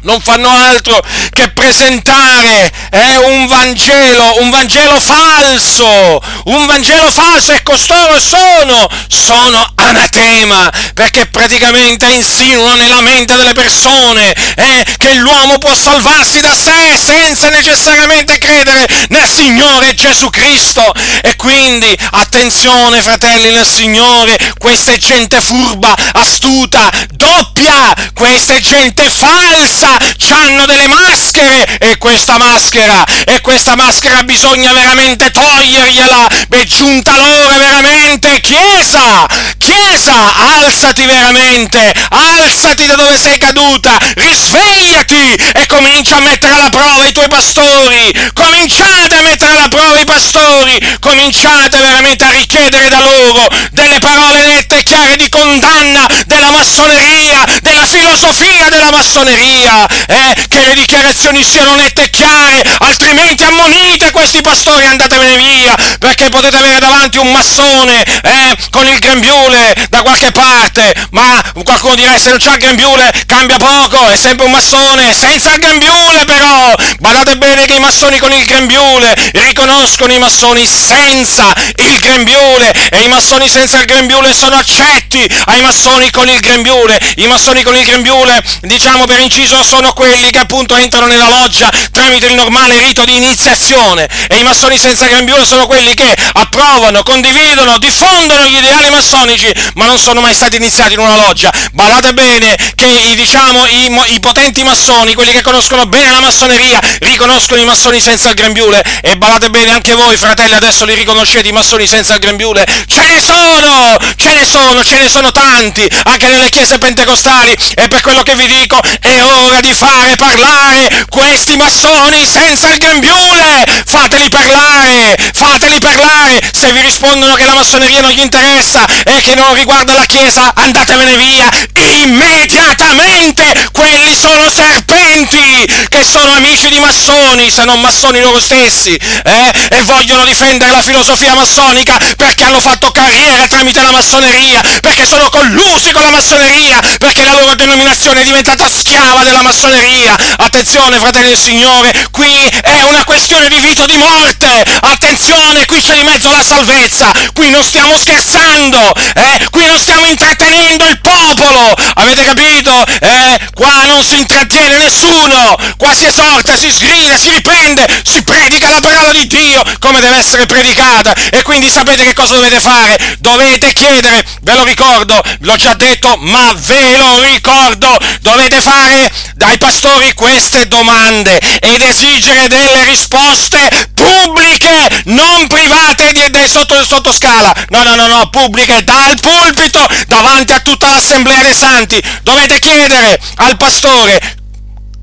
non 0.03 0.21
fanno 0.21 0.49
altro 0.49 1.01
che 1.31 1.49
presentare 1.49 2.71
eh, 2.91 3.17
un 3.17 3.47
Vangelo, 3.47 4.41
un 4.41 4.49
Vangelo 4.49 4.99
falso, 4.99 6.21
un 6.45 6.65
Vangelo 6.65 7.11
falso 7.11 7.51
e 7.51 7.63
costoro 7.63 8.19
sono, 8.19 8.87
sono 9.07 9.65
anatema, 9.75 10.71
perché 10.93 11.27
praticamente 11.27 12.05
insinuano 12.07 12.75
nella 12.75 13.01
mente 13.01 13.35
delle 13.35 13.53
persone 13.53 14.33
eh, 14.55 14.85
che 14.97 15.13
l'uomo 15.15 15.57
può 15.57 15.73
salvarsi 15.73 16.39
da 16.41 16.53
sé 16.53 16.97
senza 16.97 17.49
necessariamente 17.49 18.37
credere 18.37 18.87
nel 19.09 19.27
Signore 19.27 19.93
Gesù 19.95 20.29
Cristo. 20.29 20.91
E 21.21 21.35
quindi 21.35 21.97
attenzione 22.11 23.01
fratelli 23.01 23.51
nel 23.51 23.67
Signore, 23.67 24.37
questa 24.57 24.91
è 24.91 24.97
gente 24.97 25.39
furba, 25.41 25.93
astuta, 26.13 26.91
doppia, 27.11 27.93
questa 28.13 28.53
è 28.53 28.59
gente 28.59 29.09
falsa 29.09 29.92
hanno 30.33 30.65
delle 30.65 30.87
maschere 30.87 31.77
e 31.77 31.97
questa 31.97 32.37
maschera, 32.37 33.03
e 33.25 33.41
questa 33.41 33.75
maschera 33.75 34.23
bisogna 34.23 34.73
veramente 34.73 35.31
togliergliela, 35.31 36.27
è 36.49 36.63
giunta 36.63 37.15
l'ora 37.17 37.57
veramente, 37.57 38.39
Chiesa, 38.41 39.25
Chiesa, 39.73 40.13
alzati 40.35 41.03
veramente, 41.03 41.91
alzati 42.09 42.85
da 42.85 42.93
dove 42.93 43.17
sei 43.17 43.39
caduta, 43.39 43.97
risvegliati 44.13 45.33
e 45.51 45.65
comincia 45.65 46.17
a 46.17 46.19
mettere 46.19 46.53
alla 46.53 46.69
prova 46.69 47.07
i 47.07 47.11
tuoi 47.11 47.27
pastori, 47.27 48.13
cominciate 48.33 49.15
a 49.15 49.21
mettere 49.23 49.49
alla 49.49 49.67
prova 49.69 49.97
i 49.99 50.05
pastori, 50.05 50.79
cominciate 50.99 51.79
veramente 51.79 52.23
a 52.23 52.29
richiedere 52.29 52.87
da 52.87 52.99
loro 52.99 53.47
delle 53.71 53.97
parole 53.97 54.45
nette 54.45 54.77
e 54.77 54.83
chiare 54.83 55.15
di 55.15 55.27
condanna 55.29 56.05
della 56.27 56.51
massoneria, 56.51 57.43
della 57.63 57.87
filosofia 57.87 58.69
della 58.69 58.91
massoneria, 58.91 59.87
eh, 59.87 60.45
che 60.49 60.65
le 60.65 60.75
dichiarazioni 60.75 61.43
siano 61.43 61.73
nette 61.73 62.03
e 62.03 62.09
chiare, 62.11 62.61
altrimenti 62.77 63.41
ammonite 63.41 64.11
questi 64.11 64.41
pastori 64.41 64.83
e 64.83 64.89
andatevene 64.89 65.35
via, 65.35 65.75
perché 65.97 66.29
potete 66.29 66.57
avere 66.57 66.77
davanti 66.77 67.17
un 67.17 67.31
massone 67.31 68.03
eh, 68.03 68.57
con 68.69 68.85
il 68.85 68.99
grembiule 68.99 69.62
da 69.89 70.01
qualche 70.01 70.31
parte, 70.31 70.93
ma 71.11 71.41
qualcuno 71.63 71.95
dirà 71.95 72.17
se 72.17 72.29
non 72.29 72.39
c'ha 72.39 72.53
il 72.53 72.59
grembiule 72.59 73.11
cambia 73.25 73.57
poco, 73.57 74.09
è 74.09 74.17
sempre 74.17 74.45
un 74.45 74.51
massone, 74.51 75.13
senza 75.13 75.51
il 75.51 75.59
grembiule 75.59 76.25
però, 76.25 76.73
badate 76.99 77.37
bene 77.37 77.65
che 77.65 77.75
i 77.75 77.79
massoni 77.79 78.19
con 78.19 78.31
il 78.31 78.43
grembiule 78.45 79.13
riconoscono 79.33 80.13
i 80.13 80.19
massoni 80.19 80.67
senza 80.67 81.53
il 81.75 81.99
grembiule 81.99 82.89
e 82.89 83.03
i 83.03 83.07
massoni 83.07 83.49
senza 83.49 83.77
il 83.79 83.85
grembiule 83.85 84.33
sono 84.33 84.55
accetti 84.55 85.27
ai 85.45 85.61
massoni 85.61 86.09
con 86.11 86.27
il 86.27 86.39
grembiule, 86.39 86.99
i 87.17 87.27
massoni 87.27 87.63
con 87.63 87.75
il 87.75 87.85
grembiule 87.85 88.43
diciamo 88.61 89.05
per 89.05 89.19
inciso 89.19 89.63
sono 89.63 89.93
quelli 89.93 90.29
che 90.29 90.39
appunto 90.39 90.75
entrano 90.75 91.07
nella 91.07 91.29
loggia 91.29 91.69
tramite 91.91 92.27
il 92.27 92.33
normale 92.33 92.77
rito 92.79 93.03
di 93.05 93.15
iniziazione 93.15 94.07
e 94.27 94.37
i 94.37 94.43
massoni 94.43 94.77
senza 94.77 95.05
grembiule 95.05 95.45
sono 95.45 95.65
quelli 95.67 95.93
che 95.93 96.15
approvano, 96.33 97.03
condividono, 97.03 97.77
diffondono 97.77 98.45
gli 98.45 98.57
ideali 98.57 98.89
massonici 98.89 99.52
ma 99.75 99.85
non 99.85 99.99
sono 99.99 100.21
mai 100.21 100.33
stati 100.33 100.55
iniziati 100.57 100.93
in 100.93 100.99
una 100.99 101.15
loggia. 101.15 101.51
Badate 101.73 102.13
bene 102.13 102.55
che 102.75 102.85
i, 102.85 103.15
diciamo, 103.15 103.65
i, 103.65 103.91
i 104.15 104.19
potenti 104.19 104.63
massoni, 104.63 105.13
quelli 105.13 105.31
che 105.31 105.41
conoscono 105.41 105.85
bene 105.85 106.11
la 106.11 106.19
massoneria, 106.19 106.79
riconoscono 106.99 107.61
i 107.61 107.65
massoni 107.65 107.99
senza 107.99 108.29
il 108.29 108.35
grembiule 108.35 108.81
e 109.01 109.17
badate 109.17 109.49
bene 109.49 109.71
anche 109.71 109.93
voi 109.93 110.17
fratelli 110.17 110.53
adesso 110.53 110.85
li 110.85 110.93
riconoscete 110.93 111.47
i 111.47 111.51
massoni 111.51 111.87
senza 111.87 112.13
il 112.13 112.19
grembiule. 112.19 112.65
Ce 112.87 113.05
ne 113.05 113.19
sono, 113.21 113.97
ce 114.15 114.33
ne 114.33 114.45
sono, 114.45 114.83
ce 114.83 114.97
ne 114.97 115.09
sono 115.09 115.31
tanti 115.31 115.87
anche 116.03 116.27
nelle 116.27 116.49
chiese 116.49 116.77
pentecostali 116.77 117.55
e 117.75 117.87
per 117.87 118.01
quello 118.01 118.23
che 118.23 118.35
vi 118.35 118.47
dico 118.47 118.79
è 118.99 119.21
ora 119.23 119.59
di 119.59 119.73
fare 119.73 120.15
parlare 120.15 121.05
questi 121.09 121.55
massoni 121.55 122.25
senza 122.25 122.69
il 122.69 122.77
grembiule! 122.77 123.65
Fateli 123.85 124.29
parlare! 124.29 125.17
Fateli 125.33 125.79
parlare! 125.79 126.41
Se 126.53 126.71
vi 126.71 126.81
rispondono 126.81 127.33
che 127.35 127.45
la 127.45 127.53
massoneria 127.53 128.01
non 128.01 128.11
gli 128.11 128.19
interessa 128.19 128.85
e 129.03 129.21
che 129.21 129.32
non 129.35 129.53
riguarda 129.53 129.93
la 129.93 130.05
Chiesa, 130.05 130.53
andatevene 130.53 131.17
via 131.17 131.49
immediatamente! 131.75 133.69
Quelli 133.71 134.15
sono 134.15 134.49
serpenti 134.49 135.65
che 135.89 136.03
sono 136.03 136.33
amici 136.33 136.69
di 136.69 136.79
massoni, 136.79 137.51
se 137.51 137.63
non 137.63 137.79
massoni 137.81 138.19
loro 138.21 138.39
stessi, 138.39 138.95
eh? 138.95 139.51
E 139.69 139.83
vogliono 139.83 140.25
difendere 140.25 140.71
la 140.71 140.81
filosofia 140.81 141.33
massonica 141.33 141.97
perché 142.17 142.43
hanno 142.43 142.59
fatto 142.59 142.91
carriera 142.91 143.47
tramite 143.47 143.81
la 143.81 143.91
massoneria, 143.91 144.61
perché 144.81 145.05
sono 145.05 145.29
collusi 145.29 145.91
con 145.91 146.01
la 146.01 146.09
massoneria, 146.09 146.79
perché 146.97 147.23
la 147.23 147.33
loro 147.33 147.55
denominazione 147.55 148.21
è 148.21 148.23
diventata 148.23 148.69
schiava 148.69 149.23
della 149.23 149.41
massoneria. 149.41 150.15
Attenzione, 150.37 150.97
fratelli 150.97 151.29
del 151.29 151.39
Signore, 151.39 152.07
qui 152.11 152.33
è 152.61 152.81
una 152.83 153.03
questione 153.03 153.49
di 153.49 153.59
vita 153.59 153.83
o 153.83 153.85
di 153.85 153.97
morte. 153.97 154.63
Attenzione, 154.81 155.65
qui 155.65 155.81
c'è 155.81 155.95
di 155.95 156.03
mezzo 156.03 156.29
la 156.29 156.43
salvezza. 156.43 157.11
Qui 157.33 157.49
non 157.49 157.63
stiamo 157.63 157.97
scherzando, 157.97 158.93
eh? 159.15 159.47
Qui 159.49 159.65
non 159.65 159.79
stiamo 159.79 160.05
intrattenendo 160.05 160.87
il 160.87 160.99
popolo. 160.99 161.62
Avete 161.95 162.23
capito? 162.23 162.85
Eh? 162.99 163.39
Qua 163.53 163.85
non 163.85 164.03
si 164.03 164.17
intrattiene 164.17 164.77
nessuno. 164.77 165.55
Qua 165.77 165.93
si 165.93 166.05
esorta, 166.05 166.57
si 166.57 166.71
sgrida, 166.71 167.17
si 167.17 167.29
riprende, 167.29 167.85
si 168.03 168.23
predica 168.23 168.69
la 168.69 168.79
parola 168.79 169.11
di 169.11 169.27
Dio 169.27 169.63
come 169.79 169.99
deve 169.99 170.17
essere 170.17 170.45
predicata. 170.45 171.13
E 171.31 171.41
quindi 171.43 171.69
sapete 171.69 172.03
che 172.05 172.13
cosa 172.13 172.35
dovete 172.35 172.59
fare? 172.59 172.97
Dovete 173.19 173.73
chiedere, 173.73 174.25
ve 174.41 174.55
lo 174.55 174.63
ricordo, 174.63 175.21
l'ho 175.39 175.55
già 175.55 175.73
detto, 175.73 176.15
ma 176.19 176.53
ve 176.55 176.97
lo 176.97 177.21
ricordo, 177.21 177.97
dovete 178.21 178.61
fare 178.61 179.11
dai 179.35 179.57
pastori 179.57 180.13
queste 180.13 180.67
domande 180.67 181.39
ed 181.59 181.81
esigere 181.81 182.47
delle 182.47 182.83
risposte 182.85 183.91
pubbliche, 183.93 185.03
non 185.05 185.47
private 185.47 186.11
di, 186.11 186.29
di 186.29 186.47
sotto, 186.47 186.83
sotto 186.85 187.13
scala. 187.13 187.53
No, 187.69 187.83
no, 187.83 187.95
no, 187.95 188.07
no, 188.07 188.29
pubbliche 188.29 188.83
dal 188.83 189.17
pulpito 189.19 189.85
davanti 190.07 190.53
a 190.53 190.59
tutta 190.59 190.89
l'assemblea 190.89 191.41
santi. 191.53 192.01
Dovete 192.23 192.59
chiedere 192.59 193.19
al 193.35 193.57
pastore 193.57 194.19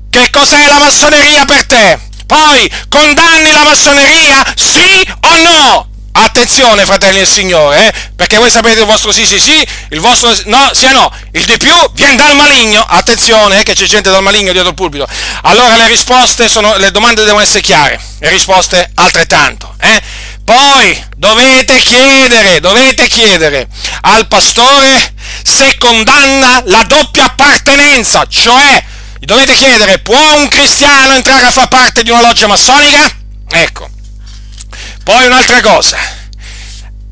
che 0.09 0.29
cos'è 0.29 0.67
la 0.67 0.79
massoneria 0.79 1.45
per 1.45 1.65
te. 1.65 1.99
Poi 2.25 2.71
condanni 2.87 3.51
la 3.51 3.63
massoneria, 3.63 4.43
sì 4.55 5.05
o 5.21 5.35
no? 5.37 5.89
Attenzione, 6.13 6.85
fratelli 6.85 7.19
del 7.19 7.27
Signore, 7.27 7.87
eh? 7.87 7.93
perché 8.15 8.37
voi 8.37 8.49
sapete 8.49 8.81
il 8.81 8.85
vostro 8.85 9.11
sì, 9.11 9.25
sì, 9.25 9.39
sì, 9.39 9.65
il 9.89 9.99
vostro 9.99 10.33
no, 10.45 10.69
o 10.69 10.91
no. 10.91 11.11
Il 11.31 11.45
di 11.45 11.57
più 11.57 11.73
viene 11.93 12.15
dal 12.15 12.35
maligno. 12.35 12.85
Attenzione, 12.85 13.59
eh, 13.59 13.63
che 13.63 13.73
c'è 13.73 13.85
gente 13.85 14.09
dal 14.09 14.21
maligno 14.21 14.51
dietro 14.51 14.69
il 14.69 14.75
pulpito. 14.75 15.07
Allora 15.43 15.77
le 15.77 15.87
risposte 15.87 16.49
sono, 16.49 16.75
le 16.77 16.91
domande 16.91 17.23
devono 17.23 17.41
essere 17.41 17.61
chiare, 17.61 17.99
le 18.19 18.29
risposte 18.29 18.91
altrettanto. 18.95 19.73
Eh? 19.79 20.01
Poi 20.43 21.05
dovete 21.15 21.77
chiedere, 21.77 22.59
dovete 22.59 23.07
chiedere 23.07 23.67
al 24.01 24.27
pastore 24.27 25.13
se 25.43 25.77
condanna 25.77 26.61
la 26.65 26.83
doppia 26.83 27.25
appartenenza, 27.25 28.25
cioè 28.27 28.83
dovete 29.19 29.53
chiedere, 29.55 29.99
può 29.99 30.35
un 30.35 30.47
cristiano 30.47 31.13
entrare 31.13 31.45
a 31.45 31.51
far 31.51 31.67
parte 31.67 32.03
di 32.03 32.09
una 32.09 32.21
loggia 32.21 32.47
massonica? 32.47 33.09
Ecco. 33.49 33.89
Poi 35.03 35.25
un'altra 35.25 35.61
cosa, 35.61 35.97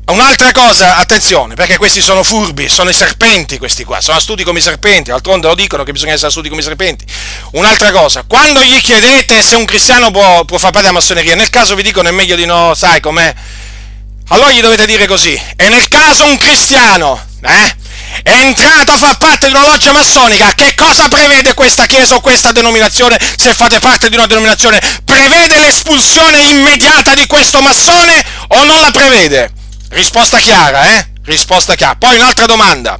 un'altra 0.06 0.52
cosa, 0.52 0.96
attenzione, 0.96 1.54
perché 1.54 1.76
questi 1.76 2.00
sono 2.00 2.22
furbi, 2.22 2.68
sono 2.68 2.90
i 2.90 2.94
serpenti 2.94 3.58
questi 3.58 3.84
qua, 3.84 4.00
sono 4.00 4.16
astuti 4.16 4.42
come 4.42 4.58
i 4.58 4.62
serpenti, 4.62 5.10
d'altronde 5.10 5.46
lo 5.46 5.54
dicono 5.54 5.82
che 5.84 5.92
bisogna 5.92 6.12
essere 6.12 6.28
astuti 6.28 6.48
come 6.48 6.60
i 6.60 6.64
serpenti. 6.64 7.04
Un'altra 7.52 7.90
cosa, 7.92 8.24
quando 8.26 8.62
gli 8.62 8.80
chiedete 8.80 9.42
se 9.42 9.54
un 9.54 9.64
cristiano 9.64 10.10
può, 10.10 10.44
può 10.44 10.58
far 10.58 10.72
parte 10.72 10.88
della 10.88 10.98
massoneria, 10.98 11.34
nel 11.34 11.50
caso 11.50 11.74
vi 11.74 11.82
dicono 11.82 12.08
è 12.08 12.12
meglio 12.12 12.36
di 12.36 12.44
no, 12.44 12.74
sai 12.74 13.00
com'è? 13.00 13.34
Allora 14.28 14.50
gli 14.50 14.60
dovete 14.60 14.86
dire 14.86 15.06
così, 15.06 15.40
e 15.56 15.68
nel 15.68 15.88
caso 15.88 16.24
un 16.24 16.36
cristiano, 16.36 17.20
eh? 17.42 17.76
è 18.22 18.30
entrato 18.30 18.92
a 18.92 18.96
far 18.98 19.16
parte 19.18 19.46
di 19.46 19.52
una 19.52 19.64
loggia 19.64 19.92
massonica, 19.92 20.52
che 20.54 20.74
cosa 20.76 21.08
prevede 21.08 21.54
questa 21.54 21.86
chiesa 21.86 22.14
o 22.16 22.20
questa 22.20 22.52
denominazione 22.52 23.18
se 23.36 23.54
fate 23.54 23.78
parte 23.78 24.08
di 24.08 24.16
una 24.16 24.26
denominazione? 24.26 24.80
Prevede 25.04 25.58
l'espulsione 25.58 26.42
immediata 26.42 27.14
di 27.14 27.26
questo 27.26 27.60
massone 27.60 28.24
o 28.48 28.64
non 28.64 28.80
la 28.80 28.90
prevede? 28.90 29.59
Risposta 29.90 30.38
chiara, 30.38 30.84
eh? 30.84 31.06
Risposta 31.24 31.74
chiara. 31.74 31.96
Poi 31.96 32.16
un'altra 32.16 32.46
domanda. 32.46 32.98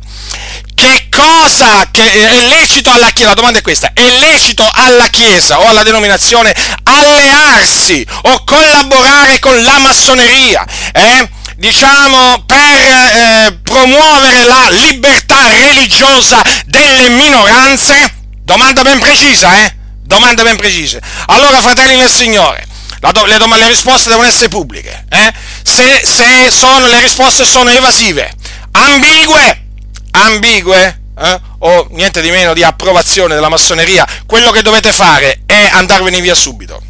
Che 0.75 1.09
cosa 1.11 1.89
che 1.91 2.03
è 2.03 2.41
lecito 2.49 2.91
alla 2.91 3.11
Chiesa? 3.11 3.29
La 3.31 3.35
domanda 3.35 3.59
è 3.59 3.62
questa: 3.62 3.93
è 3.93 4.09
lecito 4.19 4.69
alla 4.73 5.09
Chiesa 5.09 5.61
o 5.61 5.69
alla 5.69 5.83
denominazione 5.83 6.55
allearsi 6.83 8.05
o 8.23 8.45
collaborare 8.45 9.39
con 9.39 9.62
la 9.62 9.79
massoneria? 9.79 10.67
Eh? 10.93 11.29
diciamo, 11.61 12.43
per 12.47 12.59
eh, 12.59 13.59
promuovere 13.62 14.45
la 14.45 14.71
libertà 14.71 15.51
religiosa 15.51 16.41
delle 16.65 17.11
minoranze? 17.11 18.15
Domanda 18.43 18.83
ben 18.83 18.99
precisa, 18.99 19.55
eh? 19.59 19.75
Domanda 20.03 20.43
ben 20.43 20.57
precisa. 20.57 20.99
Allora, 21.27 21.61
fratelli 21.61 21.97
del 21.97 22.11
Signore, 22.11 22.67
do- 23.12 23.25
le, 23.27 23.37
dom- 23.37 23.57
le, 23.57 23.69
risposte 23.69 24.09
devono 24.09 24.27
essere 24.27 24.49
pubbliche. 24.49 25.05
Eh? 25.09 25.33
Se, 25.62 26.01
se 26.05 26.51
sono, 26.51 26.87
le 26.87 27.01
risposte 27.01 27.45
sono 27.45 27.70
evasive, 27.70 28.32
ambigue, 28.73 29.66
ambigue, 30.12 31.01
eh, 31.19 31.41
o 31.59 31.87
niente 31.91 32.20
di 32.23 32.31
meno 32.31 32.55
di 32.55 32.62
approvazione 32.62 33.35
della 33.35 33.49
massoneria, 33.49 34.07
quello 34.27 34.51
che 34.51 34.62
dovete 34.62 34.93
fare 34.93 35.43
è 35.47 35.69
andarvene 35.73 36.20
via 36.20 36.35
subito. 36.35 36.82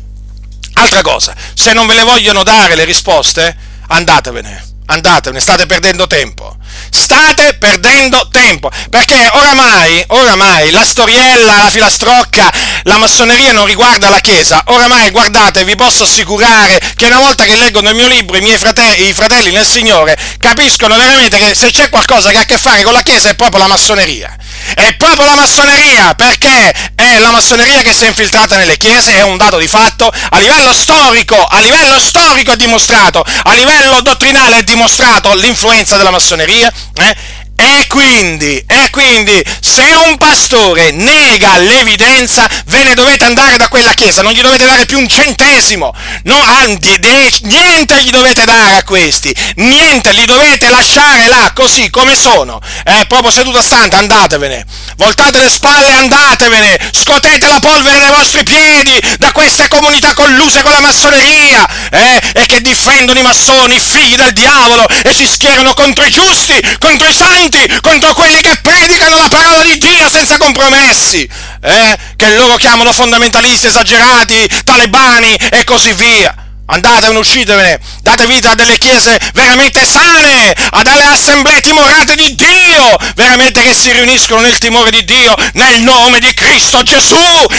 Altra 0.75 1.03
cosa, 1.03 1.35
se 1.55 1.73
non 1.73 1.87
ve 1.87 1.95
le 1.95 2.05
vogliono 2.05 2.43
dare 2.43 2.75
le 2.75 2.85
risposte, 2.85 3.55
andatevene, 3.89 4.70
andatevene, 4.91 5.41
state 5.41 5.67
perdendo 5.67 6.07
tempo. 6.07 6.57
State 6.91 7.55
perdendo 7.55 8.29
tempo, 8.31 8.71
perché 8.91 9.29
oramai, 9.33 10.05
oramai 10.09 10.71
la 10.71 10.85
storiella, 10.85 11.57
la 11.57 11.71
filastrocca, 11.71 12.53
la 12.85 12.99
massoneria 12.99 13.53
non 13.53 13.67
riguarda 13.67 14.09
la 14.09 14.21
Chiesa. 14.21 14.63
Oramai, 14.67 15.11
guardate, 15.11 15.65
vi 15.65 15.75
posso 15.77 16.05
assicurare 16.05 16.81
che 16.95 17.07
una 17.07 17.19
volta 17.19 17.45
che 17.45 17.57
leggono 17.57 17.89
il 17.91 17.97
mio 17.97 18.09
libro, 18.09 18.37
i 18.37 18.41
miei 18.41 18.59
fratelli, 18.59 19.09
i 19.09 19.15
fratelli 19.15 19.51
nel 19.51 19.67
Signore, 19.67 20.17
capiscono 20.39 20.97
veramente 20.97 21.39
che 21.39 21.55
se 21.55 21.71
c'è 21.71 21.89
qualcosa 21.89 22.31
che 22.31 22.39
ha 22.39 22.43
a 22.43 22.45
che 22.45 22.59
fare 22.59 22.83
con 22.83 22.93
la 22.93 23.03
Chiesa 23.03 23.29
è 23.29 23.35
proprio 23.35 23.61
la 23.61 23.69
massoneria. 23.69 24.37
È 24.75 24.95
proprio 24.95 25.27
la 25.27 25.35
massoneria, 25.35 26.15
perché 26.15 26.73
è 26.95 27.19
la 27.19 27.31
massoneria 27.31 27.83
che 27.83 27.93
si 27.93 28.05
è 28.05 28.09
infiltrata 28.09 28.57
nelle 28.57 28.77
chiese, 28.77 29.17
è 29.17 29.23
un 29.23 29.37
dato 29.37 29.59
di 29.59 29.69
fatto, 29.69 30.11
a 30.31 30.39
livello 30.39 30.73
storico, 30.73 31.37
a 31.37 31.61
livello 31.61 31.99
storico 31.99 32.53
è 32.53 32.57
dimostrato, 32.57 33.25
a 33.45 33.53
livello 33.55 34.01
dottrinale 34.03 34.59
è 34.59 34.63
dimostrato 34.63 35.35
l'influenza 35.35 35.97
della 35.97 36.11
massoneria, 36.11 36.73
eh? 36.95 37.17
E 37.63 37.87
quindi, 37.89 38.65
e 38.67 38.89
quindi, 38.89 39.45
se 39.61 39.83
un 39.83 40.17
pastore 40.17 40.93
nega 40.93 41.59
l'evidenza, 41.59 42.49
ve 42.65 42.85
ne 42.85 42.95
dovete 42.95 43.27
andare 43.27 43.59
da 43.59 43.69
quella 43.69 43.93
chiesa, 43.93 44.23
non 44.23 44.33
gli 44.33 44.41
dovete 44.41 44.65
dare 44.65 44.87
più 44.87 44.99
un 44.99 45.07
centesimo, 45.07 45.95
no, 46.23 46.43
anzi, 46.43 46.99
niente 47.43 48.03
gli 48.03 48.11
dovete 48.11 48.47
dare 48.47 48.77
a 48.77 48.83
questi, 48.83 49.35
niente, 49.57 50.13
li 50.13 50.25
dovete 50.25 50.71
lasciare 50.71 51.27
là, 51.27 51.53
così 51.55 51.91
come 51.91 52.17
sono, 52.17 52.59
eh, 52.85 53.05
proprio 53.07 53.31
seduta 53.31 53.63
santa, 53.63 53.99
andatevene, 53.99 54.65
voltate 54.97 55.41
le 55.41 55.51
spalle, 55.51 55.93
andatevene, 55.93 56.79
scotete 56.93 57.47
la 57.47 57.61
polvere 57.61 58.01
dai 58.01 58.11
vostri 58.11 58.43
piedi 58.43 58.99
da 59.19 59.33
queste 59.33 59.69
comunità 59.69 60.15
colluse 60.15 60.63
con 60.63 60.73
la 60.73 60.81
massoneria, 60.81 61.69
eh, 61.91 62.21
e 62.33 62.47
che 62.47 62.63
difendono 62.63 63.19
i 63.19 63.23
massoni, 63.23 63.79
figli 63.79 64.17
del 64.17 64.33
diavolo, 64.33 64.87
e 65.03 65.13
si 65.13 65.27
schierano 65.27 65.75
contro 65.75 66.05
i 66.05 66.11
giusti, 66.11 66.59
contro 66.79 67.07
i 67.07 67.15
santi, 67.15 67.50
santi, 67.51 67.81
contro 67.81 68.15
quelli 68.15 68.41
che 68.41 68.57
predicano 68.63 69.17
la 69.17 69.29
parola 69.29 69.63
di 69.63 69.79
Dio 69.79 70.09
senza 70.09 70.37
compromessi, 70.37 71.29
eh? 71.61 71.99
che 72.17 72.35
loro 72.35 72.57
chiamano 72.57 72.93
fondamentalisti 72.93 73.67
esagerati, 73.67 74.49
talebani 74.65 75.35
e 75.51 75.65
così 75.65 75.93
via. 75.93 76.40
Andatevene, 76.73 77.19
uscitevene, 77.19 77.81
date 78.03 78.27
vita 78.27 78.51
a 78.51 78.55
delle 78.55 78.79
chiese 78.79 79.19
veramente 79.35 79.85
sane, 79.85 80.55
a 80.71 80.83
delle 80.83 81.05
assemblee 81.05 81.61
timorate 81.61 82.15
di 82.15 82.35
Dio, 82.37 82.97
veramente 83.17 83.61
che 83.63 83.75
si 83.75 83.91
riuniscono 83.91 84.41
nel 84.41 84.57
timore 84.59 84.93
di 84.93 85.05
Dio, 85.05 85.35
nel 85.55 85.81
nome 85.81 86.21
di 86.21 86.33
Cristo 86.33 86.83
Gesù, 86.85 87.17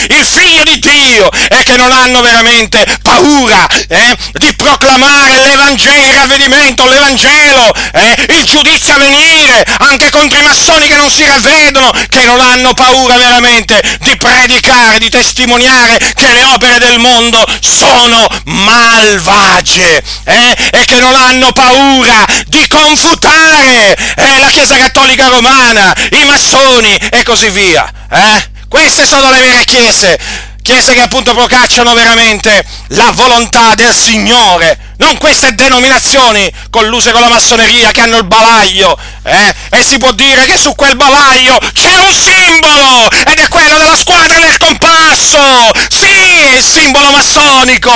il 0.07 0.25
figlio 0.25 0.63
di 0.63 0.79
Dio, 0.79 1.29
e 1.49 1.61
che 1.63 1.75
non 1.75 1.91
hanno 1.91 2.21
veramente 2.21 2.85
paura 3.01 3.67
eh, 3.89 4.17
di 4.33 4.53
proclamare 4.55 5.41
l'Evangelo, 5.41 6.07
il 6.07 6.13
ravvedimento, 6.13 6.87
l'Evangelo, 6.87 7.73
eh, 7.93 8.15
il 8.37 8.43
giudizio 8.45 8.93
a 8.93 8.97
venire, 8.97 9.65
anche 9.79 10.09
contro 10.09 10.39
i 10.39 10.43
massoni 10.43 10.87
che 10.87 10.95
non 10.95 11.11
si 11.11 11.25
ravvedono, 11.25 11.91
che 12.07 12.23
non 12.23 12.39
hanno 12.39 12.73
paura 12.73 13.17
veramente 13.17 13.81
di 13.99 14.15
predicare, 14.15 14.99
di 14.99 15.09
testimoniare 15.09 15.99
che 16.15 16.31
le 16.31 16.43
opere 16.43 16.79
del 16.79 16.99
mondo 16.99 17.43
sono 17.59 18.25
male 18.45 19.00
malvagie 19.01 20.03
eh? 20.23 20.55
e 20.71 20.85
che 20.85 20.99
non 20.99 21.15
hanno 21.15 21.51
paura 21.51 22.25
di 22.47 22.67
confutare 22.67 23.95
eh? 24.15 24.39
la 24.39 24.47
Chiesa 24.47 24.77
Cattolica 24.77 25.27
Romana, 25.27 25.93
i 26.11 26.23
massoni 26.25 26.95
e 26.95 27.23
così 27.23 27.49
via. 27.49 27.91
Eh? 28.09 28.49
Queste 28.67 29.05
sono 29.05 29.31
le 29.31 29.41
vere 29.41 29.65
chiese, 29.65 30.17
chiese 30.61 30.93
che 30.93 31.01
appunto 31.01 31.33
procacciano 31.33 31.93
veramente 31.93 32.63
la 32.89 33.11
volontà 33.11 33.73
del 33.75 33.93
Signore 33.93 34.91
non 35.01 35.17
queste 35.17 35.55
denominazioni 35.55 36.49
colluse 36.69 37.11
con 37.11 37.21
la 37.21 37.27
massoneria 37.27 37.91
che 37.91 38.01
hanno 38.01 38.17
il 38.17 38.23
bavaglio, 38.23 38.95
eh? 39.23 39.53
E 39.71 39.83
si 39.83 39.97
può 39.97 40.11
dire 40.11 40.45
che 40.45 40.57
su 40.57 40.73
quel 40.75 40.95
bavaglio 40.95 41.57
c'è 41.73 41.97
un 41.97 42.13
simbolo, 42.13 43.09
ed 43.25 43.39
è 43.39 43.47
quello 43.47 43.77
della 43.77 43.95
squadra 43.95 44.39
del 44.39 44.57
compasso! 44.57 45.71
Sì, 45.89 46.20
il 46.49 46.63
simbolo 46.63 47.11
massonico! 47.11 47.91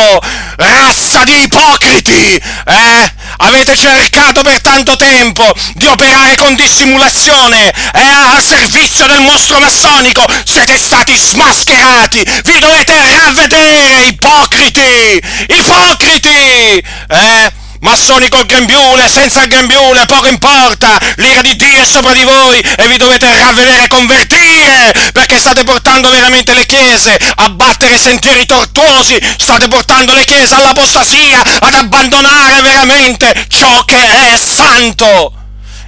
Razza 0.58 1.24
di 1.24 1.44
ipocriti! 1.44 2.42
Eh? 2.66 3.14
Avete 3.38 3.76
cercato 3.76 4.42
per 4.42 4.62
tanto 4.62 4.96
tempo 4.96 5.44
di 5.74 5.86
operare 5.86 6.36
con 6.36 6.56
dissimulazione 6.56 7.70
eh, 7.70 8.00
al 8.34 8.42
servizio 8.42 9.08
del 9.08 9.22
mostro 9.22 9.60
massonico! 9.60 10.26
Siete 10.46 10.78
stati 10.78 11.18
smascherati! 11.18 12.24
Vi 12.44 12.60
dovete 12.60 12.94
ravvedere, 13.18 14.06
ipocriti! 14.06 15.22
Ipocriti! 15.48 16.84
eh? 17.08 17.64
Massoni 17.86 18.28
col 18.30 18.48
grembiule, 18.48 19.08
senza 19.08 19.46
grembiule, 19.46 20.08
poco 20.08 20.26
importa, 20.26 20.98
l'ira 21.18 21.42
di 21.42 21.56
Dio 21.56 21.82
è 21.82 21.86
sopra 21.86 22.14
di 22.14 22.24
voi 22.24 22.60
e 22.60 22.88
vi 22.88 22.98
dovete 22.98 23.28
ravvedere 23.38 23.84
e 23.84 23.88
convertire, 23.88 24.92
perché 25.14 25.38
state 25.38 25.64
portando 25.64 26.10
veramente 26.10 26.56
le 26.56 26.66
chiese 26.66 27.16
a 27.36 27.48
battere 27.50 28.00
sentieri 28.00 28.48
tortuosi, 28.48 29.20
state 29.38 29.68
portando 29.68 30.16
le 30.16 30.26
chiese 30.26 30.56
all'apostasia, 30.56 31.44
ad 31.60 31.76
abbandonare 31.76 32.60
veramente 32.62 33.46
ciò 33.50 33.86
che 33.86 34.32
è 34.32 34.36
santo. 34.36 35.32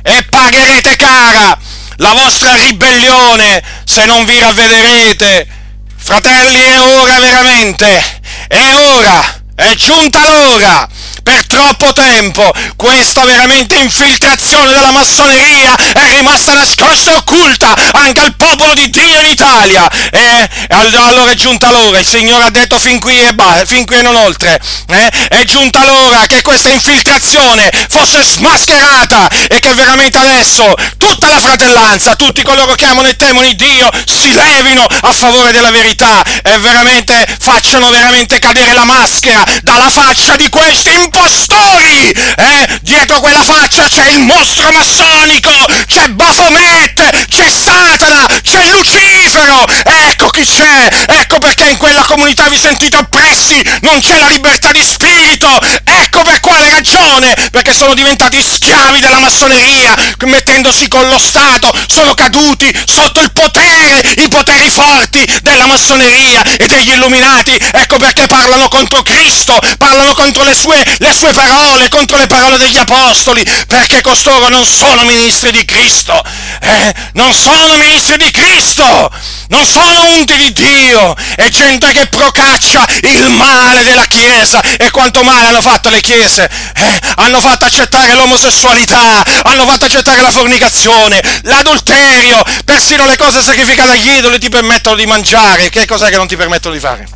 E 0.03 0.23
pagherete 0.29 0.95
cara 0.97 1.57
la 1.95 2.13
vostra 2.13 2.53
ribellione 2.57 3.63
se 3.85 4.05
non 4.05 4.23
vi 4.23 4.37
ravvederete. 4.37 5.47
Fratelli, 5.95 6.61
è 6.61 6.79
ora 6.79 7.19
veramente, 7.19 8.21
è 8.47 8.75
ora, 8.75 9.41
è 9.55 9.73
giunta 9.73 10.29
l'ora 10.29 10.87
per 11.27 11.45
troppo 11.45 11.91
tempo 11.91 12.49
questa 12.77 13.25
veramente 13.25 13.75
infiltrazione 13.75 14.71
della 14.71 14.91
massoneria 14.91 15.75
è 15.75 16.15
rimasta 16.15 16.53
nascosta 16.53 17.11
e 17.11 17.15
occulta 17.15 17.75
anche 17.91 18.21
al 18.21 18.35
popolo 18.37 18.73
di 18.73 18.89
Dio 18.89 19.19
in 19.19 19.27
Italia. 19.27 19.89
E 20.09 20.49
allora 20.69 21.31
è 21.31 21.35
giunta 21.35 21.72
l'ora, 21.72 21.99
il 21.99 22.07
Signore 22.07 22.45
ha 22.45 22.49
detto 22.49 22.80
fin 22.80 22.99
qui 22.99 23.19
e, 23.19 23.34
bah, 23.34 23.64
fin 23.65 23.85
qui 23.85 23.98
e 23.98 24.02
non 24.02 24.15
oltre, 24.15 24.60
eh? 24.89 25.10
è 25.30 25.44
giunta 25.44 25.84
l'ora 25.85 26.26
che 26.27 26.41
questa 26.41 26.69
infiltrazione 26.69 27.69
fosse 27.89 28.23
smascherata 28.23 29.27
e 29.48 29.60
che 29.60 29.73
veramente 29.73 30.18
adesso 30.18 30.73
tutta 30.98 31.30
la 31.30 31.39
fratellanza, 31.39 32.15
tutti 32.15 32.44
coloro 32.44 32.73
che 32.76 32.85
amano 32.85 33.07
e 33.07 33.15
temono 33.15 33.45
Dio, 33.53 33.89
si 34.06 34.34
levino 34.34 34.84
a 34.84 35.14
favore 35.14 35.52
della 35.52 35.72
verità 35.72 36.22
e 36.44 36.57
veramente 36.57 37.26
facciano 37.39 37.89
veramente 37.89 38.39
cadere 38.39 38.73
la 38.73 38.84
maschera 38.84 39.44
dalla 39.61 39.89
faccia 39.89 40.35
di 40.35 40.49
questi 40.49 40.89
impostori 40.89 41.27
impostori! 41.27 42.11
Eh? 42.11 42.80
Dietro 42.81 43.19
quella 43.19 43.44
faccia 43.44 43.88
c'è 43.88 44.10
il 44.10 44.19
mostro 44.19 44.72
massonico, 44.72 45.52
c'è 45.88 46.07
Baphomet, 46.10 47.26
c'è 47.27 47.49
Satana, 47.49 48.26
c'è 48.41 48.65
Lucifero! 48.69 49.65
Ecco 49.84 50.27
chi 50.30 50.45
c'è! 50.57 50.89
Ecco 51.19 51.38
perché 51.38 51.65
in 51.69 51.77
quella 51.77 52.01
comunità 52.03 52.47
vi 52.49 52.57
sentite 52.57 52.97
oppressi, 52.97 53.61
non 53.81 53.99
c'è 53.99 54.17
la 54.17 54.27
libertà 54.27 54.71
di 54.71 54.84
spirito! 54.84 55.47
Ecco 55.84 56.23
per 56.23 56.39
quale 56.39 56.69
ragione! 56.69 57.35
Perché 57.51 57.73
sono 57.73 57.93
diventati 57.93 58.41
schiavi 58.41 58.99
della 58.99 59.19
massoneria, 59.19 59.95
mettendosi 60.25 60.88
con 60.88 61.07
lo 61.07 61.19
Stato, 61.19 61.71
sono 61.88 62.13
caduti 62.15 62.73
sotto 62.85 63.19
il 63.21 63.31
potere, 63.31 64.13
i 64.17 64.27
poteri 64.29 64.69
forti 64.69 65.25
della 65.41 65.67
massoneria 65.67 66.41
e 66.57 66.67
degli 66.67 66.89
illuminati! 66.89 67.55
Ecco 67.71 67.97
perché 67.97 68.25
parlano 68.25 68.67
contro 68.67 69.03
Cristo, 69.03 69.57
parlano 69.77 70.13
contro 70.13 70.43
le 70.43 70.55
sue, 70.55 70.84
le 70.97 71.13
sue 71.13 71.31
parole, 71.34 71.88
contro 71.89 72.17
le 72.17 72.27
parole 72.27 72.57
degli 72.57 72.77
apostoli, 72.77 73.45
perché 73.67 74.01
costoro 74.01 74.49
non 74.49 74.65
sono 74.65 75.03
ministri 75.03 75.51
di 75.51 75.63
Cristo, 75.65 76.19
eh? 76.61 76.93
non 77.13 77.34
sono 77.34 77.77
ministri 77.77 78.17
di 78.17 78.31
Cristo, 78.31 79.11
non 79.49 79.65
sono 79.65 80.15
unti 80.15 80.35
di 80.35 80.46
Dio, 80.51 81.15
è 81.35 81.49
gente 81.49 81.91
che 81.91 82.07
procaccia 82.07 82.85
il 83.03 83.29
male 83.31 83.83
della 83.83 84.05
Chiesa 84.05 84.61
e 84.77 84.89
quanto 84.91 85.23
male 85.23 85.47
hanno 85.47 85.61
fatto 85.61 85.89
le 85.89 86.01
Chiese, 86.01 86.49
eh? 86.75 86.99
hanno 87.15 87.39
fatto 87.39 87.65
accettare 87.65 88.13
l'omosessualità, 88.15 89.23
hanno 89.43 89.65
fatto 89.65 89.85
accettare 89.85 90.21
la 90.21 90.31
fornicazione, 90.31 91.21
l'adulterio, 91.43 92.43
persino 92.65 93.05
le 93.05 93.17
cose 93.17 93.41
sacrificate 93.41 93.91
agli 93.91 94.09
idoli 94.17 94.39
ti 94.39 94.49
permettono 94.49 94.95
di 94.95 95.05
mangiare, 95.05 95.69
che 95.69 95.85
cos'è 95.85 96.09
che 96.09 96.17
non 96.17 96.27
ti 96.27 96.35
permettono 96.35 96.73
di 96.73 96.79
fare? 96.79 97.07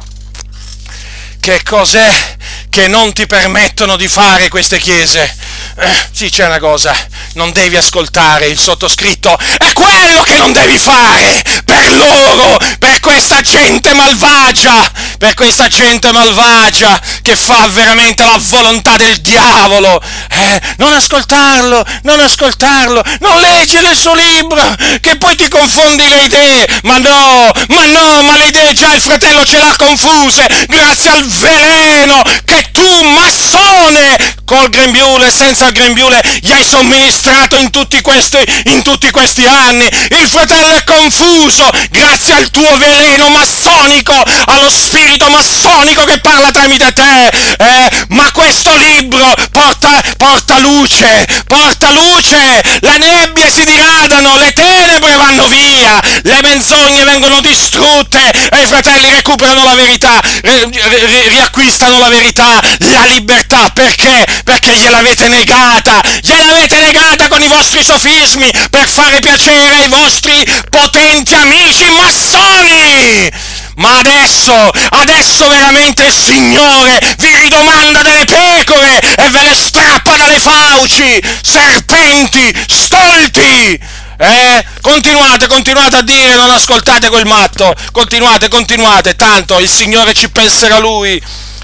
Che 1.39 1.63
cos'è 1.63 2.37
che 2.69 2.87
non 2.87 3.13
ti 3.13 3.25
permettono 3.25 3.97
di 3.97 4.07
fare 4.07 4.47
queste 4.47 4.77
chiese? 4.77 5.50
Eh, 5.75 6.07
sì, 6.11 6.29
c'è 6.29 6.45
una 6.45 6.59
cosa, 6.59 6.95
non 7.33 7.51
devi 7.51 7.75
ascoltare 7.75 8.47
il 8.47 8.59
sottoscritto, 8.59 9.37
è 9.57 9.71
quello 9.73 10.21
che 10.23 10.35
non 10.35 10.51
devi 10.51 10.77
fare. 10.77 11.43
Per 11.63 11.95
loro, 11.95 12.59
per 12.79 12.99
questa 12.99 13.41
gente 13.41 13.93
malvagia, 13.93 14.91
per 15.17 15.33
questa 15.33 15.67
gente 15.67 16.11
malvagia 16.11 16.99
che 17.21 17.35
fa 17.35 17.67
veramente 17.67 18.23
la 18.23 18.39
volontà 18.39 18.97
del 18.97 19.17
diavolo. 19.21 20.01
Eh, 20.29 20.61
non 20.77 20.93
ascoltarlo, 20.93 21.85
non 22.03 22.19
ascoltarlo, 22.19 23.03
non 23.19 23.39
leggere 23.39 23.91
il 23.91 23.97
suo 23.97 24.13
libro, 24.13 24.61
che 25.01 25.17
poi 25.17 25.35
ti 25.35 25.47
confondi 25.47 26.07
le 26.07 26.23
idee. 26.23 26.67
Ma 26.83 26.97
no, 26.97 27.51
ma 27.69 27.85
no, 27.85 28.21
ma 28.23 28.37
le 28.37 28.47
idee 28.47 28.73
già 28.73 28.93
il 28.93 29.01
fratello 29.01 29.45
ce 29.45 29.57
l'ha 29.57 29.75
confuse, 29.77 30.47
grazie 30.67 31.09
al 31.09 31.25
veleno 31.25 32.21
che 32.45 32.69
tu, 32.73 33.03
massone, 33.09 34.39
col 34.45 34.69
grembiule 34.69 35.31
senza 35.31 35.67
il 35.67 35.73
grembiule, 35.73 36.21
gli 36.41 36.51
hai 36.51 36.65
somministrato 36.65 37.55
in 37.57 37.69
tutti, 37.69 38.01
questi, 38.01 38.37
in 38.65 38.81
tutti 38.81 39.09
questi 39.11 39.45
anni. 39.45 39.85
Il 39.85 40.27
fratello 40.29 40.75
è 40.75 40.83
confuso 40.83 41.69
grazie 41.89 42.33
al 42.33 42.49
tuo 42.49 42.77
veleno 42.77 43.29
massonico, 43.29 44.13
allo 44.45 44.69
spirito 44.69 45.29
massonico 45.29 46.03
che 46.03 46.19
parla 46.19 46.51
tramite 46.51 46.91
te. 46.93 47.10
Eh? 47.57 48.05
Ma 48.09 48.29
questo 48.31 48.75
libro 48.75 49.33
porta, 49.51 50.01
porta 50.17 50.59
luce, 50.59 51.25
porta 51.47 51.91
luce, 51.91 52.61
le 52.79 52.97
nebbie 52.97 53.49
si 53.49 53.63
diradano, 53.65 54.37
le 54.37 54.51
tenebre 54.53 55.15
vanno 55.15 55.47
via, 55.47 55.99
le 56.23 56.39
menzogne 56.41 57.03
vengono 57.03 57.41
distrutte 57.41 58.31
e 58.51 58.61
i 58.61 58.65
fratelli 58.65 59.11
recuperano 59.11 59.63
la 59.63 59.75
verità, 59.75 60.19
riacquistano 60.41 61.99
la 61.99 62.09
verità, 62.09 62.59
la 62.79 63.05
libertà. 63.05 63.69
Perché? 63.73 64.31
perché 64.43 64.75
gliel'avete 64.75 65.27
negata, 65.27 66.01
gliel'avete 66.21 66.79
negata 66.79 67.27
con 67.27 67.41
i 67.41 67.47
vostri 67.47 67.83
sofismi 67.83 68.49
per 68.69 68.87
fare 68.87 69.19
piacere 69.19 69.77
ai 69.77 69.87
vostri 69.87 70.45
potenti 70.69 71.33
amici 71.33 71.89
massoni. 71.91 73.31
Ma 73.75 73.97
adesso, 73.97 74.53
adesso 74.89 75.47
veramente 75.47 76.03
il 76.03 76.13
Signore 76.13 76.99
vi 77.17 77.35
ridomanda 77.35 78.01
delle 78.01 78.25
pecore 78.25 78.99
e 78.99 79.29
ve 79.29 79.43
le 79.43 79.55
strappa 79.55 80.17
dalle 80.17 80.39
fauci, 80.39 81.21
serpenti, 81.41 82.53
stolti. 82.67 83.79
Eh? 84.17 84.65
Continuate, 84.81 85.47
continuate 85.47 85.95
a 85.95 86.01
dire, 86.01 86.35
non 86.35 86.51
ascoltate 86.51 87.09
quel 87.09 87.25
matto, 87.25 87.73
continuate, 87.91 88.49
continuate, 88.49 89.15
tanto 89.15 89.59
il 89.59 89.69
Signore 89.69 90.13
ci 90.13 90.29
penserà 90.29 90.77
Lui 90.77 91.21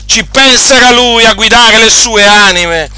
ci 0.08 0.24
penserà 0.24 0.92
Lui 0.92 1.26
a 1.26 1.34
guidare 1.34 1.78
le 1.78 1.92
sue 1.92 2.24
anime. 2.24 2.90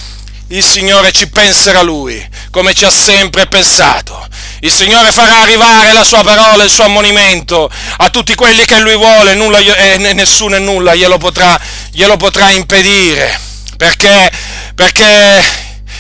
Il 0.47 0.63
Signore 0.63 1.11
ci 1.11 1.27
penserà 1.27 1.81
Lui, 1.81 2.25
come 2.49 2.73
ci 2.73 2.85
ha 2.85 2.89
sempre 2.89 3.45
pensato. 3.47 4.27
Il 4.61 4.71
Signore 4.71 5.11
farà 5.11 5.39
arrivare 5.39 5.93
la 5.93 6.03
sua 6.03 6.21
parola, 6.21 6.63
il 6.63 6.69
suo 6.69 6.83
ammonimento 6.83 7.69
a 7.97 8.09
tutti 8.09 8.35
quelli 8.35 8.65
che 8.65 8.79
Lui 8.79 8.95
vuole, 8.95 9.33
nulla, 9.33 9.59
eh, 9.59 9.97
nessuno 10.13 10.55
e 10.55 10.59
nulla 10.59 10.95
glielo 10.95 11.17
potrà, 11.17 11.59
glielo 11.91 12.17
potrà 12.17 12.49
impedire. 12.49 13.39
Perché? 13.77 14.31
Perché 14.75 15.43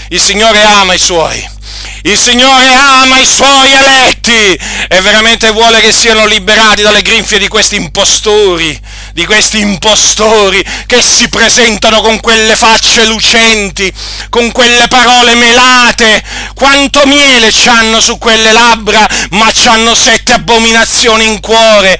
il 0.09 0.19
Signore 0.19 0.61
ama 0.61 0.93
i 0.93 0.99
Suoi 0.99 1.57
il 2.03 2.17
Signore 2.17 2.73
ama 2.73 3.17
i 3.17 3.25
suoi 3.25 3.73
eletti 3.73 4.57
e 4.87 5.01
veramente 5.01 5.51
vuole 5.51 5.81
che 5.81 5.91
siano 5.91 6.25
liberati 6.25 6.81
dalle 6.81 7.01
grinfie 7.01 7.39
di 7.39 7.49
questi 7.49 7.75
impostori, 7.75 8.79
di 9.19 9.25
questi 9.25 9.59
impostori 9.59 10.63
che 10.85 11.01
si 11.01 11.27
presentano 11.27 11.99
con 11.99 12.21
quelle 12.21 12.55
facce 12.55 13.05
lucenti, 13.05 13.91
con 14.29 14.49
quelle 14.53 14.87
parole 14.87 15.35
melate. 15.35 16.23
Quanto 16.53 17.05
miele 17.05 17.49
c'hanno 17.51 17.99
su 17.99 18.17
quelle 18.17 18.53
labbra, 18.53 19.05
ma 19.31 19.49
c'hanno 19.53 19.93
sette 19.93 20.31
abominazioni 20.31 21.27
in 21.27 21.41
cuore. 21.41 21.99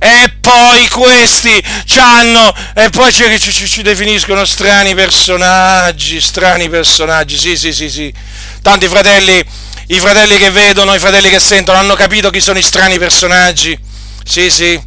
E 0.00 0.32
poi 0.40 0.88
questi 0.88 1.62
c'hanno, 1.86 2.52
e 2.74 2.90
poi 2.90 3.12
ci, 3.12 3.38
ci, 3.38 3.68
ci, 3.68 3.82
definiscono 3.82 4.44
strani 4.44 4.92
personaggi, 4.92 6.20
strani 6.20 6.68
personaggi, 6.68 7.38
sì, 7.38 7.56
sì, 7.56 7.72
sì, 7.72 7.88
sì 7.88 8.12
Tanti 8.60 8.88
fratelli, 8.88 9.42
i 9.86 10.00
fratelli 10.00 10.36
che 10.36 10.50
vedono, 10.50 10.94
i 10.94 10.98
fratelli 10.98 11.30
che 11.30 11.38
sentono, 11.38 11.78
hanno 11.78 11.94
capito 11.94 12.30
chi 12.30 12.40
sono 12.40 12.58
i 12.58 12.62
strani 12.62 12.98
personaggi. 12.98 13.78
Sì, 14.24 14.50
sì, 14.50 14.78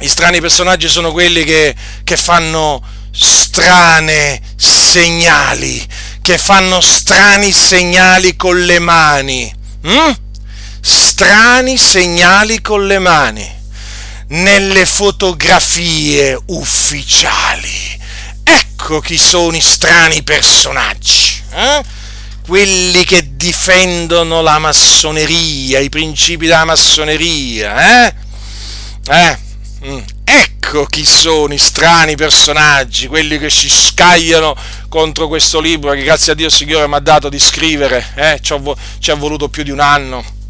i 0.00 0.08
strani 0.08 0.40
personaggi 0.40 0.88
sono 0.88 1.12
quelli 1.12 1.44
che, 1.44 1.74
che 2.02 2.16
fanno 2.16 2.82
strane 3.10 4.40
segnali, 4.56 5.86
che 6.22 6.38
fanno 6.38 6.80
strani 6.80 7.52
segnali 7.52 8.36
con 8.36 8.64
le 8.64 8.78
mani. 8.78 9.54
Mm? 9.86 10.10
Strani 10.80 11.76
segnali 11.76 12.60
con 12.60 12.86
le 12.86 12.98
mani 12.98 13.60
nelle 14.28 14.86
fotografie 14.86 16.38
ufficiali. 16.46 18.00
Ecco 18.42 19.00
chi 19.00 19.18
sono 19.18 19.56
i 19.56 19.60
strani 19.60 20.22
personaggi. 20.22 21.42
Eh? 21.54 22.00
quelli 22.46 23.04
che 23.04 23.36
difendono 23.36 24.42
la 24.42 24.58
massoneria, 24.58 25.78
i 25.78 25.88
principi 25.88 26.46
della 26.46 26.64
massoneria, 26.64 28.06
eh? 28.06 28.14
Eh? 29.08 29.38
Mm. 29.86 29.98
Ecco 30.24 30.84
chi 30.86 31.04
sono 31.04 31.52
i 31.52 31.58
strani 31.58 32.16
personaggi, 32.16 33.06
quelli 33.06 33.38
che 33.38 33.50
si 33.50 33.68
scagliano 33.68 34.54
contro 34.88 35.28
questo 35.28 35.60
libro 35.60 35.92
che 35.92 36.02
grazie 36.02 36.32
a 36.32 36.34
Dio 36.34 36.46
il 36.46 36.52
Signore 36.52 36.86
mi 36.86 36.94
ha 36.94 37.00
dato 37.00 37.28
di 37.28 37.38
scrivere, 37.38 38.12
eh? 38.14 38.38
ci, 38.40 38.52
ho, 38.52 38.76
ci 38.98 39.10
è 39.10 39.16
voluto 39.16 39.48
più 39.48 39.62
di 39.62 39.70
un 39.70 39.80
anno 39.80 40.40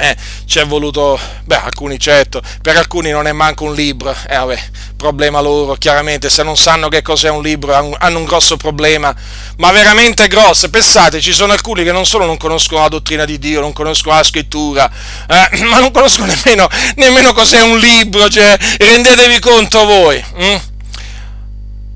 eh, 0.00 0.16
ci 0.46 0.58
è 0.58 0.66
voluto, 0.66 1.18
beh, 1.44 1.60
alcuni 1.62 1.98
certo, 1.98 2.42
per 2.62 2.76
alcuni 2.76 3.10
non 3.10 3.26
è 3.26 3.32
manco 3.32 3.64
un 3.64 3.74
libro, 3.74 4.14
eh 4.28 4.36
vabbè, 4.36 4.58
problema 4.96 5.40
loro, 5.40 5.74
chiaramente, 5.74 6.28
se 6.28 6.42
non 6.42 6.56
sanno 6.56 6.88
che 6.88 7.02
cos'è 7.02 7.30
un 7.30 7.42
libro 7.42 7.74
hanno 7.74 8.18
un 8.18 8.24
grosso 8.24 8.56
problema, 8.56 9.14
ma 9.56 9.70
veramente 9.70 10.28
grosso, 10.28 10.68
pensate, 10.70 11.20
ci 11.20 11.32
sono 11.32 11.52
alcuni 11.52 11.84
che 11.84 11.92
non 11.92 12.06
solo 12.06 12.26
non 12.26 12.36
conoscono 12.36 12.82
la 12.82 12.88
dottrina 12.88 13.24
di 13.24 13.38
Dio, 13.38 13.60
non 13.60 13.72
conoscono 13.72 14.16
la 14.16 14.22
scrittura, 14.22 14.90
eh, 15.28 15.62
ma 15.64 15.78
non 15.78 15.90
conoscono 15.90 16.26
nemmeno, 16.26 16.68
nemmeno, 16.96 17.32
cos'è 17.32 17.60
un 17.62 17.78
libro, 17.78 18.28
cioè, 18.28 18.56
rendetevi 18.78 19.38
conto 19.38 19.84
voi. 19.84 20.24
Hm? 20.36 20.56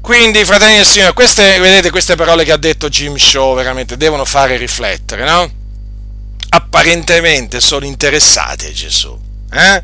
Quindi, 0.01 0.45
fratelli 0.45 0.81
e 0.81 0.85
signori, 0.85 1.15
queste, 1.15 1.59
vedete, 1.59 1.91
queste 1.91 2.15
parole 2.15 2.45
che 2.45 2.53
ha 2.53 2.59
detto 2.59 2.91
Jim 2.91 3.17
Shaw 3.17 3.55
veramente 3.55 3.97
devono 3.97 4.27
fare 4.27 4.59
riflettere, 4.59 5.25
no? 5.25 5.63
Apparentemente 6.55 7.61
sono 7.61 7.85
interessati 7.85 8.67
a 8.67 8.73
Gesù. 8.73 9.19
Eh? 9.53 9.83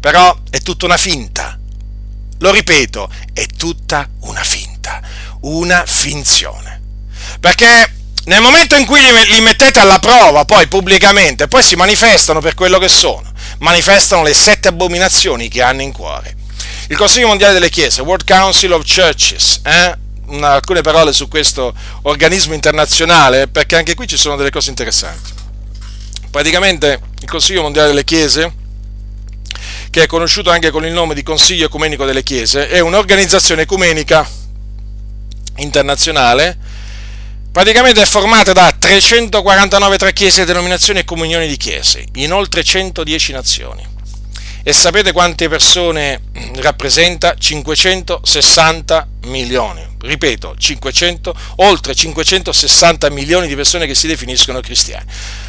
Però 0.00 0.36
è 0.50 0.58
tutta 0.60 0.86
una 0.86 0.96
finta. 0.96 1.58
Lo 2.38 2.50
ripeto, 2.50 3.10
è 3.32 3.46
tutta 3.46 4.08
una 4.20 4.42
finta, 4.42 5.00
una 5.40 5.84
finzione. 5.86 6.82
Perché 7.40 7.92
nel 8.24 8.40
momento 8.40 8.74
in 8.74 8.86
cui 8.86 9.00
li, 9.00 9.40
mettete 9.40 9.78
alla 9.78 9.98
prova, 9.98 10.44
poi 10.44 10.66
pubblicamente, 10.66 11.48
poi 11.48 11.62
si 11.62 11.76
manifestano 11.76 12.40
per 12.40 12.54
quello 12.54 12.78
che 12.78 12.88
sono, 12.88 13.30
manifestano 13.58 14.22
le 14.22 14.34
sette 14.34 14.68
abominazioni 14.68 15.48
che 15.48 15.62
hanno 15.62 15.82
in 15.82 15.92
cuore. 15.92 16.36
Il 16.88 16.96
Consiglio 16.96 17.28
Mondiale 17.28 17.54
delle 17.54 17.70
Chiese, 17.70 18.02
World 18.02 18.24
Council 18.26 18.72
of 18.72 18.84
Churches, 18.84 19.60
eh, 19.64 19.96
alcune 20.42 20.80
parole 20.80 21.12
su 21.12 21.28
questo 21.28 21.74
organismo 22.02 22.54
internazionale, 22.54 23.48
perché 23.48 23.76
anche 23.76 23.94
qui 23.94 24.06
ci 24.06 24.16
sono 24.16 24.36
delle 24.36 24.50
cose 24.50 24.70
interessanti. 24.70 25.32
Praticamente 26.30 27.00
il 27.20 27.28
Consiglio 27.28 27.62
Mondiale 27.62 27.88
delle 27.88 28.04
Chiese, 28.04 28.52
che 29.90 30.02
è 30.02 30.06
conosciuto 30.06 30.50
anche 30.50 30.70
con 30.70 30.84
il 30.84 30.92
nome 30.92 31.14
di 31.14 31.22
Consiglio 31.22 31.66
Ecumenico 31.66 32.04
delle 32.04 32.22
Chiese, 32.22 32.68
è 32.68 32.80
un'organizzazione 32.80 33.62
ecumenica 33.62 34.28
internazionale, 35.56 36.58
praticamente 37.52 38.02
è 38.02 38.06
formata 38.06 38.52
da 38.52 38.74
349 38.76 39.96
tra 39.96 40.10
chiese, 40.10 40.44
denominazioni 40.44 40.98
e 40.98 41.04
comunioni 41.04 41.46
di 41.46 41.56
chiese, 41.56 42.04
in 42.14 42.32
oltre 42.32 42.64
110 42.64 43.32
nazioni. 43.32 43.86
E 44.64 44.72
sapete 44.72 45.12
quante 45.12 45.48
persone 45.48 46.22
rappresenta? 46.56 47.34
560 47.36 49.08
milioni. 49.26 49.93
Ripeto, 50.04 50.54
500, 50.58 51.34
oltre 51.56 51.94
560 51.94 53.10
milioni 53.10 53.46
di 53.46 53.54
persone 53.54 53.86
che 53.86 53.94
si 53.94 54.06
definiscono 54.06 54.60
cristiani. 54.60 55.06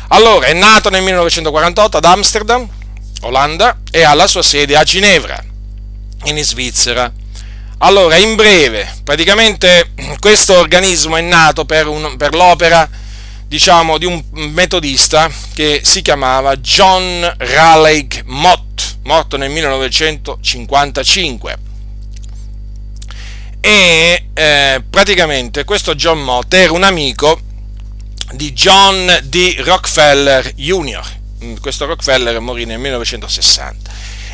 Allora, 0.10 0.48
è 0.48 0.54
nato 0.54 0.90
nel 0.90 1.04
1948 1.04 1.98
ad 1.98 2.06
Amsterdam, 2.06 2.68
Olanda, 3.22 3.80
e 3.92 4.04
ha 4.04 4.14
la 4.14 4.28
sua 4.28 4.42
sede 4.42 4.78
a 4.78 4.84
Ginevra, 4.84 5.44
in 6.26 6.42
Svizzera. 6.42 7.12
Allora, 7.80 8.16
in 8.16 8.36
breve, 8.36 8.90
praticamente 9.04 9.92
questo 10.20 10.58
organismo 10.58 11.18
è 11.18 11.22
nato 11.22 11.66
per, 11.66 11.88
un, 11.88 12.16
per 12.16 12.34
l'opera 12.34 12.90
diciamo, 13.48 13.98
di 13.98 14.06
un 14.06 14.24
metodista 14.32 15.30
che 15.54 15.82
si 15.84 16.02
chiamava 16.02 16.56
John 16.56 17.34
Raleigh 17.38 18.24
Mott 18.26 18.66
morto 19.06 19.38
nel 19.38 19.52
1955. 19.52 21.65
E 23.68 24.28
eh, 24.36 24.84
praticamente 24.88 25.64
questo 25.64 25.96
John 25.96 26.22
Mott 26.22 26.54
era 26.54 26.72
un 26.72 26.84
amico 26.84 27.40
di 28.34 28.54
John 28.54 29.22
D. 29.24 29.56
Rockefeller 29.58 30.54
Jr. 30.54 31.02
Mm, 31.44 31.56
questo 31.56 31.88
Rockefeller 31.88 32.40
morì 32.42 32.66
nel 32.66 32.78
1960 32.78 33.92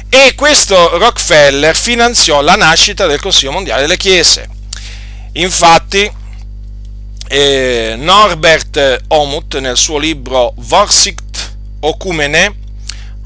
E 0.10 0.36
questo 0.36 0.98
Rockefeller 0.98 1.78
finanziò 1.78 2.42
la 2.42 2.56
nascita 2.56 3.06
del 3.06 3.22
Consiglio 3.22 3.54
Mondiale 3.54 3.84
delle 3.84 3.96
Chiese. 3.96 4.50
Infatti, 5.32 6.12
eh, 7.30 7.96
Norbert 7.98 9.04
Omut 9.08 9.60
nel 9.60 9.78
suo 9.78 9.98
libro 9.98 10.52
Vorsicht 10.58 11.56
Okumene 11.80 12.61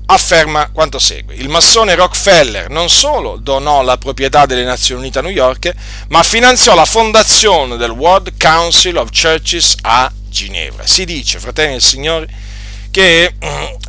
afferma 0.07 0.69
quanto 0.71 0.99
segue. 0.99 1.35
Il 1.35 1.49
massone 1.49 1.95
Rockefeller 1.95 2.69
non 2.69 2.89
solo 2.89 3.37
donò 3.37 3.81
la 3.81 3.97
proprietà 3.97 4.45
delle 4.45 4.63
Nazioni 4.63 5.01
Unite 5.01 5.19
a 5.19 5.21
New 5.21 5.31
York, 5.31 5.73
ma 6.09 6.23
finanziò 6.23 6.75
la 6.75 6.85
fondazione 6.85 7.77
del 7.77 7.91
World 7.91 8.33
Council 8.39 8.97
of 8.97 9.09
Churches 9.09 9.75
a 9.81 10.11
Ginevra. 10.29 10.85
Si 10.85 11.05
dice, 11.05 11.39
fratelli 11.39 11.71
del 11.71 11.81
Signore, 11.81 12.27
che 12.91 13.33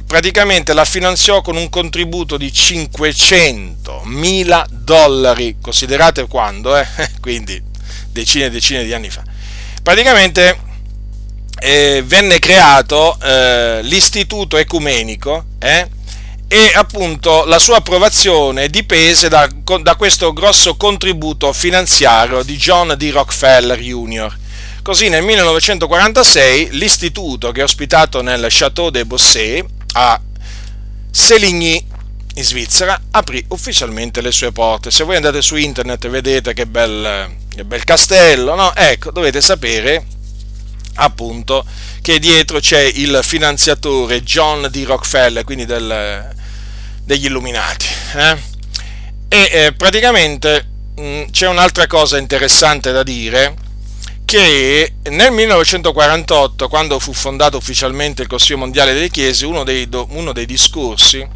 praticamente 0.06 0.72
la 0.72 0.84
finanziò 0.84 1.42
con 1.42 1.56
un 1.56 1.68
contributo 1.68 2.36
di 2.36 2.52
500 2.52 4.02
mila 4.04 4.66
dollari, 4.68 5.56
considerate 5.60 6.26
quando, 6.26 6.76
eh? 6.76 6.86
quindi 7.20 7.62
decine 8.10 8.46
e 8.46 8.50
decine 8.50 8.84
di 8.84 8.92
anni 8.92 9.10
fa. 9.10 9.22
Praticamente 9.82 10.58
eh, 11.58 12.02
venne 12.04 12.38
creato 12.38 13.18
eh, 13.22 13.80
l'istituto 13.82 14.56
ecumenico 14.56 15.44
eh, 15.58 15.88
e 16.48 16.72
appunto 16.74 17.44
la 17.44 17.58
sua 17.58 17.78
approvazione 17.78 18.68
dipese 18.68 19.28
da, 19.28 19.48
da, 19.80 19.96
questo 19.96 20.32
grosso 20.32 20.76
contributo 20.76 21.52
finanziario 21.52 22.42
di 22.44 22.56
John 22.56 22.94
D. 22.96 23.10
Rockefeller 23.12 23.78
Jr. 23.78 24.36
Così 24.82 25.08
nel 25.08 25.24
1946 25.24 26.68
l'istituto 26.72 27.50
che 27.50 27.60
è 27.60 27.64
ospitato 27.64 28.22
nel 28.22 28.46
Château 28.48 28.90
de 28.90 29.04
Bossé 29.04 29.64
a 29.94 30.20
Seligny 31.10 31.84
in 32.34 32.44
Svizzera 32.44 33.00
aprì 33.10 33.44
ufficialmente 33.48 34.20
le 34.20 34.30
sue 34.30 34.52
porte. 34.52 34.92
Se 34.92 35.02
voi 35.02 35.16
andate 35.16 35.42
su 35.42 35.56
internet 35.56 36.06
vedete 36.08 36.54
che 36.54 36.66
bel, 36.66 37.34
che 37.52 37.64
bel 37.64 37.82
castello, 37.82 38.54
no? 38.54 38.74
Ecco, 38.74 39.10
dovete 39.10 39.40
sapere 39.40 40.06
appunto 40.96 41.64
che 42.00 42.18
dietro 42.18 42.60
c'è 42.60 42.80
il 42.80 43.18
finanziatore 43.22 44.22
John 44.22 44.68
D. 44.70 44.84
Rockefeller, 44.86 45.44
quindi 45.44 45.64
del, 45.64 46.34
degli 47.06 47.26
Illuminati. 47.26 47.86
Eh? 48.14 48.36
E 49.28 49.48
eh, 49.52 49.72
praticamente 49.72 50.66
mh, 50.96 51.02
mm, 51.02 51.22
c'è 51.30 51.46
un'altra 51.46 51.86
cosa 51.86 52.18
interessante 52.18 52.90
da 52.90 53.04
dire, 53.04 53.54
che 54.24 54.94
nel 55.04 55.30
1948, 55.30 56.68
quando 56.68 56.98
fu 56.98 57.12
fondato 57.12 57.56
ufficialmente 57.56 58.22
il 58.22 58.28
Consiglio 58.28 58.58
Mondiale 58.58 58.92
delle 58.92 59.08
Chiese, 59.08 59.46
uno 59.46 59.62
dei, 59.62 59.88
uno 60.08 60.32
dei 60.32 60.46
discorsi 60.46 61.26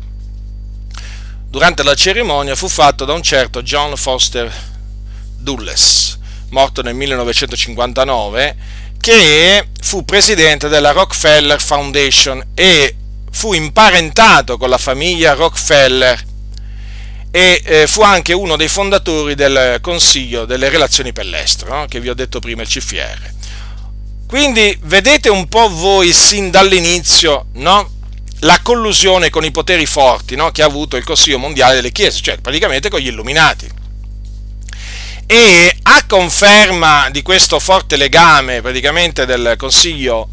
durante 1.48 1.82
la 1.84 1.94
cerimonia 1.94 2.54
fu 2.54 2.68
fatto 2.68 3.04
da 3.04 3.12
un 3.12 3.22
certo 3.22 3.62
John 3.62 3.96
Foster 3.96 4.52
Dulles, 5.36 6.18
morto 6.50 6.82
nel 6.82 6.94
1959, 6.94 8.56
che 9.00 9.68
fu 9.80 10.04
presidente 10.04 10.68
della 10.68 10.90
Rockefeller 10.90 11.60
Foundation 11.60 12.44
e 12.54 12.96
fu 13.30 13.52
imparentato 13.52 14.56
con 14.56 14.68
la 14.68 14.78
famiglia 14.78 15.34
Rockefeller 15.34 16.28
e 17.30 17.62
eh, 17.64 17.86
fu 17.86 18.02
anche 18.02 18.32
uno 18.32 18.56
dei 18.56 18.68
fondatori 18.68 19.34
del 19.34 19.78
Consiglio 19.80 20.44
delle 20.44 20.68
Relazioni 20.68 21.12
per 21.12 21.26
l'Estero, 21.26 21.78
no? 21.78 21.86
che 21.86 22.00
vi 22.00 22.08
ho 22.08 22.14
detto 22.14 22.40
prima, 22.40 22.62
il 22.62 22.68
CFR. 22.68 23.30
Quindi 24.26 24.76
vedete 24.82 25.28
un 25.28 25.48
po' 25.48 25.68
voi 25.68 26.12
sin 26.12 26.50
dall'inizio 26.50 27.46
no? 27.54 27.98
la 28.40 28.58
collusione 28.62 29.30
con 29.30 29.44
i 29.44 29.50
poteri 29.50 29.86
forti 29.86 30.34
no? 30.34 30.50
che 30.50 30.62
ha 30.62 30.66
avuto 30.66 30.96
il 30.96 31.04
Consiglio 31.04 31.38
Mondiale 31.38 31.74
delle 31.76 31.92
Chiese, 31.92 32.20
cioè 32.20 32.38
praticamente 32.38 32.88
con 32.88 33.00
gli 33.00 33.08
Illuminati. 33.08 33.78
E 35.26 35.76
a 35.82 36.04
conferma 36.06 37.08
di 37.10 37.22
questo 37.22 37.60
forte 37.60 37.96
legame 37.96 38.60
praticamente 38.60 39.24
del 39.26 39.54
Consiglio 39.56 40.28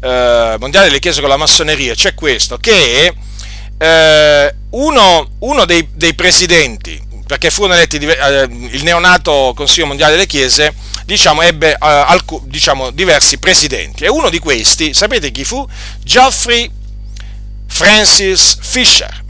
eh, 0.00 0.56
mondiale 0.58 0.86
delle 0.86 0.98
chiese 0.98 1.20
con 1.20 1.28
la 1.28 1.36
massoneria 1.36 1.94
c'è 1.94 2.14
questo, 2.14 2.56
che 2.58 3.14
eh, 3.78 4.54
uno, 4.70 5.28
uno 5.38 5.64
dei, 5.64 5.88
dei, 5.94 6.14
presidenti, 6.14 7.00
perché 7.26 7.50
furono 7.50 7.74
eletti 7.74 7.96
eh, 7.96 8.48
il 8.70 8.82
neonato 8.82 9.52
Consiglio 9.54 9.86
mondiale 9.86 10.12
delle 10.12 10.26
chiese, 10.26 10.74
diciamo, 11.04 11.42
ebbe 11.42 11.72
eh, 11.72 11.76
alc- 11.80 12.42
diciamo, 12.44 12.90
diversi 12.90 13.38
presidenti 13.38 14.04
e 14.04 14.08
uno 14.08 14.30
di 14.30 14.38
questi, 14.38 14.94
sapete 14.94 15.30
chi 15.30 15.44
fu? 15.44 15.66
Geoffrey 16.02 16.70
Francis 17.78 18.58
Fisher, 18.60 19.22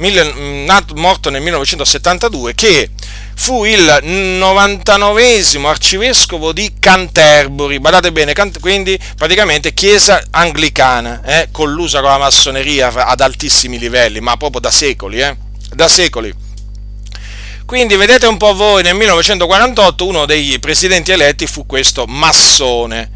morto 0.95 1.29
nel 1.29 1.43
1972, 1.43 2.55
che 2.55 2.89
fu 3.35 3.67
il 3.67 3.99
99 4.03 5.23
arcivescovo 5.69 6.55
di 6.55 6.73
Canterbury, 6.81 7.79
badate 7.79 8.11
bene, 8.11 8.33
quindi 8.59 8.99
praticamente 9.19 9.75
chiesa 9.75 10.23
anglicana, 10.31 11.21
eh, 11.25 11.49
collusa 11.53 12.01
con 12.01 12.09
la 12.09 12.17
massoneria 12.17 12.91
ad 12.91 13.21
altissimi 13.21 13.79
livelli, 13.79 14.21
ma 14.21 14.39
proprio 14.39 14.63
da 14.63 14.71
secoli, 14.71 15.21
eh, 15.21 15.37
da 15.75 15.87
secoli. 15.87 16.35
Quindi 17.67 17.97
vedete 17.97 18.27
un 18.27 18.39
po' 18.39 18.55
voi, 18.55 18.83
nel 18.83 18.95
1948 18.95 20.07
uno 20.07 20.25
dei 20.25 20.59
presidenti 20.59 21.11
eletti 21.11 21.47
fu 21.47 21.67
questo 21.67 22.07
massone 22.07 23.11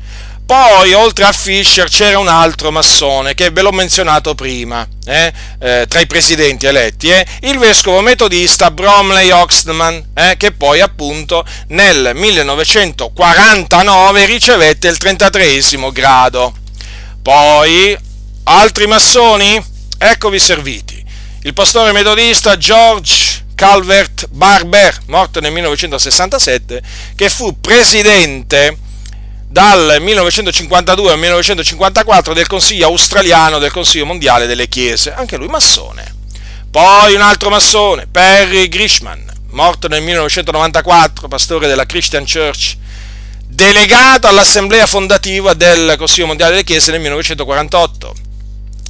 poi, 0.52 0.92
oltre 0.92 1.24
a 1.24 1.32
Fischer, 1.32 1.88
c'era 1.88 2.18
un 2.18 2.28
altro 2.28 2.70
massone 2.70 3.32
che 3.32 3.48
ve 3.48 3.62
l'ho 3.62 3.72
menzionato 3.72 4.34
prima, 4.34 4.86
eh, 5.06 5.32
eh, 5.58 5.86
tra 5.88 6.00
i 6.00 6.06
presidenti 6.06 6.66
eletti, 6.66 7.08
eh, 7.08 7.26
il 7.44 7.56
vescovo 7.56 8.02
metodista 8.02 8.70
Bromley 8.70 9.30
Oxman, 9.30 10.10
eh, 10.12 10.34
che 10.36 10.52
poi 10.52 10.82
appunto 10.82 11.42
nel 11.68 12.10
1949 12.12 14.26
ricevette 14.26 14.88
il 14.88 14.98
33 14.98 15.58
grado. 15.90 16.52
Poi, 17.22 17.96
altri 18.44 18.86
massoni? 18.86 19.58
Eccovi 19.96 20.38
serviti. 20.38 21.02
Il 21.44 21.54
pastore 21.54 21.92
metodista 21.92 22.58
George 22.58 23.44
Calvert 23.54 24.26
Barber, 24.28 24.98
morto 25.06 25.40
nel 25.40 25.52
1967, 25.52 26.82
che 27.16 27.30
fu 27.30 27.58
presidente 27.58 28.81
dal 29.52 29.98
1952 30.00 31.12
al 31.12 31.18
1954 31.18 32.32
del 32.32 32.46
Consiglio 32.46 32.86
australiano 32.86 33.58
del 33.58 33.70
Consiglio 33.70 34.06
mondiale 34.06 34.46
delle 34.46 34.66
Chiese, 34.66 35.12
anche 35.12 35.36
lui 35.36 35.48
massone. 35.48 36.10
Poi 36.70 37.14
un 37.14 37.20
altro 37.20 37.50
massone, 37.50 38.06
Perry 38.06 38.68
Grishman, 38.68 39.22
morto 39.50 39.88
nel 39.88 40.00
1994, 40.00 41.28
pastore 41.28 41.68
della 41.68 41.84
Christian 41.84 42.24
Church, 42.24 42.78
delegato 43.46 44.26
all'assemblea 44.26 44.86
fondativa 44.86 45.52
del 45.52 45.96
Consiglio 45.98 46.28
mondiale 46.28 46.52
delle 46.52 46.64
Chiese 46.64 46.90
nel 46.90 47.00
1948 47.00 48.14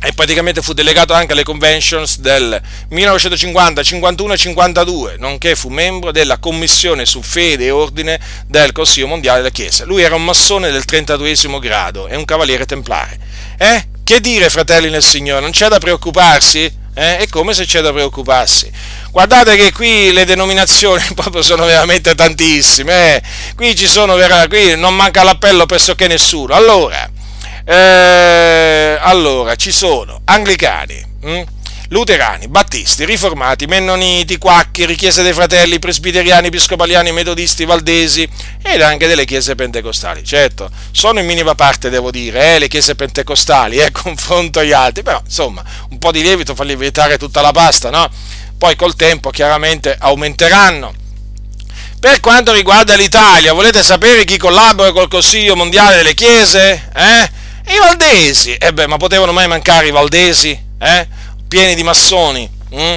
e 0.04 0.12
praticamente 0.12 0.62
fu 0.62 0.72
delegato 0.72 1.12
anche 1.12 1.32
alle 1.32 1.44
conventions 1.44 2.18
del 2.18 2.60
1950, 2.88 3.82
51 3.84 4.32
e 4.32 4.36
52, 4.36 5.16
nonché 5.18 5.54
fu 5.54 5.68
membro 5.68 6.10
della 6.10 6.38
commissione 6.38 7.06
su 7.06 7.22
fede 7.22 7.66
e 7.66 7.70
ordine 7.70 8.20
del 8.48 8.72
Consiglio 8.72 9.06
Mondiale 9.06 9.38
della 9.38 9.50
Chiesa. 9.50 9.84
Lui 9.84 10.02
era 10.02 10.16
un 10.16 10.24
massone 10.24 10.72
del 10.72 10.84
32 10.84 11.60
grado 11.60 12.08
e 12.08 12.16
un 12.16 12.24
cavaliere 12.24 12.66
templare. 12.66 13.16
Eh? 13.56 13.86
Che 14.02 14.20
dire, 14.20 14.50
fratelli 14.50 14.90
nel 14.90 15.04
Signore, 15.04 15.40
non 15.40 15.52
c'è 15.52 15.68
da 15.68 15.78
preoccuparsi? 15.78 16.80
Eh? 16.94 17.18
È 17.18 17.28
come 17.28 17.54
se 17.54 17.64
c'è 17.64 17.80
da 17.80 17.92
preoccuparsi. 17.92 18.70
Guardate 19.12 19.56
che 19.56 19.72
qui 19.72 20.12
le 20.12 20.24
denominazioni 20.24 21.02
proprio 21.14 21.42
sono 21.42 21.64
veramente 21.64 22.16
tantissime. 22.16 23.16
Eh? 23.16 23.22
Qui 23.54 23.76
ci 23.76 23.86
sono, 23.86 24.16
qui 24.48 24.76
non 24.76 24.96
manca 24.96 25.22
l'appello 25.22 25.64
pressoché 25.64 26.08
nessuno. 26.08 26.54
Allora, 26.54 27.08
eh, 27.64 28.98
allora, 29.00 29.54
ci 29.56 29.72
sono 29.72 30.20
anglicani, 30.24 31.04
mh? 31.20 31.30
Hm? 31.30 31.42
luterani, 31.92 32.48
battisti, 32.48 33.04
riformati, 33.04 33.66
mennoniti, 33.66 34.38
quaccheri, 34.38 34.96
chiese 34.96 35.22
dei 35.22 35.34
fratelli, 35.34 35.78
presbiteriani, 35.78 36.46
episcopaliani, 36.46 37.12
metodisti, 37.12 37.66
valdesi 37.66 38.28
ed 38.62 38.80
anche 38.80 39.06
delle 39.06 39.26
chiese 39.26 39.54
pentecostali. 39.54 40.24
Certo, 40.24 40.70
sono 40.90 41.20
in 41.20 41.26
minima 41.26 41.54
parte, 41.54 41.90
devo 41.90 42.10
dire, 42.10 42.54
eh, 42.54 42.58
le 42.58 42.68
chiese 42.68 42.94
pentecostali, 42.94 43.76
eh, 43.76 43.90
confronto 43.92 44.58
agli 44.58 44.72
altri, 44.72 45.02
però 45.02 45.20
insomma, 45.22 45.62
un 45.90 45.98
po' 45.98 46.10
di 46.10 46.22
lievito 46.22 46.54
fa 46.54 46.64
lievitare 46.64 47.18
tutta 47.18 47.42
la 47.42 47.52
pasta, 47.52 47.90
no? 47.90 48.08
Poi 48.56 48.74
col 48.74 48.96
tempo 48.96 49.30
chiaramente 49.30 49.94
aumenteranno. 49.98 50.94
Per 52.00 52.20
quanto 52.20 52.52
riguarda 52.52 52.96
l'Italia, 52.96 53.52
volete 53.52 53.82
sapere 53.82 54.24
chi 54.24 54.38
collabora 54.38 54.92
col 54.92 55.08
Consiglio 55.08 55.54
Mondiale 55.54 55.96
delle 55.96 56.14
Chiese? 56.14 56.90
Eh? 56.94 57.30
I 57.66 57.78
valdesi? 57.78 58.54
E 58.54 58.66
eh 58.66 58.72
beh, 58.72 58.86
ma 58.86 58.96
potevano 58.96 59.32
mai 59.32 59.46
mancare 59.48 59.88
i 59.88 59.90
valdesi? 59.90 60.58
Eh? 60.78 61.08
Pieni 61.48 61.74
di 61.74 61.82
massoni? 61.82 62.50
Mm? 62.74 62.96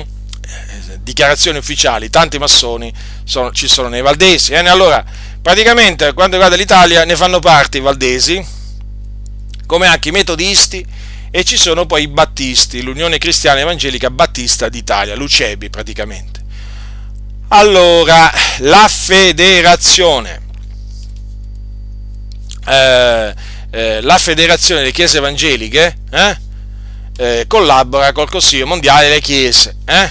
Dichiarazioni 1.00 1.58
ufficiali, 1.58 2.10
tanti 2.10 2.40
massoni 2.40 2.92
sono, 3.24 3.52
ci 3.52 3.68
sono 3.68 3.90
nei 3.90 4.02
valdesi. 4.02 4.54
Eh? 4.54 4.58
Allora, 4.58 5.04
praticamente, 5.42 6.14
quando 6.14 6.36
riguarda 6.36 6.56
l'Italia, 6.56 7.06
ne 7.06 7.16
fanno 7.16 7.40
parte 7.40 7.78
i 7.78 7.82
valdesi, 7.82 8.44
come 9.66 9.88
anche 9.88 10.10
i 10.10 10.12
metodisti 10.12 10.86
e 11.32 11.44
ci 11.44 11.58
sono 11.58 11.86
poi 11.86 12.04
i 12.04 12.08
Battisti, 12.08 12.82
l'Unione 12.82 13.18
Cristiana 13.18 13.60
Evangelica 13.60 14.10
Battista 14.10 14.70
d'Italia, 14.70 15.16
l'UCEBI 15.16 15.70
praticamente. 15.70 16.44
Allora, 17.50 18.32
la 18.60 18.88
federazione, 18.88 20.42
eh, 22.68 23.36
eh, 23.76 24.00
la 24.02 24.18
federazione 24.18 24.80
delle 24.80 24.94
chiese 24.94 25.18
evangeliche 25.18 25.98
eh, 26.10 26.38
eh 27.18 27.46
collabora 27.46 28.14
col 28.14 28.30
Consiglio 28.30 28.66
Mondiale 28.66 29.10
delle 29.10 29.20
Chiese. 29.20 29.76
Eh? 29.84 30.10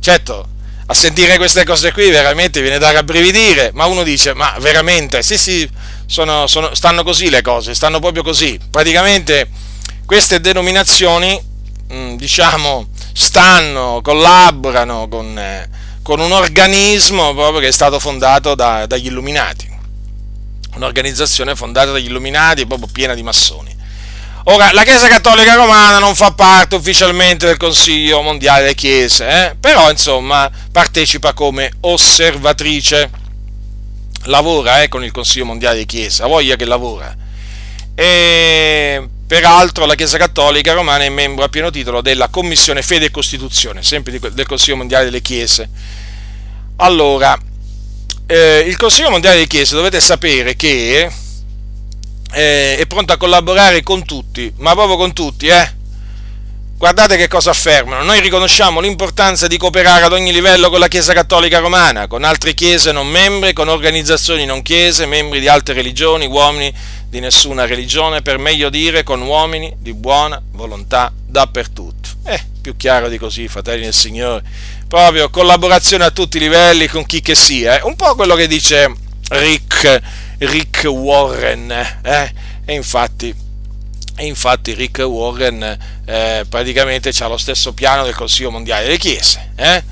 Certo, 0.00 0.48
a 0.86 0.94
sentire 0.94 1.36
queste 1.36 1.64
cose 1.64 1.92
qui 1.92 2.10
veramente 2.10 2.60
viene 2.60 2.78
da 2.78 2.90
rabbrividire, 2.90 3.70
ma 3.74 3.84
uno 3.84 4.02
dice, 4.02 4.34
ma 4.34 4.56
veramente, 4.58 5.22
sì 5.22 5.38
sì, 5.38 5.68
sono, 6.06 6.48
sono, 6.48 6.74
stanno 6.74 7.04
così 7.04 7.30
le 7.30 7.40
cose, 7.40 7.72
stanno 7.72 8.00
proprio 8.00 8.24
così. 8.24 8.58
Praticamente 8.68 9.48
queste 10.04 10.40
denominazioni, 10.40 11.40
mm, 11.92 12.16
diciamo, 12.16 12.88
stanno, 13.12 14.00
collaborano 14.02 15.06
con, 15.08 15.38
eh, 15.38 15.68
con, 16.02 16.18
un 16.18 16.32
organismo 16.32 17.32
proprio 17.32 17.60
che 17.60 17.68
è 17.68 17.72
stato 17.72 18.00
fondato 18.00 18.56
da, 18.56 18.86
dagli 18.86 19.06
illuminati, 19.06 19.67
un'organizzazione 20.78 21.54
fondata 21.54 21.92
dagli 21.92 22.06
illuminati, 22.06 22.66
proprio 22.66 22.88
piena 22.90 23.14
di 23.14 23.22
massoni. 23.22 23.76
Ora, 24.44 24.72
la 24.72 24.82
Chiesa 24.82 25.08
Cattolica 25.08 25.54
Romana 25.54 25.98
non 25.98 26.14
fa 26.14 26.32
parte 26.32 26.76
ufficialmente 26.76 27.44
del 27.44 27.58
Consiglio 27.58 28.22
Mondiale 28.22 28.62
delle 28.62 28.74
Chiese, 28.74 29.28
eh? 29.28 29.56
però 29.60 29.90
insomma 29.90 30.50
partecipa 30.72 31.34
come 31.34 31.70
osservatrice, 31.80 33.10
lavora 34.24 34.82
eh, 34.82 34.88
con 34.88 35.04
il 35.04 35.12
Consiglio 35.12 35.44
Mondiale 35.44 35.74
delle 35.74 35.86
Chiese, 35.86 36.22
ha 36.22 36.26
voglia 36.26 36.56
che 36.56 36.64
lavora. 36.64 37.14
E 37.94 39.06
peraltro 39.26 39.84
la 39.84 39.94
Chiesa 39.94 40.16
Cattolica 40.16 40.72
Romana 40.72 41.04
è 41.04 41.10
membro 41.10 41.44
a 41.44 41.48
pieno 41.50 41.68
titolo 41.68 42.00
della 42.00 42.28
Commissione 42.28 42.80
Fede 42.80 43.06
e 43.06 43.10
Costituzione, 43.10 43.82
sempre 43.82 44.18
del 44.18 44.46
Consiglio 44.46 44.76
Mondiale 44.76 45.04
delle 45.04 45.20
Chiese. 45.20 45.68
Allora, 46.76 47.38
eh, 48.28 48.64
il 48.66 48.76
Consiglio 48.76 49.08
Mondiale 49.08 49.36
delle 49.36 49.48
Chiese 49.48 49.74
dovete 49.74 50.00
sapere 50.00 50.54
che 50.54 51.10
eh, 52.30 52.76
è 52.76 52.86
pronto 52.86 53.14
a 53.14 53.16
collaborare 53.16 53.82
con 53.82 54.04
tutti, 54.04 54.52
ma 54.58 54.74
proprio 54.74 54.96
con 54.96 55.14
tutti, 55.14 55.46
eh? 55.46 55.76
Guardate 56.76 57.16
che 57.16 57.26
cosa 57.26 57.50
affermano. 57.50 58.04
Noi 58.04 58.20
riconosciamo 58.20 58.80
l'importanza 58.80 59.48
di 59.48 59.56
cooperare 59.56 60.04
ad 60.04 60.12
ogni 60.12 60.30
livello 60.30 60.70
con 60.70 60.78
la 60.78 60.86
Chiesa 60.86 61.12
Cattolica 61.12 61.58
Romana, 61.58 62.06
con 62.06 62.22
altre 62.22 62.54
chiese 62.54 62.92
non 62.92 63.08
membre, 63.08 63.52
con 63.52 63.66
organizzazioni 63.66 64.44
non 64.44 64.62
chiese, 64.62 65.06
membri 65.06 65.40
di 65.40 65.48
altre 65.48 65.74
religioni, 65.74 66.26
uomini 66.26 66.72
di 67.08 67.18
nessuna 67.18 67.66
religione, 67.66 68.22
per 68.22 68.38
meglio 68.38 68.68
dire 68.68 69.02
con 69.02 69.22
uomini 69.22 69.74
di 69.78 69.92
buona 69.94 70.40
volontà 70.52 71.10
dappertutto. 71.26 72.10
Eh, 72.24 72.40
più 72.60 72.76
chiaro 72.76 73.08
di 73.08 73.18
così, 73.18 73.48
fratelli 73.48 73.82
del 73.84 73.94
Signore. 73.94 74.44
Proprio 74.88 75.28
collaborazione 75.28 76.04
a 76.04 76.10
tutti 76.10 76.38
i 76.38 76.40
livelli 76.40 76.88
con 76.88 77.04
chi 77.04 77.20
che 77.20 77.34
sia. 77.34 77.78
Eh? 77.78 77.82
Un 77.82 77.94
po' 77.94 78.14
quello 78.14 78.34
che 78.34 78.46
dice 78.46 78.90
Rick 79.28 80.00
Rick 80.38 80.84
Warren. 80.84 81.70
Eh? 82.02 82.32
E 82.64 82.74
infatti, 82.74 83.34
e 84.16 84.24
infatti 84.24 84.74
Rick 84.74 84.98
Warren 85.00 85.78
eh, 86.06 86.46
praticamente 86.48 87.12
ha 87.18 87.26
lo 87.26 87.36
stesso 87.36 87.72
piano 87.72 88.04
del 88.04 88.14
Consiglio 88.14 88.50
Mondiale 88.50 88.84
delle 88.84 88.98
Chiese. 88.98 89.52
Eh? 89.56 89.82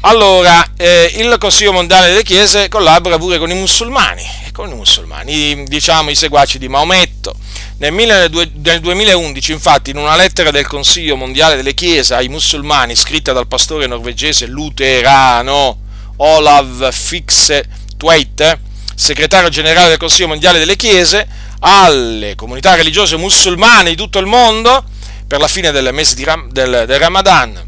Allora, 0.00 0.72
eh, 0.76 1.12
il 1.16 1.36
Consiglio 1.38 1.72
Mondiale 1.72 2.08
delle 2.08 2.22
Chiese 2.22 2.68
collabora 2.68 3.18
pure 3.18 3.38
con 3.38 3.50
i 3.50 3.54
musulmani, 3.54 4.24
con 4.52 4.68
i 4.70 4.74
musulmani, 4.74 5.64
diciamo 5.64 6.10
i 6.10 6.14
seguaci 6.14 6.58
di 6.58 6.68
Maometto. 6.68 7.34
Nel, 7.76 7.92
nel 7.92 8.80
2011, 8.80 9.52
infatti, 9.52 9.90
in 9.90 9.96
una 9.96 10.14
lettera 10.14 10.50
del 10.52 10.66
Consiglio 10.66 11.16
Mondiale 11.16 11.56
delle 11.56 11.74
Chiese 11.74 12.14
ai 12.14 12.28
musulmani, 12.28 12.94
scritta 12.94 13.32
dal 13.32 13.48
pastore 13.48 13.86
norvegese 13.86 14.46
luterano 14.46 15.78
Olav 16.16 16.92
Fixe 16.92 17.68
Tveit, 17.96 18.58
segretario 18.94 19.48
generale 19.48 19.88
del 19.88 19.98
Consiglio 19.98 20.28
Mondiale 20.28 20.60
delle 20.60 20.76
Chiese, 20.76 21.26
alle 21.58 22.36
comunità 22.36 22.76
religiose 22.76 23.16
musulmane 23.16 23.90
di 23.90 23.96
tutto 23.96 24.18
il 24.18 24.26
mondo 24.26 24.84
per 25.26 25.40
la 25.40 25.48
fine 25.48 25.72
del 25.72 25.92
mese 25.92 26.22
Ram, 26.24 26.50
del, 26.52 26.84
del, 26.86 26.98
Ramadan. 27.00 27.60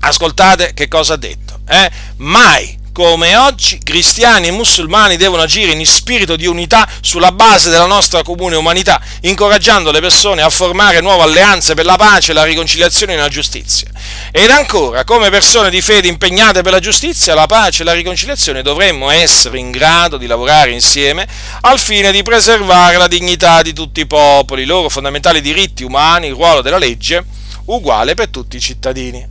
Ascoltate 0.00 0.72
che 0.74 0.88
cosa 0.88 1.14
ha 1.14 1.16
detto. 1.16 1.60
Eh? 1.68 1.90
Mai 2.16 2.79
come 3.00 3.34
oggi 3.34 3.78
cristiani 3.78 4.48
e 4.48 4.50
musulmani 4.50 5.16
devono 5.16 5.40
agire 5.40 5.72
in 5.72 5.86
spirito 5.86 6.36
di 6.36 6.46
unità 6.46 6.86
sulla 7.00 7.32
base 7.32 7.70
della 7.70 7.86
nostra 7.86 8.22
comune 8.22 8.56
umanità, 8.56 9.00
incoraggiando 9.22 9.90
le 9.90 10.00
persone 10.00 10.42
a 10.42 10.50
formare 10.50 11.00
nuove 11.00 11.22
alleanze 11.22 11.72
per 11.72 11.86
la 11.86 11.96
pace, 11.96 12.34
la 12.34 12.44
riconciliazione 12.44 13.14
e 13.14 13.16
la 13.16 13.30
giustizia. 13.30 13.88
Ed 14.30 14.50
ancora, 14.50 15.04
come 15.04 15.30
persone 15.30 15.70
di 15.70 15.80
fede 15.80 16.08
impegnate 16.08 16.60
per 16.60 16.72
la 16.72 16.78
giustizia, 16.78 17.32
la 17.32 17.46
pace 17.46 17.80
e 17.80 17.84
la 17.86 17.94
riconciliazione, 17.94 18.60
dovremmo 18.60 19.08
essere 19.08 19.58
in 19.58 19.70
grado 19.70 20.18
di 20.18 20.26
lavorare 20.26 20.70
insieme 20.70 21.26
al 21.62 21.78
fine 21.78 22.12
di 22.12 22.22
preservare 22.22 22.98
la 22.98 23.08
dignità 23.08 23.62
di 23.62 23.72
tutti 23.72 24.00
i 24.00 24.06
popoli, 24.06 24.64
i 24.64 24.66
loro 24.66 24.90
fondamentali 24.90 25.40
diritti 25.40 25.84
umani, 25.84 26.26
il 26.26 26.34
ruolo 26.34 26.60
della 26.60 26.76
legge 26.76 27.24
uguale 27.64 28.12
per 28.12 28.28
tutti 28.28 28.58
i 28.58 28.60
cittadini. 28.60 29.26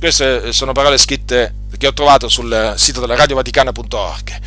Queste 0.00 0.52
sono 0.52 0.72
parole 0.72 0.98
scritte 0.98 1.54
che 1.78 1.86
ho 1.86 1.92
trovato 1.92 2.28
sul 2.28 2.74
sito 2.76 3.00
della 3.00 3.16
radiovaticana.org. 3.16 4.40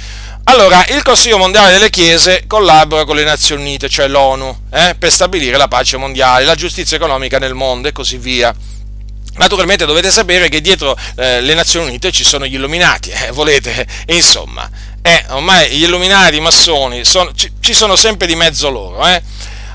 Allora, 0.44 0.84
il 0.88 1.04
Consiglio 1.04 1.38
Mondiale 1.38 1.74
delle 1.74 1.92
Chiese 1.92 2.46
collabora 2.48 3.06
con 3.06 3.16
le 3.16 3.24
Nazioni 3.24 3.62
Unite, 3.62 3.88
cioè 3.88 4.08
l'ONU, 4.08 4.62
eh, 4.72 4.96
per 4.98 5.12
stabilire 5.12 5.58
la 5.58 5.68
pace 5.68 5.98
mondiale, 5.98 6.44
la 6.44 6.56
giustizia 6.56 6.98
economica 6.98 7.38
nel 7.38 7.54
mondo 7.54 7.88
e 7.88 7.92
così 7.92 8.18
via. 8.18 8.54
Naturalmente 9.36 9.86
dovete 9.86 10.10
sapere 10.10 10.50
che 10.50 10.60
dietro 10.60 10.98
eh, 11.16 11.40
le 11.42 11.54
Nazioni 11.54 11.88
Unite 11.88 12.12
ci 12.12 12.24
sono 12.24 12.48
gli 12.48 12.56
illuminati, 12.56 13.10
eh, 13.12 13.32
volete, 13.32 13.86
e 14.06 14.16
insomma, 14.16 14.68
eh, 15.02 15.24
ormai 15.30 15.70
gli 15.70 15.84
illuminati, 15.84 16.38
i 16.38 16.42
massoni, 16.42 17.06
sono, 17.06 17.32
ci, 17.36 17.52
ci, 17.60 17.74
sono 17.74 17.96
sempre 17.96 18.26
di 18.26 18.36
mezzo 18.36 18.70
loro, 18.70 19.06
eh. 19.08 19.22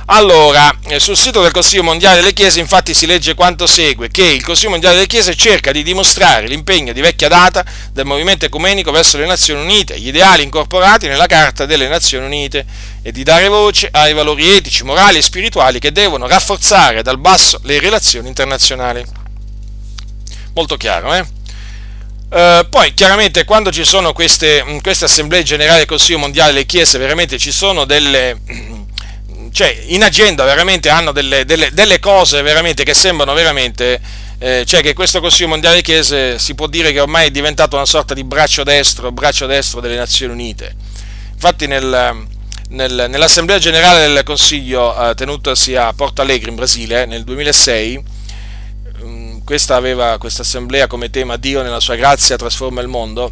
Allora, 0.07 0.71
eh, 0.89 1.01
sul 1.01 1.17
sito 1.17 1.41
del 1.41 1.51
Consiglio 1.51 1.83
Mondiale 1.83 2.17
delle 2.17 2.35
Chiese 2.35 2.61
infatti 2.61 2.93
si 2.93 3.07
legge 3.07 3.35
quanto 3.35 3.67
segue, 3.67 4.11
che 4.11 4.23
il 4.23 4.45
Consiglio 4.45 4.71
Mondiale 4.71 4.97
delle 4.97 5.07
Chiese 5.07 5.35
cerca 5.35 5.73
di 5.73 5.83
dimostrare 5.83 6.47
l'impegno 6.47 6.93
di 6.93 7.01
vecchia 7.01 7.29
data 7.29 7.65
del 7.91 8.05
movimento 8.05 8.45
ecumenico 8.45 8.91
verso 8.91 9.17
le 9.17 9.25
Nazioni 9.25 9.63
Unite, 9.63 9.99
gli 9.99 10.09
ideali 10.09 10.43
incorporati 10.43 11.09
nella 11.09 11.27
Carta 11.27 11.65
delle 11.65 11.89
Nazioni 11.89 12.27
Unite 12.27 12.67
e 13.01 13.13
di 13.13 13.23
dare 13.23 13.49
voce 13.49 13.89
ai 13.91 14.13
valori 14.13 14.47
etici, 14.47 14.85
morali 14.85 15.19
e 15.19 15.23
spirituali 15.23 15.79
che 15.79 15.91
devono 15.91 16.27
rafforzare 16.27 17.03
dal 17.03 17.19
basso 17.19 17.59
le 17.63 17.81
relazioni 17.81 18.29
internazionali. 18.29 19.03
Molto 20.53 20.77
chiaro, 20.77 21.15
eh? 21.15 21.27
Uh, 22.29 22.69
poi 22.69 22.93
chiaramente 22.95 23.45
quando 23.45 23.71
ci 23.71 23.85
sono 23.85 24.13
queste, 24.13 24.81
queste 24.83 25.05
assemblee 25.05 25.45
generali 25.45 25.79
del 25.79 25.87
Consiglio 25.87 26.19
Mondiale 26.19 26.53
delle 26.53 26.67
Chiese, 26.67 26.99
veramente 26.99 27.39
ci 27.39 27.53
sono 27.53 27.85
delle, 27.85 28.41
cioè, 29.55 29.85
in 29.87 30.03
agenda 30.03 30.43
veramente 30.43 30.89
hanno 30.89 31.13
delle, 31.13 31.45
delle, 31.45 31.71
delle 31.73 32.01
cose 32.01 32.43
veramente 32.43 32.83
che 32.83 32.93
sembrano 32.93 33.35
veramente, 33.35 34.01
eh, 34.39 34.65
cioè 34.67 34.83
che 34.83 34.95
questo 34.95 35.21
Consiglio 35.21 35.47
Mondiale 35.47 35.77
di 35.77 35.83
Chiese 35.83 36.41
si 36.41 36.57
può 36.57 36.67
dire 36.67 36.91
che 36.91 36.99
ormai 36.99 37.29
è 37.29 37.31
diventato 37.31 37.77
una 37.77 37.85
sorta 37.85 38.15
di 38.15 38.25
braccio 38.25 38.65
destro, 38.65 39.13
braccio 39.13 39.47
destro 39.47 39.81
delle 39.81 39.95
Nazioni 39.95 40.33
Unite. 40.33 40.75
Infatti 41.35 41.69
nel, 41.69 42.27
nel, 42.71 43.07
nell'Assemblea 43.09 43.61
Generale 43.61 44.09
del 44.09 44.25
Consiglio 44.25 44.93
eh, 45.11 45.15
tenutosi 45.15 45.77
a 45.77 45.93
Porto 45.93 46.21
Alegre 46.21 46.51
in 46.51 46.57
Brasile 46.57 47.07
nel 47.07 47.23
2006, 47.23 48.05
mm, 49.05 49.39
questa 49.45 49.77
aveva 49.77 50.19
questa 50.19 50.43
assemblea 50.43 50.89
come 50.89 51.11
tema 51.11 51.37
Dio 51.37 51.63
nella 51.63 51.79
sua 51.79 51.95
grazia 51.95 52.35
trasforma 52.35 52.81
il 52.81 52.89
mondo 52.89 53.31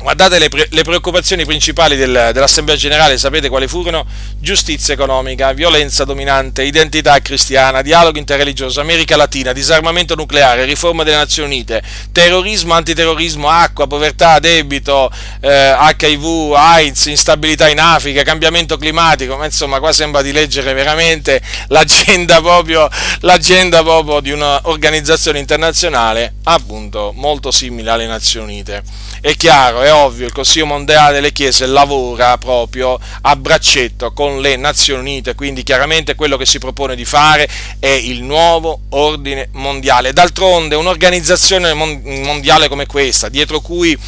Guardate 0.00 0.38
le, 0.38 0.48
pre- 0.48 0.66
le 0.70 0.82
preoccupazioni 0.82 1.44
principali 1.44 1.94
del, 1.94 2.30
dell'Assemblea 2.32 2.74
Generale, 2.74 3.18
sapete 3.18 3.50
quali 3.50 3.68
furono? 3.68 4.06
Giustizia 4.38 4.94
economica, 4.94 5.52
violenza 5.52 6.04
dominante, 6.04 6.62
identità 6.62 7.20
cristiana, 7.20 7.82
dialogo 7.82 8.18
interreligioso, 8.18 8.80
America 8.80 9.14
Latina, 9.14 9.52
disarmamento 9.52 10.14
nucleare, 10.14 10.64
riforma 10.64 11.02
delle 11.02 11.18
Nazioni 11.18 11.52
Unite, 11.52 11.82
terrorismo, 12.12 12.72
antiterrorismo, 12.72 13.46
acqua, 13.50 13.86
povertà, 13.86 14.38
debito, 14.38 15.10
eh, 15.42 15.76
HIV, 15.78 16.54
AIDS, 16.54 17.04
instabilità 17.04 17.68
in 17.68 17.78
Africa, 17.78 18.22
cambiamento 18.22 18.78
climatico, 18.78 19.36
ma 19.36 19.44
insomma 19.44 19.80
qua 19.80 19.92
sembra 19.92 20.22
di 20.22 20.32
leggere 20.32 20.72
veramente 20.72 21.42
l'agenda 21.66 22.40
proprio, 22.40 22.88
l'agenda 23.20 23.82
proprio 23.82 24.20
di 24.20 24.30
un'organizzazione 24.30 25.38
internazionale 25.38 26.36
appunto 26.44 27.12
molto 27.14 27.50
simile 27.50 27.90
alle 27.90 28.06
Nazioni 28.06 28.52
Unite. 28.52 28.82
È 29.20 29.36
chiaro, 29.36 29.82
è 29.82 29.89
ovvio, 29.90 30.26
il 30.26 30.32
Consiglio 30.32 30.66
Mondiale 30.66 31.14
delle 31.14 31.32
Chiese 31.32 31.66
lavora 31.66 32.38
proprio 32.38 32.98
a 33.22 33.36
braccetto 33.36 34.12
con 34.12 34.40
le 34.40 34.56
Nazioni 34.56 35.00
Unite, 35.00 35.34
quindi 35.34 35.62
chiaramente 35.62 36.14
quello 36.14 36.36
che 36.36 36.46
si 36.46 36.58
propone 36.58 36.96
di 36.96 37.04
fare 37.04 37.48
è 37.78 37.88
il 37.88 38.22
nuovo 38.22 38.80
ordine 38.90 39.48
mondiale. 39.52 40.12
D'altronde 40.12 40.74
un'organizzazione 40.74 41.72
mondiale 41.74 42.68
come 42.68 42.86
questa, 42.86 43.28
dietro 43.28 43.60
cui 43.60 43.98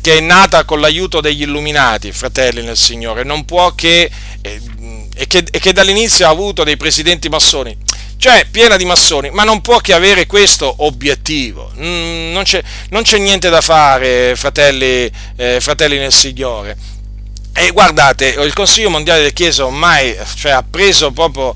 che 0.00 0.18
è 0.18 0.20
nata 0.20 0.64
con 0.64 0.80
l'aiuto 0.80 1.20
degli 1.20 1.42
illuminati, 1.42 2.12
fratelli 2.12 2.62
nel 2.62 2.76
Signore, 2.76 3.24
non 3.24 3.44
può 3.44 3.74
che, 3.74 4.10
eh, 4.40 4.60
e 5.14 5.26
che, 5.26 5.44
e 5.50 5.58
che 5.58 5.72
dall'inizio 5.72 6.26
ha 6.26 6.30
avuto 6.30 6.64
dei 6.64 6.76
presidenti 6.76 7.28
massoni, 7.28 7.76
cioè 8.20 8.44
piena 8.50 8.76
di 8.76 8.84
massoni, 8.84 9.30
ma 9.30 9.44
non 9.44 9.62
può 9.62 9.78
che 9.78 9.94
avere 9.94 10.26
questo 10.26 10.72
obiettivo. 10.78 11.72
Mm, 11.78 12.32
non, 12.32 12.42
c'è, 12.44 12.62
non, 12.90 13.02
c'è, 13.02 13.16
niente 13.16 13.48
da 13.48 13.62
fare, 13.62 14.36
fratelli, 14.36 15.10
eh, 15.36 15.58
fratelli 15.58 15.96
nel 15.96 16.12
Signore. 16.12 16.76
E 17.54 17.70
guardate, 17.70 18.28
il 18.28 18.52
Consiglio 18.52 18.90
Mondiale 18.90 19.20
delle 19.20 19.32
Chiese 19.32 19.62
ormai 19.62 20.14
cioè, 20.36 20.52
ha 20.52 20.62
preso 20.62 21.10
proprio 21.12 21.54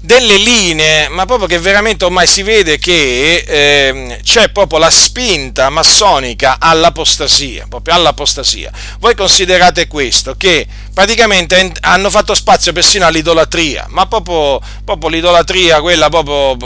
delle 0.00 0.36
linee, 0.36 1.08
ma 1.08 1.26
proprio 1.26 1.48
che 1.48 1.58
veramente 1.58 2.04
ormai 2.04 2.26
si 2.26 2.42
vede 2.42 2.78
che 2.78 3.44
eh, 3.46 4.20
c'è 4.22 4.50
proprio 4.50 4.78
la 4.78 4.90
spinta 4.90 5.70
massonica 5.70 6.56
all'apostasia, 6.60 7.66
proprio 7.68 7.94
all'apostasia. 7.94 8.70
Voi 9.00 9.14
considerate 9.14 9.88
questo, 9.88 10.34
che 10.36 10.66
praticamente 10.94 11.72
hanno 11.80 12.10
fatto 12.10 12.34
spazio 12.34 12.72
persino 12.72 13.06
all'idolatria, 13.06 13.86
ma 13.88 14.06
proprio, 14.06 14.60
proprio 14.84 15.10
l'idolatria, 15.10 15.80
quella 15.80 16.08
proprio 16.08 16.56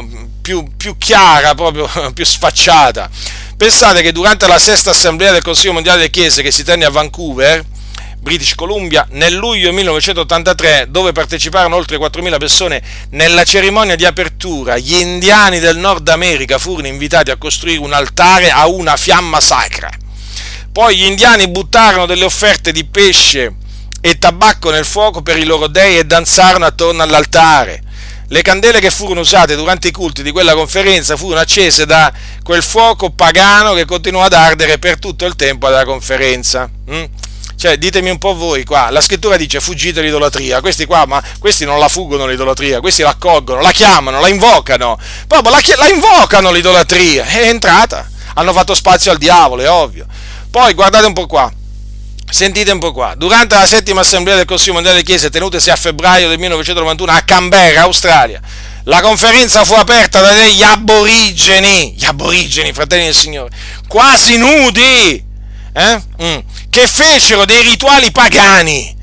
più, 0.42 0.66
più 0.76 0.98
chiara, 0.98 1.54
proprio 1.54 1.88
più 2.12 2.24
sfacciata. 2.24 3.08
Pensate 3.56 4.02
che 4.02 4.12
durante 4.12 4.46
la 4.46 4.58
sesta 4.58 4.90
assemblea 4.90 5.32
del 5.32 5.42
Consiglio 5.42 5.72
Mondiale 5.72 5.98
delle 5.98 6.10
Chiese 6.10 6.42
che 6.42 6.50
si 6.50 6.64
tenne 6.64 6.84
a 6.84 6.90
Vancouver, 6.90 7.64
British 8.22 8.54
Columbia, 8.54 9.04
nel 9.10 9.34
luglio 9.34 9.72
1983, 9.72 10.86
dove 10.88 11.10
parteciparono 11.10 11.74
oltre 11.74 11.96
4.000 11.96 12.38
persone 12.38 12.80
nella 13.10 13.42
cerimonia 13.42 13.96
di 13.96 14.04
apertura, 14.04 14.78
gli 14.78 14.94
indiani 14.94 15.58
del 15.58 15.76
Nord 15.76 16.08
America 16.08 16.56
furono 16.56 16.86
invitati 16.86 17.32
a 17.32 17.36
costruire 17.36 17.80
un 17.80 17.92
altare 17.92 18.52
a 18.52 18.68
una 18.68 18.96
fiamma 18.96 19.40
sacra. 19.40 19.90
Poi 20.70 20.96
gli 20.96 21.02
indiani 21.02 21.48
buttarono 21.48 22.06
delle 22.06 22.22
offerte 22.22 22.70
di 22.70 22.84
pesce 22.84 23.56
e 24.00 24.16
tabacco 24.18 24.70
nel 24.70 24.84
fuoco 24.84 25.22
per 25.22 25.36
i 25.36 25.44
loro 25.44 25.66
dei 25.66 25.98
e 25.98 26.04
danzarono 26.04 26.64
attorno 26.64 27.02
all'altare. 27.02 27.82
Le 28.28 28.42
candele 28.42 28.78
che 28.78 28.92
furono 28.92 29.20
usate 29.20 29.56
durante 29.56 29.88
i 29.88 29.92
culti 29.92 30.22
di 30.22 30.30
quella 30.30 30.54
conferenza 30.54 31.16
furono 31.16 31.40
accese 31.40 31.86
da 31.86 32.12
quel 32.44 32.62
fuoco 32.62 33.10
pagano 33.10 33.74
che 33.74 33.84
continuò 33.84 34.22
ad 34.22 34.32
ardere 34.32 34.78
per 34.78 35.00
tutto 35.00 35.26
il 35.26 35.34
tempo 35.34 35.66
della 35.66 35.84
conferenza. 35.84 36.70
Mm? 36.88 37.04
Cioè, 37.62 37.78
ditemi 37.78 38.10
un 38.10 38.18
po' 38.18 38.34
voi 38.34 38.64
qua, 38.64 38.90
la 38.90 39.00
scrittura 39.00 39.36
dice 39.36 39.60
fuggite 39.60 40.02
l'idolatria, 40.02 40.60
questi 40.60 40.84
qua, 40.84 41.06
ma 41.06 41.22
questi 41.38 41.64
non 41.64 41.78
la 41.78 41.86
fuggono 41.86 42.26
l'idolatria, 42.26 42.80
questi 42.80 43.02
la 43.02 43.10
accolgono, 43.10 43.60
la 43.60 43.70
chiamano, 43.70 44.18
la 44.18 44.26
invocano, 44.26 44.98
proprio 45.28 45.52
la, 45.52 45.60
la 45.76 45.88
invocano 45.88 46.50
l'idolatria, 46.50 47.24
è 47.24 47.46
entrata, 47.46 48.10
hanno 48.34 48.52
fatto 48.52 48.74
spazio 48.74 49.12
al 49.12 49.18
diavolo, 49.18 49.62
è 49.62 49.70
ovvio. 49.70 50.06
Poi 50.50 50.74
guardate 50.74 51.06
un 51.06 51.12
po' 51.12 51.28
qua, 51.28 51.52
Sentite 52.28 52.72
un 52.72 52.80
po' 52.80 52.90
qua, 52.90 53.14
durante 53.16 53.54
la 53.54 53.66
settima 53.66 54.00
assemblea 54.00 54.34
del 54.34 54.44
Consiglio 54.44 54.72
Mondiale 54.72 54.96
delle 54.96 55.08
Chiese 55.08 55.30
tenutasi 55.30 55.70
a 55.70 55.76
febbraio 55.76 56.26
del 56.26 56.38
1991 56.38 57.12
a 57.12 57.20
Canberra, 57.20 57.82
Australia, 57.82 58.40
la 58.86 59.00
conferenza 59.00 59.64
fu 59.64 59.74
aperta 59.74 60.20
da 60.20 60.32
degli 60.32 60.64
aborigeni, 60.64 61.94
gli 61.96 62.06
aborigeni, 62.06 62.72
fratelli 62.72 63.04
del 63.04 63.14
Signore, 63.14 63.50
quasi 63.86 64.36
nudi, 64.36 65.30
eh? 65.72 66.02
mm 66.22 66.38
che 66.70 66.86
fecero 66.86 67.44
dei 67.44 67.62
rituali 67.62 68.10
pagani. 68.10 69.00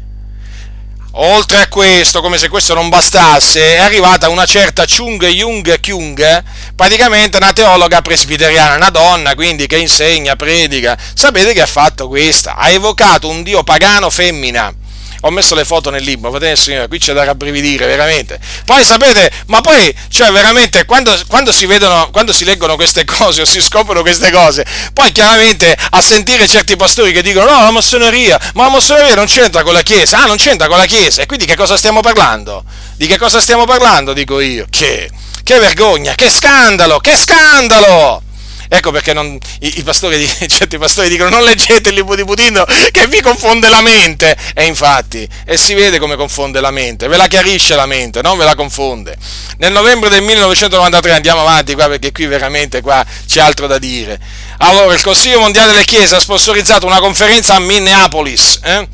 Oltre 1.14 1.62
a 1.62 1.68
questo, 1.68 2.22
come 2.22 2.38
se 2.38 2.50
questo 2.50 2.74
non 2.74 2.90
bastasse, 2.90 3.76
è 3.76 3.78
arrivata 3.78 4.30
una 4.30 4.46
certa 4.46 4.86
Chung 4.86 5.24
Jung 5.28 5.80
Kyung, 5.80 6.44
praticamente 6.76 7.38
una 7.38 7.54
teologa 7.54 8.02
presbiteriana, 8.02 8.76
una 8.76 8.90
donna 8.90 9.36
quindi 9.36 9.68
che 9.68 9.78
insegna, 9.78 10.36
predica. 10.36 10.98
Sapete 11.14 11.54
che 11.54 11.62
ha 11.62 11.68
fatto 11.68 12.08
questa? 12.08 12.56
Ha 12.56 12.70
evocato 12.70 13.28
un 13.28 13.44
dio 13.44 13.64
pagano 13.64 14.10
femmina 14.10 14.74
ho 15.22 15.30
messo 15.32 15.56
le 15.56 15.66
foto 15.66 15.90
nel 15.90 16.04
libro, 16.04 16.30
fratelli 16.30 16.56
signore, 16.56 16.88
qui 16.88 17.00
c'è 17.00 17.14
da 17.14 17.24
rabbrividire 17.24 17.86
veramente. 17.86 18.40
Poi 18.66 18.84
sapete, 18.84 19.32
ma 19.48 19.62
poi, 19.62 19.94
cioè 20.10 20.32
veramente, 20.32 20.86
quando, 20.86 21.18
quando, 21.28 21.52
si 21.52 21.66
vedono, 21.66 22.10
quando 22.12 22.32
si 22.32 22.46
leggono 22.46 22.76
queste 22.76 23.04
cose 23.06 23.42
o 23.42 23.46
si 23.46 23.62
scoprono 23.62 24.02
queste 24.02 24.32
cose, 24.32 24.66
poi 24.94 25.12
chiaramente 25.12 25.76
a 25.90 26.02
sentire 26.02 26.48
certi 26.48 26.76
pastori 26.76 27.12
che 27.12 27.22
dicono 27.22 27.50
no, 27.50 27.60
la 27.64 27.72
massoneria, 27.72 28.40
ma 28.54 28.64
la 28.64 28.70
massoneria 28.70 29.16
non 29.16 29.26
c'entra 29.26 29.64
con 29.64 29.74
la 29.74 29.82
Chiesa, 29.82 30.24
ah, 30.24 30.26
non 30.26 30.38
c'entra 30.38 30.68
con 30.68 30.78
la 30.78 30.86
Chiesa, 30.86 31.22
e 31.22 31.26
quindi 31.26 31.46
che 31.46 31.56
cosa 31.56 31.76
stiamo 31.76 32.00
parlando? 32.02 32.64
Di 32.96 33.08
che 33.08 33.18
cosa 33.18 33.42
stiamo 33.42 33.66
parlando, 33.66 34.14
dico 34.14 34.40
io? 34.40 34.66
Che, 34.70 35.10
che 35.44 35.60
vergogna, 35.60 36.16
che 36.16 36.30
scandalo, 36.30 37.00
che 37.00 37.16
scandalo! 37.16 38.29
Ecco 38.72 38.92
perché 38.92 39.14
non, 39.14 39.38
i, 39.62 39.80
i 39.80 39.84
pastori, 39.84 40.28
certi 40.48 40.78
pastori 40.78 41.10
dicono 41.10 41.30
non 41.30 41.44
leggete 41.44 41.90
il 41.90 41.96
libro 41.96 42.16
di 42.16 42.24
Putino 42.24 42.64
che 42.92 43.08
vi 43.08 43.20
confonde 43.20 43.68
la 43.68 43.82
mente. 43.82 44.38
E 44.54 44.66
infatti, 44.66 45.28
e 45.44 45.58
si 45.58 45.74
vede 45.74 45.98
come 45.98 46.16
confonde 46.16 46.62
la 46.62 46.72
mente, 46.72 47.08
ve 47.08 47.18
la 47.18 47.28
chiarisce 47.28 47.76
la 47.76 47.88
mente, 47.88 48.22
non 48.22 48.38
ve 48.38 48.46
la 48.46 48.56
confonde. 48.56 49.18
Nel 49.58 49.72
novembre 49.72 50.10
del 50.10 50.22
1993, 50.22 51.12
andiamo 51.12 51.42
avanti 51.42 51.74
qua 51.74 51.88
perché 51.88 52.12
qui 52.12 52.28
veramente 52.28 52.82
qua 52.82 53.04
c'è 53.28 53.42
altro 53.42 53.66
da 53.66 53.80
dire. 53.80 54.20
Allora, 54.60 54.94
il 54.94 55.02
Consiglio 55.02 55.40
Mondiale 55.40 55.72
delle 55.72 55.84
Chiese 55.84 56.16
ha 56.16 56.20
sponsorizzato 56.20 56.86
una 56.86 57.00
conferenza 57.00 57.56
a 57.56 57.60
Minneapolis. 57.60 58.60
Eh? 58.64 58.88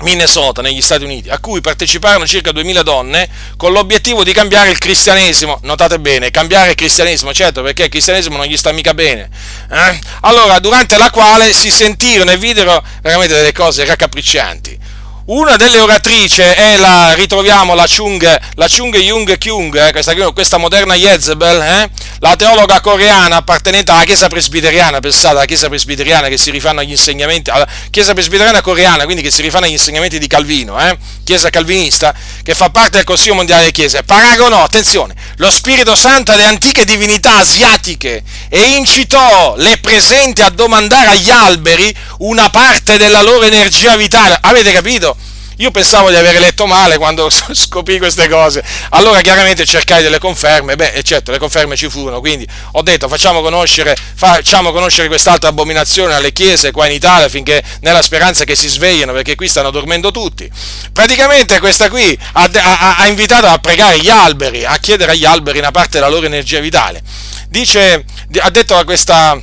Minnesota, 0.00 0.60
negli 0.60 0.82
Stati 0.82 1.04
Uniti, 1.04 1.30
a 1.30 1.38
cui 1.38 1.60
parteciparono 1.60 2.26
circa 2.26 2.52
2000 2.52 2.82
donne 2.82 3.28
con 3.56 3.72
l'obiettivo 3.72 4.24
di 4.24 4.32
cambiare 4.32 4.70
il 4.70 4.78
cristianesimo. 4.78 5.60
Notate 5.62 5.98
bene, 6.00 6.30
cambiare 6.30 6.70
il 6.70 6.74
cristianesimo, 6.74 7.32
certo, 7.32 7.62
perché 7.62 7.84
il 7.84 7.88
cristianesimo 7.90 8.36
non 8.36 8.46
gli 8.46 8.56
sta 8.56 8.72
mica 8.72 8.92
bene. 8.92 9.30
Eh? 9.70 9.98
Allora, 10.22 10.58
durante 10.58 10.98
la 10.98 11.10
quale 11.10 11.52
si 11.52 11.70
sentirono 11.70 12.30
e 12.30 12.36
videro 12.36 12.82
veramente 13.02 13.34
delle 13.34 13.52
cose 13.52 13.84
raccapriccianti. 13.84 14.78
Una 15.26 15.56
delle 15.56 15.80
oratrici 15.80 16.42
è 16.42 16.76
la, 16.76 17.14
ritroviamo 17.14 17.74
la 17.74 17.86
Chung, 17.88 18.40
la 18.56 18.68
Chung 18.68 18.94
Jung 18.98 19.38
Kyung, 19.38 19.74
eh, 19.74 19.90
questa, 19.90 20.14
questa, 20.32 20.58
moderna 20.58 20.92
Jezebel, 20.96 21.62
eh, 21.62 21.90
la 22.18 22.36
teologa 22.36 22.82
coreana 22.82 23.36
appartenente 23.36 23.90
alla 23.90 24.04
Chiesa 24.04 24.28
presbiteriana, 24.28 25.00
pensate 25.00 25.28
alla 25.28 25.46
Chiesa 25.46 25.70
presbiteriana 25.70 26.28
che 26.28 26.36
si 26.36 26.50
rifanno 26.50 26.80
agli 26.80 26.90
insegnamenti, 26.90 27.48
alla 27.48 27.66
Chiesa 27.88 28.12
presbiteriana 28.12 28.60
coreana, 28.60 29.04
quindi 29.04 29.22
che 29.22 29.30
si 29.30 29.40
rifanno 29.40 29.64
agli 29.64 29.72
insegnamenti 29.72 30.18
di 30.18 30.26
Calvino, 30.26 30.78
eh, 30.78 30.98
Chiesa 31.24 31.48
calvinista, 31.48 32.14
che 32.42 32.54
fa 32.54 32.68
parte 32.68 32.98
del 32.98 33.04
Consiglio 33.04 33.36
Mondiale 33.36 33.62
delle 33.62 33.72
Chiese, 33.72 34.02
paragonò, 34.02 34.62
attenzione, 34.62 35.14
lo 35.36 35.50
Spirito 35.50 35.96
Santo 35.96 36.32
alle 36.32 36.44
antiche 36.44 36.84
divinità 36.84 37.36
asiatiche 37.36 38.22
e 38.50 38.60
incitò 38.76 39.54
le 39.56 39.78
presenti 39.78 40.42
a 40.42 40.50
domandare 40.50 41.08
agli 41.08 41.30
alberi 41.30 41.96
una 42.18 42.50
parte 42.50 42.98
della 42.98 43.22
loro 43.22 43.44
energia 43.44 43.96
vitale. 43.96 44.36
Avete 44.38 44.70
capito? 44.70 45.13
Io 45.58 45.70
pensavo 45.70 46.10
di 46.10 46.16
aver 46.16 46.38
letto 46.38 46.66
male 46.66 46.96
quando 46.96 47.28
scoprì 47.30 47.98
queste 47.98 48.28
cose. 48.28 48.62
Allora 48.90 49.20
chiaramente 49.20 49.64
cercai 49.64 50.02
delle 50.02 50.18
conferme, 50.18 50.76
beh, 50.76 51.02
certo, 51.02 51.30
le 51.30 51.38
conferme 51.38 51.76
ci 51.76 51.88
furono, 51.88 52.20
quindi 52.20 52.46
ho 52.72 52.82
detto 52.82 53.08
facciamo 53.08 53.40
conoscere, 53.40 53.96
facciamo 54.14 54.72
conoscere 54.72 55.08
quest'altra 55.08 55.50
abominazione 55.50 56.14
alle 56.14 56.32
chiese 56.32 56.70
qua 56.70 56.86
in 56.86 56.92
Italia 56.92 57.28
finché 57.28 57.62
nella 57.80 58.02
speranza 58.02 58.44
che 58.44 58.54
si 58.54 58.68
svegliano, 58.68 59.12
perché 59.12 59.34
qui 59.34 59.48
stanno 59.48 59.70
dormendo 59.70 60.10
tutti. 60.10 60.50
Praticamente 60.92 61.60
questa 61.60 61.88
qui 61.88 62.18
ha, 62.32 62.50
ha, 62.52 62.96
ha 62.96 63.06
invitato 63.06 63.46
a 63.46 63.58
pregare 63.58 63.98
gli 63.98 64.08
alberi, 64.08 64.64
a 64.64 64.76
chiedere 64.78 65.12
agli 65.12 65.24
alberi 65.24 65.58
una 65.58 65.70
parte 65.70 65.98
della 65.98 66.08
loro 66.08 66.26
energia 66.26 66.60
vitale. 66.60 67.02
Dice, 67.48 68.04
ha 68.40 68.50
detto 68.50 68.76
a 68.76 68.84
questa 68.84 69.40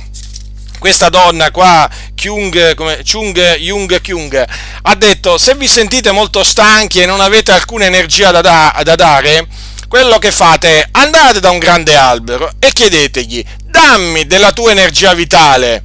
questa 0.82 1.10
donna 1.10 1.52
qua, 1.52 1.88
Kyung, 2.16 2.74
come, 2.74 3.04
Chung 3.08 3.54
Jung 3.54 4.00
Kyung, 4.00 4.44
ha 4.82 4.94
detto 4.96 5.38
se 5.38 5.54
vi 5.54 5.68
sentite 5.68 6.10
molto 6.10 6.42
stanchi 6.42 7.00
e 7.00 7.06
non 7.06 7.20
avete 7.20 7.52
alcuna 7.52 7.84
energia 7.84 8.32
da, 8.32 8.40
da, 8.40 8.80
da 8.82 8.96
dare, 8.96 9.46
quello 9.86 10.18
che 10.18 10.32
fate 10.32 10.80
è 10.80 10.88
andate 10.90 11.38
da 11.38 11.50
un 11.50 11.60
grande 11.60 11.94
albero 11.94 12.50
e 12.58 12.72
chiedetegli, 12.72 13.44
dammi 13.64 14.26
della 14.26 14.50
tua 14.50 14.72
energia 14.72 15.14
vitale. 15.14 15.84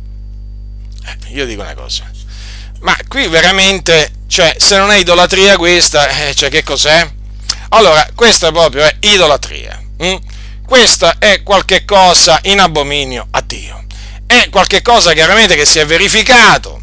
Eh, 1.06 1.34
io 1.36 1.46
dico 1.46 1.62
una 1.62 1.76
cosa, 1.76 2.10
ma 2.80 2.98
qui 3.08 3.28
veramente, 3.28 4.14
cioè, 4.26 4.56
se 4.58 4.78
non 4.78 4.90
è 4.90 4.96
idolatria 4.96 5.58
questa, 5.58 6.08
eh, 6.08 6.34
cioè 6.34 6.50
che 6.50 6.64
cos'è? 6.64 7.08
Allora, 7.70 8.04
questa 8.16 8.52
proprio 8.52 8.82
è 8.82 8.96
idolatria. 9.02 9.80
Hm? 10.00 10.16
Questa 10.66 11.18
è 11.20 11.44
qualche 11.44 11.86
cosa 11.86 12.40
in 12.46 12.60
abominio 12.60 13.28
a 13.30 13.42
Dio 13.42 13.77
è 14.28 14.50
qualcosa 14.50 15.14
chiaramente 15.14 15.56
che 15.56 15.66
si 15.66 15.80
è 15.80 15.86
verificato, 15.86 16.82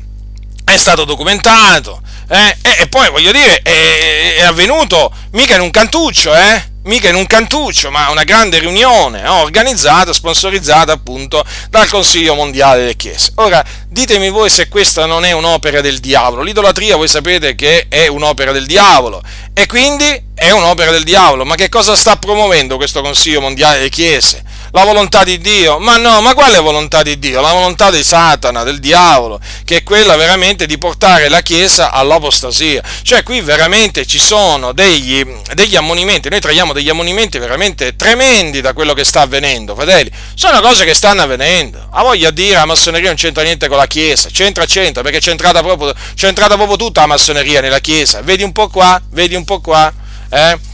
è 0.64 0.76
stato 0.76 1.04
documentato, 1.04 2.00
eh, 2.28 2.56
e, 2.80 2.88
poi 2.88 3.10
voglio 3.10 3.32
dire, 3.32 3.60
è, 3.62 4.36
è, 4.38 4.42
avvenuto 4.42 5.12
mica 5.32 5.54
in 5.54 5.60
un 5.60 5.70
cantuccio, 5.70 6.34
eh? 6.34 6.72
mica 6.84 7.08
in 7.08 7.14
un 7.14 7.26
cantuccio, 7.26 7.90
ma 7.90 8.10
una 8.10 8.24
grande 8.24 8.58
riunione 8.58 9.22
no? 9.22 9.42
organizzata, 9.42 10.12
sponsorizzata 10.12 10.92
appunto 10.92 11.44
dal 11.68 11.88
Consiglio 11.88 12.34
Mondiale 12.34 12.80
delle 12.80 12.96
Chiese. 12.96 13.32
Ora, 13.36 13.62
ditemi 13.88 14.30
voi 14.30 14.48
se 14.48 14.68
questa 14.68 15.04
non 15.06 15.24
è 15.24 15.32
un'opera 15.32 15.80
del 15.80 15.98
diavolo. 15.98 16.42
L'idolatria 16.42 16.96
voi 16.96 17.08
sapete 17.08 17.54
che 17.54 17.86
è 17.88 18.06
un'opera 18.06 18.52
del 18.52 18.66
diavolo 18.66 19.22
e 19.52 19.66
quindi 19.66 20.22
è 20.34 20.50
un'opera 20.50 20.90
del 20.90 21.04
diavolo. 21.04 21.44
Ma 21.44 21.54
che 21.54 21.68
cosa 21.68 21.94
sta 21.94 22.16
promuovendo 22.16 22.76
questo 22.76 23.02
Consiglio 23.02 23.40
Mondiale 23.40 23.76
delle 23.76 23.90
Chiese? 23.90 24.42
La 24.74 24.82
volontà 24.82 25.22
di 25.22 25.38
Dio? 25.38 25.78
Ma 25.78 25.96
no, 25.98 26.20
ma 26.20 26.34
quale 26.34 26.58
volontà 26.58 27.04
di 27.04 27.16
Dio? 27.20 27.40
La 27.40 27.52
volontà 27.52 27.92
di 27.92 28.02
Satana, 28.02 28.64
del 28.64 28.80
diavolo, 28.80 29.38
che 29.64 29.78
è 29.78 29.82
quella 29.84 30.16
veramente 30.16 30.66
di 30.66 30.78
portare 30.78 31.28
la 31.28 31.42
Chiesa 31.42 31.92
all'apostasia. 31.92 32.82
Cioè 33.02 33.22
qui 33.22 33.40
veramente 33.40 34.04
ci 34.04 34.18
sono 34.18 34.72
degli, 34.72 35.24
degli 35.54 35.76
ammonimenti, 35.76 36.28
noi 36.28 36.40
traiamo 36.40 36.72
degli 36.72 36.88
ammonimenti 36.88 37.38
veramente 37.38 37.94
tremendi 37.94 38.60
da 38.60 38.72
quello 38.72 38.94
che 38.94 39.04
sta 39.04 39.20
avvenendo, 39.20 39.76
fratelli. 39.76 40.10
Sono 40.34 40.60
cose 40.60 40.84
che 40.84 40.94
stanno 40.94 41.22
avvenendo. 41.22 41.86
A 41.90 42.02
voglia 42.02 42.30
di 42.30 42.42
dire 42.42 42.56
la 42.56 42.66
massoneria 42.66 43.06
non 43.06 43.16
c'entra 43.16 43.44
niente 43.44 43.68
con 43.68 43.76
la 43.76 43.86
Chiesa, 43.86 44.28
c'entra, 44.28 44.66
c'entra, 44.66 45.02
perché 45.02 45.20
c'è 45.20 45.30
entrata 45.30 45.62
proprio, 45.62 45.94
proprio 46.16 46.76
tutta 46.76 47.02
la 47.02 47.06
massoneria 47.06 47.60
nella 47.60 47.78
Chiesa. 47.78 48.22
Vedi 48.22 48.42
un 48.42 48.50
po' 48.50 48.66
qua, 48.66 49.00
vedi 49.10 49.36
un 49.36 49.44
po' 49.44 49.60
qua, 49.60 49.92
eh? 50.30 50.72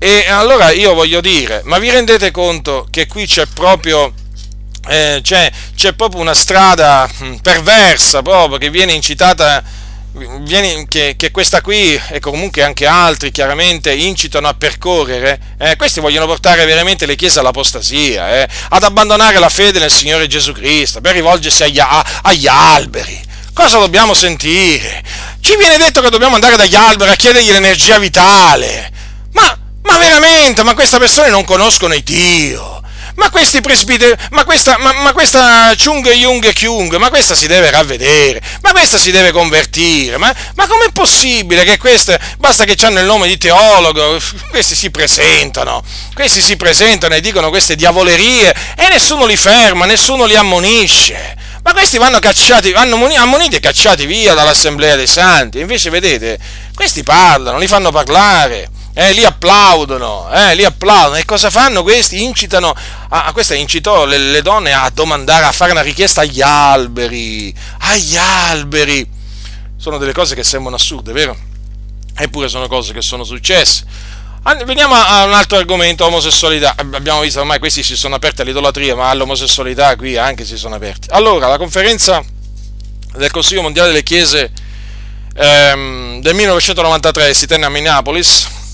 E 0.00 0.26
allora 0.28 0.70
io 0.70 0.94
voglio 0.94 1.20
dire, 1.20 1.62
ma 1.64 1.78
vi 1.78 1.90
rendete 1.90 2.30
conto 2.30 2.86
che 2.88 3.08
qui 3.08 3.26
c'è 3.26 3.46
proprio, 3.46 4.12
eh, 4.86 5.18
c'è, 5.22 5.50
c'è 5.74 5.92
proprio 5.94 6.20
una 6.20 6.34
strada 6.34 7.08
hm, 7.18 7.38
perversa 7.38 8.22
proprio 8.22 8.58
che 8.58 8.70
viene 8.70 8.92
incitata, 8.92 9.60
viene, 10.42 10.86
che, 10.86 11.16
che, 11.16 11.32
questa 11.32 11.62
qui 11.62 12.00
e 12.10 12.20
comunque 12.20 12.62
anche 12.62 12.86
altri 12.86 13.32
chiaramente 13.32 13.92
incitano 13.92 14.46
a 14.46 14.54
percorrere, 14.54 15.40
eh, 15.58 15.74
questi 15.74 15.98
vogliono 15.98 16.26
portare 16.26 16.64
veramente 16.64 17.04
le 17.04 17.16
chiese 17.16 17.40
all'apostasia, 17.40 18.36
eh, 18.36 18.48
ad 18.68 18.84
abbandonare 18.84 19.40
la 19.40 19.48
fede 19.48 19.80
nel 19.80 19.90
Signore 19.90 20.28
Gesù 20.28 20.52
Cristo, 20.52 21.00
per 21.00 21.14
rivolgersi 21.14 21.64
agli, 21.64 21.80
agli 22.22 22.46
alberi. 22.46 23.26
Cosa 23.52 23.78
dobbiamo 23.78 24.14
sentire? 24.14 25.02
Ci 25.40 25.56
viene 25.56 25.76
detto 25.76 26.00
che 26.00 26.10
dobbiamo 26.10 26.36
andare 26.36 26.54
dagli 26.54 26.76
alberi 26.76 27.10
a 27.10 27.16
chiedergli 27.16 27.50
l'energia 27.50 27.98
vitale. 27.98 28.92
Ma 29.32 29.66
ma 29.88 29.96
veramente, 29.96 30.62
ma 30.62 30.74
queste 30.74 30.98
persone 30.98 31.30
non 31.30 31.44
conoscono 31.44 31.94
il 31.94 32.02
Dio. 32.02 32.82
Ma 33.14 33.30
questi 33.30 33.60
presbiteri, 33.60 34.14
ma 34.30 34.44
questa, 34.44 34.76
ma, 34.78 34.92
ma 34.92 35.12
questa 35.12 35.74
Chung 35.76 36.08
Jung 36.08 36.52
Kyung, 36.52 36.94
ma 36.96 37.08
questa 37.08 37.34
si 37.34 37.48
deve 37.48 37.68
ravvedere, 37.68 38.40
ma 38.60 38.70
questa 38.70 38.96
si 38.96 39.10
deve 39.10 39.32
convertire, 39.32 40.18
ma, 40.18 40.32
ma 40.54 40.66
com'è 40.68 40.92
possibile 40.92 41.64
che 41.64 41.78
queste, 41.78 42.16
basta 42.38 42.62
che 42.62 42.76
hanno 42.86 43.00
il 43.00 43.06
nome 43.06 43.26
di 43.26 43.36
teologo, 43.36 44.20
questi 44.50 44.76
si 44.76 44.90
presentano, 44.90 45.82
questi 46.14 46.40
si 46.40 46.56
presentano 46.56 47.16
e 47.16 47.20
dicono 47.20 47.48
queste 47.48 47.74
diavolerie 47.74 48.54
e 48.76 48.88
nessuno 48.88 49.26
li 49.26 49.36
ferma, 49.36 49.84
nessuno 49.84 50.24
li 50.24 50.36
ammonisce. 50.36 51.36
Ma 51.64 51.72
questi 51.72 51.98
vanno 51.98 52.20
cacciati, 52.20 52.70
vanno 52.70 53.04
ammoniti 53.16 53.56
e 53.56 53.60
cacciati 53.60 54.06
via 54.06 54.32
dall'assemblea 54.32 54.94
dei 54.94 55.08
santi. 55.08 55.58
Invece, 55.58 55.90
vedete, 55.90 56.38
questi 56.72 57.02
parlano, 57.02 57.58
li 57.58 57.66
fanno 57.66 57.90
parlare 57.90 58.70
eh, 58.98 59.12
li 59.12 59.24
applaudono, 59.24 60.28
eh, 60.32 60.56
li 60.56 60.64
applaudono. 60.64 61.14
E 61.14 61.24
cosa 61.24 61.50
fanno 61.50 61.84
questi? 61.84 62.24
Incitano, 62.24 62.74
a, 63.10 63.26
a 63.26 63.32
questa 63.32 63.54
incitò 63.54 64.04
le, 64.04 64.18
le, 64.18 64.42
donne 64.42 64.72
a 64.72 64.90
domandare, 64.92 65.44
a 65.44 65.52
fare 65.52 65.70
una 65.70 65.82
richiesta 65.82 66.22
agli 66.22 66.40
alberi, 66.42 67.54
agli 67.78 68.16
alberi. 68.16 69.08
Sono 69.76 69.98
delle 69.98 70.12
cose 70.12 70.34
che 70.34 70.42
sembrano 70.42 70.74
assurde, 70.74 71.12
vero? 71.12 71.36
Eppure 72.16 72.48
sono 72.48 72.66
cose 72.66 72.92
che 72.92 73.00
sono 73.00 73.22
successe. 73.22 73.84
Veniamo 74.64 74.96
a 74.96 75.26
un 75.26 75.32
altro 75.32 75.58
argomento, 75.58 76.04
omosessualità. 76.04 76.74
Abbiamo 76.76 77.20
visto 77.20 77.38
ormai 77.38 77.60
questi 77.60 77.84
si 77.84 77.94
sono 77.94 78.16
aperti 78.16 78.40
all'idolatria, 78.40 78.96
ma 78.96 79.10
all'omosessualità 79.10 79.94
qui 79.94 80.16
anche 80.16 80.44
si 80.44 80.56
sono 80.56 80.74
aperti. 80.74 81.06
Allora, 81.12 81.46
la 81.46 81.58
conferenza 81.58 82.20
del 83.14 83.30
Consiglio 83.30 83.62
Mondiale 83.62 83.90
delle 83.90 84.02
Chiese 84.02 84.50
ehm, 85.34 86.20
del 86.20 86.34
1993 86.34 87.32
si 87.32 87.46
tenne 87.46 87.66
a 87.66 87.68
Minneapolis 87.68 88.66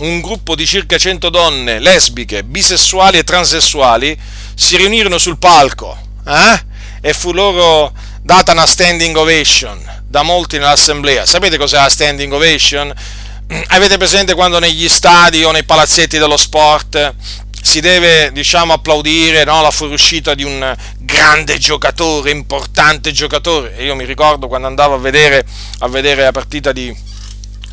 un 0.00 0.20
gruppo 0.20 0.54
di 0.54 0.66
circa 0.66 0.96
100 0.96 1.28
donne 1.28 1.78
lesbiche, 1.78 2.44
bisessuali 2.44 3.18
e 3.18 3.24
transessuali 3.24 4.18
si 4.54 4.76
riunirono 4.76 5.18
sul 5.18 5.38
palco 5.38 5.96
eh? 6.26 6.64
e 7.00 7.12
fu 7.12 7.32
loro 7.32 7.92
data 8.22 8.52
una 8.52 8.66
standing 8.66 9.16
ovation 9.16 9.78
da 10.06 10.22
molti 10.22 10.58
nell'assemblea. 10.58 11.26
Sapete 11.26 11.56
cos'è 11.58 11.76
la 11.76 11.88
standing 11.88 12.32
ovation? 12.32 12.92
Avete 13.68 13.96
presente 13.96 14.34
quando 14.34 14.58
negli 14.58 14.88
stadi 14.88 15.44
o 15.44 15.50
nei 15.50 15.64
palazzetti 15.64 16.18
dello 16.18 16.36
sport 16.36 17.14
si 17.62 17.80
deve, 17.80 18.32
diciamo, 18.32 18.72
applaudire 18.72 19.44
no, 19.44 19.60
la 19.60 19.70
fuoriuscita 19.70 20.34
di 20.34 20.44
un 20.44 20.74
grande 20.98 21.58
giocatore, 21.58 22.30
importante 22.30 23.12
giocatore? 23.12 23.74
Io 23.82 23.94
mi 23.94 24.04
ricordo 24.04 24.48
quando 24.48 24.66
andavo 24.66 24.94
a 24.94 24.98
vedere, 24.98 25.44
a 25.80 25.88
vedere 25.88 26.22
la 26.22 26.32
partita 26.32 26.72
di, 26.72 26.94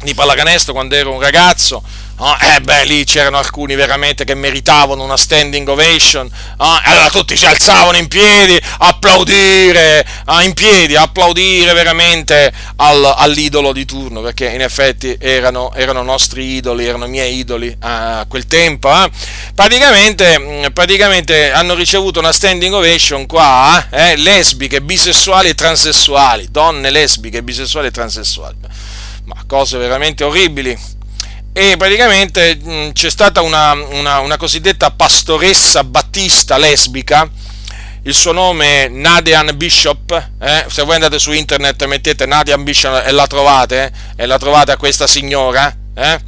di 0.02 0.14
pallacanestro 0.14 0.74
quando 0.74 0.96
ero 0.96 1.14
un 1.14 1.22
ragazzo 1.22 1.82
Oh, 2.20 2.36
eh 2.42 2.62
beh, 2.62 2.86
lì 2.86 3.04
c'erano 3.04 3.38
alcuni 3.38 3.76
veramente 3.76 4.24
che 4.24 4.34
meritavano 4.34 5.04
una 5.04 5.18
standing 5.18 5.68
ovation. 5.68 6.28
Oh, 6.58 6.80
allora 6.84 7.12
tutti 7.12 7.38
si 7.38 7.46
alzavano 7.46 7.96
in 7.98 8.08
piedi, 8.08 8.60
applaudire, 8.80 10.04
ah, 10.26 10.42
in 10.42 10.54
piedi, 10.54 10.96
applaudire 10.96 11.74
veramente 11.74 12.52
al, 12.78 13.14
all'idolo 13.18 13.72
di 13.72 13.86
turno, 13.86 14.22
perché 14.22 14.50
in 14.50 14.62
effetti 14.62 15.16
erano, 15.20 15.72
erano, 15.76 16.02
nostri 16.02 16.56
idoli, 16.56 16.88
erano 16.88 17.06
miei 17.06 17.38
idoli 17.38 17.76
a 17.82 18.26
quel 18.28 18.48
tempo. 18.48 18.92
Eh. 18.92 19.12
Praticamente, 19.54 20.40
mm, 20.40 20.66
praticamente, 20.74 21.52
hanno 21.52 21.76
ricevuto 21.76 22.18
una 22.18 22.32
standing 22.32 22.74
ovation 22.74 23.28
qua, 23.28 23.90
eh, 23.92 24.16
lesbiche, 24.16 24.82
bisessuali 24.82 25.50
e 25.50 25.54
transessuali, 25.54 26.48
donne 26.50 26.90
lesbiche, 26.90 27.44
bisessuali 27.44 27.88
e 27.88 27.92
transessuali. 27.92 28.56
Ma 29.26 29.36
cose 29.46 29.78
veramente 29.78 30.24
orribili 30.24 30.96
e 31.58 31.76
praticamente 31.76 32.56
mh, 32.56 32.92
c'è 32.92 33.10
stata 33.10 33.42
una, 33.42 33.72
una, 33.72 34.20
una, 34.20 34.38
cosiddetta 34.38 34.92
pastoressa 34.92 35.84
battista 35.84 36.56
lesbica, 36.56 37.28
il 38.04 38.14
suo 38.14 38.32
nome 38.32 38.86
è 38.86 38.88
Nadian 38.90 39.50
Bishop, 39.56 40.30
eh? 40.40 40.66
se 40.70 40.84
voi 40.84 40.94
andate 40.94 41.18
su 41.18 41.32
internet 41.32 41.84
mettete 41.86 42.28
Nadian 42.28 42.64
Bishop 42.64 43.08
e 43.08 43.12
la 43.12 43.26
trovate, 43.26 43.92
eh? 44.16 44.22
e 44.22 44.26
la 44.28 44.38
trovate 44.38 44.74
a 44.74 44.78
questa 44.78 45.08
signora, 45.08 45.76
eh? 45.96 46.20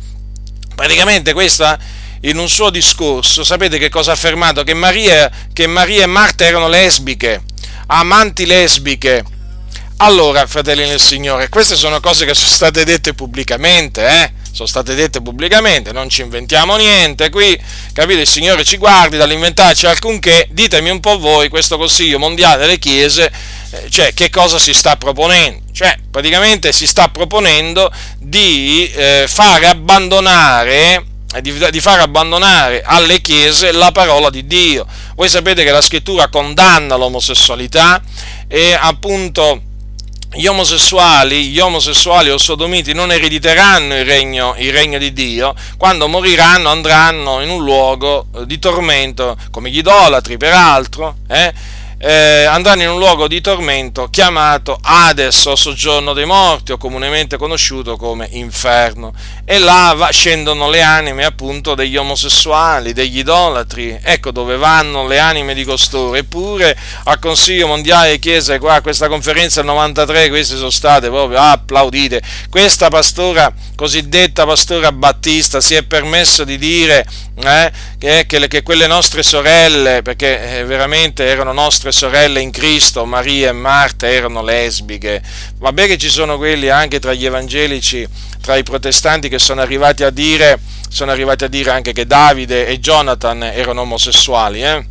praticamente 0.73 1.33
questa 1.33 1.77
in 2.21 2.39
un 2.39 2.49
suo 2.49 2.71
discorso, 2.71 3.43
sapete 3.43 3.77
che 3.77 3.89
cosa 3.89 4.09
ha 4.09 4.13
affermato? 4.15 4.63
Che 4.63 4.73
Maria, 4.73 5.29
che 5.53 5.67
Maria 5.67 6.01
e 6.01 6.07
Marta 6.07 6.43
erano 6.43 6.67
lesbiche, 6.67 7.43
amanti 7.85 8.47
lesbiche. 8.47 9.23
Allora, 9.97 10.47
fratelli 10.47 10.87
del 10.87 10.99
Signore, 10.99 11.49
queste 11.49 11.75
sono 11.75 11.99
cose 11.99 12.25
che 12.25 12.33
sono 12.33 12.49
state 12.49 12.83
dette 12.83 13.13
pubblicamente, 13.13 14.07
eh? 14.07 14.38
Sono 14.59 14.67
state 14.67 14.93
dette 14.93 15.21
pubblicamente, 15.21 15.93
non 15.93 16.09
ci 16.09 16.21
inventiamo 16.21 16.75
niente 16.75 17.29
qui, 17.29 17.57
capite? 17.93 18.21
Il 18.21 18.27
Signore 18.27 18.65
ci 18.65 18.75
guardi 18.75 19.15
dall'inventarci 19.15 19.85
alcunché, 19.85 20.49
ditemi 20.51 20.89
un 20.89 20.99
po' 20.99 21.17
voi 21.17 21.47
questo 21.47 21.77
Consiglio 21.77 22.19
Mondiale 22.19 22.57
delle 22.57 22.77
Chiese, 22.77 23.31
eh, 23.71 23.89
cioè 23.89 24.13
che 24.13 24.29
cosa 24.29 24.59
si 24.59 24.73
sta 24.73 24.97
proponendo? 24.97 25.61
Cioè 25.71 25.95
praticamente 26.11 26.73
si 26.73 26.87
sta 26.87 27.07
proponendo 27.07 27.89
di 28.17 28.91
eh, 28.93 29.25
fare 29.29 29.67
abbandonare 29.67 31.05
eh, 31.33 31.41
di, 31.41 31.53
di 31.69 31.79
far 31.79 32.01
abbandonare 32.01 32.81
alle 32.83 33.21
chiese 33.21 33.71
la 33.71 33.93
parola 33.93 34.29
di 34.29 34.45
Dio. 34.45 34.85
Voi 35.15 35.29
sapete 35.29 35.63
che 35.63 35.71
la 35.71 35.79
scrittura 35.79 36.27
condanna 36.27 36.95
l'omosessualità 36.95 38.01
e 38.47 38.73
appunto 38.77 39.61
gli 40.31 40.45
omosessuali, 40.45 41.47
gli 41.47 41.59
omosessuali 41.59 42.29
o 42.29 42.37
sodomiti 42.37 42.93
non 42.93 43.11
erediteranno 43.11 43.97
il 43.97 44.05
regno, 44.05 44.53
il 44.57 44.71
regno, 44.71 44.97
di 44.99 45.11
Dio, 45.11 45.55
quando 45.77 46.07
moriranno 46.07 46.69
andranno 46.69 47.41
in 47.41 47.49
un 47.49 47.63
luogo 47.63 48.27
di 48.45 48.59
tormento, 48.59 49.35
come 49.49 49.69
gli 49.71 49.77
idolatri 49.77 50.37
peraltro, 50.37 51.15
eh? 51.27 51.53
Eh, 52.01 52.45
andranno 52.45 52.83
in 52.83 52.89
un 52.89 52.97
luogo 52.97 53.27
di 53.27 53.41
tormento 53.41 54.07
chiamato 54.09 54.77
Hades 54.81 55.45
o 55.47 55.55
soggiorno 55.55 56.13
dei 56.13 56.23
morti 56.25 56.71
o 56.71 56.77
comunemente 56.77 57.35
conosciuto 57.35 57.97
come 57.97 58.27
inferno. 58.31 59.13
E 59.43 59.59
là 59.59 59.93
va, 59.97 60.09
scendono 60.09 60.69
le 60.69 60.81
anime 60.81 61.25
appunto 61.25 61.75
degli 61.75 61.97
omosessuali, 61.97 62.93
degli 62.93 63.17
idolatri, 63.17 63.99
ecco 64.01 64.31
dove 64.31 64.55
vanno 64.55 65.07
le 65.07 65.19
anime 65.19 65.53
di 65.53 65.65
costoro, 65.65 66.15
eppure 66.15 66.77
al 67.03 67.19
Consiglio 67.19 67.67
Mondiale 67.67 68.11
di 68.11 68.19
Chiesa, 68.19 68.57
qua 68.59 68.75
a 68.75 68.81
questa 68.81 69.09
conferenza 69.09 69.61
del 69.61 69.69
93, 69.71 70.29
queste 70.29 70.55
sono 70.55 70.69
state 70.69 71.09
proprio 71.09 71.39
applaudite, 71.39 72.21
questa 72.49 72.87
pastora, 72.87 73.51
cosiddetta 73.75 74.45
pastora 74.45 74.93
Battista, 74.93 75.59
si 75.59 75.75
è 75.75 75.83
permesso 75.83 76.45
di 76.45 76.57
dire 76.57 77.05
eh, 77.41 77.71
che, 77.97 78.25
che, 78.27 78.47
che, 78.47 78.63
quelle 78.63 78.87
nostre 78.87 79.23
sorelle, 79.23 80.01
perché 80.01 80.59
eh, 80.59 80.65
veramente 80.65 81.25
erano 81.25 81.53
nostre 81.53 81.91
sorelle 81.91 82.41
in 82.41 82.51
Cristo, 82.51 83.05
Maria 83.05 83.49
e 83.49 83.53
Marta 83.53 84.09
erano 84.09 84.43
lesbiche, 84.43 85.21
vabbè 85.57 85.87
che 85.87 85.97
ci 85.97 86.09
sono 86.09 86.37
quelli 86.37 86.69
anche 86.69 86.99
tra 86.99 87.13
gli 87.13 87.25
evangelici, 87.25 88.07
tra 88.41 88.57
i 88.57 88.63
protestanti 88.63 89.29
che 89.29 89.39
sono 89.39 89.61
arrivati 89.61 90.03
a 90.03 90.09
dire, 90.09 90.59
sono 90.89 91.11
arrivati 91.11 91.45
a 91.45 91.47
dire 91.47 91.71
anche 91.71 91.93
che 91.93 92.05
Davide 92.05 92.67
e 92.67 92.79
Jonathan 92.79 93.43
erano 93.43 93.81
omosessuali, 93.81 94.63
eh? 94.63 94.85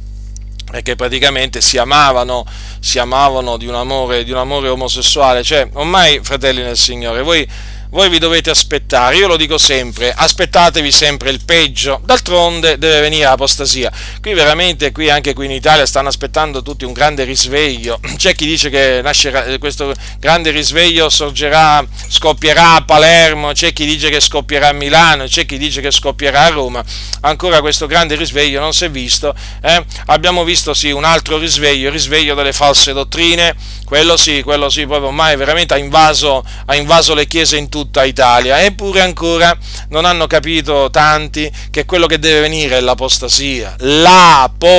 e 0.72 0.82
che 0.82 0.96
praticamente 0.96 1.60
si 1.60 1.78
amavano, 1.78 2.44
si 2.80 2.98
amavano 2.98 3.56
di 3.56 3.66
un 3.66 3.74
amore, 3.74 4.24
di 4.24 4.30
un 4.30 4.38
amore 4.38 4.68
omosessuale, 4.68 5.42
cioè 5.42 5.68
ormai 5.74 6.20
fratelli 6.22 6.62
nel 6.62 6.76
Signore, 6.76 7.22
voi 7.22 7.48
voi 7.90 8.10
vi 8.10 8.18
dovete 8.18 8.50
aspettare, 8.50 9.16
io 9.16 9.26
lo 9.26 9.36
dico 9.36 9.56
sempre, 9.56 10.12
aspettatevi 10.14 10.90
sempre 10.90 11.30
il 11.30 11.42
peggio, 11.44 12.00
d'altronde 12.04 12.76
deve 12.76 13.00
venire 13.00 13.24
l'apostasia. 13.24 13.90
Qui 14.20 14.34
veramente, 14.34 14.92
qui 14.92 15.08
anche 15.08 15.32
qui 15.32 15.46
in 15.46 15.52
Italia 15.52 15.86
stanno 15.86 16.08
aspettando 16.08 16.62
tutti 16.62 16.84
un 16.84 16.92
grande 16.92 17.24
risveglio, 17.24 17.98
c'è 18.16 18.34
chi 18.34 18.44
dice 18.44 18.68
che 18.68 19.00
nascerà, 19.02 19.58
questo 19.58 19.94
grande 20.18 20.50
risveglio 20.50 21.08
sorgerà, 21.08 21.84
scoppierà 22.08 22.74
a 22.74 22.84
Palermo, 22.84 23.52
c'è 23.52 23.72
chi 23.72 23.86
dice 23.86 24.10
che 24.10 24.20
scoppierà 24.20 24.68
a 24.68 24.72
Milano, 24.72 25.24
c'è 25.24 25.46
chi 25.46 25.56
dice 25.56 25.80
che 25.80 25.90
scoppierà 25.90 26.42
a 26.42 26.48
Roma, 26.50 26.84
ancora 27.22 27.60
questo 27.60 27.86
grande 27.86 28.16
risveglio 28.16 28.60
non 28.60 28.74
si 28.74 28.84
è 28.84 28.90
visto, 28.90 29.34
eh? 29.62 29.84
abbiamo 30.06 30.44
visto 30.44 30.74
sì 30.74 30.90
un 30.90 31.04
altro 31.04 31.38
risveglio, 31.38 31.86
il 31.86 31.92
risveglio 31.92 32.34
delle 32.34 32.52
false 32.52 32.92
dottrine, 32.92 33.56
quello 33.84 34.18
sì, 34.18 34.42
quello 34.42 34.68
sì, 34.68 34.84
proprio 34.84 35.08
ormai 35.08 35.34
veramente 35.36 35.72
ha 35.72 35.78
invaso, 35.78 36.44
ha 36.66 36.74
invaso 36.74 37.14
le 37.14 37.26
chiese 37.26 37.56
in 37.56 37.70
tutta 37.78 38.04
Italia, 38.04 38.60
eppure 38.62 39.02
ancora 39.02 39.56
non 39.90 40.04
hanno 40.04 40.26
capito 40.26 40.88
tanti 40.90 41.48
che 41.70 41.84
quello 41.84 42.06
che 42.06 42.18
deve 42.18 42.40
venire 42.40 42.78
è 42.78 42.80
l'apostasia, 42.80 43.76
l'apostasia, 43.78 44.76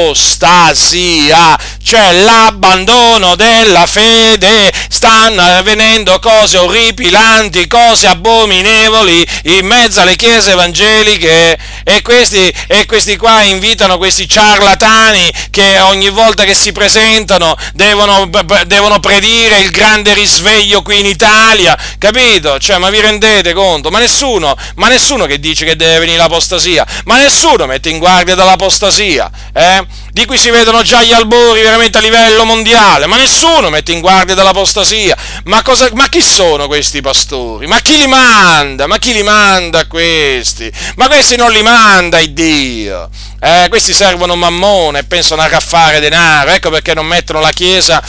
cioè 1.82 2.12
l'abbandono 2.12 3.36
della 3.36 3.88
fede, 3.88 4.70
stanno 4.90 5.42
avvenendo 5.42 6.20
cose 6.20 6.58
orripilanti, 6.58 7.68
cose 7.68 8.08
abominevoli 8.08 9.26
in 9.44 9.66
mezzo 9.66 10.02
alle 10.02 10.18
chiese 10.18 10.52
evangeliche. 10.52 11.58
E 11.84 12.02
questi, 12.02 12.54
e 12.68 12.86
questi 12.86 13.16
qua 13.16 13.44
invitano 13.44 13.98
questi 13.98 14.28
ciarlatani 14.28 15.32
che 15.50 15.80
ogni 15.80 16.10
volta 16.10 16.44
che 16.44 16.54
si 16.54 16.74
presentano 16.74 17.56
devono, 17.74 18.30
devono 18.68 19.00
predire 19.00 19.62
il 19.62 19.72
grande 19.72 20.14
risveglio 20.14 20.82
qui 20.82 21.00
in 21.00 21.06
Italia, 21.06 21.78
capito? 21.98 22.60
Cioè, 22.60 22.78
ma 22.78 22.89
vi 22.90 23.00
rendete 23.00 23.54
conto? 23.54 23.90
Ma 23.90 24.00
nessuno, 24.00 24.56
ma 24.76 24.88
nessuno 24.88 25.26
che 25.26 25.40
dice 25.40 25.66
che 25.66 25.76
deve 25.76 26.00
venire 26.00 26.18
l'apostasia, 26.18 26.86
ma 27.06 27.18
nessuno 27.18 27.66
mette 27.66 27.90
in 27.90 27.98
guardia 27.98 28.36
dall'apostasia, 28.36 29.30
eh? 29.54 29.86
Di 30.12 30.26
cui 30.26 30.38
si 30.38 30.50
vedono 30.50 30.82
già 30.82 31.02
gli 31.02 31.14
albori 31.14 31.62
veramente 31.62 31.98
a 31.98 32.02
livello 32.02 32.44
mondiale, 32.44 33.06
ma 33.06 33.18
nessuno 33.18 33.70
mette 33.70 33.92
in 33.92 34.02
guardia 34.02 34.36
dall'apostasia. 34.36 35.16
Ma, 35.46 35.62
cosa, 35.62 35.88
ma 35.94 36.08
chi 36.10 36.22
sono 36.22 36.68
questi 36.68 37.02
pastori? 37.02 37.68
Ma 37.68 37.80
chi 37.80 37.98
li 37.98 38.08
manda? 38.08 38.88
Ma 38.88 38.98
chi 38.98 39.14
li 39.14 39.24
manda 39.24 39.86
questi? 39.88 40.72
Ma 40.96 41.08
questi 41.08 41.36
non 41.36 41.52
li 41.52 41.62
manda 41.62 42.20
il 42.20 42.34
Dio. 42.34 43.10
Eh, 43.40 43.68
questi 43.70 43.94
servono 43.94 44.36
mammone 44.36 45.00
e 45.00 45.04
pensano 45.04 45.42
a 45.42 45.48
raffare 45.48 46.00
denaro, 46.00 46.52
ecco 46.52 46.70
perché 46.70 46.94
non 46.94 47.06
mettono 47.06 47.40
la 47.40 47.52
Chiesa 47.52 48.04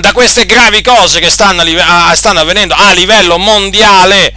da 0.00 0.12
queste 0.12 0.44
gravi 0.44 0.82
cose 0.82 1.20
che 1.20 1.30
stanno, 1.30 1.62
stanno 2.14 2.40
avvenendo 2.40 2.74
a 2.76 2.92
livello 2.92 3.38
mondiale 3.38 4.34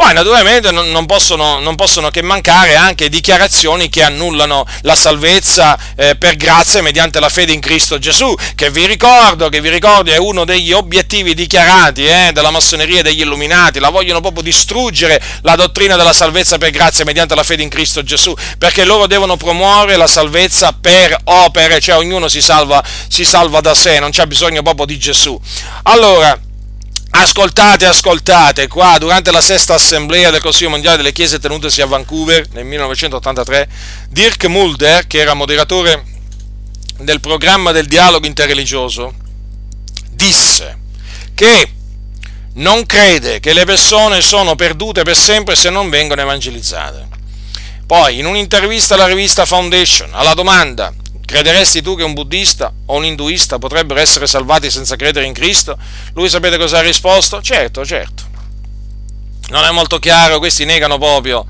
poi 0.00 0.14
naturalmente 0.14 0.70
non 0.70 1.04
possono, 1.04 1.58
non 1.58 1.74
possono, 1.74 2.08
che 2.10 2.22
mancare 2.22 2.74
anche 2.74 3.10
dichiarazioni 3.10 3.90
che 3.90 4.02
annullano 4.02 4.64
la 4.80 4.94
salvezza 4.94 5.78
eh, 5.94 6.16
per 6.16 6.36
grazia 6.36 6.80
mediante 6.80 7.20
la 7.20 7.28
fede 7.28 7.52
in 7.52 7.60
Cristo 7.60 7.98
Gesù, 7.98 8.34
che 8.54 8.70
vi 8.70 8.86
ricordo, 8.86 9.50
che 9.50 9.60
vi 9.60 9.68
ricordo 9.68 10.10
è 10.10 10.16
uno 10.16 10.46
degli 10.46 10.72
obiettivi 10.72 11.34
dichiarati 11.34 12.06
eh, 12.06 12.30
della 12.32 12.50
massoneria 12.50 13.00
e 13.00 13.02
degli 13.02 13.20
illuminati, 13.20 13.78
la 13.78 13.90
vogliono 13.90 14.22
proprio 14.22 14.42
distruggere 14.42 15.22
la 15.42 15.54
dottrina 15.54 15.96
della 15.96 16.14
salvezza 16.14 16.56
per 16.56 16.70
grazia 16.70 17.04
mediante 17.04 17.34
la 17.34 17.44
fede 17.44 17.62
in 17.62 17.68
Cristo 17.68 18.02
Gesù, 18.02 18.34
perché 18.56 18.86
loro 18.86 19.06
devono 19.06 19.36
promuovere 19.36 19.98
la 19.98 20.06
salvezza 20.06 20.72
per 20.72 21.14
opere, 21.24 21.78
cioè 21.78 21.98
ognuno 21.98 22.26
si 22.28 22.40
salva, 22.40 22.82
si 23.06 23.26
salva 23.26 23.60
da 23.60 23.74
sé, 23.74 23.98
non 23.98 24.12
c'è 24.12 24.24
bisogno 24.24 24.62
proprio 24.62 24.86
di 24.86 24.98
Gesù. 24.98 25.38
Allora, 25.82 26.48
Ascoltate, 27.12 27.86
ascoltate, 27.86 28.68
qua 28.68 28.96
durante 28.98 29.32
la 29.32 29.40
sesta 29.40 29.74
assemblea 29.74 30.30
del 30.30 30.40
Consiglio 30.40 30.70
Mondiale 30.70 30.98
delle 30.98 31.12
Chiese 31.12 31.40
tenutesi 31.40 31.82
a 31.82 31.86
Vancouver 31.86 32.46
nel 32.52 32.64
1983, 32.64 33.68
Dirk 34.08 34.44
Mulder, 34.46 35.06
che 35.08 35.18
era 35.18 35.34
moderatore 35.34 36.04
del 36.98 37.20
programma 37.20 37.72
del 37.72 37.86
dialogo 37.86 38.26
interreligioso, 38.26 39.12
disse 40.12 40.78
che 41.34 41.72
non 42.54 42.86
crede 42.86 43.40
che 43.40 43.54
le 43.54 43.64
persone 43.64 44.20
sono 44.20 44.54
perdute 44.54 45.02
per 45.02 45.16
sempre 45.16 45.56
se 45.56 45.68
non 45.68 45.90
vengono 45.90 46.20
evangelizzate. 46.20 47.08
Poi, 47.86 48.18
in 48.18 48.26
un'intervista 48.26 48.94
alla 48.94 49.06
rivista 49.06 49.44
Foundation, 49.46 50.10
alla 50.12 50.34
domanda 50.34 50.94
Crederesti 51.30 51.80
tu 51.80 51.94
che 51.94 52.02
un 52.02 52.12
buddista 52.12 52.72
o 52.86 52.96
un 52.96 53.04
induista 53.04 53.60
potrebbero 53.60 54.00
essere 54.00 54.26
salvati 54.26 54.68
senza 54.68 54.96
credere 54.96 55.26
in 55.26 55.32
Cristo? 55.32 55.78
Lui 56.14 56.28
sapete 56.28 56.58
cosa 56.58 56.78
ha 56.78 56.80
risposto? 56.80 57.40
Certo, 57.40 57.86
certo. 57.86 58.24
Non 59.50 59.62
è 59.62 59.70
molto 59.70 60.00
chiaro, 60.00 60.40
questi 60.40 60.64
negano 60.64 60.98
proprio, 60.98 61.46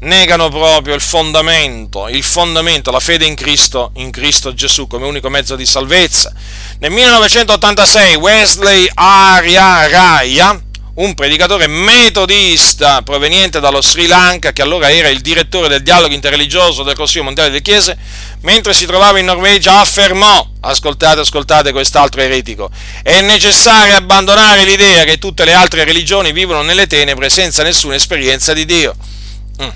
negano 0.00 0.48
proprio 0.48 0.96
il 0.96 1.00
fondamento, 1.00 2.08
il 2.08 2.24
fondamento, 2.24 2.90
la 2.90 2.98
fede 2.98 3.24
in 3.24 3.36
Cristo, 3.36 3.92
in 3.94 4.10
Cristo 4.10 4.54
Gesù 4.54 4.88
come 4.88 5.06
unico 5.06 5.28
mezzo 5.28 5.54
di 5.54 5.66
salvezza. 5.66 6.32
Nel 6.80 6.90
1986 6.90 8.16
Wesley 8.16 8.90
Arya 8.92 9.86
Raya 9.86 10.60
un 10.94 11.14
predicatore 11.14 11.66
metodista 11.68 13.00
proveniente 13.00 13.60
dallo 13.60 13.80
Sri 13.80 14.06
Lanka, 14.06 14.52
che 14.52 14.60
allora 14.60 14.90
era 14.90 15.08
il 15.08 15.20
direttore 15.20 15.68
del 15.68 15.82
dialogo 15.82 16.12
interreligioso 16.12 16.82
del 16.82 16.94
Consiglio 16.94 17.24
Mondiale 17.24 17.48
delle 17.48 17.62
Chiese, 17.62 17.96
mentre 18.40 18.74
si 18.74 18.84
trovava 18.84 19.18
in 19.18 19.24
Norvegia 19.24 19.80
affermò, 19.80 20.46
ascoltate, 20.60 21.20
ascoltate 21.20 21.72
quest'altro 21.72 22.20
eretico, 22.20 22.70
è 23.02 23.22
necessario 23.22 23.96
abbandonare 23.96 24.64
l'idea 24.64 25.04
che 25.04 25.18
tutte 25.18 25.46
le 25.46 25.54
altre 25.54 25.84
religioni 25.84 26.32
vivono 26.32 26.60
nelle 26.60 26.86
tenebre 26.86 27.30
senza 27.30 27.62
nessuna 27.62 27.94
esperienza 27.94 28.52
di 28.52 28.66
Dio. 28.66 28.94
Mm. 29.62 29.68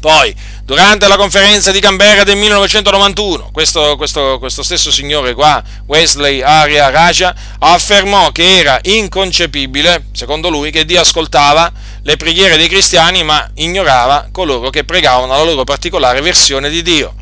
Poi, 0.00 0.34
durante 0.64 1.08
la 1.08 1.16
conferenza 1.16 1.70
di 1.70 1.80
Canberra 1.80 2.24
del 2.24 2.36
1991, 2.36 3.50
questo, 3.52 3.96
questo, 3.96 4.38
questo 4.38 4.62
stesso 4.62 4.90
signore 4.90 5.34
qua, 5.34 5.62
Wesley 5.86 6.40
Arya 6.40 6.90
Raja, 6.90 7.34
affermò 7.58 8.30
che 8.32 8.58
era 8.58 8.78
inconcepibile, 8.82 10.06
secondo 10.12 10.48
lui, 10.48 10.70
che 10.70 10.84
Dio 10.84 11.00
ascoltava 11.00 11.70
le 12.02 12.16
preghiere 12.16 12.56
dei 12.56 12.68
cristiani 12.68 13.22
ma 13.22 13.48
ignorava 13.54 14.28
coloro 14.32 14.70
che 14.70 14.84
pregavano 14.84 15.36
la 15.36 15.42
loro 15.42 15.64
particolare 15.64 16.20
versione 16.20 16.70
di 16.70 16.82
Dio. 16.82 17.14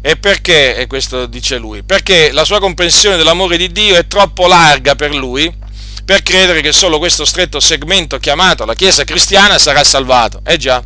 E 0.00 0.16
perché? 0.16 0.76
E 0.76 0.86
questo 0.86 1.26
dice 1.26 1.58
lui, 1.58 1.82
perché 1.82 2.30
la 2.30 2.44
sua 2.44 2.60
comprensione 2.60 3.16
dell'amore 3.16 3.56
di 3.56 3.72
Dio 3.72 3.96
è 3.96 4.06
troppo 4.06 4.46
larga 4.46 4.94
per 4.94 5.14
lui 5.14 5.64
per 6.06 6.22
credere 6.22 6.60
che 6.60 6.70
solo 6.70 6.98
questo 6.98 7.24
stretto 7.24 7.58
segmento 7.58 8.18
chiamato 8.18 8.64
la 8.64 8.74
Chiesa 8.74 9.02
cristiana 9.02 9.58
sarà 9.58 9.82
salvato. 9.82 10.40
Eh 10.44 10.56
già, 10.56 10.80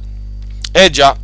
eh 0.72 0.88
già. 0.88 1.14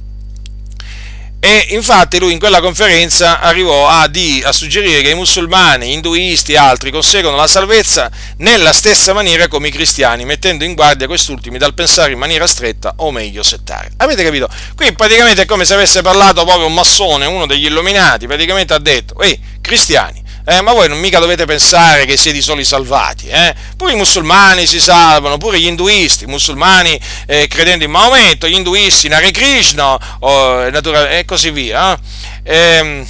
E 1.46 1.64
infatti 1.70 2.18
lui 2.18 2.32
in 2.32 2.40
quella 2.40 2.60
conferenza 2.60 3.38
arrivò 3.38 3.86
a, 3.86 4.08
di, 4.08 4.42
a 4.44 4.50
suggerire 4.50 5.00
che 5.00 5.10
i 5.10 5.14
musulmani, 5.14 5.92
induisti 5.92 6.54
e 6.54 6.56
altri 6.56 6.90
conseguono 6.90 7.36
la 7.36 7.46
salvezza 7.46 8.10
nella 8.38 8.72
stessa 8.72 9.12
maniera 9.12 9.46
come 9.46 9.68
i 9.68 9.70
cristiani, 9.70 10.24
mettendo 10.24 10.64
in 10.64 10.74
guardia 10.74 11.06
quest'ultimi 11.06 11.56
dal 11.56 11.72
pensare 11.72 12.10
in 12.10 12.18
maniera 12.18 12.48
stretta 12.48 12.94
o 12.96 13.12
meglio 13.12 13.44
settaria. 13.44 13.92
Avete 13.98 14.24
capito? 14.24 14.48
Qui 14.74 14.92
praticamente 14.94 15.42
è 15.42 15.44
come 15.44 15.64
se 15.64 15.74
avesse 15.74 16.02
parlato 16.02 16.44
proprio 16.44 16.66
un 16.66 16.74
massone, 16.74 17.26
uno 17.26 17.46
degli 17.46 17.66
illuminati, 17.66 18.26
praticamente 18.26 18.74
ha 18.74 18.80
detto, 18.80 19.16
ehi, 19.20 19.40
cristiani, 19.60 20.20
eh, 20.48 20.60
ma 20.60 20.72
voi 20.72 20.88
non 20.88 21.00
mica 21.00 21.18
dovete 21.18 21.44
pensare 21.44 22.06
che 22.06 22.16
siete 22.16 22.38
i 22.38 22.40
soli 22.40 22.64
salvati, 22.64 23.26
eh? 23.26 23.52
pure 23.76 23.94
i 23.94 23.96
musulmani 23.96 24.64
si 24.64 24.78
salvano, 24.78 25.38
pure 25.38 25.58
gli 25.58 25.66
induisti, 25.66 26.22
i 26.22 26.28
musulmani 26.28 26.98
eh, 27.26 27.48
credendo 27.48 27.84
in 27.84 27.90
Maometto, 27.90 28.46
gli 28.46 28.54
induisti 28.54 29.06
in 29.06 29.14
Hare 29.14 29.32
Krishna 29.32 29.98
o, 30.20 30.62
e 30.64 31.24
così 31.24 31.50
via, 31.50 31.98
eh. 32.44 32.56
ehm, 32.56 33.06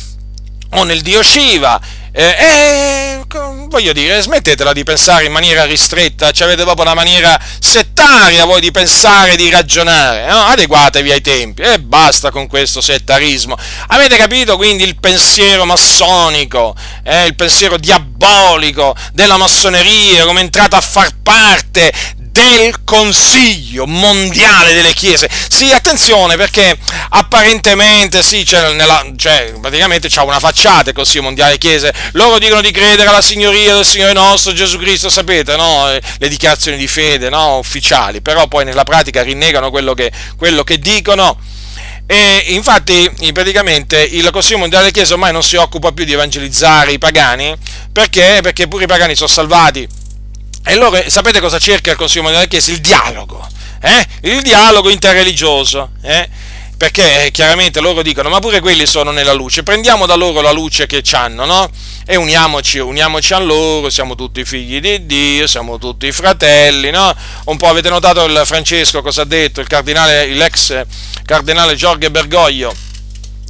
o 0.70 0.82
nel 0.84 1.02
dio 1.02 1.22
Shiva, 1.22 1.78
e 2.18 2.22
eh, 2.22 3.20
eh, 3.20 3.66
voglio 3.68 3.93
dire, 3.93 4.22
smettetela 4.22 4.72
di 4.72 4.84
pensare 4.84 5.26
in 5.26 5.32
maniera 5.32 5.64
ristretta, 5.64 6.30
cioè 6.30 6.47
avete 6.47 6.62
proprio 6.62 6.86
una 6.86 6.94
maniera 6.94 7.38
settaria 7.59 8.47
voi 8.47 8.62
di 8.62 8.70
pensare, 8.70 9.36
di 9.36 9.51
ragionare, 9.51 10.24
no? 10.26 10.38
adeguatevi 10.47 11.12
ai 11.12 11.20
tempi 11.20 11.60
e 11.60 11.78
basta 11.78 12.30
con 12.30 12.47
questo 12.47 12.80
settarismo. 12.80 13.55
Avete 13.88 14.16
capito 14.16 14.56
quindi 14.56 14.84
il 14.84 14.98
pensiero 14.98 15.66
massonico, 15.66 16.74
eh, 17.02 17.26
il 17.26 17.34
pensiero 17.34 17.76
diabolico 17.76 18.97
della 19.12 19.36
massoneria, 19.36 20.24
come 20.24 20.40
è 20.40 20.44
entrata 20.44 20.78
a 20.78 20.80
far 20.80 21.10
parte 21.22 21.93
del 22.36 22.84
Consiglio 22.84 23.86
mondiale 23.86 24.74
delle 24.74 24.92
chiese. 24.92 25.28
Sì, 25.48 25.72
attenzione 25.72 26.36
perché 26.36 26.76
apparentemente 27.08 28.22
sì, 28.22 28.44
c'è 28.44 28.74
nella, 28.74 29.04
cioè, 29.16 29.54
praticamente 29.58 30.08
c'ha 30.10 30.22
una 30.22 30.38
facciata 30.38 30.90
il 30.90 30.94
Consiglio 30.94 31.22
mondiale 31.22 31.56
delle 31.56 31.62
chiese. 31.62 31.94
Loro 32.12 32.38
dicono 32.38 32.60
di 32.60 32.70
credere 32.70 33.08
alla 33.08 33.22
signoria 33.22 33.74
del 33.74 33.86
Signore 33.86 34.12
nostro 34.12 34.52
Gesù 34.52 34.78
Cristo, 34.78 35.08
sapete, 35.08 35.56
no? 35.56 35.86
Le 36.18 36.28
dichiarazioni 36.28 36.76
di 36.76 36.86
fede 36.86 37.30
no? 37.30 37.56
ufficiali, 37.56 38.20
però 38.20 38.46
poi 38.48 38.66
nella 38.66 38.84
pratica 38.84 39.22
rinnegano 39.22 39.70
quello 39.70 39.94
che, 39.94 40.12
quello 40.36 40.62
che 40.62 40.78
dicono. 40.78 41.38
E 42.08 42.44
infatti, 42.48 43.10
praticamente, 43.32 44.00
il 44.00 44.28
Consiglio 44.30 44.58
Mondiale 44.58 44.84
delle 44.84 44.94
Chiese 44.94 45.14
ormai 45.14 45.32
non 45.32 45.42
si 45.42 45.56
occupa 45.56 45.90
più 45.92 46.04
di 46.04 46.12
evangelizzare 46.12 46.92
i 46.92 46.98
pagani, 46.98 47.56
perché? 47.90 48.40
Perché 48.42 48.68
pure 48.68 48.84
i 48.84 48.86
pagani 48.86 49.14
sono 49.16 49.28
salvati 49.28 50.04
E 50.68 50.74
loro, 50.74 51.01
sapete 51.06 51.38
cosa 51.40 51.60
cerca 51.60 51.93
il 51.93 51.97
Consiglio 51.97 52.22
Mondiale 52.22 52.48
della 52.48 52.60
Chiesa? 52.60 52.76
Il 52.76 52.80
dialogo, 52.80 53.47
eh? 53.80 54.06
il 54.22 54.43
dialogo 54.43 54.90
interreligioso. 54.90 55.90
Eh? 56.02 56.28
perché 56.76 57.24
eh, 57.24 57.30
chiaramente 57.30 57.80
loro 57.80 58.02
dicono 58.02 58.28
ma 58.28 58.38
pure 58.38 58.60
quelli 58.60 58.84
sono 58.84 59.10
nella 59.10 59.32
luce, 59.32 59.62
prendiamo 59.62 60.05
da 60.05 60.14
loro 60.14 60.43
la 60.43 60.52
luce 60.52 60.86
che 60.86 61.02
hanno, 61.12 61.47
no? 61.47 61.70
E 62.05 62.16
uniamoci, 62.16 62.78
uniamoci 62.78 63.32
a 63.32 63.38
loro, 63.38 63.88
siamo 63.88 64.14
tutti 64.14 64.44
figli 64.44 64.78
di 64.78 65.06
Dio, 65.06 65.47
siamo 65.47 65.78
tutti 65.78 66.12
fratelli, 66.12 66.90
no? 66.90 67.14
Un 67.44 67.56
po' 67.56 67.68
avete 67.68 67.88
notato 67.88 68.24
il 68.24 68.43
Francesco 68.44 69.01
cosa 69.01 69.22
ha 69.22 69.24
detto, 69.24 69.60
il 69.60 69.66
cardinale, 69.66 70.26
l'ex 70.26 70.84
cardinale 71.24 71.74
Giorgio 71.76 72.10
Bergoglio 72.10 72.74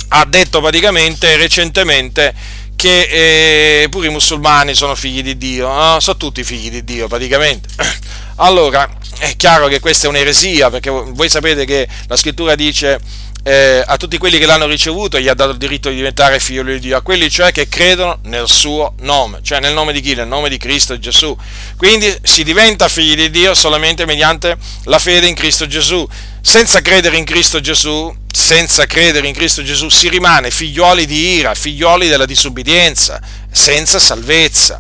ha 0.08 0.24
detto 0.24 0.60
praticamente 0.60 1.36
recentemente 1.36 2.32
che 2.76 3.82
eh, 3.82 3.88
pure 3.88 4.06
i 4.06 4.10
musulmani 4.10 4.74
sono 4.74 4.94
figli 4.94 5.22
di 5.22 5.36
Dio, 5.36 5.66
no? 5.66 5.98
sono 6.00 6.16
tutti 6.16 6.44
figli 6.44 6.70
di 6.70 6.84
Dio 6.84 7.08
praticamente. 7.08 7.68
Allora, 8.38 8.86
è 9.18 9.34
chiaro 9.36 9.66
che 9.66 9.80
questa 9.80 10.06
è 10.06 10.10
un'eresia, 10.10 10.68
perché 10.68 10.90
voi 10.90 11.28
sapete 11.30 11.64
che 11.64 11.88
la 12.06 12.16
scrittura 12.16 12.54
dice 12.54 13.00
eh, 13.46 13.80
a 13.86 13.96
tutti 13.96 14.18
quelli 14.18 14.38
che 14.38 14.46
l'hanno 14.46 14.66
ricevuto 14.66 15.20
gli 15.20 15.28
ha 15.28 15.34
dato 15.34 15.52
il 15.52 15.56
diritto 15.56 15.88
di 15.88 15.94
diventare 15.94 16.40
figlio 16.40 16.64
di 16.64 16.80
Dio, 16.80 16.96
a 16.96 17.00
quelli 17.00 17.30
cioè 17.30 17.52
che 17.52 17.68
credono 17.68 18.18
nel 18.24 18.48
suo 18.48 18.94
nome, 19.02 19.38
cioè 19.42 19.60
nel 19.60 19.72
nome 19.72 19.92
di 19.92 20.00
chi? 20.00 20.14
Nel 20.14 20.26
nome 20.26 20.48
di 20.48 20.56
Cristo 20.56 20.98
Gesù. 20.98 21.36
Quindi 21.76 22.12
si 22.22 22.42
diventa 22.42 22.88
figli 22.88 23.14
di 23.14 23.30
Dio 23.30 23.54
solamente 23.54 24.04
mediante 24.04 24.56
la 24.84 24.98
fede 24.98 25.28
in 25.28 25.34
Cristo 25.34 25.68
Gesù. 25.68 26.06
Senza 26.48 26.80
credere 26.80 27.16
in 27.16 27.24
Cristo 27.24 27.58
Gesù, 27.58 28.14
senza 28.32 28.86
credere 28.86 29.26
in 29.26 29.34
Cristo 29.34 29.64
Gesù, 29.64 29.88
si 29.88 30.08
rimane 30.08 30.52
figlioli 30.52 31.04
di 31.04 31.34
ira, 31.34 31.52
figlioli 31.54 32.06
della 32.06 32.24
disubbidienza, 32.24 33.20
senza 33.50 33.98
salvezza. 33.98 34.78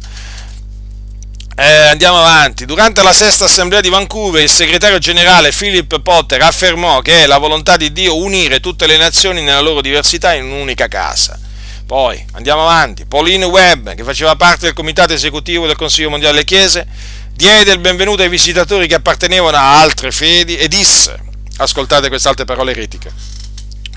Eh, 1.56 1.64
andiamo 1.64 2.20
avanti. 2.20 2.66
Durante 2.66 3.02
la 3.02 3.12
sesta 3.12 3.46
assemblea 3.46 3.80
di 3.80 3.88
Vancouver, 3.88 4.44
il 4.44 4.48
segretario 4.48 4.98
generale 4.98 5.50
Philip 5.50 6.00
Potter 6.02 6.40
affermò 6.40 7.00
che 7.00 7.24
è 7.24 7.26
la 7.26 7.38
volontà 7.38 7.76
di 7.76 7.92
Dio 7.92 8.16
unire 8.16 8.60
tutte 8.60 8.86
le 8.86 8.96
nazioni 8.96 9.42
nella 9.42 9.60
loro 9.60 9.80
diversità 9.80 10.34
in 10.34 10.44
un'unica 10.44 10.86
casa. 10.86 11.36
Poi 11.84 12.24
andiamo 12.34 12.62
avanti. 12.62 13.06
Pauline 13.06 13.44
Webb, 13.44 13.88
che 13.90 14.04
faceva 14.04 14.36
parte 14.36 14.66
del 14.66 14.72
comitato 14.72 15.14
esecutivo 15.14 15.66
del 15.66 15.76
Consiglio 15.76 16.10
mondiale 16.10 16.34
delle 16.34 16.46
Chiese, 16.46 16.86
diede 17.34 17.72
il 17.72 17.80
benvenuto 17.80 18.22
ai 18.22 18.28
visitatori 18.28 18.86
che 18.86 18.94
appartenevano 18.94 19.56
a 19.56 19.80
altre 19.80 20.12
fedi 20.12 20.56
e 20.56 20.68
disse: 20.68 21.25
Ascoltate 21.58 22.08
queste 22.08 22.28
altre 22.28 22.44
parole 22.44 22.72
eretiche. 22.72 23.10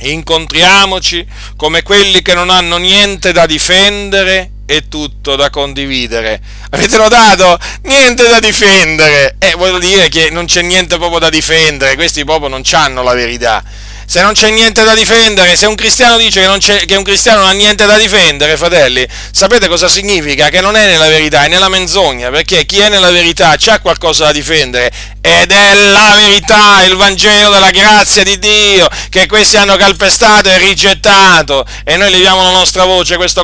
Incontriamoci 0.01 1.25
come 1.57 1.83
quelli 1.83 2.21
che 2.21 2.33
non 2.33 2.49
hanno 2.49 2.77
niente 2.77 3.33
da 3.33 3.45
difendere 3.45 4.51
e 4.65 4.87
tutto 4.87 5.35
da 5.35 5.49
condividere. 5.49 6.39
Avete 6.69 6.95
notato? 6.95 7.59
Niente 7.83 8.27
da 8.29 8.39
difendere. 8.39 9.35
E 9.39 9.49
eh, 9.49 9.55
vuol 9.55 9.79
dire 9.79 10.07
che 10.07 10.29
non 10.29 10.45
c'è 10.45 10.61
niente 10.61 10.97
proprio 10.97 11.19
da 11.19 11.29
difendere, 11.29 11.95
questi 11.95 12.23
proprio 12.23 12.47
non 12.47 12.61
hanno 12.71 13.03
la 13.03 13.13
verità 13.13 13.63
se 14.09 14.23
non 14.23 14.33
c'è 14.33 14.49
niente 14.49 14.83
da 14.83 14.95
difendere, 14.95 15.55
se 15.55 15.67
un 15.67 15.75
cristiano 15.75 16.17
dice 16.17 16.41
che, 16.57 16.85
che, 16.87 16.95
un 16.95 17.03
cristiano 17.03 17.41
non 17.41 17.49
ha 17.49 17.51
niente 17.51 17.85
da 17.85 17.95
difendere, 17.95 18.57
fratelli, 18.57 19.07
sapete 19.29 19.67
cosa 19.67 19.87
significa? 19.87 20.49
Che 20.49 20.61
non 20.61 20.75
è 20.75 20.87
nella 20.87 21.07
verità, 21.07 21.43
è 21.43 21.47
nella 21.47 21.69
menzogna, 21.69 22.31
perché 22.31 22.65
chi 22.65 22.79
è 22.79 22.89
nella 22.89 23.11
verità 23.11 23.53
c'ha 23.55 23.79
qualcosa 23.79 24.25
da 24.25 24.31
difendere 24.31 24.91
ed 25.21 25.51
è 25.51 25.75
la 25.91 26.13
verità, 26.15 26.83
il 26.83 26.95
Vangelo 26.95 27.51
della 27.51 27.71
grazia 27.71 28.23
di 28.23 28.39
Dio, 28.39 28.87
che 29.09 29.27
questi 29.27 29.57
hanno 29.57 29.75
calpestato 29.75 30.49
e 30.49 30.57
rigettato. 30.57 31.65
E 31.83 31.97
noi 31.97 32.09
leviamo 32.09 32.41
la 32.41 32.51
nostra 32.51 32.85
voce 32.85 33.17
questo 33.17 33.43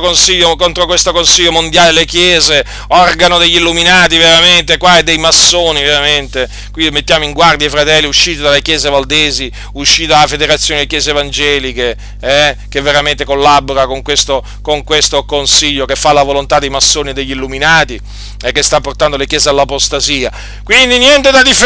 contro 0.56 0.86
questo 0.86 1.12
Consiglio 1.12 1.52
mondiale. 1.52 1.84
Delle 1.86 2.04
Chiese, 2.04 2.64
organo 2.88 3.38
degli 3.38 3.56
illuminati 3.56 4.16
veramente, 4.16 4.76
qua 4.76 4.98
e 4.98 5.04
dei 5.04 5.18
massoni 5.18 5.82
veramente, 5.82 6.48
qui 6.72 6.90
mettiamo 6.90 7.24
in 7.24 7.32
guardia 7.32 7.68
i 7.68 7.70
fratelli 7.70 8.06
usciti 8.06 8.40
dalle 8.40 8.60
chiese 8.60 8.90
valdesi, 8.90 9.50
usciti 9.74 10.06
dalla 10.06 10.26
federazione 10.26 10.54
congregazioni 10.56 10.80
e 10.82 10.86
chiese 10.86 11.10
evangeliche 11.10 11.96
eh, 12.20 12.56
che 12.68 12.80
veramente 12.80 13.24
collabora 13.24 13.86
con 13.86 14.02
questo, 14.02 14.42
con 14.62 14.84
questo, 14.84 15.24
consiglio 15.24 15.84
che 15.84 15.96
fa 15.96 16.12
la 16.12 16.22
volontà 16.22 16.58
dei 16.58 16.70
massoni 16.70 17.10
e 17.10 17.12
degli 17.12 17.30
illuminati 17.30 18.00
e 18.42 18.52
che 18.52 18.62
sta 18.62 18.80
portando 18.80 19.16
le 19.16 19.26
chiese 19.26 19.48
all'apostasia. 19.48 20.32
Quindi 20.64 20.98
niente 20.98 21.30
da 21.30 21.42
difendere, 21.42 21.65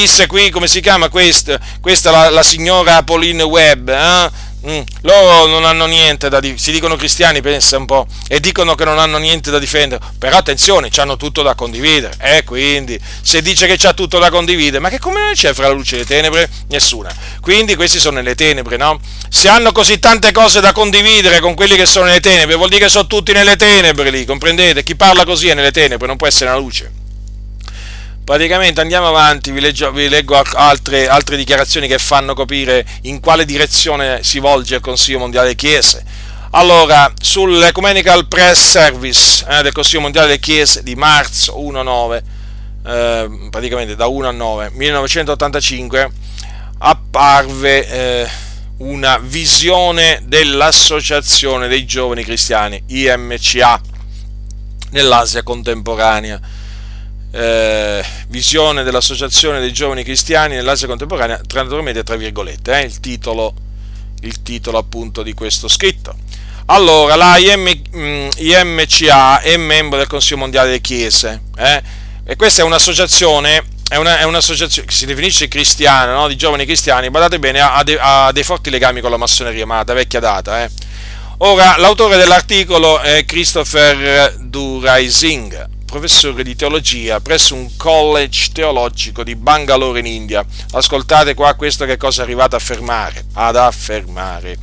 disse 0.00 0.26
qui, 0.26 0.50
come 0.50 0.66
si 0.66 0.80
chiama 0.80 1.08
questa? 1.08 1.60
Questa 1.80 2.10
la, 2.10 2.30
la 2.30 2.42
signora 2.42 3.02
Pauline 3.02 3.42
Webb. 3.42 3.88
Eh? 3.90 4.48
Mm, 4.66 4.80
loro 5.02 5.46
non 5.46 5.64
hanno 5.64 5.86
niente 5.86 6.28
da 6.28 6.38
difendere, 6.38 6.62
si 6.62 6.72
dicono 6.72 6.96
cristiani, 6.96 7.40
pensa 7.40 7.78
un 7.78 7.86
po', 7.86 8.06
e 8.28 8.40
dicono 8.40 8.74
che 8.74 8.84
non 8.84 8.98
hanno 8.98 9.16
niente 9.16 9.50
da 9.50 9.58
difendere, 9.58 10.04
però 10.18 10.36
attenzione, 10.36 10.90
hanno 10.96 11.16
tutto 11.16 11.40
da 11.40 11.54
condividere, 11.54 12.14
eh, 12.20 12.44
quindi 12.44 13.00
se 13.22 13.40
dice 13.40 13.66
che 13.66 13.78
c'ha 13.78 13.94
tutto 13.94 14.18
da 14.18 14.28
condividere, 14.28 14.78
ma 14.78 14.90
che 14.90 14.98
come 14.98 15.30
c'è 15.32 15.54
fra 15.54 15.68
la 15.68 15.72
luce 15.72 15.94
e 15.94 15.98
le 16.00 16.04
tenebre? 16.04 16.50
Nessuna. 16.68 17.10
Quindi 17.40 17.74
questi 17.74 17.98
sono 17.98 18.16
nelle 18.16 18.34
tenebre, 18.34 18.76
no? 18.76 19.00
Se 19.30 19.48
hanno 19.48 19.72
così 19.72 19.98
tante 19.98 20.30
cose 20.30 20.60
da 20.60 20.72
condividere 20.72 21.40
con 21.40 21.54
quelli 21.54 21.76
che 21.76 21.86
sono 21.86 22.04
nelle 22.04 22.20
tenebre, 22.20 22.56
vuol 22.56 22.68
dire 22.68 22.84
che 22.84 22.90
sono 22.90 23.06
tutti 23.06 23.32
nelle 23.32 23.56
tenebre 23.56 24.10
lì, 24.10 24.26
comprendete? 24.26 24.82
Chi 24.82 24.94
parla 24.94 25.24
così 25.24 25.48
è 25.48 25.54
nelle 25.54 25.72
tenebre, 25.72 26.06
non 26.06 26.18
può 26.18 26.26
essere 26.26 26.50
nella 26.50 26.60
luce 26.60 26.99
praticamente 28.30 28.80
andiamo 28.80 29.08
avanti, 29.08 29.50
vi, 29.50 29.58
leggo, 29.58 29.90
vi 29.90 30.08
leggo 30.08 30.40
altre, 30.40 31.08
altre, 31.08 31.36
dichiarazioni 31.36 31.88
che 31.88 31.98
fanno 31.98 32.32
capire 32.32 32.86
in 33.02 33.18
quale 33.18 33.44
direzione 33.44 34.22
si 34.22 34.38
volge 34.38 34.76
il 34.76 34.80
Consiglio 34.80 35.18
Mondiale 35.18 35.48
delle 35.48 35.58
Chiese. 35.58 36.04
Allora, 36.50 37.12
sull'Ecumenical 37.20 38.28
Press 38.28 38.70
Service 38.70 39.44
eh, 39.48 39.62
del 39.62 39.72
Consiglio 39.72 40.02
Mondiale 40.02 40.28
delle 40.28 40.38
Chiese 40.38 40.84
di 40.84 40.94
marzo 40.94 41.60
1-9, 41.60 42.22
eh, 42.86 43.48
praticamente 43.50 43.96
da 43.96 44.06
1 44.06 44.28
a 44.28 44.30
9, 44.30 44.70
1985, 44.74 46.10
apparve 46.78 47.88
eh, 47.88 48.30
una 48.76 49.18
visione 49.18 50.22
dell'Associazione 50.22 51.66
dei 51.66 51.84
Giovani 51.84 52.22
Cristiani, 52.22 52.80
IMCA, 52.86 53.80
nell'Asia 54.90 55.42
contemporanea 55.42 56.59
eh, 57.32 58.04
visione 58.28 58.82
dell'Associazione 58.82 59.60
dei 59.60 59.72
Giovani 59.72 60.02
Cristiani 60.02 60.54
nell'Asia 60.54 60.86
Contemporanea, 60.86 61.40
tra 61.46 61.64
virgolette, 62.16 62.80
eh, 62.80 62.84
il, 62.84 63.00
titolo, 63.00 63.54
il 64.22 64.42
titolo 64.42 64.78
appunto 64.78 65.22
di 65.22 65.32
questo 65.32 65.68
scritto. 65.68 66.14
Allora, 66.66 67.16
la 67.16 67.36
IM, 67.36 67.66
IMCA 68.36 69.40
mm, 69.40 69.42
è 69.42 69.56
membro 69.56 69.98
del 69.98 70.06
Consiglio 70.06 70.38
Mondiale 70.38 70.68
delle 70.68 70.80
Chiese 70.80 71.42
eh, 71.56 71.82
e 72.24 72.36
questa 72.36 72.62
è 72.62 72.64
un'associazione, 72.64 73.64
è, 73.88 73.96
una, 73.96 74.18
è 74.18 74.22
un'associazione 74.22 74.86
che 74.86 74.94
si 74.94 75.04
definisce 75.04 75.48
cristiana, 75.48 76.12
no? 76.12 76.28
di 76.28 76.36
giovani 76.36 76.64
cristiani, 76.64 77.10
badate 77.10 77.40
bene, 77.40 77.60
ha, 77.60 77.82
de, 77.82 77.98
ha, 78.00 78.30
dei 78.30 78.44
forti 78.44 78.70
legami 78.70 79.00
con 79.00 79.10
la 79.10 79.16
massoneria, 79.16 79.66
ma 79.66 79.82
da 79.82 79.94
vecchia 79.94 80.20
data. 80.20 80.62
Eh. 80.62 80.70
Ora, 81.38 81.76
l'autore 81.78 82.16
dell'articolo 82.16 83.00
è 83.00 83.24
Christopher 83.24 84.36
Duraising, 84.38 85.79
professore 85.90 86.44
di 86.44 86.54
teologia 86.54 87.20
presso 87.20 87.56
un 87.56 87.76
college 87.76 88.50
teologico 88.52 89.24
di 89.24 89.34
Bangalore 89.34 89.98
in 89.98 90.06
India. 90.06 90.46
Ascoltate 90.70 91.34
qua 91.34 91.54
questo 91.54 91.84
che 91.84 91.96
cosa 91.96 92.22
è 92.22 92.24
arrivato 92.24 92.54
a 92.54 92.58
affermare, 92.58 93.24
ad 93.34 93.56
affermare 93.56 94.56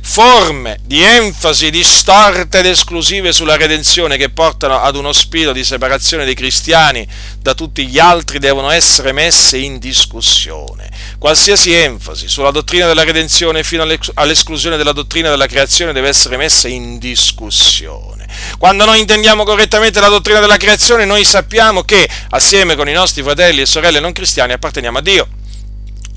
forme 0.00 0.78
di 0.84 1.02
enfasi 1.02 1.70
distorte 1.70 2.60
ed 2.60 2.66
esclusive 2.66 3.30
sulla 3.32 3.56
redenzione 3.56 4.16
che 4.16 4.30
portano 4.30 4.80
ad 4.80 4.96
uno 4.96 5.12
spirito 5.12 5.52
di 5.52 5.62
separazione 5.62 6.24
dei 6.24 6.34
cristiani 6.34 7.06
da 7.40 7.52
tutti 7.52 7.86
gli 7.86 7.98
altri 7.98 8.38
devono 8.38 8.70
essere 8.70 9.12
messe 9.12 9.58
in 9.58 9.78
discussione. 9.78 10.88
Qualsiasi 11.18 11.74
enfasi 11.74 12.26
sulla 12.26 12.50
dottrina 12.50 12.86
della 12.86 13.04
redenzione 13.04 13.62
fino 13.62 13.86
all'esclusione 14.14 14.78
della 14.78 14.92
dottrina 14.92 15.28
della 15.28 15.46
creazione 15.46 15.92
deve 15.92 16.08
essere 16.08 16.38
messa 16.38 16.68
in 16.68 16.98
discussione. 16.98 18.17
Quando 18.58 18.84
noi 18.84 19.00
intendiamo 19.00 19.44
correttamente 19.44 20.00
la 20.00 20.08
dottrina 20.08 20.40
della 20.40 20.56
creazione, 20.56 21.04
noi 21.04 21.24
sappiamo 21.24 21.82
che 21.82 22.08
assieme 22.30 22.76
con 22.76 22.88
i 22.88 22.92
nostri 22.92 23.22
fratelli 23.22 23.60
e 23.60 23.66
sorelle 23.66 24.00
non 24.00 24.12
cristiani 24.12 24.52
apparteniamo 24.52 24.98
a 24.98 25.02
Dio 25.02 25.28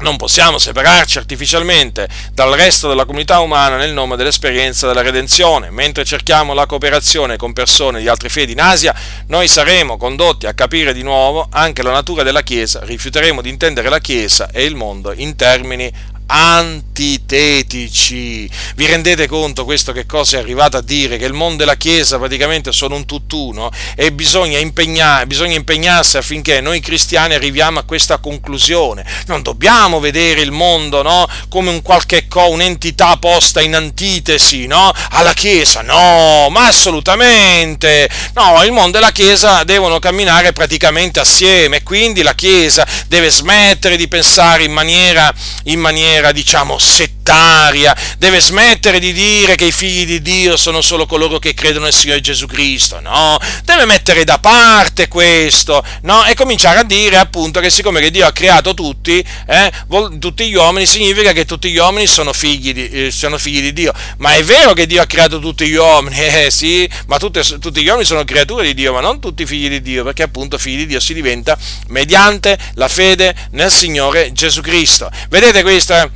non 0.01 0.17
possiamo 0.17 0.57
separarci 0.57 1.17
artificialmente 1.17 2.07
dal 2.33 2.51
resto 2.53 2.87
della 2.87 3.05
comunità 3.05 3.39
umana 3.39 3.77
nel 3.77 3.93
nome 3.93 4.15
dell'esperienza 4.15 4.87
della 4.87 5.01
redenzione. 5.01 5.69
Mentre 5.69 6.03
cerchiamo 6.03 6.53
la 6.53 6.65
cooperazione 6.65 7.37
con 7.37 7.53
persone 7.53 7.99
di 7.99 8.07
altre 8.07 8.29
fedi 8.29 8.51
in 8.51 8.61
Asia, 8.61 8.93
noi 9.27 9.47
saremo 9.47 9.97
condotti 9.97 10.47
a 10.47 10.53
capire 10.53 10.93
di 10.93 11.03
nuovo 11.03 11.47
anche 11.49 11.83
la 11.83 11.91
natura 11.91 12.23
della 12.23 12.41
Chiesa, 12.41 12.81
rifiuteremo 12.83 13.41
di 13.41 13.49
intendere 13.49 13.89
la 13.89 13.99
Chiesa 13.99 14.49
e 14.51 14.65
il 14.65 14.75
mondo 14.75 15.13
in 15.13 15.35
termini 15.35 15.91
antitetici. 16.33 18.49
Vi 18.75 18.85
rendete 18.85 19.27
conto 19.27 19.65
questo 19.65 19.91
che 19.91 20.05
cosa 20.05 20.37
è 20.37 20.39
arrivato 20.39 20.77
a 20.77 20.81
dire? 20.81 21.17
Che 21.17 21.25
il 21.25 21.33
mondo 21.33 21.63
e 21.63 21.65
la 21.65 21.75
Chiesa 21.75 22.17
praticamente 22.17 22.71
sono 22.71 22.95
un 22.95 23.05
tutt'uno 23.05 23.69
e 23.95 24.13
bisogna, 24.13 24.57
impegnar, 24.57 25.27
bisogna 25.27 25.55
impegnarsi 25.55 26.15
affinché 26.17 26.61
noi 26.61 26.79
cristiani 26.79 27.33
arriviamo 27.33 27.79
a 27.79 27.83
questa 27.83 28.19
conclusione. 28.19 29.05
Non 29.25 29.41
dobbiamo 29.41 29.99
vedere 29.99 30.39
il 30.39 30.51
mondo 30.51 31.01
no? 31.01 31.27
come 31.49 31.69
un 31.69 31.81
qualche 31.81 32.29
co, 32.29 32.47
un'entità 32.49 33.17
posta 33.17 33.59
in 33.59 33.75
antitesi 33.75 34.67
no? 34.67 34.89
alla 35.09 35.33
Chiesa. 35.33 35.81
No, 35.81 36.47
ma 36.49 36.67
assolutamente. 36.67 38.09
No, 38.35 38.63
il 38.63 38.71
mondo 38.71 38.99
e 38.99 39.01
la 39.01 39.11
Chiesa 39.11 39.65
devono 39.65 39.99
camminare 39.99 40.53
praticamente 40.53 41.19
assieme, 41.19 41.83
quindi 41.83 42.21
la 42.21 42.35
Chiesa 42.35 42.87
deve 43.07 43.29
smettere 43.29 43.97
di 43.97 44.07
pensare 44.07 44.63
in 44.63 44.71
maniera, 44.71 45.29
in 45.63 45.81
maniera 45.81 46.19
diciamo, 46.29 46.77
settaria, 46.77 47.97
deve 48.19 48.39
smettere 48.39 48.99
di 48.99 49.11
dire 49.11 49.55
che 49.55 49.65
i 49.65 49.71
figli 49.71 50.05
di 50.05 50.21
Dio 50.21 50.55
sono 50.57 50.81
solo 50.81 51.07
coloro 51.07 51.39
che 51.39 51.55
credono 51.55 51.85
nel 51.85 51.93
Signore 51.93 52.21
Gesù 52.21 52.45
Cristo, 52.45 52.99
no? 52.99 53.39
Deve 53.63 53.85
mettere 53.85 54.23
da 54.23 54.37
parte 54.37 55.07
questo, 55.07 55.83
no? 56.03 56.23
E 56.25 56.35
cominciare 56.35 56.79
a 56.79 56.83
dire 56.83 57.17
appunto 57.17 57.59
che 57.59 57.71
siccome 57.71 57.99
che 57.99 58.11
Dio 58.11 58.27
ha 58.27 58.31
creato 58.31 58.75
tutti, 58.75 59.25
eh, 59.47 59.71
tutti 60.19 60.47
gli 60.47 60.53
uomini, 60.53 60.85
significa 60.85 61.31
che 61.31 61.45
tutti 61.45 61.71
gli 61.71 61.77
uomini 61.77 62.05
sono 62.05 62.33
figli 62.33 62.73
di, 62.73 62.89
eh, 62.89 63.11
sono 63.11 63.39
figli 63.39 63.61
di 63.61 63.73
Dio. 63.73 63.91
Ma 64.17 64.35
è 64.35 64.43
vero 64.43 64.73
che 64.73 64.85
Dio 64.85 65.01
ha 65.01 65.05
creato 65.07 65.39
tutti 65.39 65.65
gli 65.67 65.75
uomini, 65.75 66.19
eh 66.45 66.51
sì, 66.51 66.87
ma 67.07 67.17
tutte, 67.17 67.41
tutti 67.59 67.81
gli 67.81 67.87
uomini 67.87 68.05
sono 68.05 68.23
creature 68.23 68.63
di 68.65 68.73
Dio, 68.75 68.93
ma 68.93 68.99
non 68.99 69.19
tutti 69.19 69.45
figli 69.45 69.69
di 69.69 69.81
Dio, 69.81 70.03
perché 70.03 70.21
appunto 70.21 70.57
figli 70.57 70.77
di 70.77 70.87
Dio 70.87 70.99
si 70.99 71.13
diventa 71.13 71.57
mediante 71.87 72.57
la 72.75 72.87
fede 72.87 73.33
nel 73.51 73.71
Signore 73.71 74.31
Gesù 74.33 74.61
Cristo. 74.61 75.09
Vedete 75.29 75.61
questo? 75.61 76.10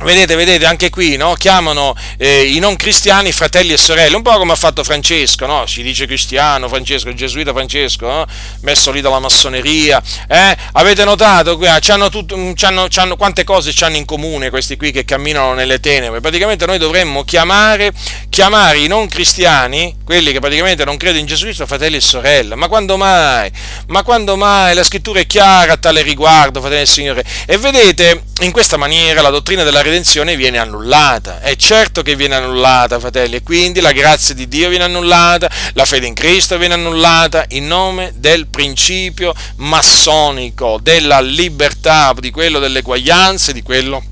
Vedete, 0.00 0.36
vedete, 0.36 0.64
anche 0.64 0.90
qui 0.90 1.16
no? 1.16 1.34
chiamano 1.34 1.94
eh, 2.18 2.42
i 2.42 2.60
non 2.60 2.76
cristiani 2.76 3.32
fratelli 3.32 3.72
e 3.72 3.76
sorelle, 3.76 4.14
un 4.14 4.22
po' 4.22 4.36
come 4.38 4.52
ha 4.52 4.56
fatto 4.56 4.84
Francesco, 4.84 5.44
no? 5.44 5.66
si 5.66 5.82
dice 5.82 6.06
cristiano, 6.06 6.68
Francesco, 6.68 7.08
il 7.08 7.16
gesuita 7.16 7.52
Francesco, 7.52 8.06
no? 8.06 8.26
messo 8.60 8.92
lì 8.92 9.00
dalla 9.00 9.18
massoneria. 9.18 10.00
Eh? 10.28 10.56
Avete 10.72 11.04
notato? 11.04 11.58
C'hanno 11.58 12.10
tutto, 12.10 12.36
c'hanno, 12.54 12.86
c'hanno, 12.88 13.16
quante 13.16 13.42
cose 13.42 13.72
hanno 13.80 13.96
in 13.96 14.04
comune 14.04 14.50
questi 14.50 14.76
qui 14.76 14.92
che 14.92 15.04
camminano 15.04 15.52
nelle 15.54 15.80
tenebre? 15.80 16.20
Praticamente 16.20 16.64
noi 16.64 16.78
dovremmo 16.78 17.24
chiamare, 17.24 17.92
chiamare 18.28 18.78
i 18.78 18.86
non 18.86 19.08
cristiani, 19.08 19.96
quelli 20.04 20.30
che 20.30 20.38
praticamente 20.38 20.84
non 20.84 20.96
credono 20.96 21.20
in 21.20 21.26
Gesù 21.26 21.44
Cristo, 21.44 21.66
fratelli 21.66 21.96
e 21.96 22.00
sorelle. 22.00 22.54
Ma 22.54 22.68
quando 22.68 22.96
mai? 22.96 23.50
Ma 23.88 24.04
quando 24.04 24.36
mai? 24.36 24.74
La 24.74 24.84
scrittura 24.84 25.18
è 25.18 25.26
chiara 25.26 25.72
a 25.72 25.76
tale 25.76 26.02
riguardo, 26.02 26.60
fratelli 26.60 26.82
e 26.82 26.86
Signore. 26.86 27.24
E 27.46 27.58
vedete, 27.58 28.22
in 28.42 28.52
questa 28.52 28.76
maniera 28.76 29.22
la 29.22 29.30
dottrina 29.30 29.64
della 29.64 29.82
redenzione 29.88 30.36
viene 30.36 30.58
annullata. 30.58 31.40
È 31.40 31.56
certo 31.56 32.02
che 32.02 32.14
viene 32.14 32.36
annullata, 32.36 33.00
fratelli, 33.00 33.36
e 33.36 33.42
quindi 33.42 33.80
la 33.80 33.92
grazia 33.92 34.34
di 34.34 34.46
Dio 34.48 34.68
viene 34.68 34.84
annullata, 34.84 35.50
la 35.72 35.84
fede 35.84 36.06
in 36.06 36.14
Cristo 36.14 36.58
viene 36.58 36.74
annullata 36.74 37.44
in 37.48 37.66
nome 37.66 38.12
del 38.16 38.46
principio 38.46 39.34
massonico, 39.56 40.78
della 40.80 41.20
libertà, 41.20 42.14
di 42.18 42.30
quello 42.30 42.58
dell'eguaglianza, 42.58 43.52
di 43.52 43.62
quello 43.62 44.02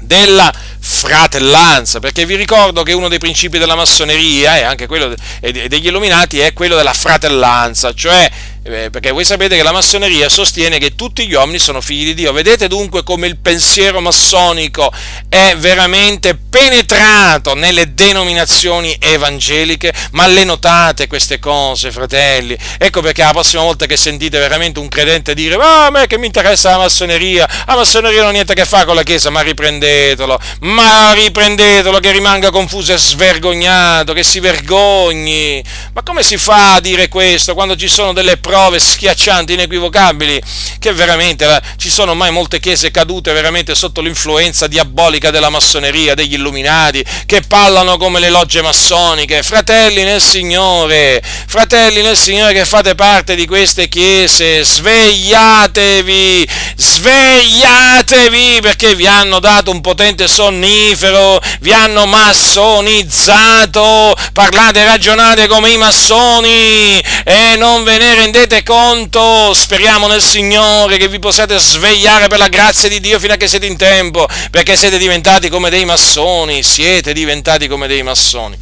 della 0.00 0.52
fratellanza, 0.78 2.00
perché 2.00 2.26
vi 2.26 2.34
ricordo 2.34 2.82
che 2.82 2.92
uno 2.92 3.08
dei 3.08 3.18
principi 3.18 3.58
della 3.58 3.76
massoneria 3.76 4.58
e 4.58 4.62
anche 4.62 4.86
quello 4.86 5.14
degli 5.40 5.86
illuminati 5.86 6.40
è 6.40 6.52
quello 6.52 6.76
della 6.76 6.92
fratellanza, 6.92 7.94
cioè 7.94 8.30
eh, 8.64 8.90
perché 8.90 9.10
voi 9.10 9.24
sapete 9.24 9.56
che 9.56 9.62
la 9.64 9.72
massoneria 9.72 10.28
sostiene 10.28 10.78
che 10.78 10.94
tutti 10.94 11.26
gli 11.26 11.34
uomini 11.34 11.58
sono 11.58 11.80
figli 11.80 12.04
di 12.04 12.14
Dio. 12.14 12.32
Vedete 12.32 12.68
dunque 12.68 13.02
come 13.02 13.26
il 13.26 13.36
pensiero 13.38 14.00
massonico 14.00 14.92
è 15.28 15.56
veramente 15.56 16.36
penetrato 16.36 17.54
nelle 17.54 17.92
denominazioni 17.92 18.96
evangeliche, 19.00 19.92
ma 20.12 20.28
le 20.28 20.44
notate 20.44 21.08
queste 21.08 21.40
cose, 21.40 21.90
fratelli. 21.90 22.56
Ecco 22.78 23.00
perché 23.00 23.24
la 23.24 23.32
prossima 23.32 23.62
volta 23.62 23.86
che 23.86 23.96
sentite 23.96 24.38
veramente 24.38 24.78
un 24.78 24.88
credente 24.88 25.34
dire 25.34 25.56
"Ma 25.56 25.86
a 25.86 25.90
me 25.90 26.06
che 26.06 26.16
mi 26.16 26.26
interessa 26.26 26.70
la 26.70 26.78
massoneria? 26.78 27.48
La 27.66 27.74
massoneria 27.74 28.20
non 28.20 28.28
ha 28.28 28.32
niente 28.32 28.52
a 28.52 28.54
che 28.54 28.64
fare 28.64 28.84
con 28.84 28.94
la 28.94 29.02
Chiesa", 29.02 29.28
ma 29.30 29.40
riprendetelo. 29.40 30.38
Ma 30.60 31.12
riprendetelo 31.14 31.98
che 31.98 32.12
rimanga 32.12 32.50
confuso 32.50 32.92
e 32.92 32.96
svergognato, 32.96 34.12
che 34.12 34.22
si 34.22 34.38
vergogni. 34.38 35.62
Ma 35.94 36.02
come 36.04 36.22
si 36.22 36.36
fa 36.36 36.74
a 36.74 36.80
dire 36.80 37.08
questo 37.08 37.54
quando 37.54 37.74
ci 37.74 37.88
sono 37.88 38.12
delle 38.12 38.36
prove 38.36 38.50
prove 38.52 38.78
schiaccianti, 38.78 39.54
inequivocabili, 39.54 40.38
che 40.78 40.92
veramente 40.92 41.46
eh, 41.46 41.58
ci 41.78 41.88
sono 41.88 42.10
ormai 42.10 42.30
molte 42.30 42.60
chiese 42.60 42.90
cadute 42.90 43.32
veramente 43.32 43.74
sotto 43.74 44.02
l'influenza 44.02 44.66
diabolica 44.66 45.30
della 45.30 45.48
massoneria, 45.48 46.14
degli 46.14 46.34
illuminati, 46.34 47.02
che 47.24 47.40
parlano 47.40 47.96
come 47.96 48.20
le 48.20 48.28
logge 48.28 48.60
massoniche. 48.60 49.42
Fratelli 49.42 50.02
nel 50.02 50.20
Signore, 50.20 51.22
fratelli 51.46 52.02
nel 52.02 52.14
Signore 52.14 52.52
che 52.52 52.66
fate 52.66 52.94
parte 52.94 53.34
di 53.34 53.46
queste 53.46 53.88
chiese, 53.88 54.62
svegliatevi, 54.62 56.46
svegliatevi 56.76 58.58
perché 58.60 58.94
vi 58.94 59.06
hanno 59.06 59.38
dato 59.38 59.70
un 59.70 59.80
potente 59.80 60.28
sonnifero, 60.28 61.40
vi 61.60 61.72
hanno 61.72 62.04
massonizzato, 62.04 64.14
parlate 64.34 64.84
ragionate 64.84 65.46
come 65.46 65.70
i 65.70 65.78
massoni 65.78 67.02
e 67.24 67.56
non 67.56 67.82
ve 67.84 67.96
ne 67.96 68.14
rendete 68.14 68.40
rendete 68.42 68.64
conto? 68.64 69.54
Speriamo 69.54 70.08
nel 70.08 70.20
Signore 70.20 70.96
che 70.96 71.06
vi 71.06 71.20
possiate 71.20 71.58
svegliare 71.58 72.26
per 72.26 72.38
la 72.38 72.48
grazia 72.48 72.88
di 72.88 72.98
Dio 72.98 73.20
fino 73.20 73.34
a 73.34 73.36
che 73.36 73.46
siete 73.46 73.66
in 73.66 73.76
tempo, 73.76 74.26
perché 74.50 74.74
siete 74.74 74.98
diventati 74.98 75.48
come 75.48 75.70
dei 75.70 75.84
massoni, 75.84 76.64
siete 76.64 77.12
diventati 77.12 77.68
come 77.68 77.86
dei 77.86 78.02
massoni. 78.02 78.58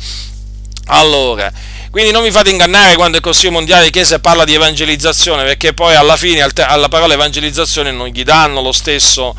Allora, 0.86 1.50
quindi 1.90 2.10
non 2.10 2.22
vi 2.22 2.30
fate 2.30 2.50
ingannare 2.50 2.94
quando 2.94 3.16
il 3.16 3.22
Consiglio 3.22 3.52
Mondiale 3.52 3.84
di 3.84 3.90
Chiesa 3.90 4.18
parla 4.18 4.44
di 4.44 4.52
evangelizzazione, 4.52 5.44
perché 5.44 5.72
poi 5.72 5.94
alla 5.94 6.16
fine 6.16 6.46
alla 6.56 6.88
parola 6.88 7.14
evangelizzazione 7.14 7.90
non 7.90 8.08
gli 8.08 8.22
danno 8.22 8.60
lo 8.60 8.72
stesso, 8.72 9.34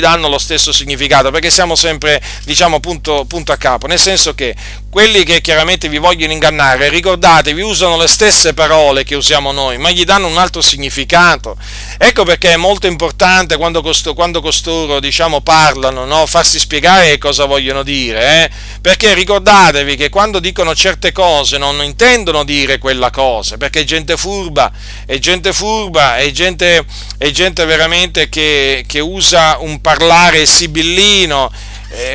danno 0.00 0.28
lo 0.28 0.38
stesso 0.38 0.72
significato, 0.72 1.30
perché 1.30 1.50
siamo 1.50 1.76
sempre, 1.76 2.20
diciamo, 2.44 2.80
punto, 2.80 3.24
punto 3.26 3.52
a 3.52 3.56
capo, 3.56 3.86
nel 3.86 4.00
senso 4.00 4.34
che 4.34 4.54
quelli 4.90 5.24
che 5.24 5.40
chiaramente 5.40 5.88
vi 5.88 5.98
vogliono 5.98 6.32
ingannare, 6.32 6.88
ricordatevi, 6.88 7.60
usano 7.60 7.98
le 7.98 8.06
stesse 8.06 8.54
parole 8.54 9.04
che 9.04 9.14
usiamo 9.14 9.52
noi, 9.52 9.76
ma 9.76 9.90
gli 9.90 10.04
danno 10.04 10.26
un 10.26 10.38
altro 10.38 10.62
significato. 10.62 11.56
Ecco 11.98 12.24
perché 12.24 12.52
è 12.52 12.56
molto 12.56 12.86
importante 12.86 13.56
quando, 13.56 13.82
costoro, 13.82 14.14
quando 14.14 14.40
costoro 14.40 14.98
diciamo, 15.00 15.42
parlano, 15.42 16.04
no? 16.06 16.24
farsi 16.26 16.58
spiegare 16.58 17.18
cosa 17.18 17.44
vogliono 17.44 17.82
dire, 17.82 18.44
eh? 18.44 18.50
perché 18.80 19.12
ricordatevi 19.12 19.96
che 19.96 20.08
quando 20.08 20.38
dicono 20.38 20.74
certe 20.74 21.12
cose 21.12 21.58
non 21.58 21.82
intendono 21.82 22.42
dire 22.42 22.78
quella 22.78 23.10
cosa, 23.10 23.58
perché 23.58 23.80
è 23.80 23.84
gente 23.84 24.16
furba, 24.16 24.72
è 25.04 25.18
gente 25.18 25.52
furba, 25.52 26.16
è 26.16 26.30
gente, 26.30 26.84
è 27.18 27.30
gente 27.30 27.64
veramente 27.66 28.28
che, 28.28 28.84
che 28.86 29.00
usa 29.00 29.58
un 29.60 29.80
parlare 29.80 30.46
sibillino, 30.46 31.52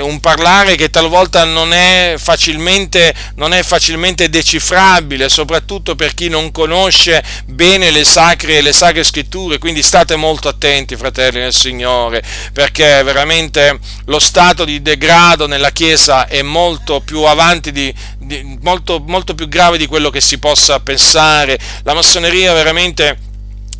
un 0.02 0.20
parlare 0.20 0.76
che 0.76 0.90
talvolta 0.90 1.44
non 1.44 1.74
è, 1.74 2.16
facilmente, 2.18 3.14
non 3.36 3.54
è 3.54 3.64
facilmente 3.64 4.30
decifrabile, 4.30 5.30
soprattutto 5.30 5.96
per 5.96 6.14
chi 6.14 6.28
non 6.28 6.52
conosce 6.52 7.24
bene 7.46 7.92
le 7.92 8.04
sacre, 8.04 8.62
le 8.62 8.74
sacre 8.74 9.04
scritture, 9.04 9.58
quindi 9.58 9.82
state 9.82 10.16
molto 10.16 10.50
attenti, 10.50 10.96
fratelli 10.96 11.40
nel 11.40 11.54
Signore, 11.54 12.24
perché 12.54 13.02
veramente 13.04 13.80
lo 14.06 14.20
stato 14.20 14.66
di 14.66 14.82
degrado 14.82 15.48
nella 15.48 15.72
Chiesa 15.72 16.28
è 16.28 16.42
molto 16.42 17.00
più 17.00 17.24
avanti 17.24 17.72
di, 17.72 17.94
di 18.18 18.58
molto, 18.62 19.04
molto 19.06 19.36
più 19.36 19.48
grave 19.48 19.78
di 19.78 19.88
quello 19.88 20.10
che 20.10 20.22
si 20.22 20.38
possa 20.38 20.80
pensare. 20.80 21.58
La 21.84 21.94
massoneria 21.94 22.54
veramente 22.54 23.30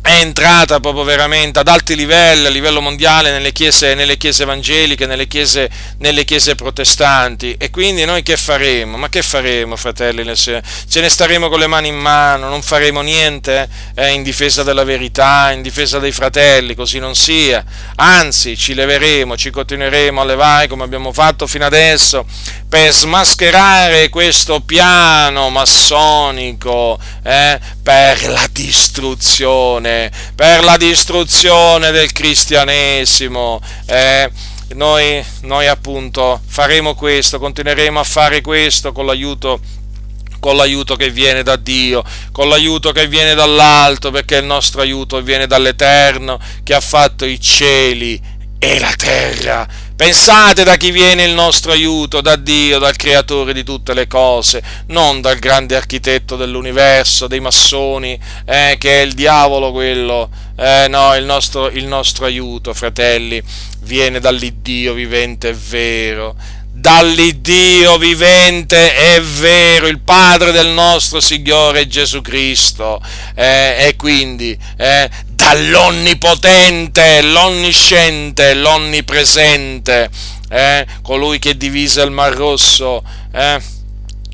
è 0.02 0.18
entrata 0.18 0.80
proprio 0.80 1.04
veramente 1.04 1.60
ad 1.60 1.68
alti 1.68 1.94
livelli, 1.94 2.46
a 2.46 2.50
livello 2.50 2.80
mondiale, 2.80 3.30
nelle 3.30 3.52
chiese, 3.52 3.94
nelle 3.94 4.16
chiese 4.16 4.42
evangeliche, 4.42 5.06
nelle 5.06 5.28
chiese, 5.28 5.70
nelle 5.98 6.24
chiese, 6.24 6.56
protestanti. 6.56 7.54
E 7.56 7.70
quindi 7.70 8.04
noi 8.04 8.24
che 8.24 8.36
faremo? 8.36 8.96
Ma 8.96 9.08
che 9.08 9.22
faremo, 9.22 9.76
fratelli? 9.76 10.34
Ce 10.34 10.60
ne 10.94 11.08
staremo 11.08 11.48
con 11.48 11.60
le 11.60 11.68
mani 11.68 11.88
in 11.88 11.96
mano, 11.96 12.48
non 12.48 12.62
faremo 12.62 13.00
niente 13.00 13.68
eh, 13.94 14.08
in 14.10 14.24
difesa 14.24 14.64
della 14.64 14.82
verità, 14.82 15.52
in 15.52 15.62
difesa 15.62 16.00
dei 16.00 16.12
fratelli, 16.12 16.74
così 16.74 16.98
non 16.98 17.14
sia. 17.14 17.64
Anzi, 17.94 18.56
ci 18.56 18.74
leveremo, 18.74 19.36
ci 19.36 19.50
continueremo 19.50 20.20
a 20.20 20.24
levare 20.24 20.66
come 20.66 20.82
abbiamo 20.82 21.12
fatto 21.12 21.46
fino 21.46 21.64
adesso 21.64 22.26
per 22.72 22.90
smascherare 22.90 24.08
questo 24.08 24.60
piano 24.60 25.50
massonico 25.50 26.98
eh, 27.22 27.60
per 27.82 28.28
la 28.28 28.48
distruzione, 28.50 29.91
per 30.34 30.64
la 30.64 30.76
distruzione 30.76 31.90
del 31.90 32.12
cristianesimo. 32.12 33.60
Eh, 33.86 34.30
noi, 34.74 35.24
noi 35.42 35.66
appunto 35.66 36.40
faremo 36.46 36.94
questo, 36.94 37.38
continueremo 37.38 38.00
a 38.00 38.04
fare 38.04 38.40
questo 38.40 38.92
con 38.92 39.06
l'aiuto 39.06 39.60
con 40.42 40.56
l'aiuto 40.56 40.96
che 40.96 41.08
viene 41.08 41.44
da 41.44 41.54
Dio, 41.54 42.02
con 42.32 42.48
l'aiuto 42.48 42.90
che 42.90 43.06
viene 43.06 43.34
dall'alto, 43.34 44.10
perché 44.10 44.38
il 44.38 44.44
nostro 44.44 44.80
aiuto 44.80 45.22
viene 45.22 45.46
dall'Eterno 45.46 46.36
che 46.64 46.74
ha 46.74 46.80
fatto 46.80 47.24
i 47.24 47.40
cieli 47.40 48.20
e 48.58 48.78
la 48.80 48.92
terra. 48.96 49.68
Pensate 49.94 50.64
da 50.64 50.76
chi 50.76 50.90
viene 50.90 51.24
il 51.24 51.34
nostro 51.34 51.70
aiuto, 51.70 52.20
da 52.20 52.36
Dio, 52.36 52.78
dal 52.78 52.96
creatore 52.96 53.52
di 53.52 53.62
tutte 53.62 53.94
le 53.94 54.06
cose, 54.06 54.62
non 54.86 55.20
dal 55.20 55.38
grande 55.38 55.76
architetto 55.76 56.36
dell'universo, 56.36 57.26
dei 57.26 57.40
massoni, 57.40 58.18
eh, 58.44 58.76
che 58.78 59.00
è 59.00 59.04
il 59.04 59.12
diavolo 59.12 59.70
quello. 59.70 60.30
Eh, 60.56 60.86
no, 60.88 61.14
il 61.14 61.24
nostro, 61.24 61.68
il 61.68 61.86
nostro 61.86 62.24
aiuto, 62.24 62.74
fratelli, 62.74 63.42
viene 63.80 64.18
dall'Iddio 64.18 64.92
vivente 64.92 65.50
e 65.50 65.54
vero 65.54 66.36
dall'Iddio 66.82 67.96
vivente 67.96 68.92
è 68.96 69.20
vero, 69.20 69.86
il 69.86 70.00
Padre 70.00 70.50
del 70.50 70.66
nostro 70.66 71.20
Signore 71.20 71.86
Gesù 71.86 72.20
Cristo, 72.22 73.00
eh, 73.36 73.86
e 73.86 73.94
quindi 73.94 74.58
eh, 74.76 75.08
dall'Onnipotente, 75.28 77.22
l'Onnisciente, 77.22 78.54
l'Onnipresente, 78.54 80.10
eh, 80.50 80.84
colui 81.02 81.38
che 81.38 81.56
divise 81.56 82.02
il 82.02 82.10
Mar 82.10 82.34
Rosso, 82.34 83.04
eh, 83.32 83.62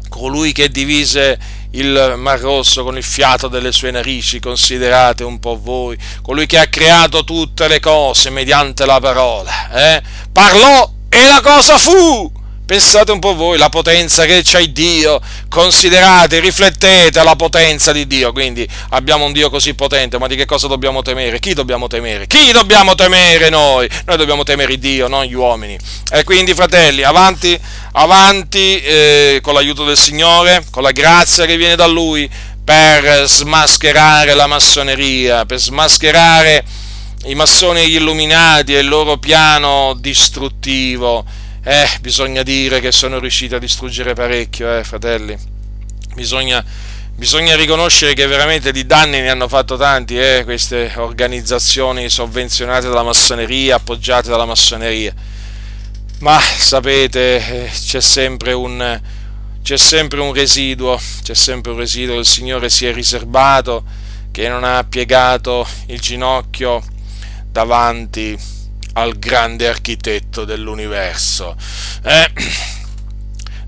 colui 0.08 0.52
che 0.52 0.70
divise 0.70 1.38
il 1.72 2.14
Mar 2.16 2.40
Rosso 2.40 2.82
con 2.82 2.96
il 2.96 3.04
fiato 3.04 3.48
delle 3.48 3.72
sue 3.72 3.90
narici, 3.90 4.40
considerate 4.40 5.22
un 5.22 5.38
po' 5.38 5.60
voi, 5.60 5.98
colui 6.22 6.46
che 6.46 6.56
ha 6.56 6.68
creato 6.68 7.24
tutte 7.24 7.68
le 7.68 7.78
cose 7.78 8.30
mediante 8.30 8.86
la 8.86 9.00
parola, 9.00 9.70
eh, 9.70 10.02
parlò 10.32 10.90
e 11.10 11.26
la 11.26 11.42
cosa 11.42 11.76
fu. 11.76 12.37
Pensate 12.68 13.12
un 13.12 13.18
po' 13.18 13.34
voi, 13.34 13.56
la 13.56 13.70
potenza 13.70 14.26
che 14.26 14.42
c'ha 14.44 14.60
Dio, 14.66 15.22
considerate, 15.48 16.38
riflettete 16.38 17.18
alla 17.18 17.34
potenza 17.34 17.92
di 17.92 18.06
Dio, 18.06 18.30
quindi 18.32 18.68
abbiamo 18.90 19.24
un 19.24 19.32
Dio 19.32 19.48
così 19.48 19.72
potente, 19.72 20.18
ma 20.18 20.26
di 20.26 20.36
che 20.36 20.44
cosa 20.44 20.66
dobbiamo 20.66 21.00
temere? 21.00 21.38
Chi 21.38 21.54
dobbiamo 21.54 21.86
temere? 21.86 22.26
Chi 22.26 22.52
dobbiamo 22.52 22.94
temere 22.94 23.48
noi? 23.48 23.88
Noi 24.04 24.18
dobbiamo 24.18 24.42
temere 24.42 24.76
Dio, 24.76 25.08
non 25.08 25.24
gli 25.24 25.32
uomini. 25.32 25.78
E 26.12 26.24
quindi 26.24 26.52
fratelli, 26.52 27.04
avanti, 27.04 27.58
avanti 27.92 28.78
eh, 28.82 29.38
con 29.40 29.54
l'aiuto 29.54 29.86
del 29.86 29.96
Signore, 29.96 30.62
con 30.70 30.82
la 30.82 30.92
grazia 30.92 31.46
che 31.46 31.56
viene 31.56 31.74
da 31.74 31.86
Lui, 31.86 32.28
per 32.62 33.26
smascherare 33.26 34.34
la 34.34 34.46
massoneria, 34.46 35.46
per 35.46 35.58
smascherare 35.58 36.62
i 37.24 37.34
massoni 37.34 37.80
e 37.80 37.88
gli 37.88 37.94
illuminati 37.94 38.74
e 38.74 38.80
il 38.80 38.88
loro 38.88 39.16
piano 39.16 39.96
distruttivo 39.98 41.37
eh, 41.62 41.88
bisogna 42.00 42.42
dire 42.42 42.80
che 42.80 42.92
sono 42.92 43.18
riusciti 43.18 43.54
a 43.54 43.58
distruggere 43.58 44.14
parecchio, 44.14 44.78
eh, 44.78 44.84
fratelli. 44.84 45.36
Bisogna, 46.14 46.64
bisogna 47.14 47.56
riconoscere 47.56 48.14
che 48.14 48.26
veramente 48.26 48.72
di 48.72 48.86
danni 48.86 49.20
ne 49.20 49.30
hanno 49.30 49.48
fatto 49.48 49.76
tanti, 49.76 50.18
eh, 50.18 50.42
queste 50.44 50.92
organizzazioni 50.96 52.08
sovvenzionate 52.08 52.88
dalla 52.88 53.02
massoneria, 53.02 53.76
appoggiate 53.76 54.28
dalla 54.28 54.46
massoneria. 54.46 55.12
Ma 56.20 56.40
sapete, 56.40 57.66
eh, 57.66 57.70
c'è 57.70 58.00
sempre 58.00 58.52
un, 58.52 59.00
c'è 59.62 59.76
sempre 59.76 60.20
un 60.20 60.32
residuo, 60.32 60.98
c'è 61.22 61.34
sempre 61.34 61.72
un 61.72 61.78
residuo, 61.78 62.18
il 62.18 62.26
Signore 62.26 62.70
si 62.70 62.86
è 62.86 62.92
riservato, 62.92 63.84
che 64.30 64.48
non 64.48 64.64
ha 64.64 64.84
piegato 64.84 65.66
il 65.86 66.00
ginocchio 66.00 66.82
davanti 67.50 68.56
al 69.00 69.18
grande 69.18 69.68
architetto 69.68 70.44
dell'universo. 70.44 71.56
Eh, 72.02 72.30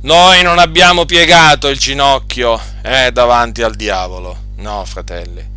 noi 0.02 0.42
non 0.42 0.58
abbiamo 0.58 1.04
piegato 1.04 1.68
il 1.68 1.78
ginocchio 1.78 2.60
eh, 2.82 3.10
davanti 3.12 3.62
al 3.62 3.74
diavolo, 3.74 4.36
no 4.56 4.84
fratelli. 4.84 5.48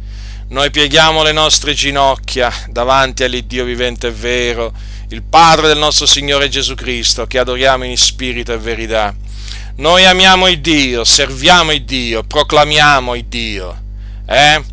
Noi 0.50 0.70
pieghiamo 0.70 1.24
le 1.24 1.32
nostre 1.32 1.74
ginocchia 1.74 2.54
davanti 2.70 3.24
all'Iddio 3.24 3.64
vivente 3.64 4.08
e 4.08 4.12
vero, 4.12 4.74
il 5.10 5.24
Padre 5.24 5.68
del 5.68 5.78
nostro 5.78 6.06
Signore 6.06 6.50
Gesù 6.50 6.76
Cristo, 6.76 7.26
che 7.26 7.40
adoriamo 7.40 7.86
in 7.86 7.98
spirito 7.98 8.54
e 8.54 8.58
verità. 8.58 9.16
Noi 9.78 10.06
amiamo 10.06 10.48
il 10.48 10.62
Dio, 10.62 11.04
serviamo 11.04 11.72
il 11.72 11.84
Dio, 11.86 12.24
proclamiamo 12.24 13.16
il 13.16 13.26
Dio. 13.26 13.82
Eh? 14.28 14.64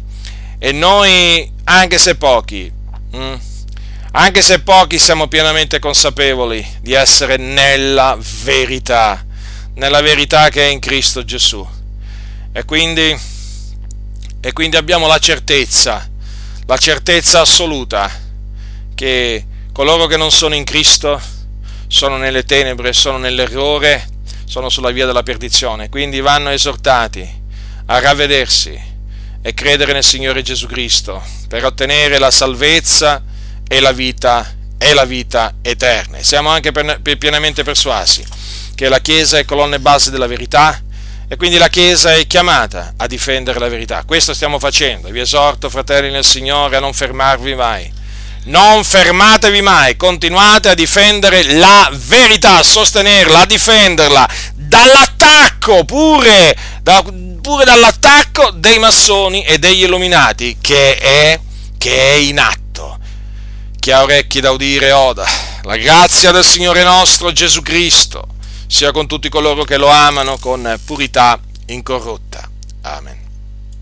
E 0.58 0.72
noi, 0.72 1.50
anche 1.64 1.96
se 1.96 2.16
pochi, 2.16 2.70
mh, 3.12 3.16
mm, 3.16 3.34
anche 4.12 4.42
se 4.42 4.60
pochi 4.60 4.98
siamo 4.98 5.28
pienamente 5.28 5.78
consapevoli 5.78 6.66
di 6.80 6.92
essere 6.94 7.36
nella 7.36 8.18
verità, 8.42 9.24
nella 9.74 10.00
verità 10.00 10.48
che 10.48 10.66
è 10.66 10.70
in 10.70 10.80
Cristo 10.80 11.24
Gesù. 11.24 11.66
E 12.52 12.64
quindi, 12.64 13.16
e 14.40 14.52
quindi 14.52 14.76
abbiamo 14.76 15.06
la 15.06 15.18
certezza, 15.18 16.08
la 16.66 16.76
certezza 16.76 17.40
assoluta 17.40 18.10
che 18.96 19.46
coloro 19.72 20.06
che 20.06 20.16
non 20.16 20.32
sono 20.32 20.56
in 20.56 20.64
Cristo 20.64 21.20
sono 21.86 22.16
nelle 22.16 22.44
tenebre, 22.44 22.92
sono 22.92 23.16
nell'errore, 23.18 24.08
sono 24.44 24.68
sulla 24.68 24.90
via 24.90 25.06
della 25.06 25.22
perdizione. 25.22 25.88
Quindi 25.88 26.20
vanno 26.20 26.50
esortati 26.50 27.28
a 27.86 28.00
ravvedersi 28.00 28.88
e 29.40 29.54
credere 29.54 29.92
nel 29.92 30.04
Signore 30.04 30.42
Gesù 30.42 30.66
Cristo 30.66 31.22
per 31.46 31.64
ottenere 31.64 32.18
la 32.18 32.30
salvezza 32.32 33.22
e 33.72 33.78
la 33.78 33.92
vita, 33.92 34.52
e 34.76 34.94
la 34.94 35.04
vita 35.04 35.54
eterna. 35.62 36.18
E 36.18 36.24
siamo 36.24 36.48
anche 36.48 36.72
pienamente 37.16 37.62
persuasi 37.62 38.26
che 38.74 38.88
la 38.88 38.98
Chiesa 38.98 39.38
è 39.38 39.44
colonna 39.44 39.76
e 39.76 39.78
base 39.78 40.10
della 40.10 40.26
verità 40.26 40.76
e 41.28 41.36
quindi 41.36 41.56
la 41.56 41.68
Chiesa 41.68 42.12
è 42.12 42.26
chiamata 42.26 42.94
a 42.96 43.06
difendere 43.06 43.60
la 43.60 43.68
verità. 43.68 44.02
Questo 44.04 44.34
stiamo 44.34 44.58
facendo. 44.58 45.08
Vi 45.08 45.20
esorto, 45.20 45.70
fratelli 45.70 46.10
nel 46.10 46.24
Signore, 46.24 46.78
a 46.78 46.80
non 46.80 46.92
fermarvi 46.92 47.54
mai. 47.54 47.92
Non 48.46 48.82
fermatevi 48.82 49.60
mai, 49.60 49.96
continuate 49.96 50.70
a 50.70 50.74
difendere 50.74 51.44
la 51.52 51.88
verità, 51.92 52.56
a 52.56 52.62
sostenerla, 52.64 53.42
a 53.42 53.46
difenderla 53.46 54.28
dall'attacco, 54.54 55.84
pure, 55.84 56.56
da, 56.82 57.04
pure 57.40 57.64
dall'attacco 57.64 58.50
dei 58.50 58.80
massoni 58.80 59.44
e 59.44 59.58
degli 59.58 59.84
illuminati 59.84 60.56
che 60.60 60.96
è, 60.96 61.38
che 61.78 62.14
è 62.14 62.14
in 62.14 62.40
atto 62.40 62.59
chi 63.80 63.90
ha 63.90 64.02
orecchi 64.02 64.40
da 64.40 64.50
udire 64.50 64.92
oda. 64.92 65.26
La 65.62 65.76
grazia 65.76 66.30
del 66.30 66.44
Signore 66.44 66.84
nostro 66.84 67.32
Gesù 67.32 67.62
Cristo 67.62 68.26
sia 68.66 68.92
con 68.92 69.06
tutti 69.06 69.28
coloro 69.30 69.64
che 69.64 69.78
lo 69.78 69.88
amano 69.88 70.36
con 70.38 70.78
purità 70.84 71.40
incorrotta. 71.66 72.48
Amen. 72.82 73.19